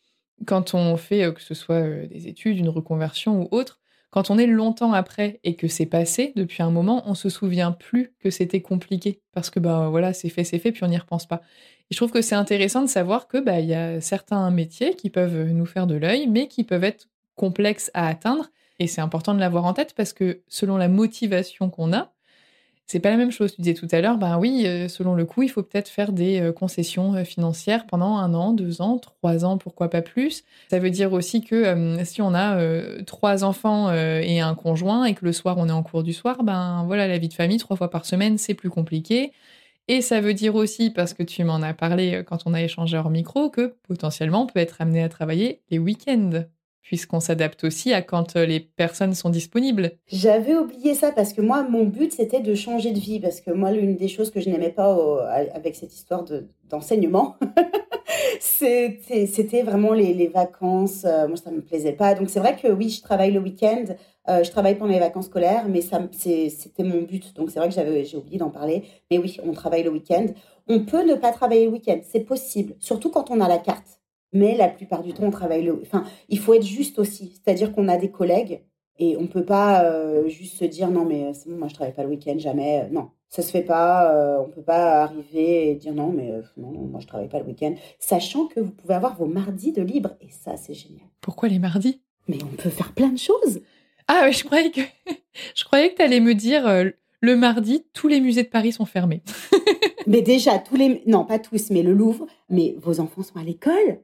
quand 0.45 0.74
on 0.74 0.95
fait, 0.97 1.24
euh, 1.24 1.32
que 1.32 1.41
ce 1.41 1.53
soit 1.53 1.76
euh, 1.76 2.07
des 2.07 2.28
études, 2.28 2.57
une 2.57 2.70
reconversion 2.70 3.41
ou 3.41 3.47
autre, 3.51 3.80
quand 4.10 4.30
on 4.30 4.38
est 4.38 4.47
longtemps 4.47 4.93
après 4.93 5.39
et 5.43 5.55
que 5.55 5.68
c'est 5.68 5.86
passé 5.86 6.34
depuis 6.36 6.64
un 6.64 6.72
moment, 6.72 7.03
on 7.05 7.16
se 7.16 7.30
souvient 7.30 7.72
plus 7.72 8.14
que 8.20 8.30
c'était 8.30 8.62
compliqué 8.62 9.22
parce 9.34 9.49
que 9.49 9.60
bah 9.60 9.89
voilà, 9.89 10.14
c'est 10.14 10.30
fait, 10.30 10.43
c'est 10.43 10.60
fait, 10.60 10.72
puis 10.72 10.84
on 10.84 10.88
n'y 10.88 10.97
repense 10.97 11.26
pas. 11.26 11.41
Et 11.89 11.93
je 11.93 11.97
trouve 11.97 12.12
que 12.12 12.22
c'est 12.22 12.36
intéressant 12.36 12.82
de 12.82 12.88
savoir 12.88 13.28
que 13.28 13.38
bah 13.38 13.60
il 13.60 13.68
y 13.68 13.74
a 13.74 14.01
certains 14.01 14.49
métiers 14.51 14.95
qui 14.95 15.10
peuvent 15.10 15.51
nous 15.51 15.66
faire 15.66 15.88
de 15.88 15.95
l'œil, 15.95 16.28
mais 16.28 16.47
qui 16.47 16.64
peuvent 16.64 16.84
être 16.84 17.08
complexes 17.36 17.91
à 17.93 18.08
atteindre. 18.08 18.49
Et 18.80 18.88
c'est 18.88 19.01
important 19.01 19.34
de 19.34 19.39
l'avoir 19.39 19.66
en 19.66 19.74
tête 19.74 19.93
parce 19.95 20.14
que 20.14 20.41
selon 20.47 20.78
la 20.78 20.88
motivation 20.88 21.70
qu'on 21.70 21.93
a, 21.93 22.14
c'est 22.88 23.01
pas 23.01 23.09
la 23.09 23.17
même 23.17 23.31
chose. 23.31 23.53
Tu 23.53 23.61
disais 23.61 23.73
tout 23.73 23.88
à 23.91 23.99
l'heure, 23.99 24.17
ben 24.17 24.38
oui, 24.39 24.63
euh, 24.65 24.88
selon 24.88 25.13
le 25.13 25.25
coût, 25.25 25.43
il 25.43 25.49
faut 25.49 25.61
peut-être 25.61 25.89
faire 25.89 26.13
des 26.13 26.39
euh, 26.39 26.51
concessions 26.53 27.15
euh, 27.15 27.25
financières 27.25 27.85
pendant 27.85 28.15
un 28.15 28.33
an, 28.33 28.53
deux 28.53 28.81
ans, 28.81 28.97
trois 28.97 29.43
ans, 29.43 29.57
pourquoi 29.57 29.89
pas 29.89 30.01
plus. 30.01 30.45
Ça 30.69 30.79
veut 30.79 30.89
dire 30.89 31.11
aussi 31.11 31.43
que 31.43 31.97
si 32.05 32.21
on 32.21 32.33
a 32.33 32.57
trois 33.05 33.43
enfants 33.43 33.91
et 33.91 34.39
un 34.39 34.55
conjoint 34.55 35.05
et 35.05 35.13
que 35.13 35.25
le 35.25 35.33
soir 35.33 35.57
on 35.57 35.67
est 35.67 35.71
en 35.71 35.83
cours 35.83 36.03
du 36.03 36.13
soir, 36.13 36.43
ben 36.43 36.83
voilà, 36.88 37.07
la 37.07 37.17
vie 37.17 37.27
de 37.27 37.33
famille 37.33 37.57
trois 37.57 37.75
fois 37.75 37.89
par 37.89 38.05
semaine, 38.05 38.38
c'est 38.38 38.53
plus 38.53 38.69
compliqué. 38.69 39.33
Et 39.88 40.01
ça 40.01 40.21
veut 40.21 40.33
dire 40.33 40.55
aussi, 40.55 40.89
parce 40.89 41.13
que 41.13 41.23
tu 41.23 41.43
m'en 41.43 41.61
as 41.61 41.73
parlé 41.73 42.23
quand 42.25 42.39
on 42.45 42.53
a 42.53 42.61
échangé 42.61 42.97
hors 42.97 43.09
micro, 43.09 43.49
que 43.49 43.75
potentiellement 43.88 44.43
on 44.43 44.47
peut 44.47 44.59
être 44.59 44.81
amené 44.81 45.03
à 45.03 45.09
travailler 45.09 45.61
les 45.69 45.79
week-ends 45.79 46.43
puisqu'on 46.88 47.19
s'adapte 47.19 47.65
aussi 47.65 47.91
à 47.93 48.01
quand 48.01 48.38
euh, 48.38 48.45
les 48.45 48.61
personnes 48.61 49.13
sont 49.13 49.29
disponibles. 49.29 49.91
J'avais 50.07 50.55
oublié 50.55 50.93
ça 50.93 51.11
parce 51.11 51.33
que 51.33 51.41
moi, 51.41 51.63
mon 51.63 51.83
but, 51.83 52.13
c'était 52.13 52.39
de 52.39 52.55
changer 52.55 52.91
de 52.91 52.99
vie. 52.99 53.19
Parce 53.19 53.41
que 53.41 53.51
moi, 53.51 53.71
l'une 53.71 53.97
des 53.97 54.07
choses 54.07 54.31
que 54.31 54.39
je 54.39 54.49
n'aimais 54.49 54.69
pas 54.69 54.95
avec 55.53 55.75
cette 55.75 55.93
histoire 55.93 56.23
d'enseignement, 56.69 57.35
c'était 58.39 59.63
vraiment 59.63 59.91
les, 59.91 60.27
vacances. 60.27 61.03
Euh, 61.03 61.27
moi, 61.27 61.35
ça 61.35 61.51
ne 61.51 61.57
me 61.57 61.61
plaisait 61.61 61.91
pas. 61.91 62.15
Donc, 62.15 62.29
c'est 62.29 62.39
vrai 62.39 62.55
que 62.55 62.69
oui, 62.69 62.89
je 62.89 63.01
travaille 63.01 63.31
le 63.31 63.41
week-end. 63.41 63.83
Euh, 64.29 64.43
je 64.43 64.51
travaille 64.51 64.75
pendant 64.75 64.93
les 64.93 64.99
vacances 64.99 65.25
scolaires, 65.25 65.65
mais 65.67 65.81
c'était 65.81 66.83
mon 66.83 67.01
but. 67.01 67.35
Donc, 67.35 67.49
c'est 67.51 67.59
vrai 67.59 67.67
que 67.67 67.75
j'ai 67.75 68.17
oublié 68.17 68.38
d'en 68.38 68.49
parler. 68.49 68.83
Mais 69.11 69.17
oui, 69.17 69.38
on 69.43 69.51
travaille 69.51 69.83
le 69.83 69.89
week-end. 69.89 70.27
On 70.69 70.85
peut 70.85 71.03
ne 71.03 71.15
pas 71.15 71.33
travailler 71.33 71.65
le 71.65 71.71
week-end. 71.71 71.99
C'est 72.03 72.21
possible. 72.21 72.75
Surtout 72.79 73.09
quand 73.09 73.29
on 73.29 73.41
a 73.41 73.49
la 73.49 73.57
carte. 73.57 73.96
Mais 74.34 74.55
la 74.55 74.67
plupart 74.67 75.03
du 75.03 75.13
temps, 75.13 75.23
on 75.23 75.32
travaille 75.32 75.63
le. 75.63 75.80
Enfin, 75.82 76.03
il 76.30 76.39
faut 76.39 76.53
être 76.53 76.65
juste 76.65 76.99
aussi. 76.99 77.34
C'est-à-dire 77.34 77.71
qu'on 77.73 77.88
a 77.88 77.97
des 77.97 78.11
collègues 78.11 78.61
et 78.99 79.15
on 79.17 79.21
ne 79.21 79.28
peut 79.28 79.45
pas 79.45 79.84
euh, 79.84 80.28
juste 80.28 80.57
se 80.57 80.65
dire 80.65 80.89
non, 80.89 81.05
mais 81.05 81.34
c'est 81.34 81.49
bon, 81.49 81.57
moi 81.57 81.67
je 81.67 81.75
travaille 81.75 81.93
pas 81.93 82.03
le 82.03 82.09
week-end, 82.09 82.38
jamais. 82.38 82.89
Non, 82.91 83.09
ça 83.30 83.41
se 83.41 83.51
fait 83.51 83.61
pas. 83.61 84.11
Euh, 84.13 84.39
on 84.39 84.49
peut 84.49 84.63
pas 84.63 85.03
arriver 85.03 85.69
et 85.69 85.75
dire 85.75 85.93
non, 85.93 86.11
mais 86.11 86.32
euh, 86.32 86.41
non, 86.57 86.71
moi 86.71 86.99
je 86.99 87.07
travaille 87.07 87.30
pas 87.30 87.39
le 87.39 87.45
week-end. 87.45 87.75
Sachant 87.99 88.47
que 88.47 88.59
vous 88.59 88.71
pouvez 88.71 88.95
avoir 88.95 89.15
vos 89.15 89.28
mardis 89.28 89.71
de 89.71 89.82
libre 89.82 90.11
et 90.21 90.30
ça, 90.30 90.57
c'est 90.57 90.73
génial. 90.73 91.05
Pourquoi 91.21 91.47
les 91.47 91.59
mardis? 91.59 92.01
Mais 92.28 92.39
on 92.43 92.55
peut 92.55 92.69
faire 92.69 92.93
plein 92.93 93.09
de 93.09 93.19
choses. 93.19 93.61
Ah, 94.07 94.23
oui, 94.25 94.34
je 94.34 94.43
croyais 94.43 94.71
que 94.71 94.82
je 95.55 95.63
croyais 95.63 95.91
que 95.91 95.97
tu 95.97 96.01
allais 96.01 96.19
me 96.19 96.34
dire 96.34 96.67
le 97.19 97.36
mardi, 97.36 97.86
tous 97.93 98.07
les 98.07 98.19
musées 98.19 98.43
de 98.43 98.49
Paris 98.49 98.71
sont 98.71 98.86
fermés. 98.86 99.21
mais 100.07 100.21
déjà, 100.21 100.57
tous 100.57 100.75
les. 100.75 101.03
Non, 101.05 101.23
pas 101.23 101.39
tous, 101.39 101.69
mais 101.69 101.84
le 101.84 101.93
Louvre. 101.93 102.25
Mais 102.49 102.75
vos 102.80 102.99
enfants 102.99 103.23
sont 103.23 103.38
à 103.38 103.43
l'école 103.43 103.99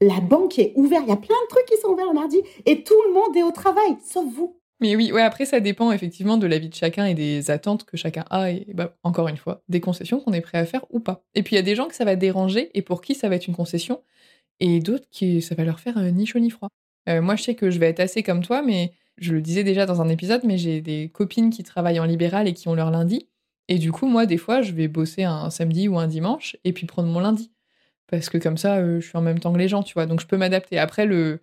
la 0.00 0.20
banque 0.20 0.58
est 0.58 0.72
ouverte. 0.76 1.04
Il 1.06 1.10
y 1.10 1.12
a 1.12 1.16
plein 1.16 1.36
de 1.42 1.48
trucs 1.48 1.66
qui 1.66 1.76
sont 1.80 1.88
ouverts 1.88 2.08
le 2.08 2.14
mardi 2.14 2.38
et 2.66 2.82
tout 2.82 3.00
le 3.06 3.14
monde 3.14 3.36
est 3.36 3.42
au 3.42 3.50
travail, 3.50 3.96
sauf 4.04 4.24
vous. 4.32 4.56
Mais 4.80 4.94
oui, 4.94 5.10
ouais, 5.10 5.22
après, 5.22 5.44
ça 5.44 5.58
dépend 5.58 5.90
effectivement 5.90 6.36
de 6.36 6.46
la 6.46 6.58
vie 6.58 6.68
de 6.68 6.74
chacun 6.74 7.04
et 7.04 7.14
des 7.14 7.50
attentes 7.50 7.84
que 7.84 7.96
chacun 7.96 8.24
a 8.30 8.52
et, 8.52 8.66
bah, 8.74 8.96
encore 9.02 9.26
une 9.26 9.36
fois, 9.36 9.62
des 9.68 9.80
concessions 9.80 10.20
qu'on 10.20 10.32
est 10.32 10.40
prêt 10.40 10.58
à 10.58 10.66
faire 10.66 10.84
ou 10.90 11.00
pas. 11.00 11.24
Et 11.34 11.42
puis, 11.42 11.56
il 11.56 11.58
y 11.58 11.60
a 11.60 11.64
des 11.64 11.74
gens 11.74 11.88
que 11.88 11.96
ça 11.96 12.04
va 12.04 12.14
déranger 12.14 12.70
et 12.74 12.82
pour 12.82 13.00
qui 13.02 13.16
ça 13.16 13.28
va 13.28 13.34
être 13.34 13.48
une 13.48 13.56
concession 13.56 14.02
et 14.60 14.78
d'autres 14.80 15.08
qui 15.10 15.42
ça 15.42 15.54
va 15.56 15.64
leur 15.64 15.80
faire 15.80 15.98
euh, 15.98 16.10
ni 16.10 16.26
chaud 16.26 16.38
ni 16.38 16.50
froid. 16.50 16.68
Euh, 17.08 17.20
moi, 17.20 17.34
je 17.34 17.42
sais 17.42 17.54
que 17.56 17.70
je 17.70 17.78
vais 17.80 17.88
être 17.88 18.00
assez 18.00 18.22
comme 18.22 18.44
toi, 18.44 18.62
mais 18.62 18.92
je 19.16 19.34
le 19.34 19.40
disais 19.40 19.64
déjà 19.64 19.84
dans 19.84 20.00
un 20.00 20.08
épisode, 20.08 20.42
mais 20.44 20.58
j'ai 20.58 20.80
des 20.80 21.08
copines 21.08 21.50
qui 21.50 21.64
travaillent 21.64 21.98
en 21.98 22.04
libéral 22.04 22.46
et 22.46 22.54
qui 22.54 22.68
ont 22.68 22.74
leur 22.74 22.92
lundi. 22.92 23.28
Et 23.66 23.78
du 23.78 23.90
coup, 23.90 24.06
moi, 24.06 24.26
des 24.26 24.38
fois, 24.38 24.62
je 24.62 24.72
vais 24.72 24.86
bosser 24.86 25.24
un 25.24 25.50
samedi 25.50 25.88
ou 25.88 25.98
un 25.98 26.06
dimanche 26.06 26.56
et 26.64 26.72
puis 26.72 26.86
prendre 26.86 27.08
mon 27.08 27.20
lundi 27.20 27.50
parce 28.10 28.28
que 28.28 28.38
comme 28.38 28.56
ça, 28.56 28.76
euh, 28.76 29.00
je 29.00 29.06
suis 29.06 29.16
en 29.16 29.22
même 29.22 29.38
temps 29.38 29.52
que 29.52 29.58
les 29.58 29.68
gens, 29.68 29.82
tu 29.82 29.94
vois. 29.94 30.06
Donc 30.06 30.20
je 30.20 30.26
peux 30.26 30.36
m'adapter. 30.36 30.78
Après, 30.78 31.06
le, 31.06 31.40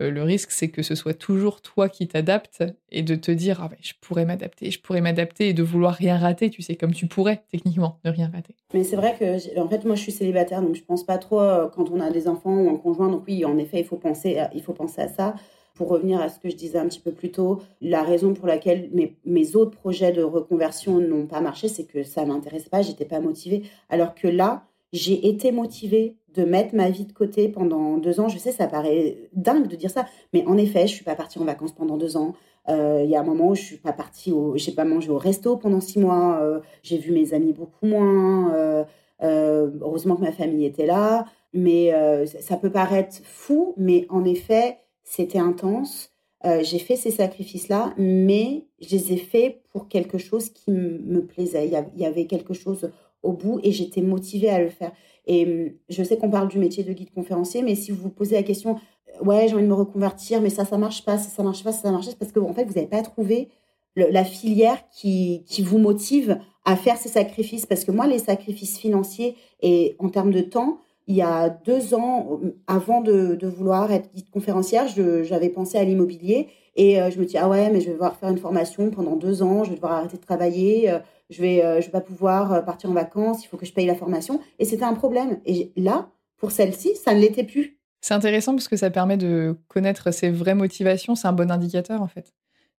euh, 0.00 0.10
le 0.10 0.22
risque, 0.22 0.50
c'est 0.50 0.68
que 0.68 0.82
ce 0.82 0.94
soit 0.94 1.14
toujours 1.14 1.60
toi 1.60 1.88
qui 1.88 2.06
t'adaptes 2.08 2.64
et 2.90 3.02
de 3.02 3.14
te 3.14 3.30
dire, 3.30 3.60
ah 3.62 3.70
je 3.80 3.92
pourrais 4.00 4.24
m'adapter, 4.24 4.70
je 4.70 4.80
pourrais 4.80 5.00
m'adapter 5.00 5.48
et 5.48 5.52
de 5.52 5.62
vouloir 5.62 5.94
rien 5.94 6.16
rater, 6.16 6.50
tu 6.50 6.62
sais, 6.62 6.76
comme 6.76 6.92
tu 6.92 7.06
pourrais 7.06 7.42
techniquement 7.50 7.98
ne 8.04 8.10
rien 8.10 8.30
rater. 8.32 8.54
Mais 8.74 8.84
c'est 8.84 8.96
vrai 8.96 9.16
que, 9.18 9.58
en 9.60 9.68
fait, 9.68 9.84
moi, 9.84 9.96
je 9.96 10.02
suis 10.02 10.12
célibataire, 10.12 10.62
donc 10.62 10.76
je 10.76 10.84
pense 10.84 11.04
pas 11.04 11.18
trop 11.18 11.40
euh, 11.40 11.68
quand 11.68 11.90
on 11.90 12.00
a 12.00 12.10
des 12.10 12.28
enfants 12.28 12.56
ou 12.56 12.70
un 12.70 12.76
conjoint. 12.76 13.08
Donc 13.08 13.24
oui, 13.26 13.44
en 13.44 13.58
effet, 13.58 13.80
il 13.80 13.84
faut 13.84 13.96
penser, 13.96 14.40
il 14.54 14.62
faut 14.62 14.74
penser 14.74 15.02
à 15.02 15.08
ça. 15.08 15.34
Pour 15.74 15.90
revenir 15.90 16.20
à 16.20 16.28
ce 16.28 16.40
que 16.40 16.50
je 16.50 16.56
disais 16.56 16.78
un 16.78 16.88
petit 16.88 16.98
peu 16.98 17.12
plus 17.12 17.30
tôt, 17.30 17.62
la 17.80 18.02
raison 18.02 18.34
pour 18.34 18.48
laquelle 18.48 18.90
mes, 18.92 19.16
mes 19.24 19.54
autres 19.54 19.70
projets 19.70 20.10
de 20.10 20.24
reconversion 20.24 20.98
n'ont 20.98 21.26
pas 21.28 21.40
marché, 21.40 21.68
c'est 21.68 21.84
que 21.84 22.02
ça 22.02 22.24
m'intéressait 22.24 22.68
pas, 22.68 22.82
j'étais 22.82 23.04
pas 23.04 23.20
motivée. 23.20 23.62
Alors 23.88 24.16
que 24.16 24.26
là, 24.26 24.67
j'ai 24.92 25.28
été 25.28 25.52
motivée 25.52 26.16
de 26.34 26.44
mettre 26.44 26.74
ma 26.74 26.90
vie 26.90 27.04
de 27.04 27.12
côté 27.12 27.48
pendant 27.48 27.96
deux 27.98 28.20
ans. 28.20 28.28
Je 28.28 28.38
sais, 28.38 28.52
ça 28.52 28.66
paraît 28.66 29.28
dingue 29.32 29.66
de 29.66 29.76
dire 29.76 29.90
ça, 29.90 30.06
mais 30.32 30.44
en 30.46 30.56
effet, 30.56 30.86
je 30.86 30.94
suis 30.94 31.04
pas 31.04 31.14
partie 31.14 31.38
en 31.38 31.44
vacances 31.44 31.72
pendant 31.72 31.96
deux 31.96 32.16
ans. 32.16 32.34
Euh, 32.68 33.02
il 33.04 33.10
y 33.10 33.16
a 33.16 33.20
un 33.20 33.24
moment 33.24 33.48
où 33.48 33.54
je 33.54 33.62
suis 33.62 33.76
pas 33.78 33.92
partie, 33.92 34.32
j'ai 34.56 34.72
pas 34.72 34.84
mangé 34.84 35.10
au 35.10 35.18
resto 35.18 35.56
pendant 35.56 35.80
six 35.80 35.98
mois. 35.98 36.38
Euh, 36.40 36.60
j'ai 36.82 36.98
vu 36.98 37.12
mes 37.12 37.34
amis 37.34 37.52
beaucoup 37.52 37.86
moins. 37.86 38.54
Euh, 38.54 38.84
heureusement 39.20 40.16
que 40.16 40.22
ma 40.22 40.32
famille 40.32 40.64
était 40.64 40.86
là, 40.86 41.26
mais 41.52 41.92
ça 42.40 42.56
peut 42.56 42.70
paraître 42.70 43.16
fou, 43.24 43.74
mais 43.76 44.06
en 44.10 44.24
effet, 44.24 44.78
c'était 45.02 45.40
intense. 45.40 46.12
j'ai 46.60 46.78
fait 46.78 46.94
ces 46.94 47.10
sacrifices-là, 47.10 47.94
mais 47.96 48.66
je 48.80 48.90
les 48.90 49.14
ai 49.14 49.16
faits 49.16 49.60
pour 49.72 49.88
quelque 49.88 50.18
chose 50.18 50.50
qui 50.50 50.70
me 50.70 51.20
plaisait. 51.26 51.66
Il 51.66 52.00
y 52.00 52.06
avait 52.06 52.26
quelque 52.26 52.54
chose 52.54 52.90
au 53.22 53.32
bout 53.32 53.60
et 53.62 53.72
j'étais 53.72 54.02
motivée 54.02 54.50
à 54.50 54.60
le 54.60 54.68
faire. 54.68 54.92
Et 55.26 55.44
hum, 55.44 55.70
je 55.88 56.02
sais 56.02 56.16
qu'on 56.16 56.30
parle 56.30 56.48
du 56.48 56.58
métier 56.58 56.84
de 56.84 56.92
guide 56.92 57.12
conférencier, 57.12 57.62
mais 57.62 57.74
si 57.74 57.90
vous 57.90 58.02
vous 58.02 58.10
posez 58.10 58.34
la 58.34 58.42
question, 58.42 58.76
euh, 59.20 59.24
ouais, 59.24 59.46
j'ai 59.48 59.54
envie 59.54 59.64
de 59.64 59.68
me 59.68 59.74
reconvertir, 59.74 60.40
mais 60.40 60.50
ça, 60.50 60.64
ça 60.64 60.78
marche 60.78 61.04
pas, 61.04 61.18
ça, 61.18 61.28
ça 61.28 61.42
marche 61.42 61.64
pas, 61.64 61.72
ça, 61.72 61.82
ça 61.82 61.90
marche 61.90 62.06
pas, 62.06 62.14
parce 62.18 62.32
qu'en 62.32 62.48
en 62.48 62.54
fait, 62.54 62.64
vous 62.64 62.74
n'avez 62.74 62.86
pas 62.86 63.02
trouvé 63.02 63.48
la 63.96 64.24
filière 64.24 64.78
qui, 64.90 65.42
qui 65.46 65.62
vous 65.62 65.78
motive 65.78 66.38
à 66.64 66.76
faire 66.76 66.96
ces 66.96 67.08
sacrifices. 67.08 67.66
Parce 67.66 67.84
que 67.84 67.90
moi, 67.90 68.06
les 68.06 68.18
sacrifices 68.18 68.78
financiers 68.78 69.36
et 69.60 69.96
en 69.98 70.08
termes 70.08 70.30
de 70.30 70.40
temps, 70.40 70.78
il 71.08 71.16
y 71.16 71.22
a 71.22 71.48
deux 71.48 71.94
ans, 71.94 72.38
avant 72.66 73.00
de, 73.00 73.34
de 73.34 73.48
vouloir 73.48 73.90
être 73.90 74.12
guide 74.14 74.30
conférencière, 74.30 74.86
j'avais 74.86 75.48
pensé 75.48 75.78
à 75.78 75.84
l'immobilier 75.84 76.48
et 76.76 77.00
euh, 77.00 77.10
je 77.10 77.18
me 77.18 77.24
dis, 77.24 77.38
ah 77.38 77.48
ouais, 77.48 77.70
mais 77.70 77.80
je 77.80 77.86
vais 77.86 77.92
devoir 77.92 78.16
faire 78.16 78.28
une 78.28 78.38
formation 78.38 78.90
pendant 78.90 79.16
deux 79.16 79.42
ans, 79.42 79.64
je 79.64 79.70
vais 79.70 79.76
devoir 79.76 79.92
arrêter 79.92 80.18
de 80.18 80.22
travailler, 80.22 80.90
euh, 80.90 80.98
je 81.30 81.42
vais, 81.42 81.64
euh, 81.64 81.80
vais 81.80 81.88
pas 81.88 82.00
pouvoir 82.00 82.64
partir 82.64 82.90
en 82.90 82.94
vacances, 82.94 83.44
il 83.44 83.48
faut 83.48 83.56
que 83.56 83.66
je 83.66 83.72
paye 83.72 83.86
la 83.86 83.94
formation. 83.94 84.40
Et 84.58 84.64
c'était 84.64 84.84
un 84.84 84.94
problème. 84.94 85.40
Et 85.46 85.72
là, 85.76 86.08
pour 86.36 86.50
celle-ci, 86.50 86.96
ça 86.96 87.14
ne 87.14 87.20
l'était 87.20 87.44
plus. 87.44 87.78
C'est 88.00 88.14
intéressant 88.14 88.54
parce 88.54 88.68
que 88.68 88.76
ça 88.76 88.90
permet 88.90 89.16
de 89.16 89.56
connaître 89.68 90.12
ses 90.12 90.30
vraies 90.30 90.54
motivations. 90.54 91.14
C'est 91.14 91.28
un 91.28 91.32
bon 91.32 91.50
indicateur, 91.50 92.00
en 92.00 92.08
fait. 92.08 92.34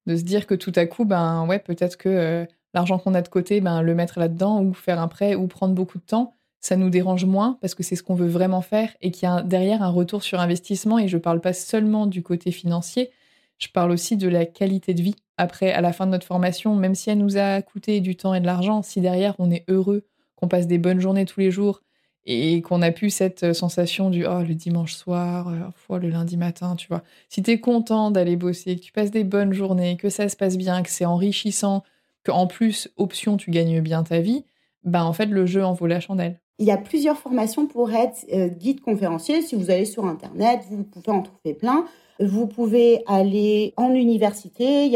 De 0.06 0.16
se 0.16 0.24
dire 0.24 0.48
que 0.48 0.56
tout 0.56 0.72
à 0.76 0.86
coup, 0.86 1.06
ben 1.06 1.46
ouais, 1.48 1.60
peut-être 1.60 1.98
que 1.98 2.48
l'argent 2.74 2.98
qu'on 2.98 3.14
a 3.14 3.22
de 3.22 3.28
côté, 3.28 3.62
ben 3.62 3.82
le 3.82 3.96
mettre 3.96 4.20
là-dedans 4.20 4.64
ou 4.64 4.74
faire 4.74 5.00
un 5.00 5.08
prêt 5.08 5.36
ou 5.36 5.48
prendre 5.48 5.74
beaucoup 5.74 5.98
de 5.98 6.04
temps, 6.04 6.36
ça 6.60 6.76
nous 6.76 6.90
dérange 6.90 7.26
moins 7.26 7.58
parce 7.62 7.76
que 7.76 7.84
c'est 7.84 7.96
ce 7.96 8.04
qu'on 8.04 8.16
veut 8.16 8.28
vraiment 8.28 8.62
faire 8.62 8.96
et 9.02 9.12
qu'il 9.12 9.28
y 9.28 9.32
a 9.32 9.42
derrière 9.42 9.82
un 9.82 9.90
retour 9.90 10.24
sur 10.24 10.40
investissement. 10.40 11.00
Et 11.00 11.08
je 11.08 11.18
ne 11.18 11.22
parle 11.22 11.42
pas 11.42 11.54
seulement 11.54 12.06
du 12.06 12.22
côté 12.22 12.52
financier, 12.52 13.12
je 13.60 13.68
parle 13.68 13.92
aussi 13.92 14.18
de 14.18 14.28
la 14.28 14.46
qualité 14.46 14.94
de 14.94 15.02
vie. 15.02 15.16
Après, 15.38 15.72
à 15.72 15.82
la 15.82 15.94
fin 15.94 16.06
de 16.06 16.12
notre 16.12 16.26
formation, 16.26 16.76
même 16.76 16.96
si 16.96 17.10
elle 17.10 17.20
nous 17.20 17.38
a 17.38 17.62
coûté 17.62 18.00
du 18.00 18.16
temps 18.16 18.34
et 18.34 18.40
de 18.40 18.46
l'argent, 18.46 18.82
si 18.82 19.02
derrière 19.02 19.36
on 19.38 19.52
est 19.52 19.66
heureux, 19.68 20.06
qu'on 20.36 20.48
passe 20.48 20.68
des 20.68 20.78
bonnes 20.78 21.02
journées 21.02 21.26
tous 21.26 21.42
les 21.42 21.52
jours 21.52 21.82
et 22.26 22.62
qu'on 22.62 22.82
a 22.82 22.92
pu 22.92 23.10
cette 23.10 23.54
sensation 23.54 24.10
du 24.10 24.26
oh 24.26 24.42
le 24.42 24.54
dimanche 24.54 24.94
soir, 24.94 25.52
oh, 25.90 25.98
le 25.98 26.10
lundi 26.10 26.38
matin, 26.38 26.76
tu 26.76 26.88
vois. 26.88 27.04
Si 27.28 27.42
tu 27.42 27.52
es 27.52 27.60
content 27.60 28.12
d'aller 28.12 28.36
bosser, 28.36 28.76
que 28.76 28.82
tu 28.82 28.92
passes 28.92 29.12
des 29.12 29.24
bonnes 29.24 29.54
journées, 29.54 29.98
que 29.98 30.10
ça 30.10 30.30
se 30.30 30.36
passe 30.36 30.58
bien, 30.58 30.82
que 30.84 30.90
c'est 30.90 31.06
enrichissant, 31.06 31.84
qu'en 32.26 32.48
plus 32.48 32.90
option 32.98 33.38
tu 33.38 33.52
gagnes 33.52 33.82
bien 33.82 34.04
ta 34.04 34.20
vie, 34.20 34.46
bah 34.84 35.04
en 35.04 35.14
fait 35.14 35.26
le 35.26 35.46
jeu 35.46 35.64
en 35.64 35.74
vaut 35.74 35.88
la 35.88 36.00
chandelle. 36.00 36.40
Il 36.60 36.66
y 36.66 36.72
a 36.72 36.78
plusieurs 36.78 37.18
formations 37.18 37.68
pour 37.68 37.92
être 37.92 38.26
guide 38.58 38.82
conférencier. 38.82 39.42
Si 39.42 39.56
vous 39.56 39.72
allez 39.72 39.86
sur 39.86 40.06
internet, 40.06 40.62
vous 40.70 40.84
pouvez 40.84 41.12
en 41.12 41.22
trouver 41.22 41.54
plein. 41.54 41.86
Vous 42.20 42.48
pouvez 42.48 43.02
aller 43.08 43.74
en 43.78 43.94
université. 43.94 44.88
Il 44.88 44.96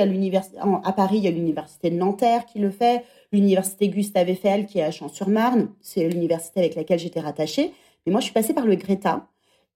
à 0.83 0.93
Paris, 0.93 1.17
il 1.17 1.23
y 1.23 1.27
a 1.27 1.31
l'université 1.31 1.89
de 1.89 1.95
Nanterre 1.95 2.45
qui 2.45 2.59
le 2.59 2.69
fait, 2.69 3.05
l'université 3.31 3.87
Gustave 3.87 4.29
Eiffel 4.29 4.65
qui 4.65 4.79
est 4.79 4.83
à 4.83 4.91
Champs-sur-Marne. 4.91 5.69
C'est 5.79 6.09
l'université 6.09 6.59
avec 6.59 6.75
laquelle 6.75 6.99
j'étais 6.99 7.21
rattachée. 7.21 7.73
Mais 8.05 8.11
moi, 8.11 8.19
je 8.19 8.25
suis 8.25 8.33
passée 8.33 8.53
par 8.53 8.65
le 8.65 8.75
Greta 8.75 9.27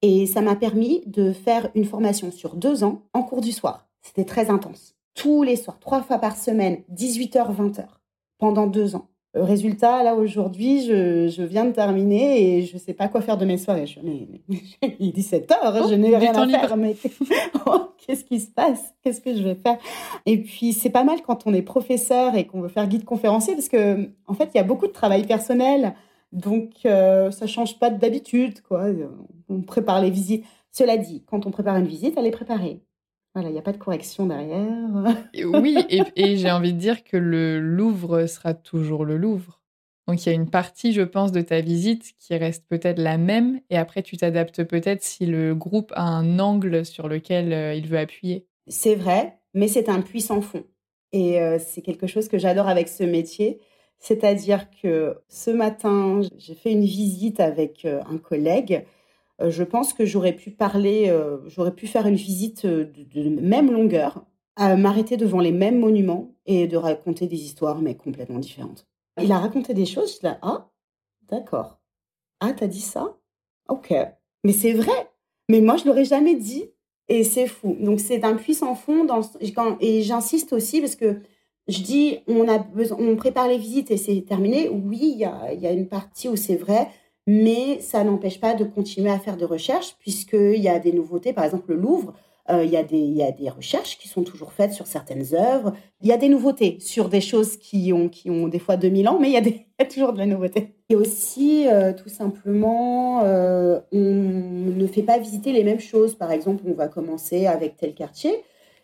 et 0.01 0.25
ça 0.25 0.41
m'a 0.41 0.55
permis 0.55 1.01
de 1.05 1.31
faire 1.31 1.69
une 1.73 1.85
formation 1.85 2.31
sur 2.31 2.55
deux 2.55 2.83
ans 2.83 3.03
en 3.13 3.23
cours 3.23 3.41
du 3.41 3.53
soir. 3.53 3.87
C'était 4.01 4.25
très 4.25 4.49
intense. 4.49 4.95
Tous 5.15 5.41
les 5.41 5.55
soirs, 5.55 5.79
trois 5.79 6.03
fois 6.03 6.19
par 6.19 6.37
semaine, 6.37 6.83
18h, 6.93 7.55
20h, 7.55 7.85
pendant 8.37 8.67
deux 8.67 8.95
ans. 8.95 9.07
Résultat, 9.33 10.03
là 10.03 10.15
aujourd'hui, 10.15 10.85
je, 10.85 11.43
viens 11.43 11.65
de 11.65 11.71
terminer 11.71 12.57
et 12.57 12.61
je 12.63 12.73
ne 12.73 12.79
sais 12.79 12.93
pas 12.93 13.07
quoi 13.07 13.21
faire 13.21 13.37
de 13.37 13.45
mes 13.45 13.57
soirées. 13.57 13.85
Je, 13.85 13.99
mais, 14.01 14.27
il 14.99 15.09
est 15.09 15.11
17 15.11 15.49
h 15.49 15.89
je 15.89 15.95
n'ai 15.95 16.15
rien 16.15 16.33
à 16.33 16.47
faire. 16.47 16.77
Mais 16.77 16.95
oh, 17.67 17.89
qu'est-ce 17.97 18.23
qui 18.23 18.39
se 18.39 18.49
passe? 18.49 18.93
Qu'est-ce 19.03 19.21
que 19.21 19.35
je 19.35 19.43
vais 19.43 19.55
faire? 19.55 19.77
Et 20.25 20.41
puis 20.41 20.73
c'est 20.73 20.89
pas 20.89 21.03
mal 21.03 21.21
quand 21.21 21.45
on 21.45 21.53
est 21.53 21.61
professeur 21.61 22.35
et 22.35 22.47
qu'on 22.47 22.61
veut 22.61 22.69
faire 22.69 22.87
guide 22.87 23.05
conférencier 23.05 23.53
parce 23.53 23.69
que 23.69 24.09
en 24.27 24.33
fait, 24.33 24.49
il 24.53 24.57
y 24.57 24.61
a 24.61 24.63
beaucoup 24.63 24.87
de 24.87 24.93
travail 24.93 25.25
personnel, 25.27 25.93
donc 26.31 26.71
euh, 26.85 27.29
ça 27.31 27.47
change 27.47 27.77
pas 27.79 27.89
d'habitude. 27.89 28.61
Quoi, 28.61 28.87
on 29.49 29.61
prépare 29.61 30.01
les 30.01 30.09
visites. 30.09 30.45
Cela 30.71 30.97
dit, 30.97 31.23
quand 31.25 31.45
on 31.45 31.51
prépare 31.51 31.75
une 31.77 31.87
visite, 31.87 32.15
elle 32.17 32.27
est 32.27 32.31
préparée. 32.31 32.81
Voilà, 33.37 33.51
il 33.51 33.53
n'y 33.53 33.59
a 33.59 33.61
pas 33.61 33.71
de 33.71 33.77
correction 33.77 34.25
derrière. 34.25 35.15
oui, 35.45 35.77
et, 36.15 36.37
j'ai 36.37 36.49
envie 36.49 36.73
de 36.73 36.79
dire 36.79 37.03
que 37.03 37.17
le 37.17 37.59
Louvre 37.59 38.25
sera 38.25 38.55
toujours 38.55 39.05
le 39.05 39.15
Louvre. 39.15 39.61
Donc 40.07 40.25
il 40.25 40.29
y 40.29 40.31
a 40.31 40.35
une 40.35 40.49
partie, 40.49 40.91
je 40.91 41.03
pense, 41.03 41.31
de 41.31 41.41
ta 41.41 41.61
visite 41.61 42.15
qui 42.17 42.35
reste 42.35 42.65
peut-être 42.67 42.97
la 42.97 43.19
même, 43.19 43.59
et 43.69 43.77
après 43.77 44.01
tu 44.01 44.17
t'adaptes 44.17 44.63
peut-être 44.63 45.03
si 45.03 45.27
le 45.27 45.53
groupe 45.53 45.93
a 45.95 46.01
un 46.01 46.39
angle 46.39 46.83
sur 46.83 47.07
lequel 47.07 47.53
euh, 47.53 47.75
il 47.75 47.85
veut 47.85 47.99
appuyer. 47.99 48.47
C'est 48.65 48.95
vrai, 48.95 49.37
mais 49.53 49.67
c'est 49.67 49.87
un 49.87 50.01
puissant 50.01 50.41
fond. 50.41 50.63
Et 51.11 51.39
euh, 51.39 51.59
c'est 51.59 51.83
quelque 51.83 52.07
chose 52.07 52.29
que 52.29 52.39
j'adore 52.39 52.67
avec 52.67 52.87
ce 52.87 53.03
métier. 53.03 53.59
C'est-à-dire 53.99 54.65
que 54.81 55.19
ce 55.29 55.51
matin, 55.51 56.21
j'ai 56.39 56.55
fait 56.55 56.71
une 56.71 56.85
visite 56.85 57.39
avec 57.39 57.85
euh, 57.85 58.01
un 58.09 58.17
collègue 58.17 58.83
je 59.39 59.63
pense 59.63 59.93
que 59.93 60.05
j'aurais 60.05 60.33
pu 60.33 60.51
parler, 60.51 61.09
euh, 61.09 61.37
j'aurais 61.47 61.73
pu 61.73 61.87
faire 61.87 62.07
une 62.07 62.15
visite 62.15 62.65
euh, 62.65 62.91
de, 63.13 63.29
même 63.29 63.71
longueur, 63.71 64.25
m'arrêter 64.57 65.17
devant 65.17 65.39
les 65.39 65.51
mêmes 65.51 65.79
monuments 65.79 66.33
et 66.47 66.65
de 66.67 66.77
raconter 66.77 67.27
des 67.27 67.43
histoires, 67.43 67.79
mais 67.79 67.93
complètement 67.95 68.39
différentes. 68.39 68.87
Il 69.21 69.31
a 69.31 69.37
raconté 69.37 69.75
des 69.75 69.85
choses, 69.85 70.09
je 70.09 70.13
suis 70.15 70.25
là, 70.25 70.39
ah, 70.41 70.71
d'accord. 71.29 71.79
Ah, 72.39 72.53
t'as 72.53 72.65
dit 72.65 72.81
ça? 72.81 73.17
Ok. 73.67 73.93
Mais 74.43 74.53
c'est 74.53 74.73
vrai. 74.73 75.09
Mais 75.49 75.61
moi, 75.61 75.77
je 75.77 75.85
l'aurais 75.85 76.05
jamais 76.05 76.35
dit. 76.35 76.71
Et 77.07 77.23
c'est 77.23 77.47
fou. 77.47 77.77
Donc, 77.79 77.99
c'est 77.99 78.23
un 78.23 78.35
puissant 78.35 78.75
fond. 78.75 79.05
Dans, 79.05 79.21
et 79.79 80.01
j'insiste 80.01 80.53
aussi 80.53 80.81
parce 80.81 80.95
que 80.95 81.21
je 81.67 81.81
dis, 81.81 82.19
on, 82.27 82.47
a 82.47 82.59
besoin, 82.59 82.97
on 82.99 83.15
prépare 83.15 83.47
les 83.47 83.57
visites 83.57 83.91
et 83.91 83.97
c'est 83.97 84.21
terminé. 84.21 84.69
Oui, 84.69 84.99
il 85.01 85.17
y 85.17 85.25
a, 85.25 85.53
y 85.53 85.67
a 85.67 85.71
une 85.71 85.87
partie 85.87 86.29
où 86.29 86.35
c'est 86.35 86.55
vrai 86.55 86.89
mais 87.27 87.79
ça 87.81 88.03
n'empêche 88.03 88.39
pas 88.39 88.55
de 88.55 88.63
continuer 88.63 89.11
à 89.11 89.19
faire 89.19 89.37
des 89.37 89.45
recherches 89.45 89.95
puisqu'il 89.99 90.61
y 90.61 90.69
a 90.69 90.79
des 90.79 90.93
nouveautés. 90.93 91.33
Par 91.33 91.43
exemple, 91.43 91.71
le 91.73 91.75
Louvre, 91.75 92.13
euh, 92.49 92.63
il, 92.63 92.71
y 92.71 92.77
a 92.77 92.83
des, 92.83 92.97
il 92.97 93.17
y 93.17 93.23
a 93.23 93.31
des 93.31 93.49
recherches 93.49 93.97
qui 93.97 94.07
sont 94.07 94.23
toujours 94.23 94.53
faites 94.53 94.71
sur 94.71 94.87
certaines 94.87 95.35
œuvres. 95.35 95.73
Il 96.01 96.07
y 96.07 96.13
a 96.13 96.17
des 96.17 96.29
nouveautés 96.29 96.77
sur 96.79 97.09
des 97.09 97.19
choses 97.19 97.57
qui 97.57 97.91
ont, 97.91 98.07
qui 98.07 98.29
ont 98.29 98.47
des 98.47 98.59
fois 98.59 98.77
2000 98.77 99.09
ans, 99.09 99.19
mais 99.19 99.29
il 99.31 99.33
y 99.33 99.81
a, 99.81 99.85
toujours 99.85 100.13
de 100.13 100.19
la 100.19 100.25
nouveauté. 100.25 100.73
Et 100.89 100.95
aussi, 100.95 101.67
euh, 101.67 101.91
tout 101.91 102.07
simplement, 102.07 103.23
euh, 103.25 103.81
on 103.91 103.99
ne 103.99 104.87
fait 104.87 105.03
pas 105.03 105.17
visiter 105.19 105.51
les 105.51 105.65
mêmes 105.65 105.81
choses. 105.81 106.15
Par 106.15 106.31
exemple, 106.31 106.63
on 106.65 106.73
va 106.73 106.87
commencer 106.87 107.45
avec 107.45 107.75
tel 107.75 107.93
quartier. 107.93 108.33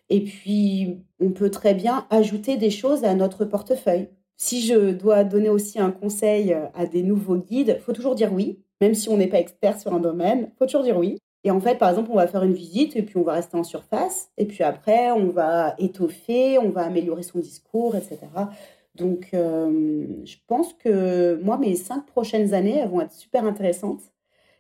Et 0.09 0.21
puis, 0.21 0.99
on 1.21 1.31
peut 1.31 1.49
très 1.49 1.73
bien 1.73 2.05
ajouter 2.09 2.57
des 2.57 2.69
choses 2.69 3.05
à 3.05 3.15
notre 3.15 3.45
portefeuille. 3.45 4.09
Si 4.37 4.61
je 4.61 4.91
dois 4.91 5.23
donner 5.23 5.49
aussi 5.49 5.79
un 5.79 5.91
conseil 5.91 6.53
euh, 6.53 6.65
à 6.73 6.85
des 6.85 7.03
nouveaux 7.03 7.37
guides, 7.37 7.79
faut 7.79 7.93
toujours 7.93 8.15
dire 8.15 8.33
oui, 8.33 8.59
même 8.81 8.93
si 8.93 9.09
on 9.09 9.17
n'est 9.17 9.27
pas 9.27 9.39
expert 9.39 9.79
sur 9.79 9.93
un 9.93 9.99
domaine, 9.99 10.51
faut 10.57 10.65
toujours 10.65 10.83
dire 10.83 10.97
oui. 10.97 11.17
Et 11.45 11.51
en 11.51 11.59
fait, 11.59 11.77
par 11.77 11.89
exemple, 11.89 12.09
on 12.11 12.15
va 12.15 12.27
faire 12.27 12.43
une 12.43 12.53
visite 12.53 12.95
et 12.95 13.03
puis 13.03 13.17
on 13.17 13.23
va 13.23 13.33
rester 13.33 13.57
en 13.57 13.63
surface. 13.63 14.29
Et 14.37 14.45
puis 14.45 14.63
après, 14.63 15.11
on 15.11 15.27
va 15.27 15.75
étoffer, 15.77 16.57
on 16.57 16.69
va 16.69 16.83
améliorer 16.83 17.23
son 17.23 17.39
discours, 17.39 17.95
etc. 17.95 18.19
Donc, 18.95 19.29
euh, 19.33 20.05
je 20.23 20.35
pense 20.47 20.73
que 20.73 21.39
moi, 21.43 21.57
mes 21.57 21.75
cinq 21.75 22.05
prochaines 22.05 22.53
années, 22.53 22.77
elles 22.77 22.89
vont 22.89 23.01
être 23.01 23.11
super 23.11 23.43
intéressantes. 23.45 24.01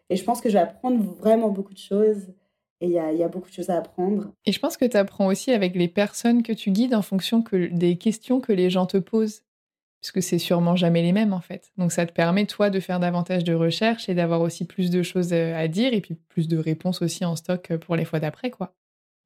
Et 0.09 0.15
je 0.17 0.23
pense 0.23 0.41
que 0.41 0.49
je 0.49 0.53
vais 0.53 0.63
apprendre 0.63 1.01
vraiment 1.01 1.49
beaucoup 1.49 1.73
de 1.73 1.79
choses. 1.79 2.33
Et 2.81 2.87
il 2.87 2.91
y, 2.91 2.99
a, 2.99 3.27
beaucoup 3.29 3.47
de 3.47 3.53
choses 3.53 3.69
à 3.69 3.77
apprendre. 3.77 4.33
Et 4.45 4.51
je 4.51 4.59
pense 4.59 4.75
que 4.75 4.83
tu 4.83 4.97
apprends 4.97 5.27
aussi 5.27 5.51
avec 5.51 5.73
les 5.73 5.87
personnes 5.87 6.43
que 6.43 6.51
tu 6.51 6.69
guides 6.69 6.93
en 6.93 7.01
fonction 7.01 7.41
des 7.71 7.95
questions 7.95 8.41
que 8.41 8.51
les 8.51 8.69
gens 8.69 8.85
te 8.85 8.97
posent 8.97 9.43
puisque 10.03 10.21
c'est 10.21 10.37
sûrement 10.37 10.75
jamais 10.75 11.01
les 11.01 11.13
mêmes 11.13 11.31
en 11.31 11.39
fait. 11.39 11.71
Donc 11.77 11.93
ça 11.93 12.05
te 12.05 12.11
permet 12.11 12.45
toi 12.45 12.69
de 12.69 12.81
faire 12.81 12.99
davantage 12.99 13.45
de 13.45 13.53
recherches 13.53 14.09
et 14.09 14.13
d'avoir 14.13 14.41
aussi 14.41 14.65
plus 14.65 14.89
de 14.89 15.01
choses 15.01 15.31
euh, 15.31 15.55
à 15.55 15.69
dire 15.69 15.93
et 15.93 16.01
puis 16.01 16.15
plus 16.27 16.49
de 16.49 16.57
réponses 16.57 17.01
aussi 17.01 17.23
en 17.23 17.37
stock 17.37 17.71
euh, 17.71 17.77
pour 17.77 17.95
les 17.95 18.03
fois 18.03 18.19
d'après 18.19 18.51
quoi. 18.51 18.73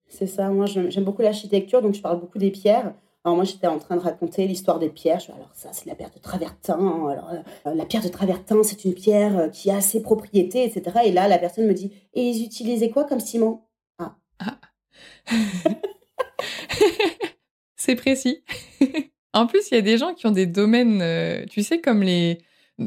C'est 0.07 0.27
ça, 0.27 0.49
moi 0.49 0.67
j'aime 0.67 1.03
beaucoup 1.03 1.23
l'architecture 1.23 1.81
donc 1.81 1.95
je 1.95 2.01
parle 2.01 2.19
beaucoup 2.19 2.37
des 2.37 2.51
pierres. 2.51 2.93
Alors 3.25 3.35
moi 3.35 3.43
j'étais 3.43 3.65
en 3.65 3.79
train 3.79 3.95
de 3.95 4.01
raconter 4.01 4.45
l'histoire 4.45 4.77
des 4.77 4.89
pierres. 4.89 5.19
alors 5.29 5.49
ça 5.55 5.69
c'est 5.71 5.87
la 5.87 5.95
pierre 5.95 6.11
de 6.15 6.19
travertin. 6.19 6.77
Alors 7.09 7.31
euh, 7.65 7.73
la 7.73 7.85
pierre 7.85 8.03
de 8.03 8.09
travertin 8.09 8.61
c'est 8.61 8.85
une 8.85 8.93
pierre 8.93 9.49
qui 9.51 9.71
a 9.71 9.81
ses 9.81 10.03
propriétés 10.03 10.63
etc. 10.63 10.99
Et 11.05 11.11
là 11.11 11.27
la 11.27 11.39
personne 11.39 11.65
me 11.65 11.73
dit 11.73 11.91
et 12.13 12.21
ils 12.21 12.45
utilisaient 12.45 12.91
quoi 12.91 13.03
comme 13.05 13.19
ciment? 13.19 13.67
Ah. 13.97 14.15
ah. 14.39 14.59
c'est 17.75 17.95
précis. 17.95 18.43
En 19.37 19.45
plus, 19.45 19.69
il 19.69 19.75
y 19.75 19.77
a 19.77 19.81
des 19.81 19.99
gens 19.99 20.15
qui 20.15 20.25
ont 20.25 20.31
des 20.31 20.47
domaines, 20.47 20.99
euh, 21.03 21.45
tu 21.47 21.61
sais, 21.61 21.79
comme 21.79 22.01
les. 22.01 22.39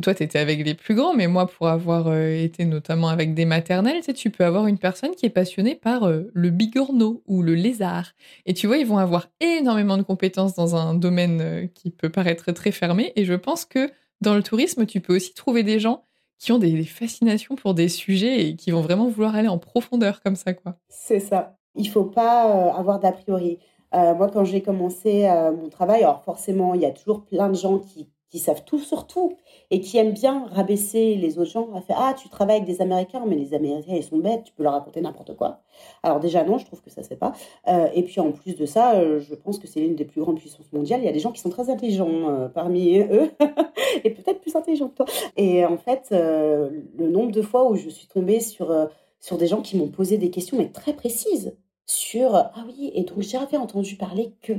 Toi, 0.03 0.14
tu 0.14 0.24
étais 0.24 0.38
avec 0.40 0.64
les 0.64 0.74
plus 0.74 0.96
grands, 0.96 1.14
mais 1.14 1.28
moi, 1.28 1.46
pour 1.46 1.68
avoir 1.68 2.09
euh, 2.09 2.32
été 2.32 2.64
notamment 2.64 3.09
avec 3.09 3.34
des 3.34 3.44
maternelles, 3.44 3.98
tu, 3.98 4.03
sais, 4.03 4.14
tu 4.14 4.30
peux 4.30 4.44
avoir 4.44 4.66
une 4.66 4.78
personne 4.78 5.12
qui 5.12 5.26
est 5.26 5.30
passionnée 5.30 5.76
par 5.76 6.05
euh, 6.05 6.28
le 6.34 6.51
bigorneau 6.51 7.22
ou 7.28 7.42
le 7.42 7.55
lézard. 7.55 8.12
Et 8.46 8.55
tu 8.55 8.66
vois, 8.66 8.78
ils 8.78 8.86
vont 8.86 8.98
avoir 8.98 9.28
énormément 9.40 9.96
de 9.96 10.03
compétences 10.03 10.55
dans 10.55 10.74
un 10.74 10.94
domaine 10.94 11.68
qui 11.74 11.90
peut 11.90 12.11
paraître 12.11 12.51
très 12.51 12.72
fermé. 12.72 13.12
Et 13.14 13.24
je 13.24 13.34
pense 13.34 13.64
que 13.64 13.88
dans 14.20 14.34
le 14.34 14.42
tourisme, 14.42 14.86
tu 14.86 15.01
peux 15.01 15.14
aussi 15.14 15.34
trouver 15.34 15.62
des 15.62 15.78
gens 15.78 16.05
qui 16.38 16.51
ont 16.51 16.59
des 16.59 16.82
fascinations 16.84 17.55
pour 17.55 17.74
des 17.74 17.88
sujets 17.88 18.48
et 18.48 18.57
qui 18.57 18.72
vont 18.72 18.80
vraiment 18.80 19.09
vouloir 19.09 19.36
aller 19.36 19.48
en 19.48 19.59
profondeur 19.59 20.20
comme 20.20 20.36
ça, 20.36 20.53
quoi. 20.55 20.76
C'est 20.88 21.20
ça. 21.20 21.57
Il 21.76 21.88
faut 21.88 22.05
pas 22.05 22.72
avoir 22.72 22.98
d'a 22.98 23.12
priori. 23.12 23.59
Euh, 23.95 24.14
moi, 24.14 24.28
quand 24.28 24.45
j'ai 24.45 24.62
commencé 24.62 25.26
euh, 25.26 25.53
mon 25.53 25.68
travail, 25.68 26.03
alors 26.03 26.22
forcément, 26.22 26.74
il 26.74 26.80
y 26.80 26.86
a 26.86 26.91
toujours 26.91 27.22
plein 27.24 27.49
de 27.49 27.55
gens 27.55 27.78
qui, 27.78 28.09
savent 28.38 28.62
tout 28.64 28.78
sur 28.78 29.09
tout 29.09 29.36
et 29.72 29.80
qui 29.80 29.99
aiment 29.99 30.12
bien 30.12 30.47
rabaisser 30.53 31.16
les 31.16 31.41
autres 31.41 31.51
gens. 31.51 31.68
À 31.74 31.80
faire, 31.80 31.97
ah, 31.99 32.14
tu 32.14 32.28
travailles 32.28 32.59
avec 32.59 32.68
des 32.68 32.80
Américains, 32.80 33.24
mais 33.26 33.34
les 33.34 33.55
Américains, 33.55 33.95
ils 33.97 34.05
sont 34.05 34.18
bêtes, 34.18 34.45
tu 34.45 34.53
peux 34.53 34.62
leur 34.62 34.74
raconter 34.74 35.01
n'importe 35.01 35.34
quoi. 35.36 35.62
Alors 36.05 36.20
déjà, 36.20 36.45
non, 36.45 36.57
je 36.57 36.64
trouve 36.64 36.80
que 36.80 36.91
ça 36.91 37.01
ne 37.01 37.05
se 37.05 37.09
fait 37.09 37.16
pas. 37.16 37.32
Euh, 37.66 37.88
et 37.93 38.05
puis 38.05 38.20
en 38.20 38.30
plus 38.30 38.55
de 38.55 38.66
ça, 38.66 39.18
je 39.18 39.34
pense 39.34 39.59
que 39.59 39.66
c'est 39.66 39.80
l'une 39.80 39.97
des 39.97 40.05
plus 40.05 40.20
grandes 40.20 40.38
puissances 40.38 40.72
mondiales. 40.72 41.01
Il 41.01 41.07
y 41.07 41.09
a 41.09 41.12
des 41.12 41.18
gens 41.18 41.32
qui 41.32 41.41
sont 41.41 41.51
très 41.51 41.70
intelligents 41.70 42.49
parmi 42.55 42.99
eux 43.01 43.32
et 44.05 44.11
peut-être 44.11 44.41
plus 44.41 44.55
intelligents 44.55 44.88
que 44.88 44.95
toi. 44.95 45.07
Et 45.36 45.66
en 45.66 45.76
fait, 45.76 46.07
le 46.12 47.09
nombre 47.09 47.32
de 47.32 47.43
fois 47.43 47.68
où 47.68 47.74
je 47.74 47.88
suis 47.88 48.07
tombée 48.07 48.38
sur, 48.38 48.72
sur 49.18 49.38
des 49.38 49.49
gens 49.49 49.61
qui 49.61 49.76
m'ont 49.76 49.88
posé 49.88 50.18
des 50.18 50.30
questions, 50.30 50.57
mais 50.57 50.68
très 50.68 50.93
précises 50.93 51.53
sur 51.91 52.34
ah 52.36 52.53
oui 52.66 52.93
et 52.95 53.03
donc 53.03 53.20
j'ai 53.20 53.36
entendu 53.36 53.97
parler 53.97 54.34
que 54.43 54.53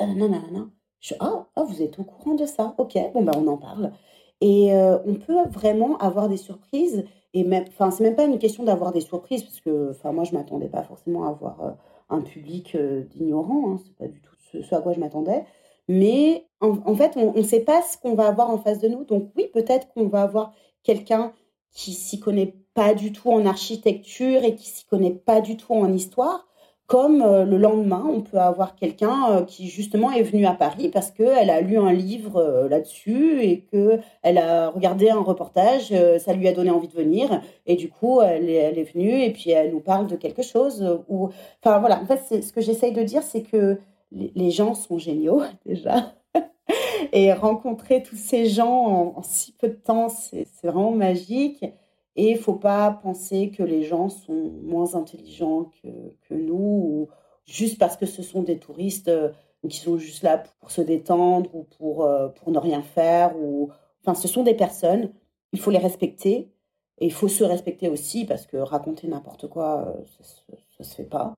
nanana. 0.00 0.68
Je 1.00 1.14
ah, 1.20 1.46
ah 1.56 1.62
vous 1.64 1.82
êtes 1.82 1.98
au 1.98 2.04
courant 2.04 2.34
de 2.34 2.46
ça. 2.46 2.74
Ok 2.78 2.98
bon 3.14 3.22
ben 3.22 3.32
on 3.36 3.46
en 3.46 3.56
parle. 3.56 3.92
Et 4.40 4.74
euh, 4.74 4.98
on 5.06 5.14
peut 5.14 5.48
vraiment 5.48 5.96
avoir 5.98 6.28
des 6.28 6.36
surprises 6.36 7.04
et 7.34 7.44
même 7.44 7.64
enfin 7.68 7.90
c'est 7.90 8.02
même 8.02 8.16
pas 8.16 8.24
une 8.24 8.38
question 8.38 8.64
d'avoir 8.64 8.92
des 8.92 9.00
surprises 9.00 9.44
parce 9.44 9.60
que 9.60 9.92
moi 10.10 10.24
je 10.24 10.32
m'attendais 10.32 10.68
pas 10.68 10.82
forcément 10.82 11.26
à 11.26 11.30
avoir 11.30 11.62
euh, 11.62 11.70
un 12.10 12.20
public 12.20 12.74
euh, 12.74 13.04
d'ignorants 13.04 13.72
hein, 13.72 13.80
c'est 13.84 13.96
pas 13.96 14.08
du 14.08 14.20
tout 14.20 14.34
ce, 14.52 14.74
à 14.74 14.80
quoi 14.80 14.92
je 14.92 15.00
m'attendais. 15.00 15.44
Mais 15.88 16.46
en, 16.60 16.94
fait 16.94 17.16
on 17.16 17.32
ne 17.32 17.42
sait 17.42 17.60
pas 17.60 17.82
ce 17.82 17.96
qu'on 17.98 18.14
va 18.14 18.26
avoir 18.26 18.50
en 18.50 18.58
face 18.58 18.80
de 18.80 18.88
nous. 18.88 19.04
Donc 19.04 19.30
oui 19.36 19.48
peut-être 19.52 19.88
qu'on 19.92 20.08
va 20.08 20.22
avoir 20.22 20.52
quelqu'un 20.82 21.32
qui 21.72 21.92
s'y 21.92 22.18
connaît 22.20 22.54
pas 22.74 22.94
du 22.94 23.12
tout 23.12 23.30
en 23.30 23.46
architecture 23.46 24.42
et 24.44 24.56
qui 24.56 24.66
s'y 24.66 24.84
connaît 24.86 25.12
pas 25.12 25.40
du 25.40 25.56
tout 25.56 25.72
en 25.72 25.92
histoire 25.92 26.46
Comme 26.92 27.22
euh, 27.22 27.46
le 27.46 27.56
lendemain, 27.56 28.04
on 28.06 28.20
peut 28.20 28.36
avoir 28.36 28.76
quelqu'un 28.76 29.30
euh, 29.30 29.44
qui 29.46 29.68
justement 29.68 30.12
est 30.12 30.22
venu 30.22 30.44
à 30.44 30.52
Paris 30.52 30.90
parce 30.90 31.10
qu'elle 31.10 31.48
a 31.48 31.62
lu 31.62 31.78
un 31.78 31.90
livre 31.90 32.36
euh, 32.36 32.68
là-dessus 32.68 33.40
et 33.40 33.60
qu'elle 33.62 34.36
a 34.36 34.68
regardé 34.68 35.08
un 35.08 35.22
reportage, 35.22 35.94
ça 36.18 36.34
lui 36.34 36.46
a 36.48 36.52
donné 36.52 36.68
envie 36.68 36.88
de 36.88 36.92
venir 36.92 37.40
et 37.64 37.76
du 37.76 37.88
coup 37.88 38.20
elle 38.20 38.50
est, 38.50 38.92
venue 38.92 39.22
et 39.22 39.30
puis 39.30 39.52
elle 39.52 39.72
nous 39.72 39.80
parle 39.80 40.06
de 40.06 40.16
quelque 40.16 40.42
chose. 40.42 40.86
Enfin 41.64 41.78
voilà, 41.78 41.98
en 41.98 42.04
fait 42.04 42.42
ce 42.42 42.52
que 42.52 42.60
j'essaye 42.60 42.92
de 42.92 43.02
dire 43.02 43.22
c'est 43.22 43.42
que 43.42 43.78
les 44.12 44.50
gens 44.50 44.74
sont 44.74 44.98
géniaux 44.98 45.40
déjà. 45.64 46.12
et 47.14 47.32
rencontrer 47.32 48.02
tous 48.02 48.16
ces 48.16 48.44
gens 48.44 49.14
en, 49.16 49.22
si 49.22 49.52
peu 49.52 49.68
de 49.68 49.72
temps, 49.72 50.10
c'est 50.10 50.46
vraiment 50.62 50.90
magique. 50.90 51.64
Et 52.16 52.30
il 52.30 52.38
faut 52.38 52.54
pas 52.54 52.90
penser 52.90 53.50
que 53.50 53.62
les 53.62 53.84
gens 53.84 54.08
sont 54.08 54.52
moins 54.62 54.94
intelligents 54.94 55.70
que, 55.82 55.88
que 56.28 56.34
nous, 56.34 56.54
ou 56.54 57.08
juste 57.46 57.78
parce 57.78 57.96
que 57.96 58.06
ce 58.06 58.22
sont 58.22 58.42
des 58.42 58.58
touristes 58.58 59.08
euh, 59.08 59.30
qui 59.68 59.78
sont 59.78 59.96
juste 59.96 60.22
là 60.22 60.42
pour 60.60 60.70
se 60.70 60.80
détendre 60.80 61.54
ou 61.54 61.64
pour, 61.78 62.04
euh, 62.04 62.28
pour 62.28 62.50
ne 62.50 62.58
rien 62.58 62.82
faire. 62.82 63.36
Ou... 63.36 63.70
Enfin, 64.04 64.14
ce 64.14 64.28
sont 64.28 64.42
des 64.42 64.54
personnes, 64.54 65.12
il 65.52 65.60
faut 65.60 65.70
les 65.70 65.78
respecter. 65.78 66.50
Et 66.98 67.06
il 67.06 67.12
faut 67.12 67.28
se 67.28 67.42
respecter 67.42 67.88
aussi 67.88 68.26
parce 68.26 68.46
que 68.46 68.56
raconter 68.58 69.08
n'importe 69.08 69.48
quoi, 69.48 69.88
euh, 69.88 70.04
ça 70.06 70.54
ne 70.80 70.84
se 70.84 70.94
fait 70.94 71.04
pas. 71.04 71.34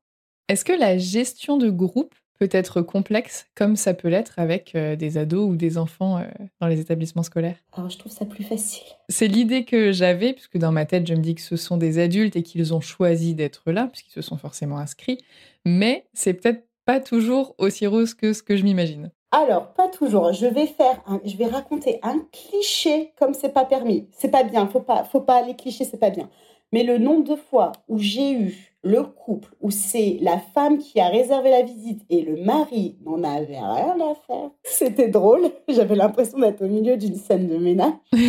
Est-ce 0.49 0.65
que 0.65 0.73
la 0.73 0.99
gestion 0.99 1.57
de 1.57 1.71
groupe 1.71 2.15
peut 2.39 2.49
être 2.51 2.83
complexe, 2.83 3.47
comme 3.55 3.77
ça 3.77 3.95
peut 3.95 4.09
l'être 4.09 4.39
avec 4.39 4.75
euh, 4.75 4.97
des 4.97 5.19
ados 5.19 5.49
ou 5.49 5.57
des 5.57 5.79
enfants 5.79 6.19
euh, 6.19 6.25
dans 6.61 6.67
les 6.67 6.81
établissements 6.81 7.23
scolaires 7.23 7.57
Alors, 7.73 7.91
je 7.91 7.99
trouve 7.99 8.13
ça 8.13 8.25
plus 8.25 8.45
facile. 8.45 8.85
C'est 9.09 9.29
l'idée 9.29 9.65
que 9.65 9.93
j'avais, 9.93 10.33
puisque 10.33 10.59
dans 10.59 10.73
ma 10.73 10.85
tête, 10.85 11.07
je 11.07 11.15
me 11.15 11.21
dis 11.21 11.35
que 11.35 11.41
ce 11.41 11.57
sont 11.57 11.77
des 11.77 11.99
adultes 11.99 12.37
et 12.37 12.43
qu'ils 12.43 12.75
ont 12.75 12.81
choisi 12.81 13.35
d'être 13.35 13.71
là, 13.71 13.89
puisqu'ils 13.91 14.13
se 14.13 14.23
sont 14.23 14.37
forcément 14.37 14.79
inscrits, 14.79 15.19
mais 15.65 16.07
c'est 16.13 16.35
peut-être 16.35 16.65
pas 16.85 17.01
toujours 17.01 17.55
aussi 17.59 17.87
rose 17.87 18.15
que 18.15 18.33
ce 18.33 18.43
que 18.43 18.57
je 18.57 18.65
m'imagine. 18.65 19.11
Alors, 19.31 19.73
pas 19.73 19.89
toujours. 19.89 20.33
Je 20.33 20.47
vais 20.47 20.67
faire, 20.67 21.03
je 21.25 21.37
vais 21.37 21.47
raconter 21.47 21.99
un 22.03 22.21
cliché 22.31 23.13
comme 23.19 23.35
c'est 23.35 23.53
pas 23.53 23.65
permis. 23.65 24.07
C'est 24.13 24.31
pas 24.31 24.45
bien. 24.45 24.69
Faut 24.69 24.81
pas, 24.81 25.03
faut 25.03 25.23
pas 25.23 25.43
les 25.43 25.57
clichés, 25.57 25.85
c'est 25.85 25.99
pas 25.99 26.11
bien. 26.11 26.29
Mais 26.73 26.85
le 26.85 26.99
nombre 26.99 27.25
de 27.25 27.37
fois 27.37 27.73
où 27.89 27.99
j'ai 27.99 28.33
eu 28.33 28.74
le 28.85 29.03
couple 29.03 29.49
où 29.61 29.71
c'est 29.71 30.19
la 30.21 30.39
femme 30.39 30.79
qui 30.79 31.01
a 31.01 31.09
réservé 31.09 31.51
la 31.51 31.63
visite 31.63 32.03
et 32.11 32.23
le 32.23 32.37
mari 32.37 32.97
n'en 33.05 33.23
avait 33.25 33.59
rien 33.59 33.97
à 33.99 34.15
faire. 34.27 34.51
C'était 34.63 35.09
drôle. 35.09 35.51
J'avais 35.69 35.97
l'impression 35.97 36.39
d'être 36.39 36.63
au 36.63 36.69
milieu 36.69 36.97
d'une 36.97 37.17
scène 37.17 37.49
de 37.49 37.57
ménage. 37.57 37.95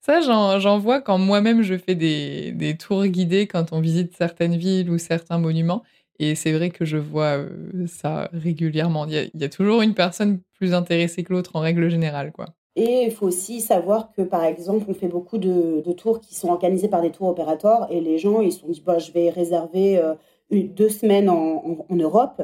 Ça, 0.00 0.20
j'en 0.20 0.78
vois 0.78 1.00
quand 1.00 1.16
moi-même 1.16 1.62
je 1.62 1.78
fais 1.78 1.94
des, 1.94 2.52
des, 2.52 2.76
tours 2.76 3.06
guidés 3.06 3.46
quand 3.46 3.72
on 3.72 3.80
visite 3.80 4.14
certaines 4.14 4.56
villes 4.56 4.90
ou 4.90 4.98
certains 4.98 5.38
monuments. 5.38 5.82
Et 6.18 6.34
c'est 6.34 6.52
vrai 6.52 6.68
que 6.68 6.84
je 6.84 6.98
vois 6.98 7.38
euh, 7.38 7.86
ça 7.86 8.28
régulièrement. 8.32 9.06
Il 9.06 9.14
y, 9.14 9.30
il 9.32 9.40
y, 9.40 9.44
a, 9.44 9.48
toujours 9.48 9.80
une 9.80 9.94
personne 9.94 10.40
plus 10.58 10.74
intéressée 10.74 11.24
que 11.24 11.32
l'autre 11.32 11.56
en 11.56 11.60
règle 11.60 11.88
générale, 11.88 12.32
quoi. 12.32 12.54
Et 12.76 13.04
il 13.04 13.10
faut 13.12 13.26
aussi 13.26 13.60
savoir 13.60 14.10
que, 14.12 14.22
par 14.22 14.44
exemple, 14.44 14.86
on 14.88 14.94
fait 14.94 15.08
beaucoup 15.08 15.38
de, 15.38 15.80
tours 15.92 16.20
qui 16.20 16.34
sont 16.34 16.48
organisés 16.48 16.88
par 16.88 17.02
des 17.02 17.12
tours 17.12 17.28
opérateurs 17.28 17.90
et 17.90 18.00
les 18.00 18.18
gens, 18.18 18.40
ils 18.40 18.52
se 18.52 18.60
sont 18.60 18.68
dit, 18.68 18.82
bah, 18.84 18.98
je 18.98 19.12
vais 19.12 19.30
réserver 19.30 19.98
euh, 19.98 20.14
deux 20.50 20.88
semaines 20.88 21.30
en, 21.30 21.86
Europe. 21.90 22.42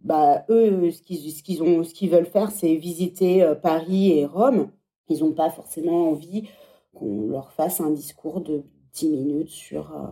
Bah, 0.00 0.44
eux, 0.48 0.90
ce 0.90 1.02
qu'ils, 1.02 1.32
ce 1.32 1.42
qu'ils, 1.94 2.10
veulent 2.10 2.26
faire, 2.26 2.50
c'est 2.50 2.74
visiter 2.74 3.42
euh, 3.42 3.54
Paris 3.54 4.18
et 4.18 4.26
Rome. 4.26 4.70
Ils 5.08 5.20
n'ont 5.20 5.32
pas 5.32 5.50
forcément 5.50 6.10
envie 6.10 6.48
qu'on 6.94 7.28
leur 7.28 7.52
fasse 7.52 7.80
un 7.80 7.90
discours 7.90 8.40
de 8.40 8.64
10 8.94 9.08
minutes 9.10 9.50
sur 9.50 9.94
euh, 9.96 10.08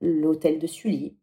l'hôtel 0.00 0.58
de 0.58 0.66
Sully. 0.66 1.16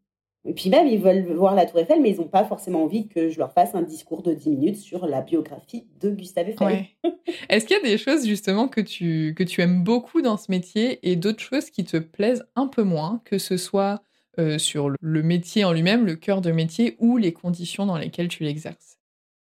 Et 0.44 0.54
puis 0.54 0.70
même, 0.70 0.86
ils 0.86 1.00
veulent 1.00 1.32
voir 1.34 1.54
la 1.54 1.66
Tour 1.66 1.80
Eiffel, 1.80 2.00
mais 2.00 2.10
ils 2.10 2.18
n'ont 2.18 2.28
pas 2.28 2.44
forcément 2.44 2.84
envie 2.84 3.08
que 3.08 3.28
je 3.28 3.38
leur 3.38 3.52
fasse 3.52 3.74
un 3.74 3.82
discours 3.82 4.22
de 4.22 4.32
10 4.32 4.50
minutes 4.50 4.76
sur 4.76 5.06
la 5.06 5.20
biographie 5.20 5.86
de 6.00 6.10
Gustave 6.10 6.50
Eiffel. 6.50 6.86
Est-ce 7.48 7.66
qu'il 7.66 7.76
y 7.76 7.80
a 7.80 7.82
des 7.82 7.98
choses 7.98 8.26
justement 8.26 8.68
que 8.68 8.80
tu, 8.80 9.34
que 9.36 9.42
tu 9.42 9.60
aimes 9.60 9.82
beaucoup 9.82 10.22
dans 10.22 10.36
ce 10.36 10.50
métier 10.50 10.98
et 11.02 11.16
d'autres 11.16 11.42
choses 11.42 11.70
qui 11.70 11.84
te 11.84 11.96
plaisent 11.96 12.46
un 12.56 12.66
peu 12.66 12.82
moins, 12.82 13.20
que 13.24 13.38
ce 13.38 13.56
soit 13.56 14.02
euh, 14.38 14.58
sur 14.58 14.90
le 15.00 15.22
métier 15.22 15.64
en 15.64 15.72
lui-même, 15.72 16.06
le 16.06 16.14
cœur 16.14 16.40
de 16.40 16.52
métier 16.52 16.96
ou 17.00 17.16
les 17.16 17.32
conditions 17.32 17.86
dans 17.86 17.98
lesquelles 17.98 18.28
tu 18.28 18.44
l'exerces? 18.44 18.98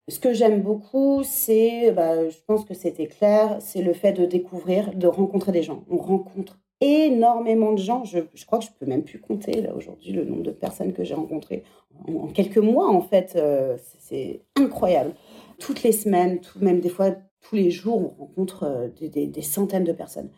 Ce 0.09 0.19
que 0.21 0.33
j'aime 0.33 0.63
beaucoup, 0.63 1.23
c'est, 1.25 1.91
bah, 1.93 2.29
je 2.29 2.37
pense 2.47 2.65
que 2.65 2.75
c'était 2.75 3.07
clair, 3.07 3.57
c'est 3.61 3.83
le 3.83 3.95
fait 3.95 4.13
de 4.13 4.27
découvrir, 4.27 4.95
de 4.95 5.07
rencontrer 5.07 5.51
des 5.51 5.63
gens. 5.63 5.85
On 5.89 5.97
rencontre 5.97 6.59
énormément 6.85 7.73
de 7.73 7.79
gens. 7.79 8.05
Je, 8.05 8.21
crois 8.45 8.59
que 8.59 8.67
je 8.67 8.71
peux 8.79 8.85
même 8.85 9.05
plus 9.05 9.19
compter 9.19 9.63
là 9.63 9.75
aujourd'hui 9.75 10.13
le 10.13 10.25
nombre 10.25 10.43
de 10.43 10.51
personnes 10.51 10.93
que 10.93 11.03
j'ai 11.03 11.15
rencontrées 11.15 11.65
en, 12.07 12.29
quelques 12.29 12.59
mois. 12.59 12.91
En 12.91 13.01
fait, 13.01 13.35
euh, 13.37 13.79
c'est 13.99 14.43
incroyable. 14.57 15.15
Toutes 15.59 15.83
les 15.83 15.93
semaines, 15.93 16.41
même 16.61 16.81
des 16.81 16.91
fois 16.91 17.13
tous 17.41 17.57
les 17.57 17.71
jours, 17.71 18.15
on 18.19 18.25
rencontre 18.25 18.65
euh, 18.65 18.89
des, 18.89 19.43
centaines 19.43 19.85
de 19.85 19.93
personnes. 19.93 20.29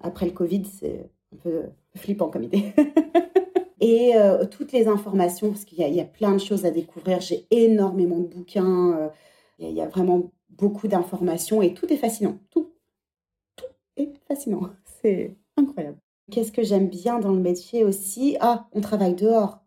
Après 0.00 0.26
le 0.26 0.32
Covid, 0.32 0.64
c'est 0.66 1.08
un 1.32 1.36
peu 1.38 1.62
flippant 1.96 2.28
comme 2.28 2.44
idée. 2.44 2.64
Et 3.80 4.16
euh, 4.16 4.46
toutes 4.46 4.72
les 4.72 4.88
informations, 4.88 5.48
parce 5.50 5.64
qu'il 5.64 5.78
y, 5.78 6.00
a 6.00 6.04
plein 6.04 6.32
de 6.32 6.38
choses 6.38 6.64
à 6.64 6.70
découvrir. 6.70 7.20
J'ai 7.20 7.46
énormément 7.50 8.18
de 8.18 8.26
bouquins. 8.26 9.10
il 9.58 9.70
y, 9.70 9.80
a 9.80 9.88
vraiment 9.88 10.30
beaucoup 10.50 10.88
d'informations 10.88 11.60
et 11.60 11.74
tout 11.74 11.92
est 11.92 11.96
fascinant. 11.96 12.38
Tout, 12.50 12.72
tout 13.56 13.66
est 13.96 14.12
fascinant. 14.26 14.70
C'est 15.02 15.36
incroyable. 15.56 15.98
Qu'est-ce 16.30 16.52
que 16.52 16.62
j'aime 16.62 16.88
bien 16.88 17.18
dans 17.18 17.32
le 17.32 17.40
métier 17.40 17.84
aussi? 17.84 18.36
Ah, 18.40 18.66
on 18.72 18.80
travaille 18.80 19.14
dehors. 19.14 19.60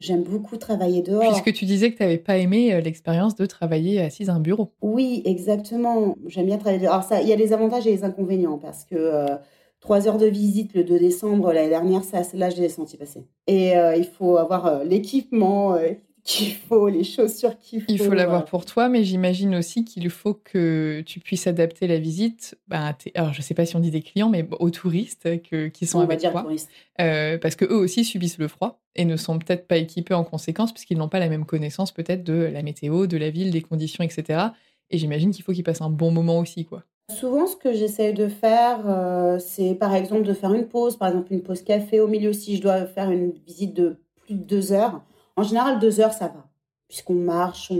J'aime 0.00 0.22
beaucoup 0.22 0.56
travailler 0.56 1.02
dehors. 1.02 1.22
Puisque 1.22 1.52
tu 1.52 1.64
disais 1.64 1.90
que 1.90 1.96
tu 1.96 2.02
n'avais 2.02 2.18
pas 2.18 2.36
aimé 2.36 2.80
l'expérience 2.82 3.36
de 3.36 3.46
travailler 3.46 4.00
assise 4.00 4.28
à 4.28 4.34
un 4.34 4.40
bureau. 4.40 4.72
Oui, 4.82 5.22
exactement. 5.24 6.16
J'aime 6.26 6.46
bien 6.46 6.58
travailler 6.58 6.82
dehors. 6.82 7.04
Il 7.22 7.28
y 7.28 7.32
a 7.32 7.36
les 7.36 7.52
avantages 7.52 7.86
et 7.86 7.90
les 7.90 8.04
inconvénients 8.04 8.58
parce 8.58 8.84
que 8.84 8.96
euh, 8.96 9.36
trois 9.80 10.06
heures 10.06 10.18
de 10.18 10.26
visite 10.26 10.74
le 10.74 10.84
2 10.84 10.98
décembre 10.98 11.52
l'année 11.52 11.70
dernière, 11.70 12.04
ça, 12.04 12.22
là, 12.34 12.50
je 12.50 12.60
l'ai 12.60 12.68
senti 12.68 12.96
passer. 12.96 13.24
Et 13.46 13.76
euh, 13.76 13.96
il 13.96 14.04
faut 14.04 14.36
avoir 14.36 14.84
l'équipement 14.84 15.76
qu'il 16.24 16.54
faut, 16.54 16.88
les 16.88 17.04
chaussures 17.04 17.58
qu'il 17.58 17.82
faut. 17.82 17.86
Il 17.90 17.98
faut 17.98 18.14
l'avoir 18.14 18.46
pour 18.46 18.64
toi, 18.64 18.88
mais 18.88 19.04
j'imagine 19.04 19.54
aussi 19.54 19.84
qu'il 19.84 20.08
faut 20.08 20.32
que 20.32 21.02
tu 21.04 21.20
puisses 21.20 21.46
adapter 21.46 21.86
la 21.86 21.98
visite. 21.98 22.58
Bah, 22.66 22.96
alors, 23.14 23.34
je 23.34 23.38
ne 23.38 23.42
sais 23.42 23.52
pas 23.52 23.66
si 23.66 23.76
on 23.76 23.80
dit 23.80 23.90
des 23.90 24.00
clients, 24.00 24.30
mais 24.30 24.48
aux 24.58 24.70
touristes 24.70 25.42
que, 25.42 25.68
qui 25.68 25.86
sont 25.86 25.98
on 25.98 26.02
avec 26.02 26.22
va 26.22 26.30
dire 26.30 26.32
toi. 26.32 26.46
Euh, 27.02 27.36
parce 27.36 27.56
que 27.56 27.66
eux 27.66 27.76
aussi 27.76 28.04
subissent 28.04 28.38
le 28.38 28.48
froid 28.48 28.80
et 28.96 29.04
ne 29.04 29.16
sont 29.16 29.38
peut-être 29.38 29.68
pas 29.68 29.76
équipés 29.76 30.14
en 30.14 30.24
conséquence, 30.24 30.72
puisqu'ils 30.72 30.96
n'ont 30.96 31.10
pas 31.10 31.18
la 31.18 31.28
même 31.28 31.44
connaissance 31.44 31.92
peut-être 31.92 32.24
de 32.24 32.32
la 32.32 32.62
météo, 32.62 33.06
de 33.06 33.18
la 33.18 33.28
ville, 33.28 33.50
des 33.50 33.62
conditions, 33.62 34.02
etc. 34.02 34.44
Et 34.90 34.96
j'imagine 34.96 35.30
qu'il 35.30 35.44
faut 35.44 35.52
qu'ils 35.52 35.64
passent 35.64 35.82
un 35.82 35.90
bon 35.90 36.10
moment 36.10 36.38
aussi, 36.38 36.64
quoi. 36.64 36.84
Souvent, 37.12 37.46
ce 37.46 37.56
que 37.56 37.74
j'essaie 37.74 38.14
de 38.14 38.28
faire, 38.28 38.80
euh, 38.86 39.38
c'est 39.38 39.74
par 39.74 39.94
exemple 39.94 40.22
de 40.22 40.32
faire 40.32 40.54
une 40.54 40.66
pause, 40.66 40.96
par 40.96 41.08
exemple 41.08 41.34
une 41.34 41.42
pause 41.42 41.60
café 41.60 42.00
au 42.00 42.06
milieu 42.06 42.32
si 42.32 42.56
je 42.56 42.62
dois 42.62 42.86
faire 42.86 43.10
une 43.10 43.32
visite 43.46 43.74
de 43.74 43.98
plus 44.22 44.36
de 44.36 44.42
deux 44.42 44.72
heures 44.72 45.02
en 45.36 45.42
général, 45.42 45.78
deux 45.78 46.00
heures, 46.00 46.12
ça 46.12 46.28
va. 46.28 46.48
Puisqu'on 46.88 47.14
marche, 47.14 47.72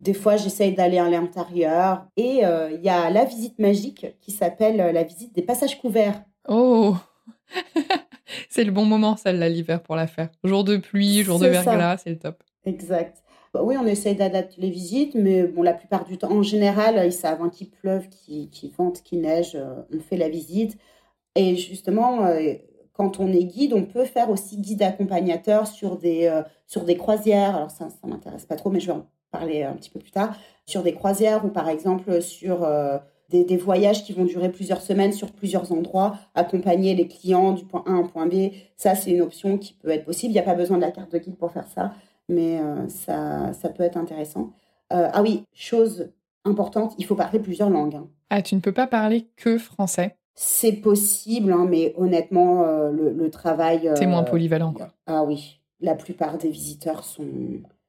des 0.00 0.14
fois, 0.14 0.36
j'essaye 0.36 0.74
d'aller 0.74 0.98
à 0.98 1.08
l'intérieur. 1.08 2.06
Et 2.16 2.44
euh, 2.44 2.70
il 2.72 2.82
y 2.82 2.88
a 2.88 3.10
la 3.10 3.24
visite 3.24 3.58
magique 3.58 4.06
qui 4.20 4.30
s'appelle 4.30 4.80
euh, 4.80 4.92
la 4.92 5.02
visite 5.02 5.34
des 5.34 5.42
passages 5.42 5.78
couverts. 5.78 6.22
Oh 6.48 6.96
C'est 8.48 8.64
le 8.64 8.72
bon 8.72 8.84
moment, 8.84 9.16
celle-là, 9.16 9.48
l'hiver, 9.48 9.82
pour 9.82 9.96
la 9.96 10.06
faire. 10.06 10.28
Jour 10.44 10.64
de 10.64 10.76
pluie, 10.76 11.22
jour 11.22 11.38
de 11.38 11.46
verglas, 11.46 11.98
c'est 11.98 12.10
le 12.10 12.18
top. 12.18 12.42
Exact. 12.64 13.22
Bah 13.54 13.62
oui, 13.62 13.76
on 13.80 13.86
essaye 13.86 14.14
d'adapter 14.14 14.60
les 14.60 14.68
visites, 14.68 15.14
mais 15.14 15.44
bon, 15.44 15.62
la 15.62 15.72
plupart 15.72 16.04
du 16.04 16.18
temps, 16.18 16.30
en 16.30 16.42
général, 16.42 17.00
ils 17.06 17.12
savent 17.12 17.40
hein, 17.40 17.48
qu'il 17.48 17.70
pleuve, 17.70 18.08
qu'il 18.08 18.70
vente, 18.76 19.02
qu'il 19.02 19.22
neige, 19.22 19.54
euh, 19.54 19.82
on 19.94 20.00
fait 20.00 20.18
la 20.18 20.28
visite. 20.28 20.76
Et 21.34 21.56
justement, 21.56 22.26
quand 22.98 23.20
on 23.20 23.32
est 23.32 23.44
guide, 23.44 23.72
on 23.74 23.84
peut 23.84 24.04
faire 24.04 24.28
aussi 24.28 24.58
guide 24.58 24.82
accompagnateur 24.82 25.68
sur 25.68 25.96
des, 25.96 26.26
euh, 26.26 26.42
sur 26.66 26.84
des 26.84 26.96
croisières. 26.96 27.54
Alors 27.54 27.70
ça, 27.70 27.88
ça 27.88 28.08
m'intéresse 28.08 28.44
pas 28.44 28.56
trop, 28.56 28.70
mais 28.70 28.80
je 28.80 28.88
vais 28.88 28.92
en 28.92 29.06
parler 29.30 29.62
un 29.62 29.74
petit 29.74 29.88
peu 29.88 30.00
plus 30.00 30.10
tard. 30.10 30.36
Sur 30.66 30.82
des 30.82 30.92
croisières 30.92 31.44
ou 31.44 31.48
par 31.48 31.68
exemple 31.68 32.20
sur 32.20 32.64
euh, 32.64 32.98
des, 33.30 33.56
voyages 33.56 34.02
qui 34.02 34.12
vont 34.12 34.24
durer 34.24 34.50
plusieurs 34.50 34.82
semaines 34.82 35.12
sur 35.12 35.30
plusieurs 35.30 35.70
endroits, 35.70 36.16
accompagner 36.34 36.96
les 36.96 37.06
clients 37.06 37.52
du 37.52 37.64
point 37.64 37.84
A 37.86 37.92
au 37.92 38.04
point 38.04 38.26
B. 38.26 38.50
Ça, 38.76 38.96
c'est 38.96 39.12
une 39.12 39.20
option 39.20 39.58
qui 39.58 39.74
peut 39.74 39.90
être 39.90 40.04
possible. 40.04 40.32
Il 40.32 40.34
n'y 40.34 40.40
a 40.40 40.44
pas 40.44 40.54
besoin 40.54 40.76
de 40.76 40.82
la 40.82 40.90
carte 40.90 41.12
de 41.12 41.18
guide 41.18 41.36
pour 41.36 41.52
faire 41.52 41.68
ça, 41.68 41.92
mais 42.28 42.58
euh, 42.58 42.88
ça, 42.88 43.52
ça 43.52 43.68
peut 43.68 43.84
être 43.84 43.96
intéressant. 43.96 44.50
ah 44.90 45.22
oui, 45.22 45.44
chose 45.52 46.10
importante, 46.44 46.94
il 46.98 47.04
faut 47.04 47.14
parler 47.14 47.38
plusieurs 47.38 47.70
langues. 47.70 47.94
Hein. 47.94 48.08
Ah, 48.30 48.42
tu 48.42 48.56
ne 48.56 48.60
peux 48.60 48.72
pas 48.72 48.88
parler 48.88 49.28
que 49.36 49.56
français 49.56 50.16
c'est 50.40 50.74
possible, 50.74 51.52
hein, 51.52 51.66
mais 51.68 51.92
honnêtement, 51.96 52.62
euh, 52.62 52.92
le, 52.92 53.28
travail. 53.28 53.90
c'est 53.96 54.06
moins 54.06 54.22
euh, 54.22 54.30
polyvalent, 54.30 54.72
quoi. 54.72 54.90
Ah 55.08 55.24
oui, 55.24 55.60
la 55.80 55.96
plupart 55.96 56.38
des 56.38 56.48
visiteurs 56.48 57.02
sont, 57.02 57.26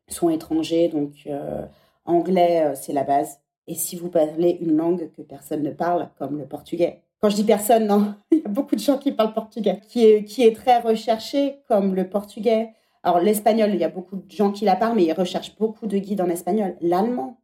sont 0.07 0.31
étrangers, 0.31 0.87
donc 0.87 1.11
euh, 1.27 1.63
anglais, 2.05 2.73
c'est 2.73 2.91
la 2.91 3.03
base. 3.03 3.39
Et 3.67 3.75
si 3.75 3.95
vous 3.95 4.09
parlez 4.09 4.57
une 4.61 4.75
langue 4.75 5.11
que 5.15 5.21
personne 5.21 5.61
ne 5.61 5.69
parle, 5.69 6.09
comme 6.17 6.39
le 6.39 6.45
portugais. 6.45 7.03
Quand 7.21 7.29
je 7.29 7.35
dis 7.35 7.43
personne, 7.43 7.85
non, 7.85 8.15
il 8.31 8.39
y 8.39 8.45
a 8.45 8.49
beaucoup 8.49 8.75
de 8.75 8.81
gens 8.81 8.97
qui 8.97 9.11
parlent 9.11 9.33
portugais, 9.33 9.79
qui 9.87 10.05
est, 10.05 10.23
qui 10.23 10.41
est 10.43 10.55
très 10.55 10.79
recherché, 10.79 11.57
comme 11.67 11.93
le 11.93 12.09
portugais. 12.09 12.69
Alors, 13.03 13.19
l'espagnol, 13.19 13.69
il 13.75 13.79
y 13.79 13.83
a 13.83 13.89
beaucoup 13.89 14.15
de 14.15 14.31
gens 14.31 14.51
qui 14.51 14.65
la 14.65 14.75
parlent, 14.75 14.95
mais 14.95 15.05
ils 15.05 15.13
recherchent 15.13 15.55
beaucoup 15.55 15.85
de 15.85 15.99
guides 15.99 16.21
en 16.21 16.29
espagnol. 16.29 16.75
L'allemand, 16.81 17.37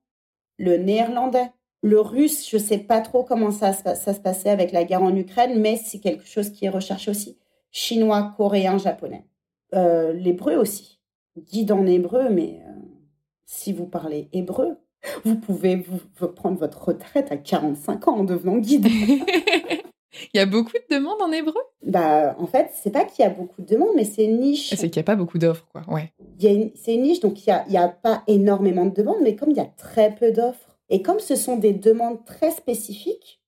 le 0.57 0.77
néerlandais, 0.77 1.51
le 1.85 2.01
russe, 2.01 2.49
je 2.49 2.57
ne 2.57 2.61
sais 2.61 2.79
pas 2.79 2.99
trop 2.99 3.23
comment 3.23 3.51
ça, 3.51 3.71
ça, 3.71 3.95
se 3.95 4.19
passait 4.19 4.49
avec 4.49 4.71
la 4.71 4.85
guerre 4.85 5.03
en 5.03 5.15
Ukraine, 5.15 5.61
mais 5.61 5.77
c'est 5.77 5.99
quelque 5.99 6.25
chose 6.25 6.49
qui 6.49 6.65
est 6.65 6.69
recherché 6.69 7.11
aussi. 7.11 7.37
Chinois, 7.69 8.33
coréen, 8.35 8.79
japonais. 8.79 9.27
Euh, 9.75 10.11
l'hébreu 10.11 10.55
aussi. 10.55 10.99
Guide 11.37 11.71
en 11.71 11.85
hébreu, 11.85 12.29
mais 12.31 12.63
euh, 12.65 12.71
si 13.45 13.71
vous 13.71 13.85
parlez 13.85 14.29
hébreu, 14.33 14.77
vous 15.25 15.35
pouvez 15.35 15.75
vous, 15.75 16.27
prendre 16.29 16.57
votre 16.57 16.85
retraite 16.85 17.31
à 17.31 17.37
45 17.37 18.07
ans 18.07 18.17
en 18.17 18.23
devenant 18.23 18.57
guide. 18.57 18.87
Il 20.33 20.37
y 20.37 20.39
a 20.39 20.47
beaucoup 20.47 20.71
de 20.71 20.95
demandes 20.95 21.21
en 21.21 21.31
hébreu? 21.31 21.61
Bah, 21.83 22.35
en 22.39 22.47
fait, 22.47 22.71
c'est 22.73 22.89
pas 22.89 23.03
qu'il 23.03 23.23
y 23.23 23.27
a 23.27 23.29
beaucoup 23.29 23.61
de 23.61 23.67
demandes, 23.67 23.93
mais 23.95 24.05
c'est 24.05 24.25
une 24.25 24.39
niche. 24.39 24.69
C'est 24.69 24.89
qu'il 24.89 24.99
n'y 24.99 25.03
a 25.03 25.03
pas 25.03 25.17
beaucoup 25.17 25.37
d'offres, 25.37 25.67
quoi. 25.71 25.83
Ouais. 25.87 26.11
C'est 26.39 26.95
une 26.95 27.03
niche, 27.03 27.19
donc 27.19 27.45
il 27.45 27.55
n'y 27.69 27.77
a, 27.77 27.83
a, 27.83 27.89
pas 27.89 28.23
énormément 28.25 28.85
de 28.85 28.93
demandes, 28.95 29.19
mais 29.21 29.35
comme 29.35 29.51
il 29.51 29.57
y 29.57 29.61
a 29.61 29.65
très 29.77 30.15
peu 30.15 30.31
d'offres, 30.31 30.74
et 30.89 31.01
comme 31.01 31.19
ce 31.19 31.35
sont 31.35 31.57
des 31.57 31.73
demandes 31.73 32.23
très 32.25 32.51
spécifiques, 32.51 33.41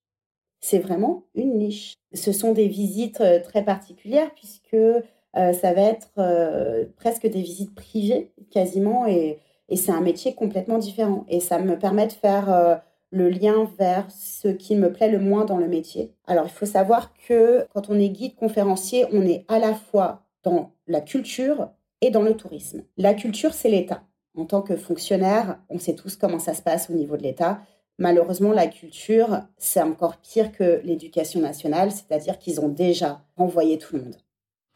c'est 0.60 0.80
vraiment 0.80 1.24
une 1.36 1.58
niche. 1.58 1.94
Ce 2.14 2.32
sont 2.32 2.52
des 2.52 2.68
visites 2.68 3.22
euh, 3.22 3.40
très 3.42 3.64
particulières, 3.64 4.34
puisque 4.36 4.74
euh, 4.74 5.02
ça 5.34 5.74
va 5.74 5.82
être 5.82 6.10
euh, 6.18 6.86
presque 6.96 7.28
des 7.28 7.42
visites 7.42 7.76
privées, 7.76 8.32
quasiment, 8.52 9.06
et 9.06 9.40
c'est 9.76 9.92
un 9.92 10.02
métier 10.02 10.34
complètement 10.34 10.78
différent. 10.78 11.26
Et 11.30 11.40
ça 11.40 11.60
me 11.60 11.78
permet 11.78 12.08
de 12.08 12.14
faire 12.14 12.82
le 13.12 13.30
lien 13.30 13.70
vers 13.78 14.10
ce 14.10 14.48
qui 14.48 14.78
me 14.78 14.94
plaît 14.94 15.12
le 15.12 15.20
moins 15.20 15.44
dans 15.44 15.58
le 15.58 15.68
métier. 15.68 16.14
Alors, 16.26 16.46
il 16.46 16.52
faut 16.52 16.66
savoir 16.66 17.14
que 17.28 17.68
quand 17.74 17.90
on 17.90 18.00
est 18.00 18.10
guide 18.10 18.36
conférencier, 18.36 19.06
on 19.12 19.24
est 19.24 19.44
à 19.50 19.60
la 19.60 19.74
fois 19.74 20.24
dans 20.44 20.72
la 20.88 21.02
culture 21.02 21.70
et 22.00 22.12
dans 22.12 22.22
le 22.22 22.36
tourisme. 22.36 22.84
La 22.96 23.14
culture, 23.14 23.54
c'est 23.54 23.70
l'État. 23.70 24.07
En 24.38 24.46
tant 24.46 24.62
que 24.62 24.76
fonctionnaire, 24.76 25.60
on 25.70 25.80
sait 25.80 25.96
tous 25.96 26.16
comment 26.16 26.40
ça 26.40 26.54
se 26.54 26.62
passe 26.62 26.90
au 26.90 26.94
niveau 26.94 27.18
de 27.18 27.24
l'État. 27.24 27.60
Malheureusement, 28.00 28.52
la 28.52 28.68
culture, 28.68 29.42
c'est 29.58 29.82
encore 29.82 30.18
pire 30.18 30.52
que 30.52 30.82
l'éducation 30.84 31.42
nationale, 31.42 31.92
c'est-à-dire 31.92 32.38
qu'ils 32.38 32.62
ont 32.62 32.70
déjà 32.70 33.22
renvoyé 33.36 33.78
tout 33.80 33.96
le 33.96 34.04
monde. 34.04 34.16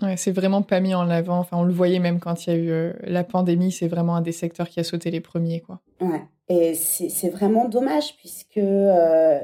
Ouais, 0.02 0.18
c'est 0.18 0.32
vraiment 0.32 0.64
pas 0.64 0.80
mis 0.80 0.96
en 0.96 1.08
avant. 1.10 1.38
Enfin, 1.38 1.58
on 1.58 1.64
le 1.64 1.74
voyait 1.74 2.00
même 2.00 2.20
quand 2.20 2.48
il 2.48 2.50
y 2.50 2.54
a 2.54 2.58
eu 2.58 2.72
euh, 2.72 2.94
la 3.04 3.24
pandémie. 3.24 3.72
C'est 3.72 3.88
vraiment 3.88 4.16
un 4.16 4.22
des 4.22 4.32
secteurs 4.32 4.68
qui 4.68 4.80
a 4.80 4.84
sauté 4.84 5.12
les 5.12 5.22
premiers, 5.22 5.60
quoi. 5.60 5.80
Ouais. 6.02 6.24
Et 6.50 6.74
c'est 6.74 7.30
vraiment 7.30 7.70
dommage 7.70 8.18
puisque 8.18 8.58
euh, 8.58 9.40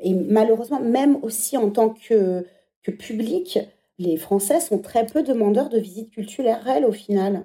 et 0.00 0.14
malheureusement, 0.14 0.80
même 0.80 1.18
aussi 1.22 1.56
en 1.56 1.70
tant 1.70 1.90
que, 1.90 2.46
que 2.82 2.90
public, 2.90 3.58
les 3.98 4.16
Français 4.16 4.60
sont 4.60 4.78
très 4.78 5.06
peu 5.06 5.22
demandeurs 5.22 5.68
de 5.68 5.78
visites 5.78 6.10
culturelles 6.10 6.84
au 6.84 6.92
final. 6.92 7.44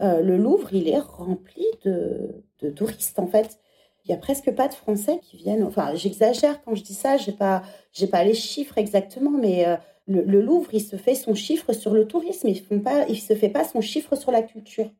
Euh, 0.00 0.20
le 0.20 0.36
Louvre, 0.36 0.72
il 0.72 0.88
est 0.88 0.98
rempli 0.98 1.64
de, 1.84 2.44
de, 2.60 2.70
touristes 2.70 3.18
en 3.18 3.26
fait. 3.26 3.58
Il 4.04 4.10
y 4.10 4.14
a 4.14 4.18
presque 4.18 4.54
pas 4.54 4.68
de 4.68 4.74
Français 4.74 5.18
qui 5.22 5.36
viennent. 5.36 5.64
Enfin, 5.64 5.94
j'exagère 5.94 6.62
quand 6.62 6.74
je 6.74 6.82
dis 6.82 6.94
ça. 6.94 7.16
J'ai 7.16 7.32
pas, 7.32 7.62
pas 8.10 8.24
les 8.24 8.34
chiffres 8.34 8.78
exactement, 8.78 9.32
mais 9.32 9.66
le, 10.06 10.40
Louvre, 10.40 10.72
il 10.72 10.80
se 10.80 10.96
fait 10.96 11.14
son 11.14 11.34
chiffre 11.34 11.72
sur 11.72 11.92
le 11.92 12.06
tourisme, 12.06 12.48
il 12.48 12.62
ne 12.70 13.14
se 13.14 13.34
fait 13.34 13.48
pas 13.48 13.64
son 13.64 13.80
chiffre 13.80 14.14
sur 14.14 14.30
la 14.30 14.42
culture. 14.42 14.90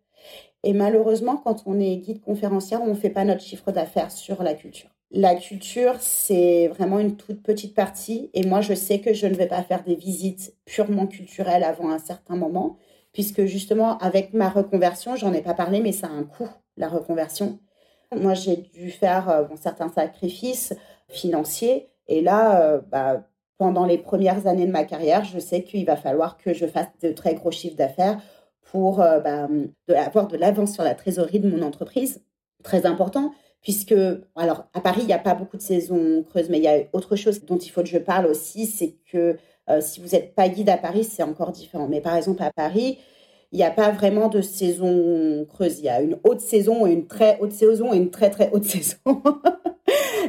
Et 0.65 0.73
malheureusement, 0.73 1.37
quand 1.37 1.63
on 1.67 1.79
est 1.79 1.97
guide 1.99 2.21
conférencière, 2.21 2.83
on 2.83 2.89
ne 2.89 2.95
fait 2.95 3.11
pas 3.11 3.25
notre 3.25 3.43
chiffre 3.43 3.71
d'affaires 3.71 4.11
sur 4.11 4.43
la 4.43 4.55
culture. 4.55 4.91
La 5.13 5.37
culture, 5.37 5.95
c'est 6.01 6.67
vraiment 6.69 6.99
une 6.99 7.17
toute 7.17 7.43
petite 7.43 7.75
partie. 7.75 8.31
Et 8.35 8.45
moi, 8.45 8.61
je 8.61 8.75
sais 8.75 8.99
que 8.99 9.15
je 9.15 9.29
ne 9.29 9.35
vais 9.35 9.47
pas 9.47 9.63
faire 9.63 9.85
des 9.85 9.95
visites 9.95 10.55
purement 10.65 11.07
culturelles 11.07 11.63
avant 11.63 11.91
un 11.91 12.01
certain 12.01 12.35
moment, 12.35 12.77
puisque 13.17 13.47
justement, 13.47 13.97
avec 13.97 14.35
ma 14.35 14.51
reconversion, 14.51 15.17
j'en 15.17 15.33
ai 15.33 15.41
pas 15.41 15.55
parlé, 15.55 15.81
mais 15.81 15.93
ça 15.93 16.07
a 16.07 16.11
un 16.11 16.25
coût, 16.25 16.51
la 16.77 16.87
reconversion. 16.87 17.59
Moi, 18.15 18.35
j'ai 18.35 18.59
dû 18.59 18.91
faire 18.91 19.31
euh, 19.31 19.45
certains 19.59 19.89
sacrifices 19.89 20.75
financiers. 21.09 21.89
Et 22.09 22.21
là, 22.21 22.61
euh, 22.61 22.81
bah, 22.93 23.27
pendant 23.57 23.87
les 23.87 23.97
premières 23.97 24.47
années 24.47 24.67
de 24.67 24.71
ma 24.71 24.85
carrière, 24.85 25.25
je 25.25 25.39
sais 25.39 25.63
qu'il 25.63 25.87
va 25.87 25.97
falloir 25.97 26.37
que 26.37 26.53
je 26.53 26.67
fasse 26.67 26.89
de 27.01 27.11
très 27.11 27.35
gros 27.35 27.51
chiffres 27.51 27.79
d'affaires 27.79 28.21
pour 28.71 29.01
euh, 29.01 29.21
bah, 29.21 29.49
avoir 29.97 30.27
de 30.29 30.37
l'avance 30.37 30.75
sur 30.75 30.85
la 30.85 30.95
trésorerie 30.95 31.41
de 31.41 31.49
mon 31.49 31.63
entreprise. 31.63 32.23
Très 32.65 32.85
important, 32.85 33.33
puisque, 33.63 33.95
alors, 34.35 34.67
à 34.75 34.83
Paris, 34.83 35.01
il 35.01 35.07
n'y 35.07 35.15
a 35.15 35.19
pas 35.19 35.35
beaucoup 35.35 35.57
de 35.57 35.63
saisons 35.63 36.23
creuses, 36.29 36.51
mais 36.51 36.59
il 36.59 36.65
y 36.65 36.69
a 36.69 36.81
autre 36.93 37.17
chose 37.17 37.47
dont 37.47 37.57
il 37.57 37.71
faut 37.71 37.81
que 37.81 37.89
je 37.89 37.97
parle 37.97 38.27
aussi, 38.27 38.67
c'est 38.67 38.97
que 39.11 39.39
euh, 39.69 39.81
si 39.81 40.01
vous 40.01 40.09
n'êtes 40.09 40.35
pas 40.35 40.49
guide 40.49 40.69
à 40.69 40.77
Paris, 40.77 41.05
c'est 41.05 41.23
encore 41.23 41.53
différent. 41.53 41.89
Mais 41.89 42.01
par 42.01 42.17
exemple, 42.17 42.43
à 42.43 42.53
Paris, 42.53 42.99
il 43.53 43.59
n'y 43.59 43.65
a 43.65 43.71
pas 43.71 43.91
vraiment 43.91 44.29
de 44.29 44.41
saison 44.41 45.47
creuse. 45.49 45.79
Il 45.79 45.85
y 45.85 45.89
a 45.89 46.01
une 46.01 46.19
haute 46.25 46.41
saison 46.41 46.87
et 46.87 46.93
une 46.93 47.07
très 47.07 47.39
haute 47.41 47.53
saison 47.53 47.93
et 47.93 47.97
une 47.97 48.11
très 48.11 48.31
très 48.31 48.51
haute 48.53 48.65
saison. 48.65 49.23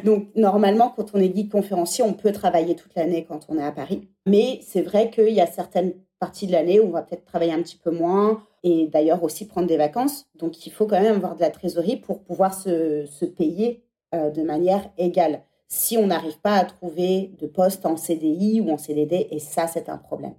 Donc, 0.04 0.28
normalement, 0.36 0.94
quand 0.96 1.12
on 1.14 1.20
est 1.20 1.30
guide 1.30 1.52
conférencier, 1.52 2.04
on 2.04 2.14
peut 2.14 2.32
travailler 2.32 2.76
toute 2.76 2.96
l'année 2.96 3.26
quand 3.28 3.48
on 3.50 3.58
est 3.58 3.64
à 3.64 3.72
Paris. 3.72 4.08
Mais 4.26 4.60
c'est 4.62 4.82
vrai 4.82 5.10
qu'il 5.10 5.34
y 5.34 5.42
a 5.42 5.48
certaines 5.48 5.94
parties 6.20 6.48
de 6.48 6.52
l'année 6.52 6.80
où 6.80 6.88
on 6.88 6.92
va 6.92 7.02
peut-être 7.02 7.26
travailler 7.26 7.54
un 7.54 7.62
petit 7.62 7.78
peu 7.78 7.92
moins 7.92 8.44
et 8.64 8.88
d'ailleurs 8.88 9.24
aussi 9.24 9.46
prendre 9.46 9.68
des 9.68 9.78
vacances. 9.78 10.26
Donc, 10.36 10.66
il 10.66 10.72
faut 10.72 10.86
quand 10.86 11.02
même 11.02 11.16
avoir 11.16 11.36
de 11.36 11.42
la 11.42 11.50
trésorerie 11.50 11.98
pour 11.98 12.24
pouvoir 12.24 12.54
se, 12.54 13.26
payer 13.26 13.84
euh, 14.14 14.30
de 14.30 14.42
manière 14.42 14.90
égale. 14.98 15.42
Si 15.68 15.98
on 15.98 16.08
n'arrive 16.08 16.40
pas 16.40 16.56
à 16.56 16.66
trouver 16.66 17.32
de 17.40 17.48
poste 17.48 17.86
en 17.86 17.98
CDI 17.98 18.62
ou 18.62 18.72
en 18.72 18.78
CDD, 18.78 19.28
et 19.32 19.40
ça, 19.40 19.68
c'est 19.68 19.90
un 19.90 19.98
problème. 19.98 20.36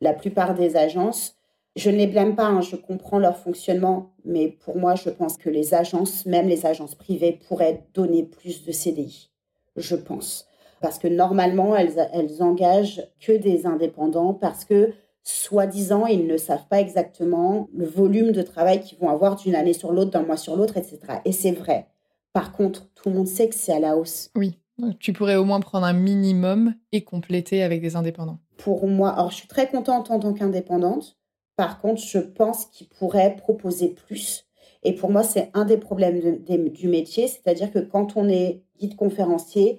La 0.00 0.12
plupart 0.12 0.54
des 0.54 0.76
agences 0.76 1.36
je 1.74 1.88
ne 1.88 1.96
les 1.96 2.06
blâme 2.06 2.36
pas, 2.36 2.44
hein, 2.44 2.60
je 2.60 2.76
comprends 2.76 3.18
leur 3.18 3.38
fonctionnement, 3.38 4.12
mais 4.24 4.48
pour 4.48 4.76
moi, 4.76 4.94
je 4.94 5.08
pense 5.08 5.38
que 5.38 5.48
les 5.48 5.72
agences, 5.72 6.26
même 6.26 6.46
les 6.46 6.66
agences 6.66 6.94
privées, 6.94 7.40
pourraient 7.48 7.86
donner 7.94 8.24
plus 8.24 8.64
de 8.64 8.72
CDI. 8.72 9.30
Je 9.76 9.96
pense. 9.96 10.46
Parce 10.82 10.98
que 10.98 11.08
normalement, 11.08 11.74
elles, 11.74 12.10
elles 12.12 12.42
engagent 12.42 13.02
que 13.20 13.32
des 13.32 13.66
indépendants 13.66 14.34
parce 14.34 14.66
que, 14.66 14.92
soi-disant, 15.22 16.04
ils 16.06 16.26
ne 16.26 16.36
savent 16.36 16.66
pas 16.68 16.80
exactement 16.80 17.68
le 17.72 17.86
volume 17.86 18.32
de 18.32 18.42
travail 18.42 18.82
qu'ils 18.82 18.98
vont 18.98 19.08
avoir 19.08 19.36
d'une 19.36 19.54
année 19.54 19.72
sur 19.72 19.92
l'autre, 19.92 20.10
d'un 20.10 20.24
mois 20.24 20.36
sur 20.36 20.56
l'autre, 20.56 20.76
etc. 20.76 20.98
Et 21.24 21.32
c'est 21.32 21.52
vrai. 21.52 21.86
Par 22.32 22.52
contre, 22.52 22.88
tout 22.94 23.08
le 23.08 23.16
monde 23.16 23.26
sait 23.26 23.48
que 23.48 23.54
c'est 23.54 23.72
à 23.72 23.80
la 23.80 23.96
hausse. 23.96 24.30
Oui. 24.36 24.58
Tu 24.98 25.12
pourrais 25.12 25.36
au 25.36 25.44
moins 25.44 25.60
prendre 25.60 25.86
un 25.86 25.92
minimum 25.92 26.74
et 26.90 27.04
compléter 27.04 27.62
avec 27.62 27.80
des 27.82 27.94
indépendants. 27.94 28.38
Pour 28.56 28.88
moi, 28.88 29.10
alors 29.10 29.30
je 29.30 29.36
suis 29.36 29.48
très 29.48 29.68
contente 29.68 30.10
en 30.10 30.18
tant 30.18 30.32
qu'indépendante 30.32 31.18
par 31.56 31.80
contre, 31.80 32.00
je 32.00 32.18
pense 32.18 32.66
qu'il 32.66 32.88
pourrait 32.88 33.36
proposer 33.36 33.88
plus. 33.90 34.46
Et 34.82 34.94
pour 34.94 35.10
moi, 35.10 35.22
c'est 35.22 35.50
un 35.54 35.64
des 35.64 35.76
problèmes 35.76 36.38
du 36.70 36.88
métier, 36.88 37.28
c'est-à-dire 37.28 37.70
que 37.70 37.78
quand 37.78 38.16
on 38.16 38.28
est 38.28 38.62
guide 38.80 38.96
conférencier, 38.96 39.78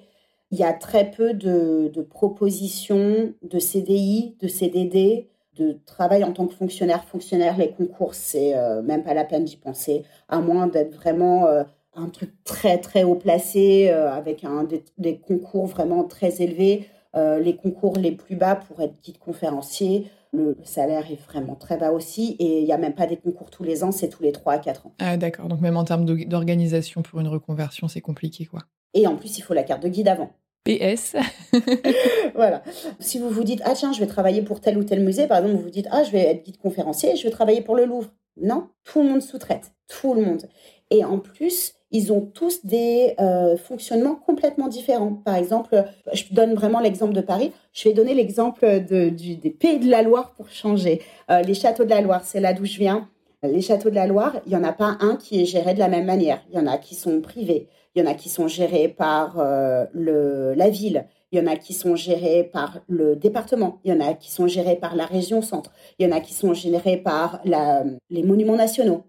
il 0.51 0.57
y 0.57 0.63
a 0.63 0.71
très 0.71 1.11
peu 1.11 1.33
de, 1.33 1.91
propositions 2.09 3.33
de 3.41 3.59
CDI, 3.59 4.37
de 4.39 4.47
CDD, 4.47 5.27
de 5.57 5.77
travail 5.85 6.23
en 6.23 6.31
tant 6.31 6.47
que 6.47 6.53
fonctionnaire. 6.53 7.03
Fonctionnaire, 7.03 7.57
les 7.57 7.71
concours, 7.71 8.13
c'est 8.13 8.55
euh, 8.55 8.81
même 8.81 9.03
pas 9.03 9.13
la 9.13 9.25
peine 9.25 9.43
d'y 9.43 9.57
penser, 9.57 10.03
à 10.29 10.39
moins 10.39 10.67
d'être 10.67 10.95
vraiment 10.95 11.47
euh, 11.47 11.63
un 11.95 12.09
truc 12.09 12.31
très 12.43 12.77
très 12.77 13.03
haut 13.03 13.15
placé, 13.15 13.89
euh, 13.89 14.11
avec 14.11 14.43
un, 14.43 14.67
des, 14.97 15.17
concours 15.17 15.67
vraiment 15.67 16.03
très 16.03 16.41
élevés. 16.41 16.87
les 17.15 17.55
concours 17.55 17.97
les 17.97 18.11
plus 18.11 18.35
bas 18.35 18.55
pour 18.55 18.81
être 18.81 18.95
guide 19.03 19.19
conférencier, 19.19 20.07
le 20.33 20.57
salaire 20.63 21.11
est 21.11 21.21
vraiment 21.29 21.55
très 21.55 21.77
bas 21.77 21.91
aussi 21.91 22.35
et 22.39 22.59
il 22.59 22.65
n'y 22.65 22.73
a 22.73 22.77
même 22.77 22.95
pas 22.95 23.05
des 23.05 23.17
concours 23.17 23.51
tous 23.51 23.63
les 23.63 23.83
ans, 23.83 23.91
c'est 23.91 24.09
tous 24.09 24.23
les 24.23 24.31
3 24.31 24.53
à 24.53 24.57
4 24.57 24.87
ans. 24.87 24.93
Ah 24.99 25.15
d'accord, 25.15 25.47
donc 25.47 25.61
même 25.61 25.77
en 25.77 25.83
termes 25.83 26.05
d'organisation 26.05 27.03
pour 27.03 27.19
une 27.19 27.27
reconversion, 27.27 27.87
c'est 27.87 28.01
compliqué 28.01 28.45
quoi. 28.45 28.61
Et 28.93 29.07
en 29.07 29.15
plus, 29.15 29.37
il 29.37 29.41
faut 29.41 29.53
la 29.53 29.63
carte 29.63 29.83
de 29.83 29.89
guide 29.89 30.07
avant. 30.07 30.31
PS. 30.65 31.15
voilà. 32.35 32.63
Si 32.99 33.19
vous 33.19 33.29
vous 33.29 33.43
dites, 33.43 33.61
ah 33.65 33.73
tiens, 33.73 33.91
je 33.91 33.99
vais 33.99 34.07
travailler 34.07 34.41
pour 34.41 34.61
tel 34.61 34.77
ou 34.77 34.83
tel 34.83 35.01
musée, 35.01 35.27
par 35.27 35.39
exemple, 35.39 35.57
vous 35.57 35.63
vous 35.63 35.69
dites, 35.69 35.87
ah, 35.91 36.03
je 36.03 36.11
vais 36.11 36.21
être 36.21 36.45
guide 36.45 36.57
conférencier, 36.57 37.15
je 37.15 37.23
vais 37.23 37.31
travailler 37.31 37.61
pour 37.61 37.75
le 37.75 37.85
Louvre. 37.85 38.11
Non, 38.41 38.69
tout 38.83 39.01
le 39.01 39.09
monde 39.09 39.21
sous-traite, 39.21 39.73
tout 39.87 40.13
le 40.13 40.21
monde. 40.21 40.47
Et 40.89 41.03
en 41.03 41.19
plus, 41.19 41.73
ils 41.93 42.11
ont 42.11 42.21
tous 42.21 42.65
des 42.65 43.13
euh, 43.19 43.55
fonctionnements 43.55 44.15
complètement 44.15 44.67
différents. 44.67 45.13
Par 45.13 45.35
exemple, 45.35 45.85
je 46.11 46.23
donne 46.31 46.55
vraiment 46.55 46.79
l'exemple 46.79 47.13
de 47.13 47.21
Paris. 47.21 47.53
Je 47.71 47.87
vais 47.87 47.93
donner 47.93 48.15
l'exemple 48.15 48.65
de, 48.65 49.09
des 49.09 49.49
Pays 49.51 49.79
de 49.79 49.89
la 49.89 50.01
Loire 50.01 50.33
pour 50.35 50.49
changer. 50.49 51.01
Euh, 51.29 51.41
les 51.43 51.53
châteaux 51.53 51.85
de 51.85 51.91
la 51.91 52.01
Loire, 52.01 52.23
c'est 52.25 52.39
là 52.39 52.53
d'où 52.53 52.65
je 52.65 52.79
viens. 52.79 53.07
Les 53.43 53.61
châteaux 53.61 53.91
de 53.91 53.95
la 53.95 54.07
Loire, 54.07 54.37
il 54.45 54.49
n'y 54.49 54.55
en 54.55 54.63
a 54.63 54.73
pas 54.73 54.97
un 55.01 55.17
qui 55.17 55.41
est 55.41 55.45
géré 55.45 55.75
de 55.75 55.79
la 55.79 55.87
même 55.87 56.05
manière. 56.05 56.41
Il 56.49 56.55
y 56.55 56.59
en 56.59 56.65
a 56.65 56.77
qui 56.77 56.95
sont 56.95 57.21
privés. 57.21 57.67
Il 57.93 58.03
y 58.03 58.07
en 58.07 58.09
a 58.09 58.15
qui 58.15 58.29
sont 58.29 58.47
gérés 58.47 58.87
par 58.87 59.37
euh, 59.37 59.85
le, 59.93 60.55
la 60.55 60.69
ville. 60.69 61.05
Il 61.31 61.39
y 61.39 61.41
en 61.41 61.47
a 61.47 61.57
qui 61.57 61.73
sont 61.73 61.95
gérés 61.95 62.43
par 62.43 62.79
le 62.87 63.15
département. 63.15 63.79
Il 63.83 63.93
y 63.93 63.95
en 63.95 63.99
a 63.99 64.13
qui 64.13 64.31
sont 64.31 64.47
gérés 64.47 64.77
par 64.77 64.95
la 64.95 65.05
région 65.05 65.43
centre. 65.43 65.71
Il 65.99 66.07
y 66.07 66.11
en 66.11 66.15
a 66.15 66.21
qui 66.21 66.33
sont 66.33 66.55
gérés 66.55 66.97
par 66.97 67.39
la, 67.45 67.83
les 68.09 68.23
monuments 68.23 68.55
nationaux 68.55 69.03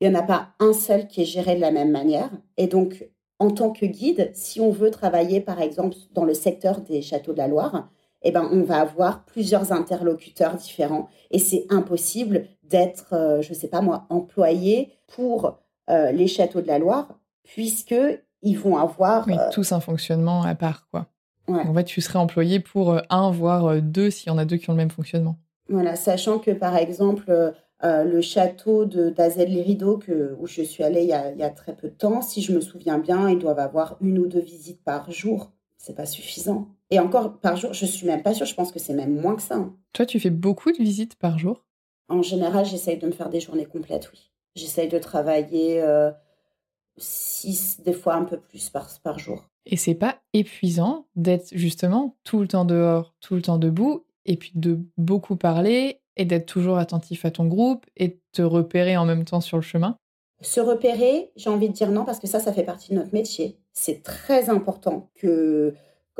il 0.00 0.08
n'y 0.08 0.16
en 0.16 0.20
a 0.20 0.22
pas 0.22 0.50
un 0.60 0.72
seul 0.72 1.08
qui 1.08 1.22
est 1.22 1.26
géré 1.26 1.56
de 1.56 1.60
la 1.60 1.70
même 1.70 1.90
manière. 1.90 2.30
Et 2.56 2.66
donc, 2.66 3.08
en 3.38 3.50
tant 3.50 3.70
que 3.70 3.86
guide, 3.86 4.30
si 4.34 4.60
on 4.60 4.70
veut 4.70 4.90
travailler, 4.90 5.40
par 5.40 5.60
exemple, 5.60 5.96
dans 6.12 6.24
le 6.24 6.34
secteur 6.34 6.80
des 6.80 7.02
châteaux 7.02 7.32
de 7.32 7.38
la 7.38 7.48
Loire, 7.48 7.88
eh 8.22 8.32
ben, 8.32 8.48
on 8.52 8.62
va 8.62 8.80
avoir 8.80 9.24
plusieurs 9.24 9.72
interlocuteurs 9.72 10.56
différents 10.56 11.08
et 11.30 11.38
c'est 11.38 11.66
impossible 11.70 12.46
d'être, 12.64 13.14
euh, 13.14 13.42
je 13.42 13.50
ne 13.50 13.54
sais 13.54 13.68
pas 13.68 13.80
moi, 13.80 14.06
employé 14.10 14.92
pour 15.06 15.58
euh, 15.88 16.10
les 16.10 16.26
châteaux 16.26 16.60
de 16.60 16.66
la 16.66 16.78
Loire, 16.78 17.18
puisque 17.44 17.94
ils 18.42 18.58
vont 18.58 18.76
avoir 18.76 19.26
oui, 19.26 19.36
tous 19.52 19.72
un 19.72 19.80
fonctionnement 19.80 20.42
à 20.42 20.54
part, 20.54 20.88
quoi. 20.90 21.06
En 21.48 21.72
fait, 21.72 21.84
tu 21.84 22.02
serais 22.02 22.18
employé 22.18 22.60
pour 22.60 23.00
un, 23.08 23.30
voire 23.30 23.80
deux, 23.80 24.10
s'il 24.10 24.28
y 24.28 24.30
en 24.30 24.36
a 24.36 24.44
deux 24.44 24.58
qui 24.58 24.68
ont 24.68 24.74
le 24.74 24.76
même 24.76 24.90
fonctionnement. 24.90 25.38
Voilà, 25.70 25.96
sachant 25.96 26.38
que 26.38 26.50
par 26.50 26.76
exemple, 26.76 27.54
le 27.82 28.20
château 28.20 28.84
d'Azel-les-Rideaux, 28.84 30.00
où 30.38 30.46
je 30.46 30.62
suis 30.62 30.82
allée 30.82 31.02
il 31.02 31.08
y, 31.08 31.12
a, 31.12 31.30
il 31.32 31.38
y, 31.38 31.42
a, 31.42 31.50
très 31.50 31.76
peu 31.76 31.88
de 31.88 31.94
temps, 31.94 32.22
si 32.22 32.42
je 32.42 32.52
me 32.52 32.60
souviens 32.60 32.98
bien, 32.98 33.30
ils 33.30 33.38
doivent 33.38 33.58
avoir 33.58 33.96
une 34.00 34.18
ou 34.18 34.26
deux 34.26 34.40
visites 34.40 34.82
par 34.82 35.10
jour. 35.10 35.52
C'est 35.76 35.94
pas 35.94 36.06
suffisant. 36.06 36.68
Et 36.90 36.98
encore 36.98 37.38
par 37.38 37.56
jour, 37.56 37.72
je 37.72 37.86
suis 37.86 38.06
même 38.06 38.22
pas 38.22 38.34
sûre, 38.34 38.46
je 38.46 38.54
pense 38.54 38.72
que 38.72 38.78
c'est 38.78 38.94
même 38.94 39.20
moins 39.20 39.36
que 39.36 39.42
ça. 39.42 39.56
Hein. 39.56 39.76
Toi, 39.92 40.06
tu 40.06 40.18
fais 40.18 40.30
beaucoup 40.30 40.72
de 40.72 40.78
visites 40.78 41.16
par 41.16 41.38
jour? 41.38 41.64
En 42.08 42.22
général, 42.22 42.64
j'essaye 42.64 42.98
de 42.98 43.06
me 43.06 43.12
faire 43.12 43.28
des 43.28 43.40
journées 43.40 43.66
complètes, 43.66 44.10
oui. 44.12 44.32
J'essaye 44.56 44.88
de 44.88 44.98
travailler 44.98 45.82
euh, 45.82 46.10
six, 46.96 47.80
des 47.82 47.92
fois 47.92 48.14
un 48.14 48.24
peu 48.24 48.38
plus 48.38 48.70
par, 48.70 48.88
par 49.02 49.18
jour. 49.18 49.50
Et 49.66 49.76
c'est 49.76 49.94
pas 49.94 50.18
épuisant 50.32 51.06
d'être 51.14 51.48
justement 51.52 52.16
tout 52.24 52.40
le 52.40 52.48
temps 52.48 52.64
dehors, 52.64 53.14
tout 53.20 53.34
le 53.34 53.42
temps 53.42 53.58
debout, 53.58 54.06
et 54.24 54.36
puis 54.36 54.52
de 54.54 54.80
beaucoup 54.96 55.36
parler 55.36 56.00
et 56.18 56.24
d'être 56.24 56.46
toujours 56.46 56.78
attentif 56.78 57.24
à 57.24 57.30
ton 57.30 57.46
groupe 57.46 57.86
et 57.96 58.20
te 58.32 58.42
repérer 58.42 58.96
en 58.96 59.06
même 59.06 59.24
temps 59.24 59.40
sur 59.40 59.56
le 59.56 59.62
chemin? 59.62 59.96
Se 60.40 60.60
repérer, 60.60 61.32
j'ai 61.36 61.50
envie 61.50 61.68
de 61.68 61.74
dire 61.74 61.90
non, 61.90 62.04
parce 62.04 62.20
que 62.20 62.26
ça, 62.26 62.38
ça 62.38 62.52
fait 62.52 62.64
partie 62.64 62.90
de 62.90 62.96
notre 62.96 63.12
métier. 63.12 63.58
C'est 63.72 64.02
très 64.02 64.50
important 64.50 65.10
que 65.14 65.74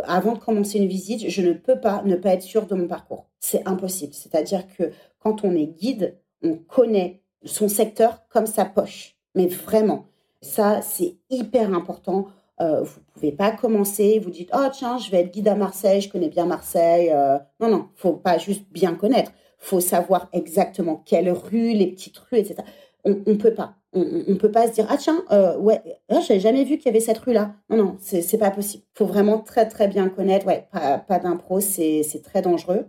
avant 0.05 0.35
de 0.35 0.39
commencer 0.39 0.79
une 0.79 0.89
visite, 0.89 1.29
je 1.29 1.43
ne 1.43 1.53
peux 1.53 1.81
pas 1.81 2.03
ne 2.05 2.17
pas 2.17 2.31
être 2.31 2.43
sûre 2.43 2.67
de 2.67 2.75
mon 2.75 2.87
parcours. 2.87 3.27
C'est 3.41 3.67
impossible. 3.67 4.15
C'est-à-dire 4.15 4.65
que 4.77 4.93
quand 5.19 5.45
on 5.45 5.55
est 5.55 5.67
guide, 5.67 6.19
on 6.43 6.55
connaît 6.55 7.23
son 7.45 7.69
secteur 7.69 8.27
comme 8.29 8.47
sa 8.47 8.65
poche. 8.65 9.17
Mais 9.35 9.47
vraiment, 9.47 10.07
ça, 10.41 10.83
c'est 10.83 11.17
hyper 11.31 11.73
important. 11.75 12.29
Euh, 12.61 12.83
vous 12.83 13.01
pouvez 13.15 13.33
pas 13.33 13.53
commencer, 13.53 14.19
vous 14.19 14.31
dites, 14.31 14.51
oh 14.53 14.67
tiens, 14.73 14.99
je 14.99 15.11
vais 15.11 15.21
être 15.21 15.33
guide 15.33 15.49
à 15.49 15.55
Marseille, 15.55 16.01
je 16.01 16.11
connais 16.11 16.29
bien 16.29 16.47
Marseille. 16.47 17.11
Euh, 17.13 17.39
non, 17.61 17.69
non, 17.69 17.89
faut 17.95 18.15
pas 18.15 18.39
juste 18.39 18.65
bien 18.71 18.95
connaître. 18.95 19.33
faut 19.59 19.81
savoir 19.81 20.29
exactement 20.33 21.03
quelle 21.05 21.31
rue, 21.31 21.73
les 21.73 21.87
petites 21.89 22.19
rues, 22.19 22.39
etc. 22.39 22.57
On 23.05 23.11
ne 23.11 23.35
peut 23.35 23.55
pas. 23.55 23.75
On 23.95 24.01
ne 24.01 24.35
peut 24.35 24.51
pas 24.51 24.67
se 24.69 24.73
dire, 24.73 24.87
ah 24.91 24.97
tiens, 24.99 25.25
euh, 25.33 25.57
ouais, 25.59 25.81
ah, 26.11 26.21
je 26.21 26.29
n'avais 26.29 26.41
jamais 26.41 26.65
vu 26.65 26.77
qu'il 26.77 26.87
y 26.87 26.89
avait 26.91 27.01
cette 27.01 27.19
rue-là. 27.19 27.55
Non, 27.71 27.77
non, 27.77 27.97
c'est 28.01 28.39
pas 28.39 28.51
possible. 28.51 28.85
faut 28.95 29.07
vraiment 29.07 29.39
très, 29.39 29.67
très 29.67 29.89
bien 29.89 30.09
connaître. 30.09 30.47
Ouais, 30.47 30.69
pas, 30.73 30.99
pas 30.99 31.19
d'impro, 31.19 31.61
c'est 31.61 32.03
très 32.23 32.43
dangereux. 32.43 32.87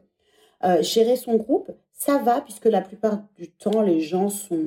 Euh, 0.66 0.82
gérer 0.82 1.16
son 1.16 1.38
groupe, 1.38 1.72
ça 1.94 2.18
va, 2.18 2.42
puisque 2.42 2.66
la 2.66 2.82
plupart 2.82 3.20
du 3.38 3.50
temps, 3.50 3.82
les 3.82 4.02
gens 4.02 4.30
sont, 4.30 4.60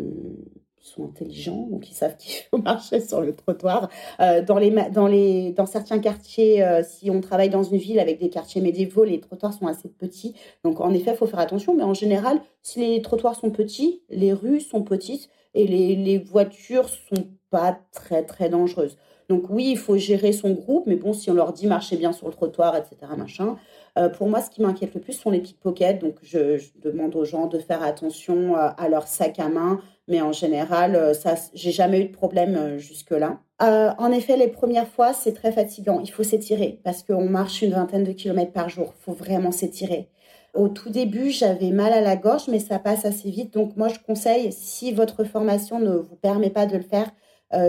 sont 0.82 1.04
intelligents, 1.04 1.68
donc 1.70 1.88
ils 1.90 1.94
savent 1.94 2.16
qu'il 2.16 2.44
faut 2.50 2.58
marcher 2.62 3.00
sur 3.00 3.20
le 3.20 3.34
trottoir. 3.34 3.88
Euh, 4.20 4.42
dans, 4.42 4.58
les, 4.58 4.70
dans, 4.90 5.06
les, 5.06 5.52
dans 5.52 5.66
certains 5.66 5.98
quartiers, 5.98 6.64
si 6.84 7.10
on 7.10 7.20
travaille 7.20 7.50
dans 7.50 7.62
une 7.62 7.78
ville 7.78 8.00
avec 8.00 8.18
des 8.18 8.28
quartiers 8.28 8.60
médiévaux, 8.60 9.04
les 9.04 9.20
trottoirs 9.20 9.54
sont 9.54 9.66
assez 9.66 9.88
petits. 9.88 10.34
Donc 10.64 10.80
en 10.80 10.92
effet, 10.92 11.12
il 11.12 11.16
faut 11.16 11.26
faire 11.26 11.40
attention, 11.40 11.74
mais 11.74 11.84
en 11.84 11.94
général, 11.94 12.40
si 12.62 12.80
les 12.80 13.02
trottoirs 13.02 13.36
sont 13.36 13.50
petits, 13.50 14.02
les 14.10 14.32
rues 14.32 14.60
sont 14.60 14.82
petites, 14.82 15.28
et 15.54 15.66
les, 15.66 15.96
les 15.96 16.18
voitures 16.18 16.88
sont 16.88 17.26
pas 17.50 17.78
très 17.92 18.24
très 18.24 18.48
dangereuses. 18.48 18.96
Donc 19.28 19.44
oui, 19.48 19.70
il 19.70 19.78
faut 19.78 19.96
gérer 19.96 20.32
son 20.32 20.52
groupe, 20.52 20.84
mais 20.86 20.96
bon, 20.96 21.12
si 21.12 21.30
on 21.30 21.34
leur 21.34 21.52
dit 21.52 21.66
marchez 21.66 21.96
bien 21.96 22.12
sur 22.12 22.26
le 22.26 22.32
trottoir, 22.32 22.76
etc., 22.76 23.12
machin. 23.16 23.56
Euh, 23.98 24.08
pour 24.08 24.28
moi, 24.28 24.40
ce 24.40 24.48
qui 24.50 24.62
m'inquiète 24.62 24.94
le 24.94 25.00
plus 25.00 25.12
sont 25.12 25.30
les 25.30 25.40
pickpockets. 25.40 25.98
Donc 26.00 26.16
je, 26.22 26.58
demande 26.82 27.14
aux 27.14 27.24
gens 27.24 27.46
de 27.46 27.58
faire 27.58 27.82
attention 27.82 28.56
euh, 28.56 28.68
à 28.76 28.88
leur 28.88 29.06
sac 29.06 29.38
à 29.38 29.48
main, 29.48 29.80
mais 30.08 30.20
en 30.22 30.32
général, 30.32 30.96
euh, 30.96 31.14
ça, 31.14 31.34
j'ai 31.54 31.72
jamais 31.72 32.00
eu 32.00 32.04
de 32.04 32.12
problème 32.12 32.78
jusque-là. 32.78 33.40
en 33.60 34.12
effet, 34.12 34.36
les 34.36 34.48
premières 34.48 34.88
fois, 34.88 35.12
c'est 35.12 35.32
très 35.32 35.52
fatigant. 35.52 36.00
Il 36.00 36.10
faut 36.10 36.22
s'étirer 36.22 36.80
parce 36.84 37.02
qu'on 37.02 37.28
marche 37.28 37.62
une 37.62 37.72
vingtaine 37.72 38.04
de 38.04 38.12
kilomètres 38.12 38.52
par 38.52 38.68
jour. 38.68 38.94
Il 38.98 39.02
faut 39.04 39.12
vraiment 39.12 39.52
s'étirer. 39.52 40.08
Au 40.54 40.68
tout 40.68 40.90
début, 40.90 41.30
j'avais 41.30 41.70
mal 41.70 41.92
à 41.92 42.00
la 42.00 42.16
gorge, 42.16 42.48
mais 42.48 42.58
ça 42.58 42.78
passe 42.78 43.04
assez 43.04 43.30
vite. 43.30 43.54
Donc 43.54 43.76
moi, 43.76 43.88
je 43.88 43.98
conseille, 44.06 44.52
si 44.52 44.92
votre 44.92 45.24
formation 45.24 45.78
ne 45.78 45.94
vous 45.96 46.16
permet 46.16 46.50
pas 46.50 46.66
de 46.66 46.76
le 46.76 46.82
faire, 46.82 47.10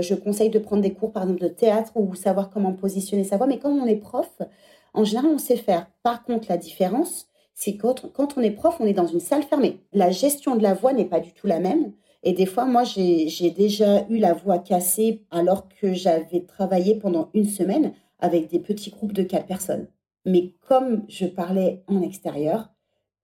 je 0.02 0.16
conseille 0.16 0.50
de 0.50 0.60
prendre 0.60 0.82
des 0.82 0.94
cours, 0.94 1.12
par 1.12 1.24
exemple, 1.24 1.42
de 1.42 1.48
théâtre 1.50 1.92
ou 1.96 2.16
savoir 2.16 2.50
comment 2.50 2.74
positionner 2.74 3.24
sa 3.26 3.38
voix. 3.38 3.48
Mais 3.48 3.60
quand 3.60 3.72
on 3.72 3.86
est 3.86 3.98
prof, 3.98 4.30
en 4.94 5.04
général, 5.04 5.32
on 5.32 5.38
sait 5.38 5.58
faire. 5.58 5.88
Par 6.04 6.24
contre, 6.24 6.48
la 6.50 6.58
différence, 6.58 7.28
c'est 7.54 7.78
quand, 7.78 8.12
quand 8.14 8.38
on 8.38 8.42
est 8.42 8.52
prof, 8.52 8.76
on 8.80 8.86
est 8.86 8.94
dans 8.94 9.08
une 9.08 9.20
salle 9.20 9.44
fermée. 9.44 9.80
La 9.92 10.12
gestion 10.12 10.56
de 10.56 10.64
la 10.64 10.74
voix 10.74 10.94
n'est 10.94 11.06
pas 11.06 11.20
du 11.20 11.34
tout 11.34 11.48
la 11.48 11.60
même. 11.60 11.94
Et 12.24 12.34
des 12.34 12.46
fois, 12.46 12.66
moi, 12.66 12.84
j'ai 12.84 13.52
déjà 13.52 14.08
eu 14.10 14.18
la 14.18 14.34
voix 14.34 14.58
cassée 14.58 15.26
alors 15.30 15.68
que 15.68 15.94
j'avais 15.94 16.42
travaillé 16.42 16.96
pendant 16.96 17.30
une 17.34 17.46
semaine 17.46 17.94
avec 18.20 18.50
des 18.50 18.60
petits 18.60 18.92
groupes 18.92 19.12
de 19.14 19.24
quatre 19.24 19.46
personnes. 19.46 19.88
Mais 20.26 20.54
comme 20.68 21.04
je 21.10 21.26
parlais 21.26 21.84
en 21.88 22.02
extérieur, 22.02 22.70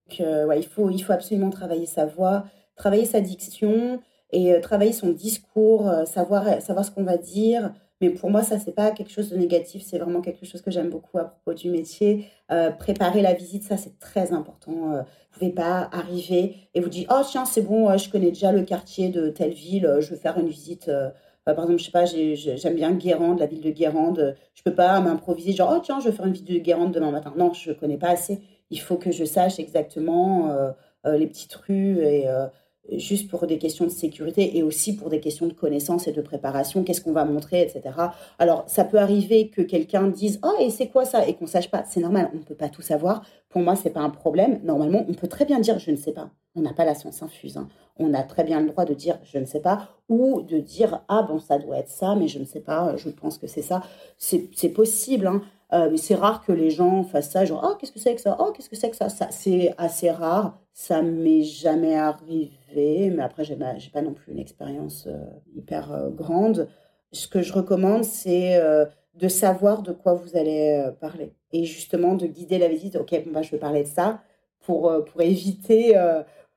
que, 0.09 0.57
il, 0.57 0.65
faut, 0.65 0.89
il 0.89 1.05
absolument 1.09 1.49
travailler 1.49 1.85
sa 1.85 2.05
voix, 2.05 2.45
travailler 2.75 3.05
sa 3.05 3.21
diction 3.21 4.01
et 4.31 4.53
euh, 4.53 4.59
travailler 4.59 4.91
son 4.91 5.09
discours, 5.11 5.87
euh, 5.87 6.05
savoir, 6.05 6.61
savoir 6.61 6.85
ce 6.85 6.91
qu'on 6.91 7.03
va 7.03 7.17
dire. 7.17 7.73
Mais 8.01 8.09
pour 8.09 8.29
moi, 8.29 8.43
ça, 8.43 8.59
c'est 8.59 8.71
pas 8.71 8.91
quelque 8.91 9.11
chose 9.11 9.29
de 9.29 9.37
négatif, 9.37 9.83
c'est 9.85 9.97
vraiment 9.97 10.21
quelque 10.21 10.45
chose 10.45 10.61
que 10.61 10.71
j'aime 10.71 10.89
beaucoup 10.89 11.17
à 11.17 11.25
propos 11.25 11.53
du 11.53 11.69
métier. 11.69 12.25
Euh, 12.51 12.71
préparer 12.71 13.21
la 13.21 13.33
visite, 13.33 13.63
ça, 13.63 13.77
c'est 13.77 13.99
très 13.99 14.33
important. 14.33 14.71
vous 14.71 15.39
pouvez 15.39 15.51
pas 15.51 15.89
arriver 15.91 16.55
et 16.73 16.81
vous 16.81 16.89
dire, 16.89 17.07
oh 17.11 17.21
tiens, 17.29 17.45
c'est 17.45 17.61
bon, 17.61 17.95
je 17.97 18.09
connais 18.09 18.29
déjà 18.29 18.51
le 18.51 18.63
quartier 18.63 19.09
de 19.09 19.29
telle 19.29 19.53
ville, 19.53 19.97
je 19.99 20.11
veux 20.11 20.17
faire 20.17 20.37
une 20.39 20.47
visite. 20.47 20.89
par 21.43 21.55
exemple, 21.55 21.79
je 21.79 21.85
sais 21.85 21.91
pas, 21.91 22.05
j'aime 22.05 22.75
bien 22.75 22.91
Guérande, 22.93 23.39
la 23.39 23.47
ville 23.47 23.61
de 23.61 23.71
Guérande. 23.71 24.35
Je 24.53 24.63
peux 24.63 24.75
pas 24.75 24.99
m'improviser, 25.01 25.53
genre, 25.53 25.73
oh 25.75 25.81
tiens, 25.83 25.99
je 25.99 26.05
veux 26.05 26.13
faire 26.13 26.25
une 26.25 26.33
visite 26.33 26.49
de 26.51 26.59
Guérande 26.59 26.93
demain 26.93 27.11
matin. 27.11 27.33
Non, 27.37 27.53
je 27.53 27.71
connais 27.73 27.97
pas 27.97 28.09
assez 28.09 28.41
il 28.69 28.79
faut 28.79 28.97
que 28.97 29.11
je 29.11 29.25
sache 29.25 29.59
exactement 29.59 30.51
euh, 30.51 30.71
euh, 31.05 31.17
les 31.17 31.27
petites 31.27 31.53
rues 31.53 31.99
et 31.99 32.27
euh, 32.27 32.47
juste 32.97 33.29
pour 33.29 33.45
des 33.47 33.57
questions 33.57 33.85
de 33.85 33.91
sécurité 33.91 34.57
et 34.57 34.63
aussi 34.63 34.95
pour 34.95 35.09
des 35.09 35.19
questions 35.19 35.47
de 35.47 35.53
connaissance 35.53 36.07
et 36.07 36.11
de 36.11 36.21
préparation, 36.21 36.83
qu'est-ce 36.83 37.01
qu'on 37.01 37.11
va 37.11 37.25
montrer, 37.25 37.61
etc. 37.61 37.81
Alors, 38.37 38.63
ça 38.67 38.83
peut 38.83 38.99
arriver 38.99 39.49
que 39.49 39.61
quelqu'un 39.61 40.07
dise 40.07 40.39
Oh, 40.43 40.53
et 40.59 40.69
c'est 40.69 40.87
quoi 40.87 41.05
ça? 41.05 41.27
Et 41.27 41.35
qu'on 41.35 41.47
sache 41.47 41.69
pas. 41.69 41.83
C'est 41.87 41.99
normal, 41.99 42.29
on 42.33 42.37
ne 42.37 42.43
peut 42.43 42.55
pas 42.55 42.69
tout 42.69 42.81
savoir. 42.81 43.23
Pour 43.49 43.61
moi, 43.61 43.75
c'est 43.75 43.89
pas 43.89 44.01
un 44.01 44.09
problème. 44.09 44.59
Normalement, 44.63 45.05
on 45.07 45.13
peut 45.13 45.27
très 45.27 45.45
bien 45.45 45.59
dire 45.59 45.79
Je 45.79 45.91
ne 45.91 45.95
sais 45.95 46.11
pas. 46.13 46.29
On 46.55 46.61
n'a 46.61 46.73
pas 46.73 46.85
la 46.85 46.95
science 46.95 47.21
infuse. 47.21 47.57
Hein. 47.57 47.67
On 47.97 48.13
a 48.13 48.23
très 48.23 48.43
bien 48.43 48.59
le 48.61 48.67
droit 48.67 48.85
de 48.85 48.93
dire 48.93 49.19
Je 49.23 49.37
ne 49.37 49.45
sais 49.45 49.59
pas 49.61 49.89
ou 50.07 50.41
de 50.41 50.59
dire 50.59 51.03
Ah, 51.07 51.23
bon, 51.23 51.39
ça 51.39 51.57
doit 51.59 51.77
être 51.77 51.89
ça, 51.89 52.15
mais 52.15 52.27
je 52.27 52.39
ne 52.39 52.45
sais 52.45 52.59
pas, 52.59 52.95
je 52.97 53.09
pense 53.09 53.37
que 53.37 53.47
c'est 53.47 53.61
ça. 53.61 53.83
C'est 54.17 54.69
possible. 54.69 55.27
Hein. 55.27 55.41
Euh, 55.71 55.89
mais 55.91 55.97
c'est 55.97 56.15
rare 56.15 56.43
que 56.43 56.51
les 56.51 56.71
gens 56.71 57.03
fassent 57.03 57.31
ça, 57.31 57.45
genre, 57.45 57.63
oh, 57.69 57.75
qu'est-ce 57.75 57.91
que 57.91 57.99
c'est 57.99 58.15
que 58.15 58.21
ça? 58.21 58.37
Oh, 58.39 58.51
qu'est-ce 58.51 58.69
que 58.69 58.75
c'est 58.75 58.89
que 58.89 58.95
ça, 58.95 59.09
ça 59.09 59.27
C'est 59.31 59.73
assez 59.77 60.09
rare. 60.09 60.59
Ça 60.73 61.01
m'est 61.01 61.43
jamais 61.43 61.95
arrivé, 61.95 63.11
mais 63.11 63.21
après, 63.21 63.43
j'ai 63.43 63.55
pas, 63.55 63.73
pas 63.93 64.01
non 64.01 64.13
plus 64.13 64.31
une 64.33 64.39
expérience 64.39 65.05
euh, 65.07 65.17
hyper 65.55 65.91
euh, 65.91 66.09
grande. 66.09 66.67
Ce 67.11 67.27
que 67.27 67.41
je 67.41 67.53
recommande, 67.53 68.03
c'est 68.03 68.59
de 69.15 69.27
savoir 69.27 69.81
de 69.81 69.91
quoi 69.93 70.13
vous 70.13 70.37
allez 70.37 70.89
parler. 71.01 71.33
Et 71.51 71.65
justement, 71.65 72.13
de 72.13 72.27
guider 72.27 72.59
la 72.59 72.67
visite. 72.67 72.95
Ok, 72.97 73.11
bon, 73.25 73.31
bah, 73.31 73.41
je 73.41 73.49
vais 73.51 73.57
parler 73.57 73.83
de 73.83 73.87
ça 73.87 74.21
pour, 74.59 74.93
pour 75.05 75.21
éviter 75.21 75.95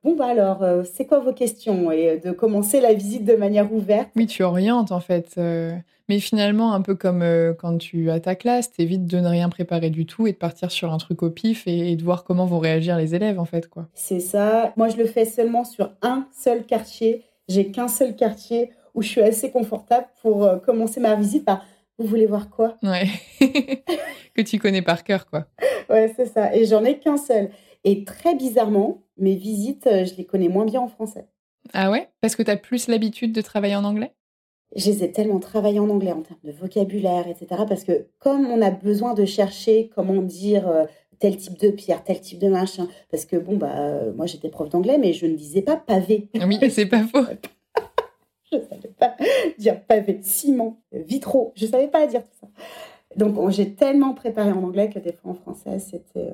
Bon, 0.03 0.15
bah 0.15 0.25
alors, 0.27 0.63
euh, 0.63 0.83
c'est 0.83 1.05
quoi 1.05 1.19
vos 1.19 1.31
questions 1.31 1.89
Et 1.89 2.17
de 2.17 2.31
commencer 2.31 2.81
la 2.81 2.93
visite 2.93 3.23
de 3.23 3.35
manière 3.35 3.71
ouverte? 3.71 4.09
Oui, 4.17 4.27
tu 4.27 4.43
orientes 4.43 4.91
en 4.91 4.99
fait. 4.99 5.35
Euh, 5.37 5.71
mais 6.09 6.19
finalement, 6.19 6.73
un 6.73 6.81
peu 6.81 6.93
comme 6.93 7.21
euh, 7.21 7.53
quand 7.53 7.77
tu 7.77 8.11
as 8.11 8.19
ta 8.19 8.35
classe, 8.35 8.69
t'évites 8.73 9.05
de 9.05 9.19
ne 9.19 9.29
rien 9.29 9.47
préparer 9.47 9.89
du 9.89 10.05
tout 10.05 10.27
et 10.27 10.33
de 10.33 10.37
partir 10.37 10.71
sur 10.71 10.91
un 10.91 10.97
truc 10.97 11.23
au 11.23 11.29
pif 11.29 11.63
et, 11.67 11.95
de 11.95 12.03
voir 12.03 12.25
comment 12.25 12.45
vont 12.45 12.59
réagir 12.59 12.97
les 12.97 13.15
élèves 13.15 13.39
en 13.39 13.45
fait. 13.45 13.69
quoi. 13.69 13.87
C'est 13.93 14.19
ça. 14.19 14.73
Moi, 14.75 14.89
je 14.89 14.97
le 14.97 15.05
fais 15.05 15.23
seulement 15.23 15.63
sur 15.63 15.91
un 16.01 16.27
seul 16.37 16.65
quartier. 16.65 17.23
J'ai 17.47 17.67
qu'un 17.71 17.87
seul 17.87 18.15
quartier 18.17 18.71
où 18.95 19.01
je 19.01 19.07
suis 19.07 19.21
assez 19.21 19.51
confortable 19.51 20.07
pour 20.21 20.49
commencer 20.65 20.99
ma 20.99 21.15
visite 21.15 21.45
par 21.45 21.63
vous 21.97 22.07
voulez 22.07 22.25
voir 22.25 22.49
quoi? 22.49 22.75
Ouais. 22.83 23.05
que 24.35 24.41
tu 24.41 24.59
connais 24.59 24.81
par 24.81 25.03
cœur, 25.03 25.27
quoi. 25.27 25.45
ouais, 25.89 26.11
c'est 26.15 26.25
ça. 26.25 26.53
Et 26.55 26.65
j'en 26.65 26.83
ai 26.83 26.97
qu'un 26.97 27.17
seul. 27.17 27.49
Et 27.83 28.05
très 28.05 28.35
bizarrement, 28.35 29.03
mes 29.17 29.35
visites, 29.35 29.87
euh, 29.87 30.05
je 30.05 30.15
les 30.15 30.25
connais 30.25 30.47
moins 30.47 30.65
bien 30.65 30.81
en 30.81 30.87
français. 30.87 31.27
Ah 31.73 31.91
ouais? 31.91 32.09
Parce 32.21 32.35
que 32.35 32.43
tu 32.43 32.51
as 32.51 32.57
plus 32.57 32.87
l'habitude 32.87 33.33
de 33.33 33.41
travailler 33.41 33.75
en 33.75 33.83
anglais? 33.83 34.11
Je 34.75 34.89
les 34.89 35.03
ai 35.03 35.11
tellement 35.11 35.39
travaillé 35.39 35.79
en 35.79 35.89
anglais 35.89 36.11
en 36.11 36.21
termes 36.21 36.39
de 36.43 36.51
vocabulaire, 36.51 37.27
etc. 37.27 37.63
Parce 37.67 37.83
que 37.83 38.07
comme 38.19 38.47
on 38.47 38.61
a 38.61 38.71
besoin 38.71 39.13
de 39.13 39.25
chercher 39.25 39.91
comment 39.93 40.21
dire 40.21 40.67
euh, 40.67 40.85
tel 41.19 41.37
type 41.37 41.59
de 41.59 41.69
pierre, 41.69 42.03
tel 42.03 42.19
type 42.19 42.39
de 42.39 42.47
machin, 42.47 42.87
parce 43.11 43.25
que 43.25 43.35
bon, 43.35 43.57
bah, 43.57 43.77
euh, 43.77 44.13
moi 44.13 44.25
j'étais 44.25 44.49
prof 44.49 44.69
d'anglais, 44.69 44.97
mais 44.97 45.13
je 45.13 45.25
ne 45.25 45.35
disais 45.35 45.61
pas 45.61 45.75
pavé. 45.75 46.27
Oui, 46.35 46.57
c'est 46.71 46.87
pas 46.87 47.03
faux. 47.03 47.23
je 48.51 48.57
ne 48.57 48.61
savais 48.61 48.93
pas 48.97 49.15
dire 49.59 49.81
pavé, 49.83 50.19
ciment, 50.23 50.81
vitraux, 50.91 51.53
je 51.55 51.65
ne 51.65 51.71
savais 51.71 51.87
pas 51.87 52.07
dire 52.07 52.23
tout 52.23 52.37
ça. 52.41 52.47
Donc 53.15 53.51
j'ai 53.51 53.75
tellement 53.75 54.15
préparé 54.15 54.51
en 54.51 54.63
anglais 54.63 54.89
que 54.89 54.97
des 54.97 55.13
fois 55.13 55.31
en 55.31 55.35
français, 55.35 55.77
c'était 55.77 56.31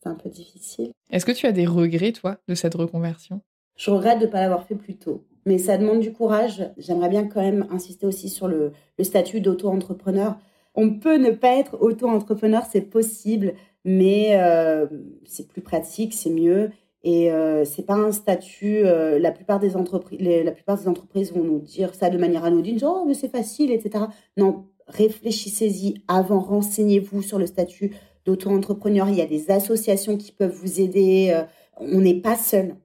c'était 0.00 0.08
un 0.08 0.14
peu 0.14 0.30
difficile. 0.30 0.92
Est-ce 1.10 1.26
que 1.26 1.32
tu 1.32 1.46
as 1.46 1.52
des 1.52 1.66
regrets, 1.66 2.12
toi, 2.12 2.38
de 2.48 2.54
cette 2.54 2.74
reconversion? 2.74 3.42
Je 3.76 3.90
regrette 3.90 4.18
de 4.18 4.24
ne 4.24 4.30
pas 4.30 4.40
l'avoir 4.40 4.64
fait 4.66 4.74
plus 4.74 4.96
tôt. 4.96 5.26
Mais 5.44 5.58
ça 5.58 5.76
demande 5.76 6.00
du 6.00 6.12
courage. 6.12 6.70
J'aimerais 6.78 7.10
bien 7.10 7.26
quand 7.26 7.42
même 7.42 7.66
insister 7.70 8.06
aussi 8.06 8.30
sur 8.30 8.48
le, 8.48 8.72
statut 9.02 9.42
d'auto-entrepreneur. 9.42 10.38
On 10.74 10.98
peut 10.98 11.18
ne 11.18 11.30
pas 11.32 11.56
être 11.56 11.76
auto-entrepreneur, 11.82 12.62
c'est 12.70 12.80
possible, 12.80 13.54
mais 13.84 14.40
euh, 14.40 14.86
c'est 15.26 15.48
plus 15.48 15.60
pratique, 15.60 16.14
c'est 16.14 16.30
mieux. 16.30 16.70
Et 17.02 17.30
euh, 17.30 17.66
c'est 17.66 17.84
pas 17.84 17.94
un 17.94 18.12
statut. 18.12 18.86
Euh, 18.86 19.18
la 19.18 19.32
plupart 19.32 19.60
des 19.60 19.76
entreprises, 19.76 20.20
la 20.20 20.52
plupart 20.52 20.78
des 20.78 20.88
entreprises 20.88 21.32
vont 21.32 21.44
nous 21.44 21.58
dire 21.58 21.94
ça 21.94 22.08
de 22.08 22.16
manière 22.16 22.44
anodine, 22.44 22.78
genre 22.78 23.00
oh, 23.02 23.04
mais 23.06 23.14
c'est 23.14 23.30
facile, 23.30 23.70
etc. 23.70 24.04
Non, 24.38 24.66
réfléchissez-y 24.86 26.02
avant, 26.08 26.40
renseignez-vous 26.40 27.22
sur 27.22 27.38
le 27.38 27.46
statut 27.46 27.94
d'auto-entrepreneur. 28.24 29.08
Il 29.08 29.16
y 29.16 29.20
a 29.20 29.26
des 29.26 29.50
associations 29.50 30.16
qui 30.16 30.32
peuvent 30.32 30.54
vous 30.54 30.80
aider. 30.80 31.30
Euh, 31.32 31.44
on 31.76 32.00
n'est 32.00 32.20
pas 32.20 32.36
seul. 32.36 32.76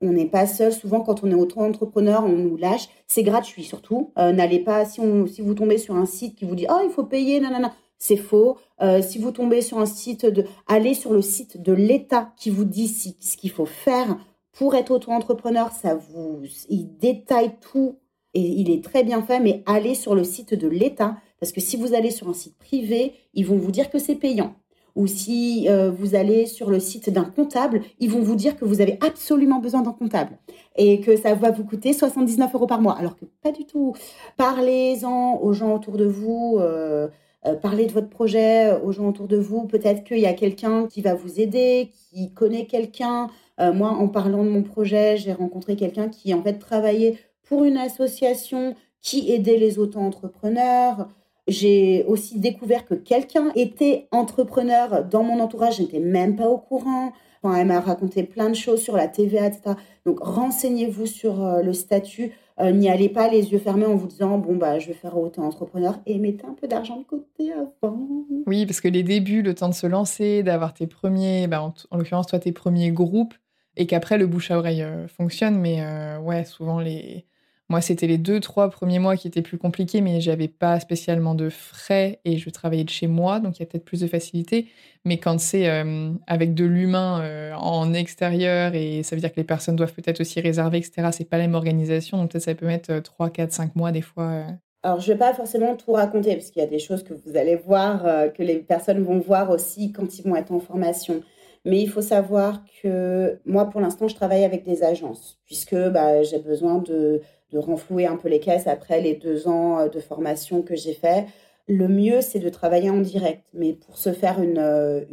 On 0.00 0.12
n'est 0.12 0.26
pas 0.26 0.46
seul. 0.46 0.72
Souvent, 0.72 1.00
quand 1.00 1.22
on 1.22 1.30
est 1.30 1.34
auto-entrepreneur, 1.34 2.24
on 2.24 2.32
nous 2.32 2.56
lâche. 2.56 2.88
C'est 3.06 3.22
gratuit 3.22 3.64
surtout. 3.64 4.12
Euh, 4.18 4.32
n'allez 4.32 4.58
pas 4.58 4.84
si, 4.84 5.00
on, 5.00 5.26
si 5.26 5.42
vous 5.42 5.54
tombez 5.54 5.78
sur 5.78 5.94
un 5.94 6.06
site 6.06 6.36
qui 6.36 6.44
vous 6.44 6.56
dit 6.56 6.66
oh 6.68 6.80
il 6.84 6.90
faut 6.90 7.04
payer, 7.04 7.40
nanana. 7.40 7.72
C'est 7.98 8.16
faux. 8.16 8.58
Euh, 8.80 9.00
si 9.00 9.18
vous 9.18 9.30
tombez 9.30 9.60
sur 9.60 9.78
un 9.78 9.86
site 9.86 10.26
de, 10.26 10.44
allez 10.66 10.94
sur 10.94 11.12
le 11.12 11.22
site 11.22 11.62
de 11.62 11.72
l'État 11.72 12.32
qui 12.36 12.50
vous 12.50 12.64
dit 12.64 12.88
ce 12.88 13.36
qu'il 13.36 13.50
faut 13.50 13.66
faire 13.66 14.18
pour 14.50 14.74
être 14.74 14.90
auto-entrepreneur. 14.90 15.70
Ça 15.70 15.94
vous, 15.94 16.40
il 16.68 16.98
détaille 16.98 17.52
tout 17.60 18.00
et 18.34 18.40
il 18.40 18.70
est 18.70 18.82
très 18.82 19.04
bien 19.04 19.22
fait. 19.22 19.38
Mais 19.38 19.62
allez 19.66 19.94
sur 19.94 20.16
le 20.16 20.24
site 20.24 20.54
de 20.54 20.66
l'État 20.66 21.16
parce 21.38 21.52
que 21.52 21.60
si 21.60 21.76
vous 21.76 21.94
allez 21.94 22.10
sur 22.10 22.28
un 22.28 22.34
site 22.34 22.58
privé, 22.58 23.14
ils 23.34 23.46
vont 23.46 23.56
vous 23.56 23.70
dire 23.70 23.88
que 23.88 24.00
c'est 24.00 24.16
payant 24.16 24.56
ou 24.94 25.06
si 25.06 25.66
euh, 25.68 25.90
vous 25.90 26.14
allez 26.14 26.46
sur 26.46 26.70
le 26.70 26.80
site 26.80 27.10
d'un 27.10 27.24
comptable, 27.24 27.82
ils 27.98 28.10
vont 28.10 28.20
vous 28.20 28.36
dire 28.36 28.56
que 28.56 28.64
vous 28.64 28.80
avez 28.80 28.98
absolument 29.00 29.58
besoin 29.58 29.82
d'un 29.82 29.92
comptable 29.92 30.38
et 30.76 31.00
que 31.00 31.16
ça 31.16 31.34
va 31.34 31.50
vous 31.50 31.64
coûter 31.64 31.92
79 31.92 32.54
euros 32.54 32.66
par 32.66 32.80
mois. 32.80 32.96
Alors 32.98 33.16
que 33.16 33.24
pas 33.42 33.52
du 33.52 33.64
tout. 33.64 33.94
Parlez-en 34.36 35.38
aux 35.40 35.52
gens 35.52 35.74
autour 35.74 35.96
de 35.96 36.04
vous. 36.04 36.58
Euh, 36.60 37.08
euh, 37.44 37.54
parlez 37.54 37.86
de 37.86 37.92
votre 37.92 38.08
projet 38.08 38.72
aux 38.84 38.92
gens 38.92 39.08
autour 39.08 39.28
de 39.28 39.36
vous. 39.36 39.66
Peut-être 39.66 40.04
qu'il 40.04 40.20
y 40.20 40.26
a 40.26 40.34
quelqu'un 40.34 40.86
qui 40.86 41.00
va 41.00 41.14
vous 41.14 41.40
aider, 41.40 41.90
qui 42.10 42.32
connaît 42.32 42.66
quelqu'un. 42.66 43.28
moi, 43.58 43.90
en 43.90 44.08
parlant 44.08 44.44
de 44.44 44.50
mon 44.50 44.62
projet, 44.62 45.16
j'ai 45.16 45.32
rencontré 45.32 45.76
quelqu'un 45.76 46.08
qui 46.08 46.34
en 46.34 46.42
fait 46.42 46.58
travaillait 46.58 47.16
pour 47.44 47.64
une 47.64 47.76
association 47.76 48.74
qui 49.00 49.32
aidait 49.32 49.58
les 49.58 49.78
auto-entrepreneurs. 49.78 51.08
J'ai 51.48 52.04
aussi 52.06 52.38
découvert 52.38 52.84
que 52.84 52.94
quelqu'un 52.94 53.50
était 53.56 54.06
entrepreneur 54.12 55.04
dans 55.04 55.24
mon 55.24 55.40
entourage, 55.40 55.76
je 55.78 55.82
n'étais 55.82 55.98
même 55.98 56.36
pas 56.36 56.48
au 56.48 56.58
courant. 56.58 57.12
Enfin, 57.42 57.56
elle 57.56 57.66
m'a 57.66 57.80
raconté 57.80 58.22
plein 58.22 58.48
de 58.48 58.54
choses 58.54 58.80
sur 58.80 58.96
la 58.96 59.08
TVA, 59.08 59.46
etc. 59.46 59.74
Donc 60.06 60.20
renseignez-vous 60.20 61.06
sur 61.06 61.44
euh, 61.44 61.62
le 61.62 61.72
statut. 61.72 62.32
Euh, 62.60 62.70
n'y 62.70 62.88
allez 62.88 63.08
pas 63.08 63.28
les 63.28 63.50
yeux 63.50 63.58
fermés 63.58 63.86
en 63.86 63.96
vous 63.96 64.06
disant 64.06 64.38
bon 64.38 64.54
bah 64.54 64.78
je 64.78 64.86
vais 64.86 64.92
faire 64.92 65.18
auto-entrepreneur 65.18 65.98
et 66.06 66.18
mettez 66.18 66.44
un 66.46 66.52
peu 66.52 66.68
d'argent 66.68 66.98
de 66.98 67.04
côté 67.04 67.52
avant. 67.82 67.98
Oui, 68.46 68.64
parce 68.66 68.80
que 68.80 68.88
les 68.88 69.02
débuts, 69.02 69.42
le 69.42 69.54
temps 69.54 69.68
de 69.68 69.74
se 69.74 69.86
lancer, 69.88 70.44
d'avoir 70.44 70.74
tes 70.74 70.86
premiers, 70.86 71.48
bah, 71.48 71.62
en, 71.62 71.96
l'occurrence 71.96 72.28
toi 72.28 72.38
tes 72.38 72.52
premiers 72.52 72.92
groupes, 72.92 73.34
et 73.76 73.86
qu'après 73.86 74.18
le 74.18 74.26
bouche 74.26 74.52
à 74.52 74.58
oreille 74.58 74.82
euh, 74.82 75.08
fonctionne, 75.08 75.58
mais 75.58 75.80
ouais 76.18 76.44
souvent 76.44 76.78
les 76.78 77.26
moi, 77.72 77.80
c'était 77.80 78.06
les 78.06 78.18
deux, 78.18 78.38
trois 78.38 78.68
premiers 78.68 78.98
mois 78.98 79.16
qui 79.16 79.26
étaient 79.26 79.40
plus 79.40 79.56
compliqués, 79.56 80.02
mais 80.02 80.20
j'avais 80.20 80.46
pas 80.46 80.78
spécialement 80.78 81.34
de 81.34 81.48
frais 81.48 82.20
et 82.26 82.36
je 82.36 82.50
travaillais 82.50 82.84
de 82.84 82.90
chez 82.90 83.06
moi, 83.06 83.40
donc 83.40 83.56
il 83.56 83.60
y 83.60 83.62
a 83.62 83.66
peut-être 83.66 83.86
plus 83.86 84.02
de 84.02 84.06
facilité. 84.06 84.68
Mais 85.06 85.16
quand 85.16 85.40
c'est 85.40 85.70
euh, 85.70 86.10
avec 86.26 86.52
de 86.52 86.66
l'humain 86.66 87.22
euh, 87.22 87.54
en 87.54 87.94
extérieur 87.94 88.74
et 88.74 89.02
ça 89.02 89.16
veut 89.16 89.20
dire 89.20 89.32
que 89.32 89.38
les 89.38 89.44
personnes 89.44 89.74
doivent 89.74 89.94
peut-être 89.94 90.20
aussi 90.20 90.38
réserver, 90.42 90.76
etc., 90.76 91.08
c'est 91.12 91.24
pas 91.24 91.38
la 91.38 91.44
même 91.44 91.54
organisation, 91.54 92.18
donc 92.18 92.32
peut-être 92.32 92.44
ça 92.44 92.54
peut 92.54 92.66
mettre 92.66 93.00
3, 93.00 93.30
4, 93.30 93.50
5 93.50 93.74
mois 93.74 93.90
des 93.90 94.02
fois. 94.02 94.24
Euh. 94.24 94.44
Alors, 94.82 95.00
je 95.00 95.10
vais 95.10 95.18
pas 95.18 95.32
forcément 95.32 95.74
tout 95.74 95.92
raconter, 95.92 96.34
parce 96.34 96.50
qu'il 96.50 96.60
y 96.60 96.66
a 96.66 96.68
des 96.68 96.78
choses 96.78 97.02
que 97.02 97.14
vous 97.14 97.38
allez 97.38 97.56
voir, 97.56 98.02
que 98.34 98.42
les 98.42 98.56
personnes 98.56 99.02
vont 99.02 99.18
voir 99.18 99.48
aussi 99.48 99.92
quand 99.92 100.18
ils 100.18 100.28
vont 100.28 100.36
être 100.36 100.52
en 100.52 100.60
formation. 100.60 101.22
Mais 101.64 101.80
il 101.80 101.88
faut 101.88 102.02
savoir 102.02 102.62
que 102.82 103.38
moi, 103.46 103.70
pour 103.70 103.80
l'instant, 103.80 104.08
je 104.08 104.14
travaille 104.16 104.44
avec 104.44 104.62
des 104.64 104.82
agences, 104.82 105.38
puisque 105.46 105.76
bah, 105.76 106.22
j'ai 106.22 106.40
besoin 106.40 106.78
de 106.78 107.22
de 107.52 107.58
renflouer 107.58 108.06
un 108.06 108.16
peu 108.16 108.28
les 108.28 108.40
caisses 108.40 108.66
après 108.66 109.00
les 109.00 109.14
deux 109.14 109.46
ans 109.48 109.78
euh, 109.78 109.88
de 109.88 110.00
formation 110.00 110.62
que 110.62 110.74
j'ai 110.74 110.94
fait. 110.94 111.26
Le 111.68 111.86
mieux, 111.88 112.20
c'est 112.20 112.40
de 112.40 112.48
travailler 112.48 112.90
en 112.90 113.00
direct. 113.00 113.44
Mais 113.54 113.74
pour 113.74 113.96
se 113.96 114.12
faire 114.12 114.42
une, 114.42 114.58
euh, 114.58 115.04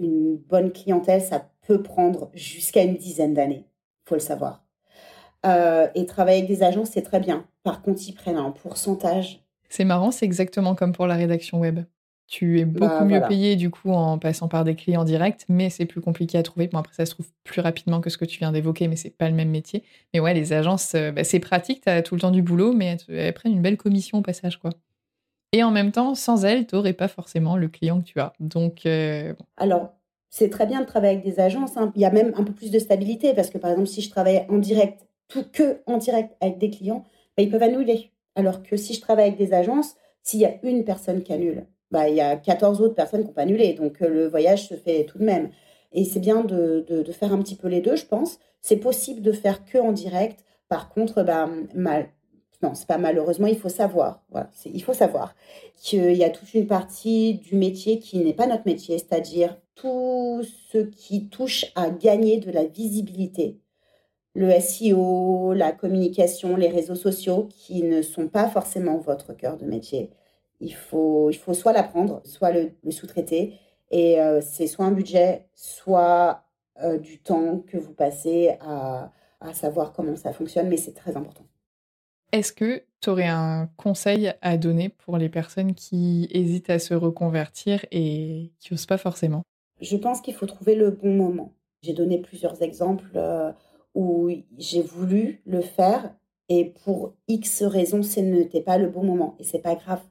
bonne 0.47 0.71
clientèle, 0.71 1.21
ça 1.21 1.47
peut 1.67 1.83
prendre 1.83 2.31
jusqu'à 2.33 2.83
une 2.83 2.95
dizaine 2.95 3.33
d'années. 3.33 3.65
Faut 4.05 4.15
le 4.15 4.21
savoir. 4.21 4.63
Euh, 5.45 5.87
et 5.95 6.05
travailler 6.05 6.39
avec 6.39 6.49
des 6.49 6.63
agents, 6.63 6.85
c'est 6.85 7.03
très 7.03 7.19
bien. 7.19 7.45
Par 7.63 7.81
contre, 7.81 8.01
ils 8.07 8.13
prennent 8.13 8.37
un 8.37 8.51
pourcentage. 8.51 9.43
C'est 9.69 9.85
marrant, 9.85 10.11
c'est 10.11 10.25
exactement 10.25 10.73
comme 10.75 10.93
pour 10.93 11.05
la 11.05 11.15
rédaction 11.15 11.59
web. 11.59 11.81
Tu 12.29 12.59
es 12.59 12.65
beaucoup 12.65 12.85
bah, 12.85 13.05
mieux 13.05 13.21
payé 13.27 13.55
du 13.55 13.71
coup 13.71 13.89
en 13.89 14.19
passant 14.19 14.47
par 14.47 14.63
des 14.63 14.75
clients 14.75 15.03
directs, 15.03 15.45
mais 15.49 15.71
c'est 15.71 15.87
plus 15.87 15.99
compliqué 15.99 16.37
à 16.37 16.43
trouver. 16.43 16.67
Bon, 16.67 16.77
après, 16.77 16.93
ça 16.93 17.07
se 17.07 17.11
trouve 17.15 17.25
plus 17.43 17.59
rapidement 17.59 18.01
que 18.01 18.11
ce 18.11 18.19
que 18.19 18.25
tu 18.25 18.37
viens 18.37 18.51
d'évoquer, 18.51 18.87
mais 18.87 18.95
c'est 18.95 19.09
pas 19.09 19.27
le 19.27 19.33
même 19.33 19.49
métier. 19.49 19.83
Mais 20.13 20.19
ouais, 20.19 20.35
les 20.35 20.53
agences, 20.53 20.93
euh, 20.93 21.11
bah, 21.11 21.23
c'est 21.23 21.39
pratique, 21.39 21.81
tu 21.81 21.89
as 21.89 22.03
tout 22.03 22.13
le 22.13 22.21
temps 22.21 22.29
du 22.29 22.43
boulot, 22.43 22.71
mais 22.71 22.97
elles, 23.09 23.33
prennent 23.33 23.53
une 23.53 23.63
belle 23.63 23.77
commission 23.77 24.19
au 24.19 24.21
passage, 24.21 24.59
quoi. 24.59 24.69
Et 25.53 25.63
en 25.63 25.71
même 25.71 25.91
temps, 25.91 26.13
sans 26.13 26.45
elles, 26.45 26.67
tu 26.67 26.75
n'aurais 26.75 26.93
pas 26.93 27.07
forcément 27.07 27.57
le 27.57 27.67
client 27.67 27.99
que 27.99 28.05
tu 28.05 28.19
as. 28.19 28.33
Donc. 28.39 28.85
Euh, 28.85 29.33
Alors, 29.57 29.95
c'est 30.29 30.51
très 30.51 30.67
bien 30.67 30.81
de 30.81 30.85
travailler 30.85 31.13
avec 31.13 31.25
des 31.25 31.39
agences. 31.39 31.77
Hein. 31.77 31.91
Il 31.95 32.01
y 32.03 32.05
a 32.05 32.11
même 32.11 32.33
un 32.35 32.43
peu 32.43 32.53
plus 32.53 32.69
de 32.69 32.77
stabilité 32.77 33.33
parce 33.33 33.49
que, 33.49 33.57
par 33.57 33.71
exemple, 33.71 33.87
si 33.87 34.01
je 34.01 34.09
travaillais 34.11 34.45
en 34.49 34.59
direct, 34.59 35.07
tout 35.29 35.45
que 35.51 35.81
en 35.87 35.97
direct 35.97 36.35
avec 36.41 36.59
des 36.59 36.69
clients, 36.69 37.05
bah, 37.35 37.41
ils 37.41 37.49
peuvent 37.49 37.63
annuler. 37.63 38.11
Alors 38.35 38.61
que 38.61 38.77
si 38.77 38.93
je 38.93 39.01
travaille 39.01 39.29
avec 39.29 39.39
des 39.39 39.53
agences, 39.53 39.95
s'il 40.21 40.41
y 40.41 40.45
a 40.45 40.53
une 40.61 40.85
personne 40.85 41.23
qui 41.23 41.33
annule, 41.33 41.65
bah, 41.91 42.09
il 42.09 42.15
y 42.15 42.21
a 42.21 42.35
14 42.35 42.81
autres 42.81 42.95
personnes 42.95 43.21
qui 43.21 43.27
n'ont 43.27 43.33
pas 43.33 43.43
annulé. 43.43 43.73
Donc, 43.73 44.01
euh, 44.01 44.09
le 44.09 44.27
voyage 44.27 44.67
se 44.67 44.75
fait 44.75 45.05
tout 45.05 45.17
de 45.17 45.25
même. 45.25 45.49
Et 45.91 46.05
c'est 46.05 46.19
bien 46.19 46.43
de, 46.43 46.85
de, 46.87 47.11
faire 47.11 47.33
un 47.33 47.39
petit 47.39 47.55
peu 47.55 47.67
les 47.67 47.81
deux, 47.81 47.95
je 47.95 48.05
pense. 48.05 48.37
C'est 48.61 48.77
possible 48.77 49.21
de 49.21 49.31
faire 49.31 49.65
que 49.65 49.77
en 49.79 49.91
direct. 49.91 50.45
Par 50.67 50.89
contre, 50.89 51.23
bah, 51.23 51.49
mal, 51.73 52.09
non, 52.61 52.75
c'est 52.75 52.87
pas 52.87 52.97
malheureusement, 52.97 53.47
il 53.47 53.57
faut 53.57 53.69
savoir. 53.69 54.23
Il 54.65 54.83
faut 54.83 54.93
savoir 54.93 55.33
qu'il 55.77 56.13
y 56.13 56.23
a 56.23 56.29
toute 56.29 56.53
une 56.53 56.67
partie 56.67 57.35
du 57.35 57.55
métier 57.55 57.99
qui 57.99 58.19
n'est 58.19 58.33
pas 58.33 58.47
notre 58.47 58.65
métier, 58.65 58.97
c'est-à-dire 58.99 59.57
tout 59.75 60.41
ce 60.71 60.79
qui 60.79 61.29
touche 61.29 61.65
à 61.75 61.89
gagner 61.89 62.37
de 62.37 62.51
la 62.51 62.65
visibilité. 62.65 63.59
Le 64.35 64.51
SEO, 64.59 65.53
la 65.53 65.71
communication, 65.71 66.55
les 66.55 66.67
réseaux 66.67 66.95
sociaux 66.95 67.47
qui 67.49 67.83
ne 67.83 68.01
sont 68.01 68.27
pas 68.27 68.47
forcément 68.47 68.97
votre 68.97 69.33
cœur 69.33 69.57
de 69.57 69.65
métier 69.65 70.11
il 70.59 70.73
faut, 70.73 71.29
il 71.29 71.37
faut 71.37 71.53
soit 71.53 71.73
l'apprendre, 71.73 72.21
soit 72.25 72.51
le, 72.51 72.71
sous-traiter. 72.91 73.55
Et 73.91 74.19
euh, 74.21 74.41
c'est 74.41 74.67
soit 74.67 74.85
un 74.85 74.91
budget, 74.91 75.47
soit 75.55 76.43
euh, 76.83 76.97
du 76.97 77.19
temps 77.19 77.59
que 77.67 77.77
vous 77.77 77.93
passez 77.93 78.57
à, 78.59 79.11
à 79.41 79.53
savoir 79.53 79.93
comment 79.93 80.15
ça 80.15 80.33
fonctionne, 80.33 80.69
mais 80.69 80.77
c'est 80.77 80.93
très 80.93 81.17
important. 81.17 81.45
Est-ce 82.31 82.53
que 82.53 82.83
tu 83.01 83.09
aurais 83.09 83.27
un 83.27 83.69
conseil 83.77 84.33
à 84.41 84.57
donner 84.57 84.89
pour 84.89 85.17
les 85.17 85.29
personnes 85.29 85.73
qui 85.73 86.27
hésitent 86.31 86.69
à 86.69 86.77
se 86.77 86.93
reconvertir 86.93 87.85
et 87.91 88.51
qui 88.59 88.73
n'osent 88.73 88.85
pas 88.85 88.97
forcément? 88.99 89.41
Je 89.81 89.97
pense 89.97 90.21
qu'il 90.21 90.35
faut 90.35 90.45
trouver 90.45 90.75
le 90.75 90.91
bon 90.91 91.15
moment. 91.15 91.53
J'ai 91.81 91.93
donné 91.93 92.19
plusieurs 92.19 92.61
exemples 92.61 93.09
euh, 93.15 93.51
où 93.95 94.29
j'ai 94.57 94.81
voulu 94.81 95.41
le 95.45 95.61
faire 95.61 96.13
et 96.49 96.73
pour 96.83 97.15
X 97.27 97.63
raisons, 97.63 98.03
ce 98.03 98.19
n'était 98.19 98.61
pas 98.61 98.77
le 98.77 98.89
bon 98.89 99.03
moment. 99.03 99.35
Et 99.39 99.43
c'est 99.43 99.59
pas 99.59 99.75
grave 99.75 100.01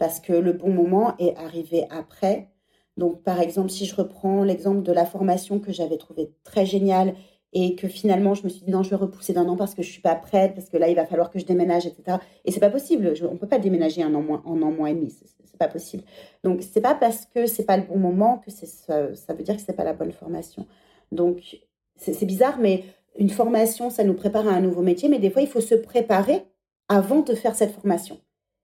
parce 0.00 0.18
que 0.18 0.32
le 0.32 0.54
bon 0.54 0.70
moment 0.70 1.14
est 1.18 1.36
arrivé 1.36 1.86
après. 1.90 2.48
Donc, 2.96 3.22
par 3.22 3.38
exemple, 3.38 3.68
si 3.68 3.84
je 3.84 3.94
reprends 3.94 4.42
l'exemple 4.42 4.82
de 4.82 4.92
la 4.92 5.04
formation 5.04 5.60
que 5.60 5.72
j'avais 5.72 5.98
trouvé 5.98 6.32
très 6.42 6.64
géniale 6.64 7.14
et 7.52 7.74
que 7.74 7.86
finalement 7.86 8.32
je 8.34 8.44
me 8.44 8.48
suis 8.48 8.64
dit 8.64 8.70
non, 8.70 8.82
je 8.82 8.90
vais 8.90 8.96
repousser 8.96 9.34
d'un 9.34 9.46
an 9.46 9.56
parce 9.56 9.74
que 9.74 9.82
je 9.82 9.90
suis 9.90 10.00
pas 10.00 10.14
prête, 10.14 10.54
parce 10.54 10.70
que 10.70 10.78
là 10.78 10.88
il 10.88 10.96
va 10.96 11.04
falloir 11.04 11.30
que 11.30 11.38
je 11.38 11.44
déménage, 11.44 11.84
etc. 11.84 12.16
Et 12.44 12.52
c'est 12.52 12.60
pas 12.60 12.70
possible. 12.70 13.12
on 13.30 13.36
peut 13.36 13.48
pas 13.48 13.58
déménager 13.58 14.02
un 14.02 14.14
an 14.14 14.22
moins, 14.22 14.42
en 14.46 14.62
an 14.62 14.70
moins 14.70 14.88
et 14.88 14.94
demi. 14.94 15.10
C'est 15.10 15.58
pas 15.58 15.68
possible. 15.68 16.04
Donc 16.44 16.62
c'est 16.62 16.80
pas 16.80 16.94
parce 16.94 17.26
que 17.26 17.46
c'est 17.46 17.64
pas 17.64 17.76
le 17.76 17.82
bon 17.82 17.98
moment 17.98 18.38
que 18.38 18.50
ça, 18.50 19.14
ça 19.14 19.34
veut 19.34 19.42
dire 19.42 19.56
que 19.56 19.62
c'est 19.62 19.74
pas 19.74 19.84
la 19.84 19.92
bonne 19.92 20.12
formation. 20.12 20.66
Donc 21.12 21.58
c'est 21.96 22.24
bizarre, 22.24 22.58
mais 22.58 22.84
une 23.18 23.30
formation, 23.30 23.90
ça 23.90 24.04
nous 24.04 24.14
prépare 24.14 24.48
à 24.48 24.52
un 24.52 24.60
nouveau 24.60 24.82
métier, 24.82 25.10
mais 25.10 25.18
des 25.18 25.30
fois 25.30 25.42
il 25.42 25.48
faut 25.48 25.60
se 25.60 25.74
préparer 25.74 26.44
avant 26.88 27.20
de 27.20 27.34
faire 27.34 27.54
cette 27.54 27.72
formation 27.72 28.18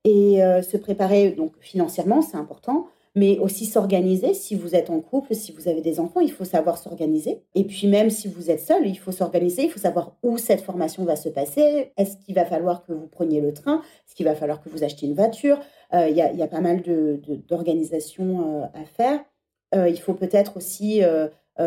et 0.07 0.41
euh, 0.41 0.63
se 0.63 0.77
préparer 0.77 1.33
donc 1.33 1.53
financièrement, 1.59 2.23
c'est 2.23 2.37
important, 2.37 2.87
mais 3.17 3.39
aussi 3.41 3.67
s'organiser. 3.67 4.35
Si 4.35 4.55
vous 4.55 4.77
êtes 4.77 4.89
en 4.89 5.01
couple, 5.01 5.35
si 5.35 5.51
vous 5.51 5.67
avez 5.67 5.81
des 5.81 5.99
enfants, 5.99 6.21
il 6.21 6.31
faut 6.31 6.45
savoir 6.45 6.79
s'organiser. 6.79 7.43
Et 7.57 7.65
puis 7.65 7.89
même 7.89 8.09
si 8.09 8.29
vous 8.29 8.49
êtes 8.49 8.61
seul, 8.61 8.87
il 8.87 8.95
faut 8.95 9.11
s'organiser, 9.11 9.65
il 9.65 9.71
faut 9.71 9.81
savoir 9.81 10.17
où 10.23 10.39
cette 10.39 10.61
formation 10.61 11.05
va 11.05 11.17
se 11.17 11.29
passer. 11.29 11.93
Est-ce 11.97 12.19
qu'il 12.19 12.37
va 12.37 12.45
falloir 12.45 12.87
que 12.87 12.93
vous 12.93 13.09
preniez 13.09 13.41
le 13.41 13.53
train? 13.53 13.83
Est-ce 14.07 14.15
qu'il 14.15 14.27
va 14.27 14.37
falloir 14.37 14.63
que 14.63 14.69
vous 14.69 14.85
achetiez 14.85 15.09
une 15.09 15.17
voiture? 15.17 15.59
Euh, 15.93 16.09
Il 16.09 16.17
y, 16.17 16.21
a, 16.21 16.47
pas 16.47 16.61
mal 16.61 16.83
d'organisations 17.49 18.61
de, 18.61 18.63
euh, 18.63 18.81
à 18.81 18.85
faire. 18.85 19.19
il 19.89 19.99
faut 19.99 20.15
peut-être 20.15 20.57
aussi 20.57 21.03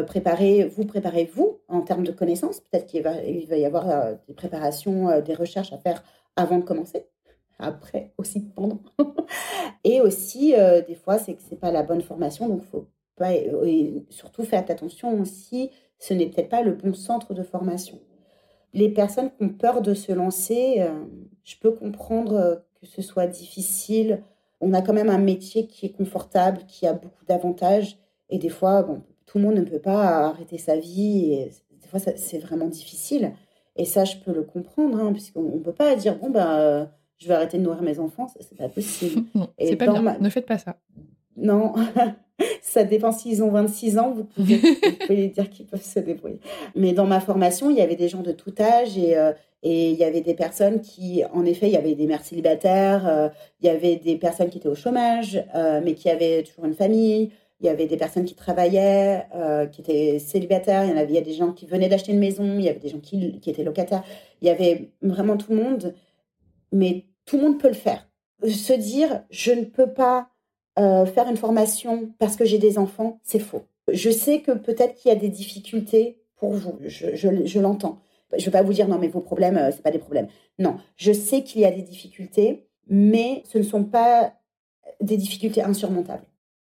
préparer, 0.08 0.64
vous 0.64 0.86
préparez-vous 0.86 1.60
en 1.68 1.82
termes 1.82 2.06
de 2.06 2.14
connaissances. 2.14 2.62
Peut-être 2.62 2.86
qu'il 2.86 3.04
va, 3.04 3.12
va 3.12 3.58
y 3.58 3.66
avoir 3.66 4.14
des 4.28 4.34
préparations, 4.34 5.20
des 5.20 5.34
recherches 5.34 5.74
à 5.74 5.78
faire 5.78 6.04
avant 6.38 6.60
de 6.60 6.64
commencer 6.64 7.06
après 7.60 8.14
aussi 8.18 8.42
pendant. 8.56 8.82
et 9.84 10.02
aussi, 10.02 10.54
des 10.88 10.96
fois, 10.96 11.20
c'est 11.20 11.36
que 11.36 11.42
c'est 11.48 11.60
pas 11.60 11.72
la 11.72 11.84
bonne 11.84 12.02
formation, 12.02 12.48
donc 12.48 12.64
faut 12.64 12.88
pas. 13.16 13.34
Et 13.34 14.06
surtout, 14.10 14.44
faites 14.44 14.70
attention 14.70 15.20
aussi, 15.20 15.70
ce 16.00 16.14
n'est 16.14 16.28
peut-être 16.28 16.50
pas 16.50 16.64
le 16.64 16.72
bon 16.72 16.94
centre 16.94 17.34
de 17.34 17.44
formation. 17.44 18.00
Les 18.74 18.90
personnes 18.90 19.32
qui 19.32 19.44
ont 19.44 19.50
peur 19.50 19.82
de 19.82 19.94
se 19.94 20.12
lancer, 20.12 20.86
je 21.44 21.56
peux 21.60 21.72
comprendre 21.72 22.64
que 22.80 22.88
ce 22.88 23.02
soit 23.02 23.28
difficile. 23.28 24.24
On 24.62 24.74
a 24.74 24.82
quand 24.82 24.94
même 24.94 25.10
un 25.10 25.18
métier 25.18 25.68
qui 25.68 25.88
est 25.88 25.92
confortable, 25.92 26.62
qui 26.68 26.88
a 26.88 26.94
beaucoup 26.94 27.26
d'avantages. 27.26 27.98
Et 28.30 28.38
des 28.40 28.50
fois, 28.50 28.84
bon, 28.84 29.04
tout 29.26 29.38
le 29.38 29.46
monde 29.46 29.56
ne 29.56 29.64
peut 29.64 29.80
pas 29.80 30.28
arrêter 30.28 30.58
sa 30.58 30.78
vie. 30.78 31.34
Et 31.34 31.52
des 31.82 31.88
fois, 31.88 32.00
c'est 32.00 32.40
vraiment 32.40 32.68
difficile. 32.68 33.34
Et 33.76 33.86
ça, 33.86 34.06
je 34.06 34.18
peux 34.18 34.34
le 34.34 34.44
comprendre, 34.44 35.00
hein, 35.00 35.12
puisqu'on 35.14 35.44
ne 35.44 35.60
peut 35.60 35.74
pas 35.74 35.96
dire, 35.96 36.18
bon, 36.18 36.30
bah, 36.30 36.92
je 37.20 37.28
vais 37.28 37.34
arrêter 37.34 37.58
de 37.58 37.64
nourrir 37.64 37.82
mes 37.82 38.00
enfants. 38.00 38.28
C'est 38.40 38.58
pas 38.58 38.70
possible. 38.70 39.24
c'est 39.60 39.76
pas 39.76 39.88
bien. 39.88 40.18
Ne 40.20 40.30
faites 40.30 40.46
pas 40.46 40.58
ça. 40.58 40.78
Non, 41.38 41.74
ça 42.62 42.84
dépend 42.84 43.12
s'ils 43.12 43.44
ont 43.44 43.52
26 43.52 43.98
ans, 43.98 44.12
vous 44.12 44.24
pouvez, 44.24 44.58
vous 44.58 45.08
pouvez 45.08 45.28
dire 45.28 45.50
qu'ils 45.50 45.66
peuvent 45.66 45.84
se 45.84 46.00
débrouiller. 46.00 46.40
Mais 46.76 46.94
dans 46.94 47.06
ma 47.06 47.20
formation, 47.20 47.70
il 47.70 47.78
y 47.78 47.82
avait 47.82 47.96
des 47.96 48.10
gens 48.10 48.22
de 48.22 48.32
tout 48.32 48.54
âge 48.60 48.98
et, 48.98 49.18
euh, 49.18 49.32
et 49.64 49.92
il 49.92 49.98
y 49.98 50.04
avait 50.04 50.22
des 50.22 50.34
personnes 50.34 50.82
qui, 50.82 51.24
en 51.34 51.46
effet, 51.46 51.68
il 51.68 51.74
y 51.74 51.78
avait 51.78 51.96
des 51.96 52.08
mères 52.08 52.24
célibataires, 52.24 53.08
euh, 53.08 53.30
il 53.62 53.68
y 53.68 53.70
avait 53.70 53.98
des 53.98 54.16
personnes 54.16 54.50
qui 54.50 54.58
étaient 54.58 54.70
au 54.70 54.76
chômage, 54.76 55.44
euh, 55.56 55.82
mais 55.84 55.94
qui 55.94 56.10
avaient 56.10 56.44
toujours 56.44 56.66
une 56.66 56.76
famille. 56.76 57.32
Il 57.62 57.66
y 57.66 57.70
avait 57.70 57.88
des 57.88 57.98
personnes 57.98 58.24
qui 58.24 58.36
travaillaient, 58.36 59.26
qui 59.74 59.82
étaient 59.82 60.18
célibataires. 60.18 60.86
Il 60.86 60.92
y 60.92 60.94
en 60.94 60.98
avait, 60.98 61.10
il 61.10 61.16
y 61.16 61.18
a 61.18 61.22
des 61.22 61.34
gens 61.34 61.52
qui 61.52 61.66
venaient 61.66 61.90
d'acheter 61.90 62.14
une 62.14 62.20
maison. 62.20 62.46
Il 62.58 62.62
y 62.62 62.70
avait 62.70 62.80
des 62.80 62.88
gens 62.88 63.00
qui, 63.00 63.38
qui, 63.42 63.50
étaient 63.50 63.66
locataires. 63.66 64.02
Il 64.42 64.48
y 64.48 64.50
avait 64.50 64.92
vraiment 65.02 65.36
tout 65.36 65.52
le 65.52 65.62
monde. 65.62 65.94
Mais 66.72 67.06
tout 67.26 67.38
le 67.38 67.44
monde 67.44 67.60
peut 67.60 67.68
le 67.68 67.74
faire. 67.74 68.08
Se 68.48 68.74
dire, 68.74 69.24
je 69.30 69.52
ne 69.52 69.66
peux 69.66 69.92
pas 69.92 70.30
faire 70.78 71.28
une 71.30 71.36
formation 71.36 72.14
parce 72.20 72.38
que 72.38 72.46
j'ai 72.46 72.58
des 72.58 72.78
enfants, 72.78 73.20
c'est 73.22 73.40
faux. 73.40 73.66
Je 73.92 74.10
sais 74.10 74.40
que 74.40 74.52
peut-être 74.52 74.96
qu'il 74.96 75.10
y 75.10 75.12
a 75.12 75.18
des 75.18 75.28
difficultés 75.28 76.22
pour 76.38 76.54
vous. 76.54 76.80
Je, 76.86 77.16
je, 77.16 77.46
je 77.46 77.60
l'entends. 77.60 78.00
Je 78.34 78.38
ne 78.38 78.46
veux 78.46 78.52
pas 78.52 78.62
vous 78.62 78.74
dire 78.74 78.88
non, 78.88 79.00
mais 79.00 79.08
vos 79.08 79.22
problèmes, 79.22 79.58
euh, 79.58 79.72
c'est 79.72 79.82
pas 79.82 79.92
des 79.92 80.00
problèmes. 80.00 80.28
Non, 80.60 80.78
je 80.96 81.12
sais 81.12 81.44
qu'il 81.44 81.62
y 81.62 81.66
a 81.66 81.72
des 81.72 81.82
difficultés, 81.82 82.68
mais 82.88 83.44
ce 83.52 83.58
ne 83.58 83.64
sont 83.64 83.84
pas 83.84 84.34
des 85.02 85.18
difficultés 85.18 85.64
insurmontables. 85.64 86.26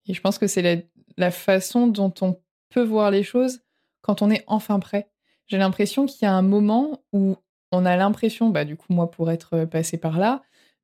Et 0.08 0.14
je 0.14 0.22
pense 0.22 0.38
que 0.38 0.48
c'est 0.48 0.88
la, 1.18 1.32
façon 1.32 1.88
dont 1.88 2.14
on 2.22 2.40
peut 2.70 2.84
voir 2.84 3.12
les 3.12 3.24
choses 3.24 3.60
quand 4.02 4.22
on 4.22 4.32
est 4.32 4.44
enfin 4.48 4.80
prêt. 4.80 5.10
J'ai 5.48 5.58
l'impression 5.58 6.06
qu'il 6.06 6.24
y 6.24 6.26
a 6.26 6.34
un 6.34 6.42
moment 6.42 7.04
où 7.12 7.36
on 7.72 7.86
a 7.86 7.96
l'impression, 7.98 8.50
bah, 8.50 8.66
du 8.66 8.76
coup, 8.76 8.94
moi, 8.94 9.10
pour 9.12 9.32
être 9.32 9.66
passé 9.66 9.98
par 9.98 10.20
là, 10.20 10.42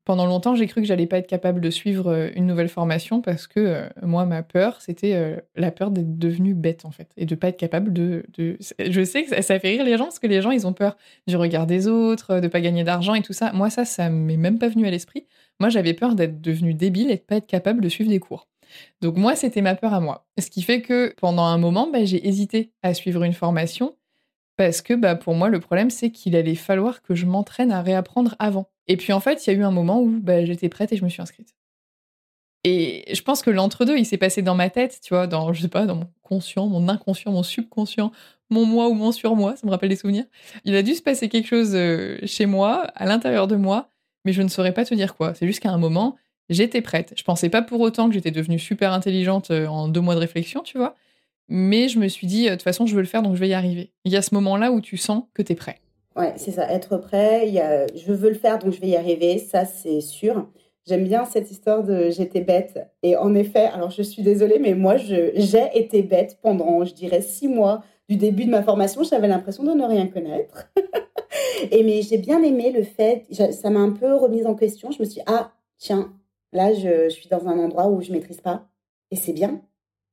pendant 0.08 0.26
longtemps, 0.26 0.56
j'ai 0.56 0.68
cru 0.68 0.80
que 0.80 0.88
j'allais 0.88 1.06
pas 1.06 1.18
être 1.18 1.28
capable 1.28 1.60
de 1.60 1.70
suivre 1.70 2.08
euh, 2.08 2.30
une 2.34 2.48
nouvelle 2.48 2.70
formation 2.70 3.22
parce 3.22 3.46
que 3.46 3.60
euh, 3.60 3.90
moi, 4.04 4.26
ma 4.26 4.42
peur, 4.42 4.80
c'était 4.80 5.16
euh, 5.16 5.36
la 5.58 5.70
peur 5.70 5.92
d'être 5.92 6.18
devenue 6.18 6.54
bête 6.54 6.86
en 6.86 6.92
fait 6.92 7.10
et 7.18 7.26
de 7.26 7.36
pas 7.36 7.50
être 7.50 7.58
capable 7.58 7.92
de. 7.92 8.24
Je 8.38 9.04
sais 9.04 9.26
que 9.26 9.42
ça, 9.42 9.60
fait 9.60 9.68
rire 9.68 9.84
les 9.84 9.98
gens 9.98 10.06
parce 10.06 10.20
que 10.20 10.28
les 10.28 10.42
gens, 10.42 10.52
ils 10.52 10.66
ont 10.66 10.72
peur 10.72 10.96
du 11.28 11.36
regard 11.36 11.68
des 11.68 11.90
autres, 11.90 12.40
de 12.40 12.48
pas 12.48 12.62
gagner 12.62 12.86
d'argent 12.86 13.16
et 13.16 13.22
tout 13.22 13.34
ça. 13.34 13.52
Moi, 13.52 13.70
ça, 13.70 13.84
ça 13.84 14.10
m'est 14.10 14.38
même 14.38 14.60
pas 14.60 14.70
venu 14.70 14.88
à 14.88 14.92
l'esprit. 14.92 15.28
Moi, 15.60 15.68
j'avais 15.68 15.94
peur 15.94 16.16
d'être 16.16 16.40
devenue 16.40 16.74
débile 16.74 17.12
et 17.12 17.18
de 17.18 17.22
pas 17.22 17.36
être 17.36 17.48
capable 17.48 17.82
de 17.82 17.90
suivre 17.90 18.10
des 18.10 18.20
cours. 18.20 18.48
Donc 19.02 19.18
moi, 19.18 19.36
c'était 19.36 19.62
ma 19.62 19.76
peur 19.76 19.94
à 19.94 20.00
moi. 20.00 20.26
Ce 20.40 20.50
qui 20.50 20.62
fait 20.62 20.82
que 20.82 21.14
pendant 21.20 21.44
un 21.44 21.58
moment, 21.58 21.90
bah, 21.92 22.06
j'ai 22.06 22.26
hésité 22.26 22.72
à 22.82 22.94
suivre 22.94 23.24
une 23.24 23.34
formation 23.34 23.98
parce 24.58 24.82
que 24.82 24.94
bah, 24.94 25.16
pour 25.16 25.36
moi, 25.36 25.50
le 25.50 25.60
problème, 25.60 25.90
c'est 25.90 26.12
qu'il 26.12 26.36
allait 26.36 26.56
falloir 26.56 27.02
que 27.02 27.16
je 27.16 27.26
m'entraîne 27.26 27.72
à 27.72 27.82
réapprendre 27.82 28.36
avant. 28.40 28.70
Et 28.88 28.98
puis 28.98 29.14
en 29.14 29.20
fait, 29.20 29.46
il 29.46 29.54
y 29.54 29.56
a 29.56 29.60
eu 29.60 29.64
un 29.64 29.72
moment 29.72 30.02
où 30.02 30.20
bah, 30.20 30.44
j'étais 30.44 30.70
prête 30.70 30.92
et 30.92 30.98
je 30.98 31.04
me 31.04 31.10
suis 31.10 31.22
inscrite. 31.22 31.56
Et 32.64 33.06
je 33.14 33.22
pense 33.22 33.44
que 33.44 33.52
l'entre-deux, 33.52 33.98
il 33.98 34.06
s'est 34.06 34.18
passé 34.18 34.42
dans 34.42 34.56
ma 34.56 34.70
tête, 34.70 35.00
tu 35.02 35.14
vois, 35.14 35.28
dans, 35.28 35.54
je 35.54 35.62
sais 35.62 35.68
pas, 35.68 35.86
dans 35.86 35.96
mon 35.96 36.10
conscient, 36.24 36.68
mon 36.68 36.90
inconscient, 36.90 37.32
mon 37.32 37.44
subconscient, 37.44 38.12
mon 38.50 38.66
moi 38.66 38.90
ou 38.90 38.94
mon 38.94 39.12
surmoi, 39.12 39.56
ça 39.56 39.66
me 39.66 39.72
rappelle 39.72 39.90
des 39.90 39.96
souvenirs. 39.96 40.26
Il 40.66 40.76
a 40.76 40.82
dû 40.82 40.96
se 40.96 41.02
passer 41.02 41.30
quelque 41.30 41.48
chose 41.48 41.72
euh, 41.76 42.18
chez 42.26 42.46
moi, 42.46 42.84
à 42.96 43.06
l'intérieur 43.06 43.48
de 43.48 43.56
moi, 43.56 43.90
mais 44.26 44.34
je 44.34 44.42
ne 44.42 44.50
saurais 44.50 44.74
pas 44.74 44.86
te 44.86 44.94
dire 44.96 45.16
quoi. 45.16 45.34
C'est 45.36 45.48
juste 45.48 45.60
qu'à 45.62 45.72
un 45.72 45.78
moment, 45.78 46.18
j'étais 46.50 46.82
prête. 46.82 47.14
Je 47.16 47.24
pensais 47.24 47.50
pas 47.50 47.62
pour 47.62 47.80
autant 47.80 48.08
que 48.08 48.14
j'étais 48.14 48.32
devenue 48.32 48.60
super 48.60 48.92
intelligente 48.92 49.52
euh, 49.52 49.68
en 49.68 49.88
deux 49.88 50.02
mois 50.02 50.16
de 50.16 50.20
réflexion, 50.20 50.62
tu 50.62 50.78
vois, 50.78 50.96
mais 51.50 51.88
je 51.88 52.00
me 52.00 52.08
suis 52.08 52.28
dit, 52.28 52.48
euh, 52.48 52.52
de 52.52 52.56
toute 52.56 52.64
façon, 52.64 52.86
je 52.86 52.96
veux 52.96 53.02
le 53.02 53.08
faire, 53.08 53.22
donc 53.24 53.36
je 53.36 53.40
vais 53.40 53.50
y 53.50 53.54
arriver. 53.54 53.92
Il 54.06 54.12
y 54.12 54.18
a 54.18 54.22
ce 54.22 54.34
moment-là 54.36 54.72
où 54.72 54.82
tu 54.82 54.98
sens 54.98 55.24
que 55.34 55.42
tu 55.42 55.54
es 55.54 55.56
prêt. 55.56 55.80
Ouais, 56.16 56.34
c'est 56.36 56.52
ça, 56.52 56.72
être 56.72 56.98
prêt. 56.98 57.50
Y 57.50 57.60
a, 57.60 57.86
je 57.96 58.12
veux 58.12 58.30
le 58.30 58.36
faire, 58.36 58.60
donc 58.60 58.74
je 58.74 58.82
vais 58.82 58.88
y 58.88 58.96
arriver, 58.96 59.38
ça 59.38 59.66
c'est 59.66 60.02
sûr. 60.02 60.48
J'aime 60.88 61.04
bien 61.04 61.26
cette 61.26 61.52
histoire 61.52 61.84
de 61.84 62.10
j'étais 62.10 62.42
bête. 62.42 62.80
Et 63.04 63.16
en 63.18 63.36
effet, 63.36 63.66
alors 63.66 63.92
je 63.92 64.02
suis 64.02 64.24
désolée, 64.24 64.58
mais 64.58 64.74
moi, 64.74 64.96
j'ai 64.98 65.68
été 65.74 66.02
bête 66.02 66.40
pendant, 66.42 66.86
je 66.86 66.94
dirais, 66.94 67.22
six 67.22 67.48
mois 67.48 67.84
du 68.10 68.16
début 68.16 68.46
de 68.46 68.50
ma 68.50 68.64
formation. 68.64 69.04
J'avais 69.04 69.28
l'impression 69.28 69.64
de 69.64 69.74
ne 69.74 69.86
rien 69.86 70.08
connaître. 70.08 70.72
et 71.72 71.84
mais 71.84 72.02
j'ai 72.02 72.18
bien 72.18 72.42
aimé 72.42 72.72
le 72.72 72.84
fait, 72.84 73.26
ça 73.52 73.70
m'a 73.70 73.82
un 73.82 73.92
peu 73.92 74.16
remise 74.16 74.48
en 74.48 74.56
question. 74.56 74.90
Je 74.92 75.00
me 75.00 75.06
suis 75.06 75.16
dit, 75.16 75.26
ah, 75.28 75.52
tiens, 75.78 76.14
là, 76.54 76.74
je, 76.74 77.10
je 77.10 77.14
suis 77.14 77.28
dans 77.28 77.48
un 77.48 77.60
endroit 77.60 77.88
où 77.90 78.02
je 78.02 78.12
maîtrise 78.12 78.42
pas. 78.42 78.68
Et 79.12 79.18
c'est 79.18 79.34
bien. 79.34 79.62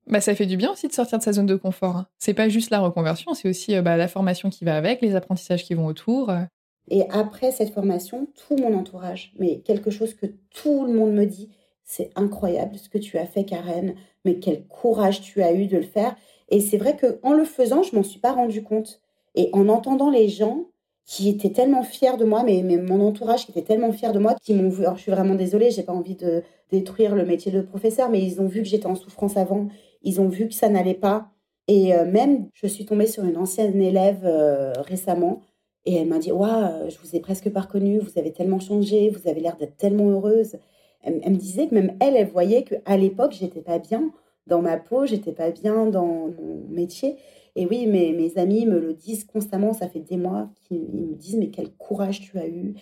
Bah, 0.06 0.20
ça 0.20 0.34
fait 0.34 0.46
du 0.46 0.56
bien 0.56 0.72
aussi 0.72 0.86
de 0.86 0.92
sortir 0.92 1.18
de 1.18 1.22
sa 1.22 1.32
zone 1.32 1.46
de 1.46 1.56
confort. 1.56 1.96
Hein. 1.96 2.06
C'est 2.18 2.34
pas 2.34 2.48
juste 2.48 2.70
la 2.70 2.80
reconversion, 2.80 3.34
c'est 3.34 3.48
aussi 3.48 3.74
euh, 3.74 3.82
bah, 3.82 3.96
la 3.96 4.08
formation 4.08 4.50
qui 4.50 4.64
va 4.64 4.76
avec, 4.76 5.00
les 5.00 5.14
apprentissages 5.14 5.64
qui 5.64 5.74
vont 5.74 5.86
autour. 5.86 6.30
Euh. 6.30 6.42
Et 6.90 7.08
après 7.10 7.50
cette 7.50 7.72
formation, 7.72 8.28
tout 8.46 8.56
mon 8.56 8.76
entourage, 8.76 9.32
mais 9.38 9.60
quelque 9.60 9.90
chose 9.90 10.14
que 10.14 10.26
tout 10.50 10.84
le 10.84 10.92
monde 10.92 11.12
me 11.12 11.24
dit, 11.24 11.48
c'est 11.84 12.10
incroyable 12.16 12.76
ce 12.76 12.88
que 12.88 12.98
tu 12.98 13.16
as 13.16 13.26
fait, 13.26 13.44
Karen, 13.44 13.94
mais 14.24 14.38
quel 14.38 14.66
courage 14.66 15.22
tu 15.22 15.42
as 15.42 15.52
eu 15.52 15.66
de 15.66 15.78
le 15.78 15.82
faire. 15.82 16.14
Et 16.50 16.60
c'est 16.60 16.76
vrai 16.76 16.96
que 16.96 17.18
en 17.22 17.32
le 17.32 17.44
faisant, 17.44 17.82
je 17.82 17.96
m'en 17.96 18.02
suis 18.02 18.20
pas 18.20 18.32
rendu 18.32 18.62
compte. 18.62 19.00
Et 19.34 19.48
en 19.52 19.68
entendant 19.68 20.10
les 20.10 20.28
gens 20.28 20.66
qui 21.06 21.28
étaient 21.28 21.50
tellement 21.50 21.82
fiers 21.82 22.16
de 22.18 22.24
moi, 22.24 22.42
mais, 22.44 22.62
mais 22.62 22.78
mon 22.78 23.06
entourage 23.06 23.44
qui 23.44 23.50
était 23.50 23.62
tellement 23.62 23.92
fier 23.92 24.12
de 24.12 24.18
moi, 24.18 24.34
qui 24.42 24.54
m'ont 24.54 24.70
vu. 24.70 24.84
Alors 24.84 24.96
je 24.96 25.02
suis 25.02 25.12
vraiment 25.12 25.34
désolée, 25.34 25.70
j'ai 25.70 25.82
pas 25.82 25.92
envie 25.92 26.14
de 26.14 26.42
détruire 26.70 27.14
le 27.14 27.24
métier 27.24 27.52
de 27.52 27.60
professeur, 27.60 28.08
mais 28.08 28.22
ils 28.22 28.40
ont 28.40 28.46
vu 28.46 28.62
que 28.62 28.68
j'étais 28.68 28.86
en 28.86 28.94
souffrance 28.94 29.36
avant 29.36 29.68
ils 30.04 30.20
ont 30.20 30.28
vu 30.28 30.48
que 30.48 30.54
ça 30.54 30.68
n'allait 30.68 30.94
pas. 30.94 31.28
Et 31.66 31.94
euh, 31.94 32.04
même, 32.04 32.48
je 32.52 32.66
suis 32.66 32.84
tombée 32.84 33.06
sur 33.06 33.24
une 33.24 33.36
ancienne 33.36 33.80
élève 33.80 34.20
euh, 34.24 34.72
récemment 34.78 35.40
et 35.86 35.96
elle 35.96 36.08
m'a 36.08 36.18
dit 36.18 36.32
Waouh, 36.32 36.88
je 36.88 36.96
vous 36.98 37.16
ai 37.16 37.20
presque 37.20 37.50
pas 37.50 37.62
reconnue, 37.62 37.98
vous 37.98 38.18
avez 38.18 38.32
tellement 38.32 38.60
changé, 38.60 39.10
vous 39.10 39.28
avez 39.28 39.40
l'air 39.40 39.56
d'être 39.56 39.76
tellement 39.76 40.10
heureuse. 40.10 40.56
Elle, 41.02 41.20
me 41.32 41.36
disait 41.36 41.68
que 41.68 41.74
même 41.74 41.96
elle, 42.00 42.16
elle 42.16 42.28
voyait 42.28 42.64
qu'à 42.64 42.96
l'époque, 42.96 43.32
j'étais 43.32 43.60
pas 43.60 43.78
bien 43.78 44.10
dans 44.46 44.62
ma 44.62 44.78
peau, 44.78 45.04
j'étais 45.04 45.32
pas 45.32 45.50
bien 45.50 45.86
dans 45.86 46.06
mon 46.06 46.64
métier. 46.68 47.16
Et 47.56 47.66
oui, 47.66 47.86
mes, 47.86 48.12
mes 48.12 48.38
amis 48.38 48.66
me 48.66 48.78
le 48.78 48.94
disent 48.94 49.24
constamment, 49.24 49.74
ça 49.74 49.88
fait 49.88 50.00
des 50.00 50.16
mois 50.16 50.48
qu'ils 50.62 50.80
me 50.80 51.14
disent 51.14 51.36
Mais 51.36 51.48
quel 51.48 51.70
courage 51.72 52.20
tu 52.20 52.38
as 52.38 52.46
eu. 52.46 52.74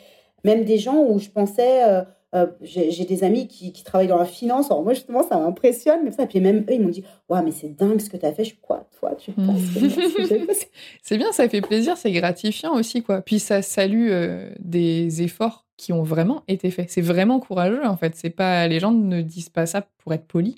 Même 0.44 0.64
des 0.64 0.78
gens 0.78 1.04
où 1.04 1.18
je 1.18 1.30
pensais. 1.30 1.84
Euh, 1.84 2.02
euh, 2.34 2.46
j'ai 2.62 3.04
des 3.04 3.24
amis 3.24 3.46
qui, 3.46 3.72
travaillent 3.84 4.08
dans 4.08 4.16
la 4.16 4.24
finance. 4.24 4.70
Alors 4.70 4.82
moi, 4.82 4.94
justement, 4.94 5.22
ça 5.22 5.38
m'impressionne. 5.38 6.00
Mais 6.04 6.12
ça, 6.12 6.26
puis 6.26 6.40
même 6.40 6.60
eux, 6.60 6.72
ils 6.72 6.80
m'ont 6.80 6.88
dit 6.88 7.04
Ouais, 7.28 7.42
mais 7.42 7.50
c'est 7.50 7.68
dingue 7.68 8.00
ce 8.00 8.08
que 8.08 8.16
tu 8.16 8.24
as 8.24 8.32
fait. 8.32 8.44
Je 8.44 8.50
suis 8.50 8.58
quoi 8.58 8.88
Toi, 8.98 9.14
tu 9.16 9.32
penses 9.32 9.60
C'est 11.02 11.18
bien, 11.18 11.30
ça 11.32 11.46
fait 11.48 11.60
plaisir, 11.60 11.96
c'est 11.98 12.12
gratifiant 12.12 12.74
aussi. 12.74 13.02
quoi. 13.02 13.20
Puis 13.20 13.38
ça 13.38 13.60
salue 13.60 14.08
euh, 14.10 14.50
des 14.60 15.22
efforts 15.22 15.66
qui 15.76 15.92
ont 15.92 16.02
vraiment 16.02 16.42
été 16.48 16.70
faits. 16.70 16.90
C'est 16.90 17.02
vraiment 17.02 17.38
courageux, 17.38 17.84
en 17.84 17.96
fait. 17.98 18.16
C'est 18.16 18.30
pas 18.30 18.66
Les 18.66 18.80
gens 18.80 18.92
ne 18.92 19.20
disent 19.20 19.50
pas 19.50 19.66
ça 19.66 19.86
pour 19.98 20.14
être 20.14 20.26
polis. 20.26 20.54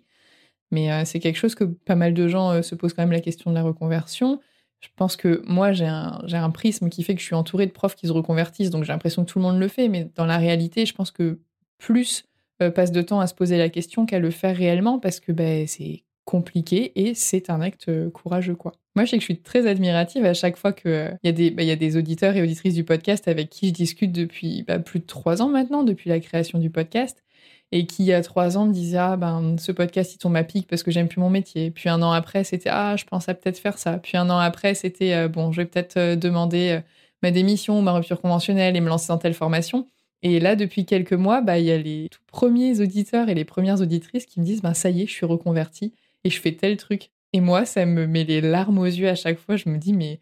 Mais 0.71 0.93
euh, 0.93 1.03
c'est 1.05 1.19
quelque 1.19 1.37
chose 1.37 1.57
que 1.57 1.65
pas 1.65 1.97
mal 1.97 2.15
de 2.15 2.29
gens 2.29 2.63
se 2.63 2.77
posent 2.77 2.95
quand 2.95 3.03
même 3.03 3.13
la 3.13 3.21
question 3.21 3.51
de 3.51 3.57
la 3.57 3.63
reconversion. 3.63 4.41
Je 4.81 4.89
pense 4.95 5.17
que 5.17 5.43
moi, 5.47 5.73
j'ai 5.73 5.87
un, 5.87 6.21
un 6.33 6.51
prisme 6.51 6.89
qui 6.89 7.03
fait 7.03 7.15
que 7.15 7.21
je 7.21 7.27
suis 7.27 7.35
entourée 7.35 7.67
de 7.67 7.73
profs 7.73 7.97
qui 7.97 8.07
se 8.07 8.13
reconvertissent, 8.13 8.71
donc 8.71 8.85
j'ai 8.85 8.93
l'impression 8.93 9.25
que 9.25 9.31
tout 9.31 9.39
le 9.39 9.45
monde 9.45 9.59
le 9.59 9.69
fait. 9.69 9.89
Mais 9.89 10.11
dans 10.15 10.27
la 10.27 10.37
réalité, 10.37 10.85
je 10.85 10.95
pense 10.95 11.11
que 11.11 11.39
plus 11.79 12.25
euh, 12.63 12.71
passe 12.71 12.93
de 12.93 13.03
temps 13.03 13.21
à 13.21 13.27
se 13.27 13.35
poser 13.35 13.59
la 13.59 13.69
question 13.69 14.07
qu'à 14.07 14.19
le 14.19 14.31
faire 14.31 14.57
réellement 14.57 14.99
parce 14.99 15.21
que 15.21 15.33
ben, 15.33 15.67
c'est 15.67 16.05
compliqué 16.25 16.93
et 16.95 17.15
c'est 17.15 17.51
un 17.51 17.61
acte 17.61 17.89
euh, 17.89 18.11
courageux 18.11 18.55
quoi. 18.55 18.73
Moi, 18.97 19.05
je 19.05 19.11
sais 19.11 19.17
que 19.17 19.23
je 19.23 19.27
suis 19.27 19.41
très 19.41 19.67
admirative 19.67 20.25
à 20.25 20.35
chaque 20.35 20.57
fois 20.57 20.73
qu'il 20.73 20.91
euh, 20.91 21.11
y, 21.25 21.29
a 21.29 21.33
des, 21.33 21.51
bah, 21.51 21.65
y 21.65 21.73
a 21.73 21.77
des 21.77 21.97
auditeurs 21.97 22.37
et 22.37 22.43
auditrices 22.43 22.75
du 22.75 22.85
podcast 22.85 23.27
avec 23.27 23.51
qui 23.51 23.69
je 23.69 23.73
discute 23.73 24.13
depuis 24.13 24.63
bah, 24.63 24.79
plus 24.79 25.01
de 25.01 25.05
trois 25.05 25.43
ans 25.43 25.49
maintenant, 25.49 25.83
depuis 25.83 26.09
la 26.11 26.21
création 26.21 26.61
du 26.61 26.71
podcast, 26.71 27.25
et 27.73 27.87
qui, 27.87 28.05
il 28.05 28.07
y 28.07 28.13
a 28.13 28.23
trois 28.23 28.57
ans, 28.57 28.67
me 28.67 28.73
disaient 28.73 28.99
Ah, 28.99 29.17
ben, 29.17 29.57
ce 29.59 29.73
podcast, 29.73 30.15
il 30.15 30.19
tombe 30.19 30.37
à 30.37 30.45
pic 30.45 30.69
parce 30.69 30.85
que 30.85 30.93
j'aime 30.93 31.09
plus 31.09 31.19
mon 31.21 31.31
métier. 31.31 31.73
Puis 31.73 31.89
un 31.89 32.03
an 32.03 32.13
après, 32.13 32.45
c'était 32.45 32.71
Ah, 32.73 32.95
je 32.97 33.05
pense 33.05 33.29
à 33.29 33.35
peut-être 33.35 33.59
faire 33.59 33.79
ça. 33.79 33.99
Puis 33.99 34.17
un 34.17 34.31
an 34.31 34.39
après, 34.39 34.75
c'était 34.75 35.29
Bon, 35.29 35.51
je 35.51 35.63
vais 35.63 35.67
peut-être 35.67 36.15
demander 36.15 36.81
ma 37.23 37.33
démission, 37.33 37.83
ma 37.83 37.93
rupture 37.93 38.21
conventionnelle 38.21 38.77
et 38.77 38.81
me 38.81 38.89
lancer 38.89 39.09
dans 39.09 39.19
telle 39.19 39.35
formation. 39.35 39.89
Et 40.25 40.41
là, 40.41 40.57
depuis 40.57 40.87
quelques 40.87 41.13
mois, 41.13 41.43
bah, 41.43 41.59
il 41.59 41.67
y 41.67 41.71
a 41.71 41.79
les 41.79 42.09
tout 42.11 42.21
premiers 42.27 42.81
auditeurs 42.81 43.29
et 43.29 43.35
les 43.35 43.45
premières 43.45 43.81
auditrices 43.81 44.27
qui 44.27 44.41
me 44.41 44.45
disent 44.45 44.63
bah, 44.63 44.75
Ça 44.75 44.91
y 44.91 45.03
est, 45.03 45.07
je 45.07 45.13
suis 45.13 45.27
reconvertie 45.27 45.93
et 46.25 46.31
je 46.31 46.41
fais 46.41 46.53
tel 46.53 46.77
truc. 46.79 47.11
Et 47.35 47.41
moi, 47.41 47.65
ça 47.67 47.85
me 47.87 48.07
met 48.07 48.25
les 48.25 48.41
larmes 48.41 48.79
aux 48.79 48.87
yeux 48.87 49.09
à 49.09 49.15
chaque 49.17 49.39
fois. 49.39 49.57
Je 49.57 49.69
me 49.69 49.77
dis, 49.79 49.93
mais 49.93 50.21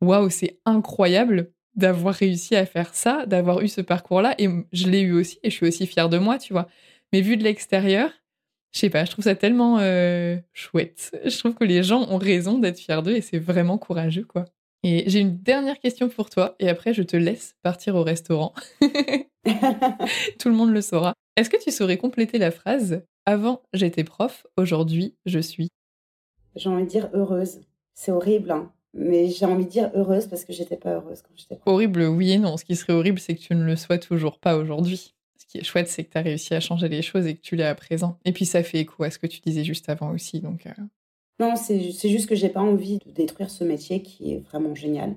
waouh, 0.00 0.30
c'est 0.30 0.58
incroyable 0.64 1.52
d'avoir 1.76 2.14
réussi 2.14 2.56
à 2.56 2.66
faire 2.66 2.94
ça, 2.94 3.26
d'avoir 3.26 3.60
eu 3.60 3.68
ce 3.68 3.80
parcours-là. 3.80 4.34
Et 4.38 4.48
je 4.72 4.88
l'ai 4.88 5.02
eu 5.02 5.12
aussi, 5.12 5.38
et 5.42 5.50
je 5.50 5.56
suis 5.56 5.66
aussi 5.68 5.86
fière 5.86 6.08
de 6.08 6.18
moi, 6.18 6.38
tu 6.38 6.52
vois. 6.52 6.68
Mais 7.12 7.20
vu 7.20 7.36
de 7.36 7.44
l'extérieur, 7.44 8.10
je 8.72 8.80
sais 8.80 8.90
pas, 8.90 9.04
je 9.04 9.10
trouve 9.12 9.24
ça 9.24 9.36
tellement 9.36 9.78
euh, 9.80 10.36
chouette. 10.52 11.12
Je 11.24 11.38
trouve 11.38 11.54
que 11.54 11.64
les 11.64 11.82
gens 11.82 12.08
ont 12.10 12.18
raison 12.18 12.58
d'être 12.58 12.78
fiers 12.80 13.02
d'eux 13.02 13.16
et 13.16 13.20
c'est 13.22 13.38
vraiment 13.38 13.78
courageux, 13.78 14.24
quoi. 14.24 14.46
Et 14.84 15.04
j'ai 15.08 15.20
une 15.20 15.38
dernière 15.38 15.80
question 15.80 16.08
pour 16.08 16.30
toi, 16.30 16.54
et 16.60 16.68
après 16.68 16.92
je 16.92 17.02
te 17.02 17.16
laisse 17.16 17.56
partir 17.62 17.96
au 17.96 18.02
restaurant. 18.02 18.54
Tout 20.38 20.48
le 20.48 20.54
monde 20.54 20.72
le 20.72 20.82
saura. 20.82 21.14
Est-ce 21.36 21.50
que 21.50 21.62
tu 21.62 21.70
saurais 21.70 21.96
compléter 21.96 22.38
la 22.38 22.50
phrase 22.50 23.02
Avant 23.26 23.62
j'étais 23.72 24.04
prof, 24.04 24.46
aujourd'hui 24.56 25.16
je 25.24 25.38
suis 25.38 25.68
J'ai 26.54 26.68
envie 26.68 26.84
de 26.84 26.88
dire 26.88 27.08
heureuse. 27.14 27.60
C'est 27.94 28.12
horrible, 28.12 28.50
hein 28.50 28.70
mais 28.94 29.28
j'ai 29.28 29.44
envie 29.44 29.64
de 29.64 29.70
dire 29.70 29.90
heureuse 29.94 30.26
parce 30.28 30.44
que 30.44 30.52
j'étais 30.52 30.76
pas 30.76 30.94
heureuse 30.94 31.20
quand 31.22 31.34
j'étais 31.34 31.56
prof. 31.56 31.74
Horrible, 31.74 32.04
oui 32.04 32.32
et 32.32 32.38
non. 32.38 32.56
Ce 32.56 32.64
qui 32.64 32.76
serait 32.76 32.92
horrible, 32.92 33.18
c'est 33.18 33.34
que 33.34 33.40
tu 33.40 33.54
ne 33.54 33.64
le 33.64 33.76
sois 33.76 33.98
toujours 33.98 34.38
pas 34.38 34.56
aujourd'hui. 34.56 35.14
Ce 35.36 35.46
qui 35.46 35.58
est 35.58 35.64
chouette, 35.64 35.88
c'est 35.88 36.04
que 36.04 36.12
tu 36.12 36.18
as 36.18 36.22
réussi 36.22 36.54
à 36.54 36.60
changer 36.60 36.88
les 36.88 37.02
choses 37.02 37.26
et 37.26 37.34
que 37.34 37.40
tu 37.40 37.56
l'es 37.56 37.64
à 37.64 37.74
présent. 37.74 38.18
Et 38.24 38.32
puis 38.32 38.46
ça 38.46 38.62
fait 38.62 38.78
écho 38.78 39.02
à 39.02 39.10
ce 39.10 39.18
que 39.18 39.26
tu 39.26 39.40
disais 39.40 39.64
juste 39.64 39.88
avant 39.88 40.12
aussi. 40.12 40.40
Donc, 40.40 40.66
euh. 40.66 40.72
Non, 41.40 41.56
c'est 41.56 41.80
juste 41.80 42.28
que 42.28 42.34
j'ai 42.36 42.48
pas 42.48 42.60
envie 42.60 42.98
de 43.04 43.10
détruire 43.10 43.50
ce 43.50 43.64
métier 43.64 44.02
qui 44.02 44.32
est 44.32 44.38
vraiment 44.38 44.74
génial, 44.74 45.16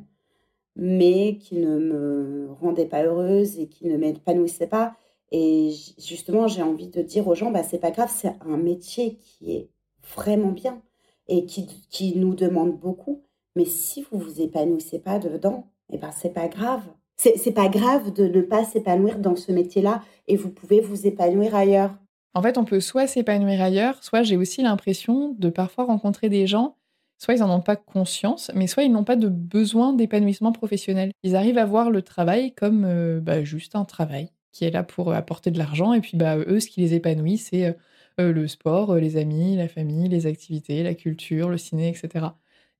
mais 0.75 1.37
qui 1.37 1.57
ne 1.57 1.77
me 1.77 2.51
rendait 2.59 2.87
pas 2.87 3.03
heureuse 3.03 3.59
et 3.59 3.67
qui 3.67 3.85
ne 3.85 3.97
m'épanouissait 3.97 4.67
pas. 4.67 4.95
Et 5.31 5.73
justement, 5.99 6.47
j'ai 6.47 6.63
envie 6.63 6.87
de 6.87 7.01
dire 7.01 7.27
aux 7.27 7.35
gens, 7.35 7.51
bah, 7.51 7.63
c'est 7.63 7.79
pas 7.79 7.91
grave, 7.91 8.11
c'est 8.13 8.33
un 8.41 8.57
métier 8.57 9.17
qui 9.17 9.53
est 9.53 9.69
vraiment 10.15 10.51
bien 10.51 10.81
et 11.27 11.45
qui, 11.45 11.67
qui 11.89 12.15
nous 12.17 12.33
demande 12.33 12.77
beaucoup. 12.79 13.23
Mais 13.55 13.65
si 13.65 14.03
vous 14.03 14.17
vous 14.19 14.41
épanouissez 14.41 14.99
pas 14.99 15.19
dedans, 15.19 15.71
eh 15.91 15.97
ben 15.97 16.11
c'est 16.11 16.33
pas 16.33 16.47
grave. 16.47 16.83
C'est 17.15 17.51
pas 17.51 17.67
grave 17.69 18.13
de 18.13 18.27
ne 18.27 18.41
pas 18.41 18.63
s'épanouir 18.63 19.17
dans 19.17 19.35
ce 19.35 19.51
métier-là 19.51 20.03
et 20.27 20.35
vous 20.35 20.51
pouvez 20.51 20.81
vous 20.81 21.07
épanouir 21.07 21.55
ailleurs. 21.55 21.95
En 22.33 22.41
fait, 22.41 22.57
on 22.57 22.65
peut 22.65 22.79
soit 22.79 23.07
s'épanouir 23.07 23.61
ailleurs, 23.61 24.03
soit 24.03 24.23
j'ai 24.23 24.37
aussi 24.37 24.61
l'impression 24.61 25.35
de 25.39 25.49
parfois 25.49 25.85
rencontrer 25.85 26.29
des 26.29 26.45
gens, 26.47 26.77
soit 27.17 27.33
ils 27.33 27.39
n'en 27.39 27.55
ont 27.55 27.61
pas 27.61 27.75
conscience, 27.75 28.51
mais 28.55 28.67
soit 28.67 28.83
ils 28.83 28.91
n'ont 28.91 29.03
pas 29.03 29.15
de 29.15 29.27
besoin 29.27 29.93
d'épanouissement 29.93 30.51
professionnel. 30.51 31.11
Ils 31.23 31.35
arrivent 31.35 31.57
à 31.57 31.65
voir 31.65 31.89
le 31.89 32.01
travail 32.01 32.53
comme 32.53 32.85
euh, 32.85 33.19
bah, 33.19 33.43
juste 33.43 33.75
un 33.75 33.85
travail 33.85 34.29
qui 34.51 34.65
est 34.65 34.71
là 34.71 34.83
pour 34.83 35.13
apporter 35.13 35.51
de 35.51 35.57
l'argent, 35.57 35.93
et 35.93 36.01
puis 36.01 36.17
bah, 36.17 36.37
eux, 36.37 36.59
ce 36.59 36.67
qui 36.67 36.81
les 36.81 36.93
épanouit, 36.93 37.37
c'est 37.37 37.65
euh, 37.67 37.73
euh, 38.19 38.33
le 38.33 38.47
sport, 38.47 38.95
les 38.95 39.17
amis, 39.17 39.55
la 39.55 39.67
famille, 39.67 40.09
les 40.09 40.25
activités, 40.27 40.83
la 40.83 40.95
culture, 40.95 41.49
le 41.49 41.57
ciné, 41.57 41.89
etc. 41.89 42.27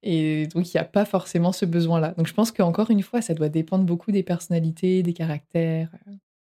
Et 0.04 0.48
donc, 0.48 0.74
il 0.74 0.78
n'y 0.78 0.82
a 0.82 0.86
pas 0.86 1.06
forcément 1.06 1.52
ce 1.52 1.66
besoin-là. 1.66 2.14
Donc, 2.18 2.28
je 2.28 2.34
pense 2.34 2.52
qu'encore 2.52 2.92
une 2.92 3.02
fois, 3.04 3.22
ça 3.22 3.34
doit 3.34 3.50
dépendre 3.50 3.86
beaucoup 3.86 4.12
des 4.12 4.24
personnalités, 4.24 5.04
des 5.04 5.14
caractères. 5.14 5.90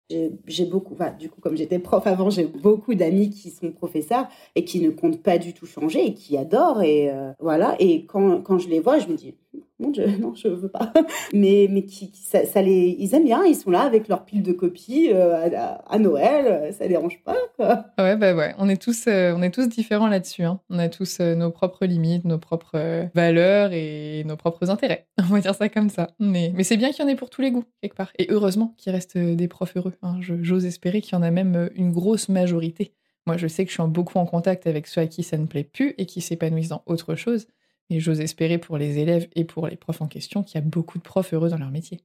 J'ai 0.09 0.65
beaucoup, 0.65 0.95
du 1.19 1.29
coup, 1.29 1.41
comme 1.41 1.57
j'étais 1.57 1.79
prof 1.79 2.07
avant, 2.07 2.29
j'ai 2.29 2.45
beaucoup 2.45 2.95
d'amis 2.95 3.29
qui 3.29 3.49
sont 3.49 3.71
professeurs 3.71 4.27
et 4.55 4.63
qui 4.63 4.79
ne 4.79 4.89
comptent 4.89 5.21
pas 5.21 5.37
du 5.37 5.53
tout 5.53 5.65
changer 5.65 6.05
et 6.05 6.13
qui 6.13 6.37
adorent. 6.37 6.81
Et 6.81 7.11
euh, 7.11 7.33
voilà. 7.39 7.75
Et 7.79 8.05
quand, 8.05 8.41
quand 8.41 8.57
je 8.57 8.69
les 8.69 8.79
vois, 8.79 8.99
je 8.99 9.07
me 9.07 9.15
dis, 9.15 9.35
mon 9.79 9.89
Dieu, 9.91 10.07
non, 10.19 10.33
je 10.35 10.47
veux 10.47 10.69
pas. 10.69 10.91
mais 11.33 11.67
mais 11.69 11.83
qui, 11.83 12.11
ça, 12.13 12.61
les, 12.61 12.95
ils 12.99 13.13
aiment 13.13 13.25
bien, 13.25 13.43
ils 13.45 13.55
sont 13.55 13.71
là 13.71 13.81
avec 13.81 14.07
leur 14.07 14.25
pile 14.25 14.43
de 14.43 14.51
copies 14.51 15.09
euh, 15.11 15.49
à, 15.85 15.99
Noël, 15.99 16.73
ça 16.73 16.87
dérange 16.87 17.21
pas. 17.23 17.37
Quoi. 17.55 17.85
Ouais, 17.97 18.15
bah 18.15 18.35
ouais, 18.35 18.55
on 18.57 18.69
est 18.69 18.81
tous, 18.81 19.05
euh, 19.07 19.33
on 19.35 19.41
est 19.41 19.51
tous 19.51 19.67
différents 19.67 20.07
là-dessus. 20.07 20.43
Hein. 20.43 20.59
On 20.69 20.79
a 20.79 20.89
tous 20.89 21.19
euh, 21.19 21.35
nos 21.35 21.51
propres 21.51 21.85
limites, 21.85 22.25
nos 22.25 22.37
propres 22.37 23.07
valeurs 23.13 23.71
et 23.73 24.23
nos 24.25 24.35
propres 24.35 24.69
intérêts. 24.69 25.07
On 25.19 25.33
va 25.33 25.39
dire 25.39 25.55
ça 25.55 25.69
comme 25.69 25.89
ça. 25.89 26.11
Mais, 26.19 26.51
mais 26.55 26.63
c'est 26.63 26.77
bien 26.77 26.91
qu'il 26.91 27.03
y 27.03 27.07
en 27.07 27.09
ait 27.09 27.15
pour 27.15 27.29
tous 27.29 27.41
les 27.41 27.51
goûts, 27.51 27.65
quelque 27.81 27.95
part. 27.95 28.11
Et 28.17 28.27
heureusement 28.29 28.73
qu'il 28.77 28.91
reste 28.91 29.17
des 29.17 29.47
profs 29.47 29.75
heureux. 29.75 29.93
Hein. 30.01 30.17
J'ose 30.21 30.65
espérer 30.65 31.01
qu'il 31.01 31.13
y 31.13 31.15
en 31.15 31.23
a 31.23 31.31
même 31.31 31.69
une 31.75 31.91
grosse 31.91 32.29
majorité. 32.29 32.93
Moi, 33.27 33.35
je 33.35 33.47
sais 33.47 33.65
que 33.65 33.71
je 33.71 33.81
suis 33.81 33.89
beaucoup 33.89 34.17
en 34.19 34.25
contact 34.25 34.67
avec 34.67 34.87
ceux 34.87 35.01
à 35.01 35.07
qui 35.07 35.21
ça 35.21 35.37
ne 35.37 35.47
plaît 35.47 35.65
plus 35.65 35.93
et 35.97 36.05
qui 36.05 36.21
s'épanouissent 36.21 36.69
dans 36.69 36.83
autre 36.85 37.15
chose. 37.15 37.47
Et 37.89 37.99
j'ose 37.99 38.19
espérer 38.19 38.57
pour 38.57 38.77
les 38.77 38.99
élèves 38.99 39.27
et 39.35 39.45
pour 39.45 39.67
les 39.67 39.77
profs 39.77 40.01
en 40.01 40.07
question 40.07 40.43
qu'il 40.43 40.55
y 40.55 40.63
a 40.63 40.67
beaucoup 40.67 40.97
de 40.97 41.03
profs 41.03 41.33
heureux 41.33 41.49
dans 41.49 41.57
leur 41.57 41.71
métier. 41.71 42.01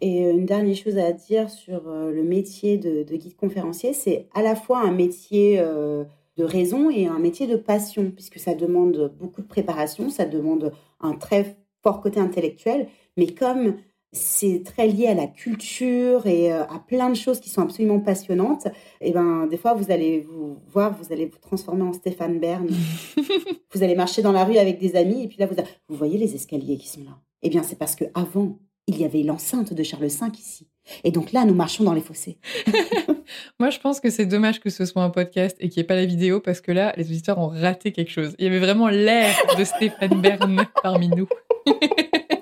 Et 0.00 0.26
euh, 0.26 0.32
une 0.32 0.46
dernière 0.46 0.76
chose 0.76 0.98
à 0.98 1.12
dire 1.12 1.48
sur 1.48 1.88
euh, 1.88 2.12
le 2.12 2.22
métier 2.22 2.76
de, 2.76 3.02
guide 3.16 3.36
conférencier, 3.36 3.92
c'est 3.92 4.28
à 4.34 4.42
la 4.42 4.54
fois 4.54 4.80
un 4.80 4.92
métier 4.92 5.58
euh, 5.58 6.04
de 6.36 6.44
raison 6.44 6.90
et 6.90 7.06
un 7.06 7.18
métier 7.18 7.46
de 7.46 7.56
passion, 7.56 8.10
puisque 8.10 8.38
ça 8.38 8.54
demande 8.54 9.12
beaucoup 9.18 9.40
de 9.40 9.46
préparation, 9.46 10.10
ça 10.10 10.26
demande 10.26 10.72
un 11.00 11.14
très 11.14 11.56
fort 11.82 12.00
côté 12.02 12.20
intellectuel, 12.20 12.88
mais 13.16 13.28
comme 13.28 13.76
c'est 14.12 14.62
très 14.64 14.86
lié 14.86 15.08
à 15.08 15.14
la 15.14 15.26
culture 15.26 16.26
et 16.26 16.52
euh, 16.52 16.64
à 16.64 16.78
plein 16.78 17.10
de 17.10 17.14
choses 17.16 17.40
qui 17.40 17.50
sont 17.50 17.62
absolument 17.62 18.00
passionnantes. 18.00 18.68
Et 19.00 19.12
ben, 19.12 19.46
des 19.46 19.56
fois, 19.56 19.74
vous 19.74 19.90
allez 19.90 20.20
vous 20.20 20.58
voir, 20.68 20.96
vous 20.96 21.12
allez 21.12 21.26
vous 21.26 21.38
transformer 21.38 21.82
en 21.82 21.92
Stéphane 21.92 22.38
Bern. 22.38 22.68
vous 23.72 23.82
allez 23.82 23.94
marcher 23.94 24.22
dans 24.22 24.32
la 24.32 24.44
rue 24.44 24.58
avec 24.58 24.78
des 24.78 24.96
amis 24.96 25.24
et 25.24 25.28
puis 25.28 25.38
là, 25.38 25.46
vous, 25.46 25.56
vous 25.88 25.96
voyez 25.96 26.18
les 26.18 26.34
escaliers 26.34 26.78
qui 26.78 26.88
sont 26.88 27.04
là. 27.04 27.18
Eh 27.42 27.48
bien, 27.48 27.62
c'est 27.62 27.78
parce 27.78 27.94
que 27.94 28.04
avant, 28.14 28.58
il 28.86 28.98
y 28.98 29.04
avait 29.04 29.22
l'enceinte 29.22 29.74
de 29.74 29.82
Charles 29.82 30.06
V 30.06 30.26
ici. 30.38 30.68
Et 31.02 31.10
donc 31.10 31.32
là, 31.32 31.44
nous 31.44 31.54
marchons 31.54 31.84
dans 31.84 31.92
les 31.92 32.00
fossés. 32.00 32.38
Moi, 33.58 33.70
je 33.70 33.80
pense 33.80 34.00
que 34.00 34.10
c'est 34.10 34.26
dommage 34.26 34.60
que 34.60 34.70
ce 34.70 34.84
soit 34.84 35.02
un 35.02 35.10
podcast 35.10 35.56
et 35.58 35.68
qu'il 35.68 35.80
n'y 35.80 35.84
ait 35.84 35.86
pas 35.86 35.96
la 35.96 36.06
vidéo 36.06 36.40
parce 36.40 36.60
que 36.60 36.70
là, 36.70 36.94
les 36.96 37.06
auditeurs 37.06 37.38
ont 37.38 37.48
raté 37.48 37.90
quelque 37.90 38.10
chose. 38.10 38.34
Il 38.38 38.44
y 38.44 38.48
avait 38.48 38.60
vraiment 38.60 38.88
l'air 38.88 39.34
de 39.58 39.64
Stéphane 39.64 40.20
Bern 40.20 40.64
parmi 40.82 41.08
nous. 41.08 41.26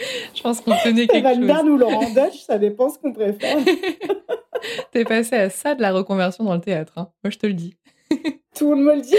Je 0.34 0.42
pense 0.42 0.60
qu'on 0.60 0.76
tenait 0.82 1.06
quelque 1.06 1.34
chose. 1.34 1.46
Van 1.46 1.64
ou 1.64 1.76
Laurent 1.76 2.10
Dutch, 2.14 2.44
ça 2.46 2.58
dépend 2.58 2.88
ce 2.88 2.98
qu'on 2.98 3.12
préfère. 3.12 3.58
T'es 4.92 5.04
passé 5.04 5.36
à 5.36 5.50
ça 5.50 5.74
de 5.74 5.82
la 5.82 5.92
reconversion 5.92 6.44
dans 6.44 6.54
le 6.54 6.60
théâtre. 6.60 6.94
Hein. 6.96 7.08
Moi, 7.24 7.30
je 7.30 7.38
te 7.38 7.46
le 7.46 7.54
dis. 7.54 7.76
Tout 8.54 8.70
le 8.70 8.76
monde 8.76 8.86
me 8.86 8.94
le 8.96 9.02
dit. 9.02 9.14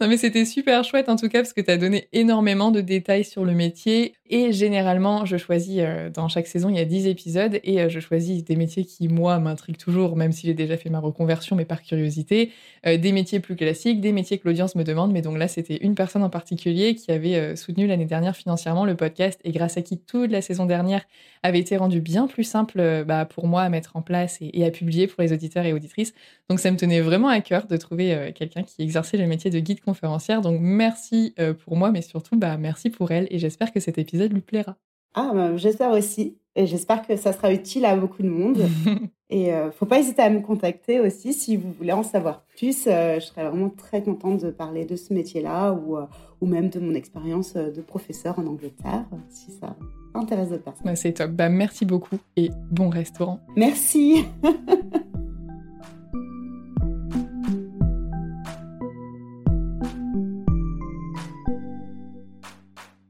Non 0.00 0.08
mais 0.08 0.16
c'était 0.16 0.44
super 0.44 0.82
chouette 0.84 1.08
en 1.08 1.16
tout 1.16 1.28
cas 1.28 1.38
parce 1.38 1.52
que 1.52 1.60
tu 1.60 1.70
as 1.70 1.78
donné 1.78 2.08
énormément 2.12 2.70
de 2.70 2.80
détails 2.80 3.24
sur 3.24 3.44
le 3.44 3.54
métier 3.54 4.14
et 4.30 4.52
généralement 4.52 5.26
je 5.26 5.36
choisis 5.36 5.76
euh, 5.80 6.08
dans 6.08 6.28
chaque 6.28 6.46
saison 6.46 6.70
il 6.70 6.76
y 6.76 6.80
a 6.80 6.86
10 6.86 7.08
épisodes 7.08 7.60
et 7.62 7.82
euh, 7.82 7.90
je 7.90 8.00
choisis 8.00 8.42
des 8.42 8.56
métiers 8.56 8.86
qui 8.86 9.08
moi 9.08 9.38
m'intriguent 9.38 9.76
toujours 9.76 10.16
même 10.16 10.32
si 10.32 10.46
j'ai 10.46 10.54
déjà 10.54 10.78
fait 10.78 10.88
ma 10.88 10.98
reconversion 10.98 11.56
mais 11.56 11.66
par 11.66 11.82
curiosité, 11.82 12.50
euh, 12.86 12.96
des 12.96 13.12
métiers 13.12 13.40
plus 13.40 13.54
classiques, 13.54 14.00
des 14.00 14.12
métiers 14.12 14.38
que 14.38 14.48
l'audience 14.48 14.76
me 14.76 14.84
demande 14.84 15.12
mais 15.12 15.20
donc 15.20 15.36
là 15.36 15.46
c'était 15.46 15.76
une 15.76 15.94
personne 15.94 16.22
en 16.22 16.30
particulier 16.30 16.94
qui 16.94 17.12
avait 17.12 17.54
soutenu 17.56 17.86
l'année 17.86 18.06
dernière 18.06 18.34
financièrement 18.34 18.86
le 18.86 18.96
podcast 18.96 19.38
et 19.44 19.52
grâce 19.52 19.76
à 19.76 19.82
qui 19.82 19.98
toute 19.98 20.30
la 20.30 20.40
saison 20.40 20.64
dernière 20.64 21.04
avait 21.42 21.58
été 21.58 21.76
rendue 21.76 22.00
bien 22.00 22.26
plus 22.26 22.44
simple 22.44 23.04
bah, 23.06 23.26
pour 23.26 23.46
moi 23.46 23.62
à 23.62 23.68
mettre 23.68 23.96
en 23.96 24.00
place 24.00 24.38
et, 24.40 24.64
à 24.64 24.70
publier 24.70 25.06
pour 25.06 25.22
les 25.22 25.34
auditeurs 25.34 25.66
et 25.66 25.74
auditrices. 25.74 26.14
Donc 26.48 26.58
ça 26.58 26.70
me 26.70 26.78
tenait 26.78 27.02
vraiment 27.02 27.28
à 27.28 27.40
cœur 27.42 27.66
de 27.66 27.76
trouver 27.76 28.32
quelqu'un 28.34 28.62
qui 28.62 28.80
exerçait 28.82 29.18
le 29.18 29.26
métier 29.26 29.50
de 29.50 29.58
guide 29.58 29.80
conférencière. 29.80 30.40
Donc 30.40 30.58
merci 30.60 31.34
pour 31.64 31.76
moi, 31.76 31.90
mais 31.90 32.00
surtout 32.00 32.36
bah, 32.36 32.56
merci 32.56 32.88
pour 32.88 33.10
elle 33.10 33.28
et 33.30 33.38
j'espère 33.38 33.72
que 33.72 33.80
cet 33.80 33.98
épisode 33.98 34.13
lui 34.18 34.40
plaira. 34.40 34.76
Ah, 35.14 35.30
bah, 35.34 35.56
j'espère 35.56 35.92
aussi. 35.92 36.38
Et 36.56 36.66
j'espère 36.66 37.06
que 37.06 37.16
ça 37.16 37.32
sera 37.32 37.52
utile 37.52 37.84
à 37.84 37.96
beaucoup 37.96 38.22
de 38.22 38.28
monde. 38.28 38.58
et 39.30 39.48
ne 39.48 39.52
euh, 39.52 39.70
faut 39.72 39.86
pas 39.86 39.98
hésiter 39.98 40.22
à 40.22 40.30
me 40.30 40.40
contacter 40.40 41.00
aussi 41.00 41.32
si 41.32 41.56
vous 41.56 41.72
voulez 41.72 41.92
en 41.92 42.02
savoir 42.02 42.44
plus. 42.56 42.86
Euh, 42.86 43.18
je 43.20 43.26
serais 43.26 43.48
vraiment 43.48 43.70
très 43.70 44.02
contente 44.02 44.40
de 44.42 44.50
parler 44.50 44.84
de 44.84 44.96
ce 44.96 45.12
métier-là 45.12 45.72
ou, 45.72 45.96
ou 46.40 46.46
même 46.46 46.68
de 46.68 46.80
mon 46.80 46.94
expérience 46.94 47.54
de 47.54 47.80
professeur 47.80 48.38
en 48.38 48.46
Angleterre, 48.46 49.04
si 49.28 49.50
ça 49.52 49.76
intéresse 50.14 50.50
de 50.50 50.58
personnes. 50.58 50.86
Bah, 50.86 50.96
c'est 50.96 51.12
top. 51.12 51.32
Bah, 51.32 51.48
merci 51.48 51.84
beaucoup 51.84 52.18
et 52.36 52.50
bon 52.70 52.88
restaurant. 52.88 53.40
Merci. 53.56 54.24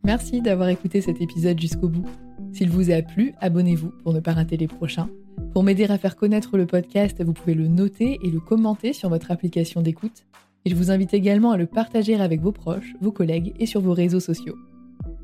Merci 0.04 0.42
d'avoir 0.42 0.68
écouté 0.68 1.00
cet 1.00 1.22
épisode 1.22 1.58
jusqu'au 1.58 1.88
bout. 1.88 2.04
S'il 2.52 2.68
vous 2.68 2.90
a 2.90 3.00
plu, 3.00 3.32
abonnez-vous 3.40 3.90
pour 4.02 4.12
ne 4.12 4.20
pas 4.20 4.34
rater 4.34 4.58
les 4.58 4.68
prochains. 4.68 5.08
Pour 5.54 5.62
m'aider 5.62 5.84
à 5.84 5.96
faire 5.96 6.14
connaître 6.14 6.58
le 6.58 6.66
podcast, 6.66 7.24
vous 7.24 7.32
pouvez 7.32 7.54
le 7.54 7.68
noter 7.68 8.18
et 8.22 8.30
le 8.30 8.38
commenter 8.38 8.92
sur 8.92 9.08
votre 9.08 9.30
application 9.30 9.80
d'écoute. 9.80 10.26
Et 10.66 10.70
je 10.70 10.74
vous 10.74 10.90
invite 10.90 11.14
également 11.14 11.52
à 11.52 11.56
le 11.56 11.64
partager 11.64 12.16
avec 12.16 12.42
vos 12.42 12.52
proches, 12.52 12.92
vos 13.00 13.12
collègues 13.12 13.54
et 13.58 13.64
sur 13.64 13.80
vos 13.80 13.94
réseaux 13.94 14.20
sociaux. 14.20 14.56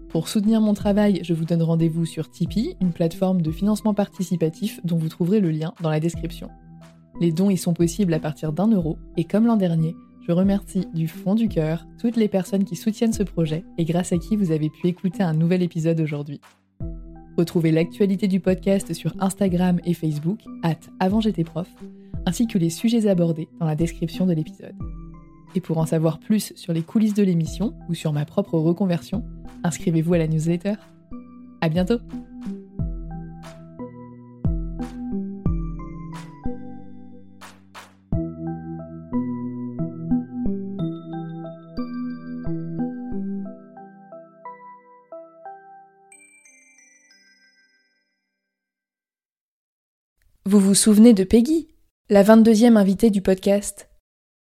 Pour 0.08 0.28
soutenir 0.28 0.62
mon 0.62 0.72
travail, 0.72 1.20
je 1.24 1.34
vous 1.34 1.44
donne 1.44 1.62
rendez-vous 1.62 2.06
sur 2.06 2.30
Tipeee, 2.30 2.76
une 2.80 2.92
plateforme 2.92 3.42
de 3.42 3.50
financement 3.50 3.92
participatif 3.92 4.80
dont 4.82 4.96
vous 4.96 5.10
trouverez 5.10 5.40
le 5.40 5.50
lien 5.50 5.74
dans 5.82 5.90
la 5.90 6.00
description. 6.00 6.48
Les 7.20 7.32
dons 7.32 7.50
y 7.50 7.58
sont 7.58 7.74
possibles 7.74 8.14
à 8.14 8.18
partir 8.18 8.54
d'un 8.54 8.68
euro 8.68 8.96
et 9.18 9.24
comme 9.24 9.46
l'an 9.46 9.58
dernier, 9.58 9.94
je 10.30 10.34
remercie 10.36 10.86
du 10.94 11.08
fond 11.08 11.34
du 11.34 11.48
cœur 11.48 11.88
toutes 11.98 12.14
les 12.14 12.28
personnes 12.28 12.62
qui 12.62 12.76
soutiennent 12.76 13.12
ce 13.12 13.24
projet 13.24 13.64
et 13.78 13.84
grâce 13.84 14.12
à 14.12 14.18
qui 14.18 14.36
vous 14.36 14.52
avez 14.52 14.70
pu 14.70 14.86
écouter 14.86 15.24
un 15.24 15.34
nouvel 15.34 15.60
épisode 15.60 15.98
aujourd'hui. 15.98 16.40
Retrouvez 17.36 17.72
l'actualité 17.72 18.28
du 18.28 18.38
podcast 18.38 18.94
sur 18.94 19.12
Instagram 19.18 19.80
et 19.84 19.92
Facebook, 19.92 20.38
at 20.62 20.76
ainsi 22.26 22.46
que 22.46 22.58
les 22.58 22.70
sujets 22.70 23.08
abordés 23.08 23.48
dans 23.58 23.66
la 23.66 23.74
description 23.74 24.24
de 24.24 24.32
l'épisode. 24.32 24.76
Et 25.56 25.60
pour 25.60 25.78
en 25.78 25.86
savoir 25.86 26.20
plus 26.20 26.52
sur 26.54 26.72
les 26.72 26.82
coulisses 26.82 27.14
de 27.14 27.24
l'émission 27.24 27.74
ou 27.88 27.94
sur 27.94 28.12
ma 28.12 28.24
propre 28.24 28.56
reconversion, 28.56 29.24
inscrivez-vous 29.64 30.14
à 30.14 30.18
la 30.18 30.28
newsletter. 30.28 30.74
À 31.60 31.68
bientôt! 31.68 31.98
Vous 50.50 50.58
vous 50.58 50.74
souvenez 50.74 51.14
de 51.14 51.22
Peggy, 51.22 51.68
la 52.08 52.24
22e 52.24 52.76
invitée 52.76 53.10
du 53.10 53.22
podcast? 53.22 53.88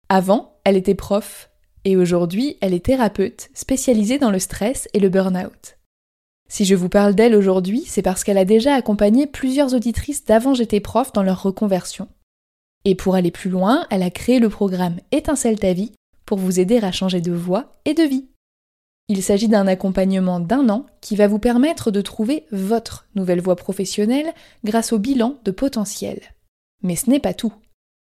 Avant, 0.07 0.57
elle 0.63 0.77
était 0.77 0.95
prof, 0.95 1.49
et 1.83 1.97
aujourd'hui, 1.97 2.55
elle 2.61 2.73
est 2.73 2.85
thérapeute 2.85 3.49
spécialisée 3.53 4.17
dans 4.17 4.31
le 4.31 4.39
stress 4.39 4.87
et 4.93 5.01
le 5.01 5.09
burn-out. 5.09 5.77
Si 6.47 6.63
je 6.63 6.75
vous 6.75 6.87
parle 6.87 7.13
d'elle 7.13 7.35
aujourd'hui, 7.35 7.83
c'est 7.85 8.03
parce 8.03 8.23
qu'elle 8.23 8.37
a 8.37 8.45
déjà 8.45 8.73
accompagné 8.73 9.27
plusieurs 9.27 9.73
auditrices 9.73 10.23
d'avant 10.23 10.53
j'étais 10.53 10.79
prof 10.79 11.11
dans 11.11 11.23
leur 11.23 11.43
reconversion. 11.43 12.07
Et 12.85 12.95
pour 12.95 13.15
aller 13.15 13.31
plus 13.31 13.49
loin, 13.49 13.85
elle 13.89 14.01
a 14.01 14.09
créé 14.09 14.39
le 14.39 14.47
programme 14.47 15.01
Étincelle 15.11 15.59
ta 15.59 15.73
vie 15.73 15.91
pour 16.25 16.37
vous 16.37 16.61
aider 16.61 16.77
à 16.77 16.93
changer 16.93 17.19
de 17.19 17.33
voie 17.33 17.73
et 17.83 17.93
de 17.93 18.03
vie. 18.03 18.29
Il 19.09 19.23
s'agit 19.23 19.47
d'un 19.47 19.67
accompagnement 19.67 20.41
d'un 20.41 20.67
an 20.69 20.85
qui 20.99 21.15
va 21.15 21.27
vous 21.27 21.39
permettre 21.39 21.91
de 21.91 22.01
trouver 22.01 22.45
votre 22.51 23.07
nouvelle 23.15 23.39
voie 23.39 23.55
professionnelle 23.55 24.33
grâce 24.65 24.91
au 24.91 24.99
bilan 24.99 25.37
de 25.45 25.51
potentiel. 25.51 26.19
Mais 26.83 26.97
ce 26.97 27.09
n'est 27.09 27.21
pas 27.21 27.33
tout. 27.33 27.53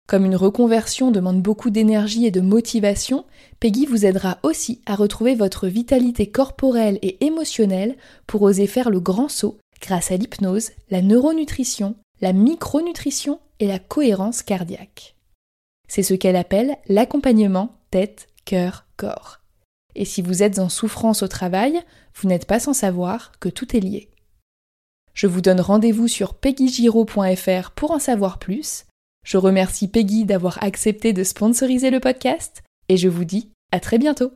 Comme 0.07 0.25
une 0.25 0.35
reconversion 0.35 1.11
demande 1.11 1.41
beaucoup 1.41 1.69
d'énergie 1.69 2.25
et 2.25 2.31
de 2.31 2.41
motivation, 2.41 3.25
Peggy 3.59 3.85
vous 3.85 4.05
aidera 4.05 4.37
aussi 4.43 4.81
à 4.85 4.95
retrouver 4.95 5.35
votre 5.35 5.67
vitalité 5.67 6.29
corporelle 6.29 6.99
et 7.01 7.25
émotionnelle 7.25 7.95
pour 8.25 8.41
oser 8.41 8.67
faire 8.67 8.89
le 8.89 8.99
grand 8.99 9.29
saut 9.29 9.57
grâce 9.81 10.11
à 10.11 10.17
l'hypnose, 10.17 10.71
la 10.89 11.01
neuronutrition, 11.01 11.95
la 12.21 12.33
micronutrition 12.33 13.39
et 13.59 13.67
la 13.67 13.79
cohérence 13.79 14.43
cardiaque. 14.43 15.15
C'est 15.87 16.03
ce 16.03 16.13
qu'elle 16.13 16.35
appelle 16.35 16.77
l'accompagnement 16.87 17.75
tête, 17.91 18.27
cœur, 18.45 18.85
corps. 18.97 19.39
Et 19.97 20.05
si 20.05 20.21
vous 20.21 20.43
êtes 20.43 20.59
en 20.59 20.69
souffrance 20.69 21.23
au 21.23 21.27
travail, 21.27 21.81
vous 22.15 22.29
n'êtes 22.29 22.45
pas 22.45 22.59
sans 22.59 22.73
savoir 22.73 23.31
que 23.39 23.49
tout 23.49 23.75
est 23.75 23.79
lié. 23.79 24.09
Je 25.13 25.25
vous 25.25 25.41
donne 25.41 25.59
rendez-vous 25.59 26.07
sur 26.07 26.35
peggygiro.fr 26.35 27.71
pour 27.71 27.89
en 27.89 27.99
savoir 27.99 28.37
plus. 28.37 28.85
Je 29.25 29.37
remercie 29.37 29.87
Peggy 29.87 30.23
d'avoir 30.23 30.63
accepté 30.63 31.11
de 31.11 31.23
sponsoriser 31.23 31.89
le 31.89 31.99
podcast 31.99 32.63
et 32.87 32.97
je 32.97 33.09
vous 33.09 33.25
dis 33.25 33.49
à 33.71 33.79
très 33.79 33.97
bientôt. 33.97 34.31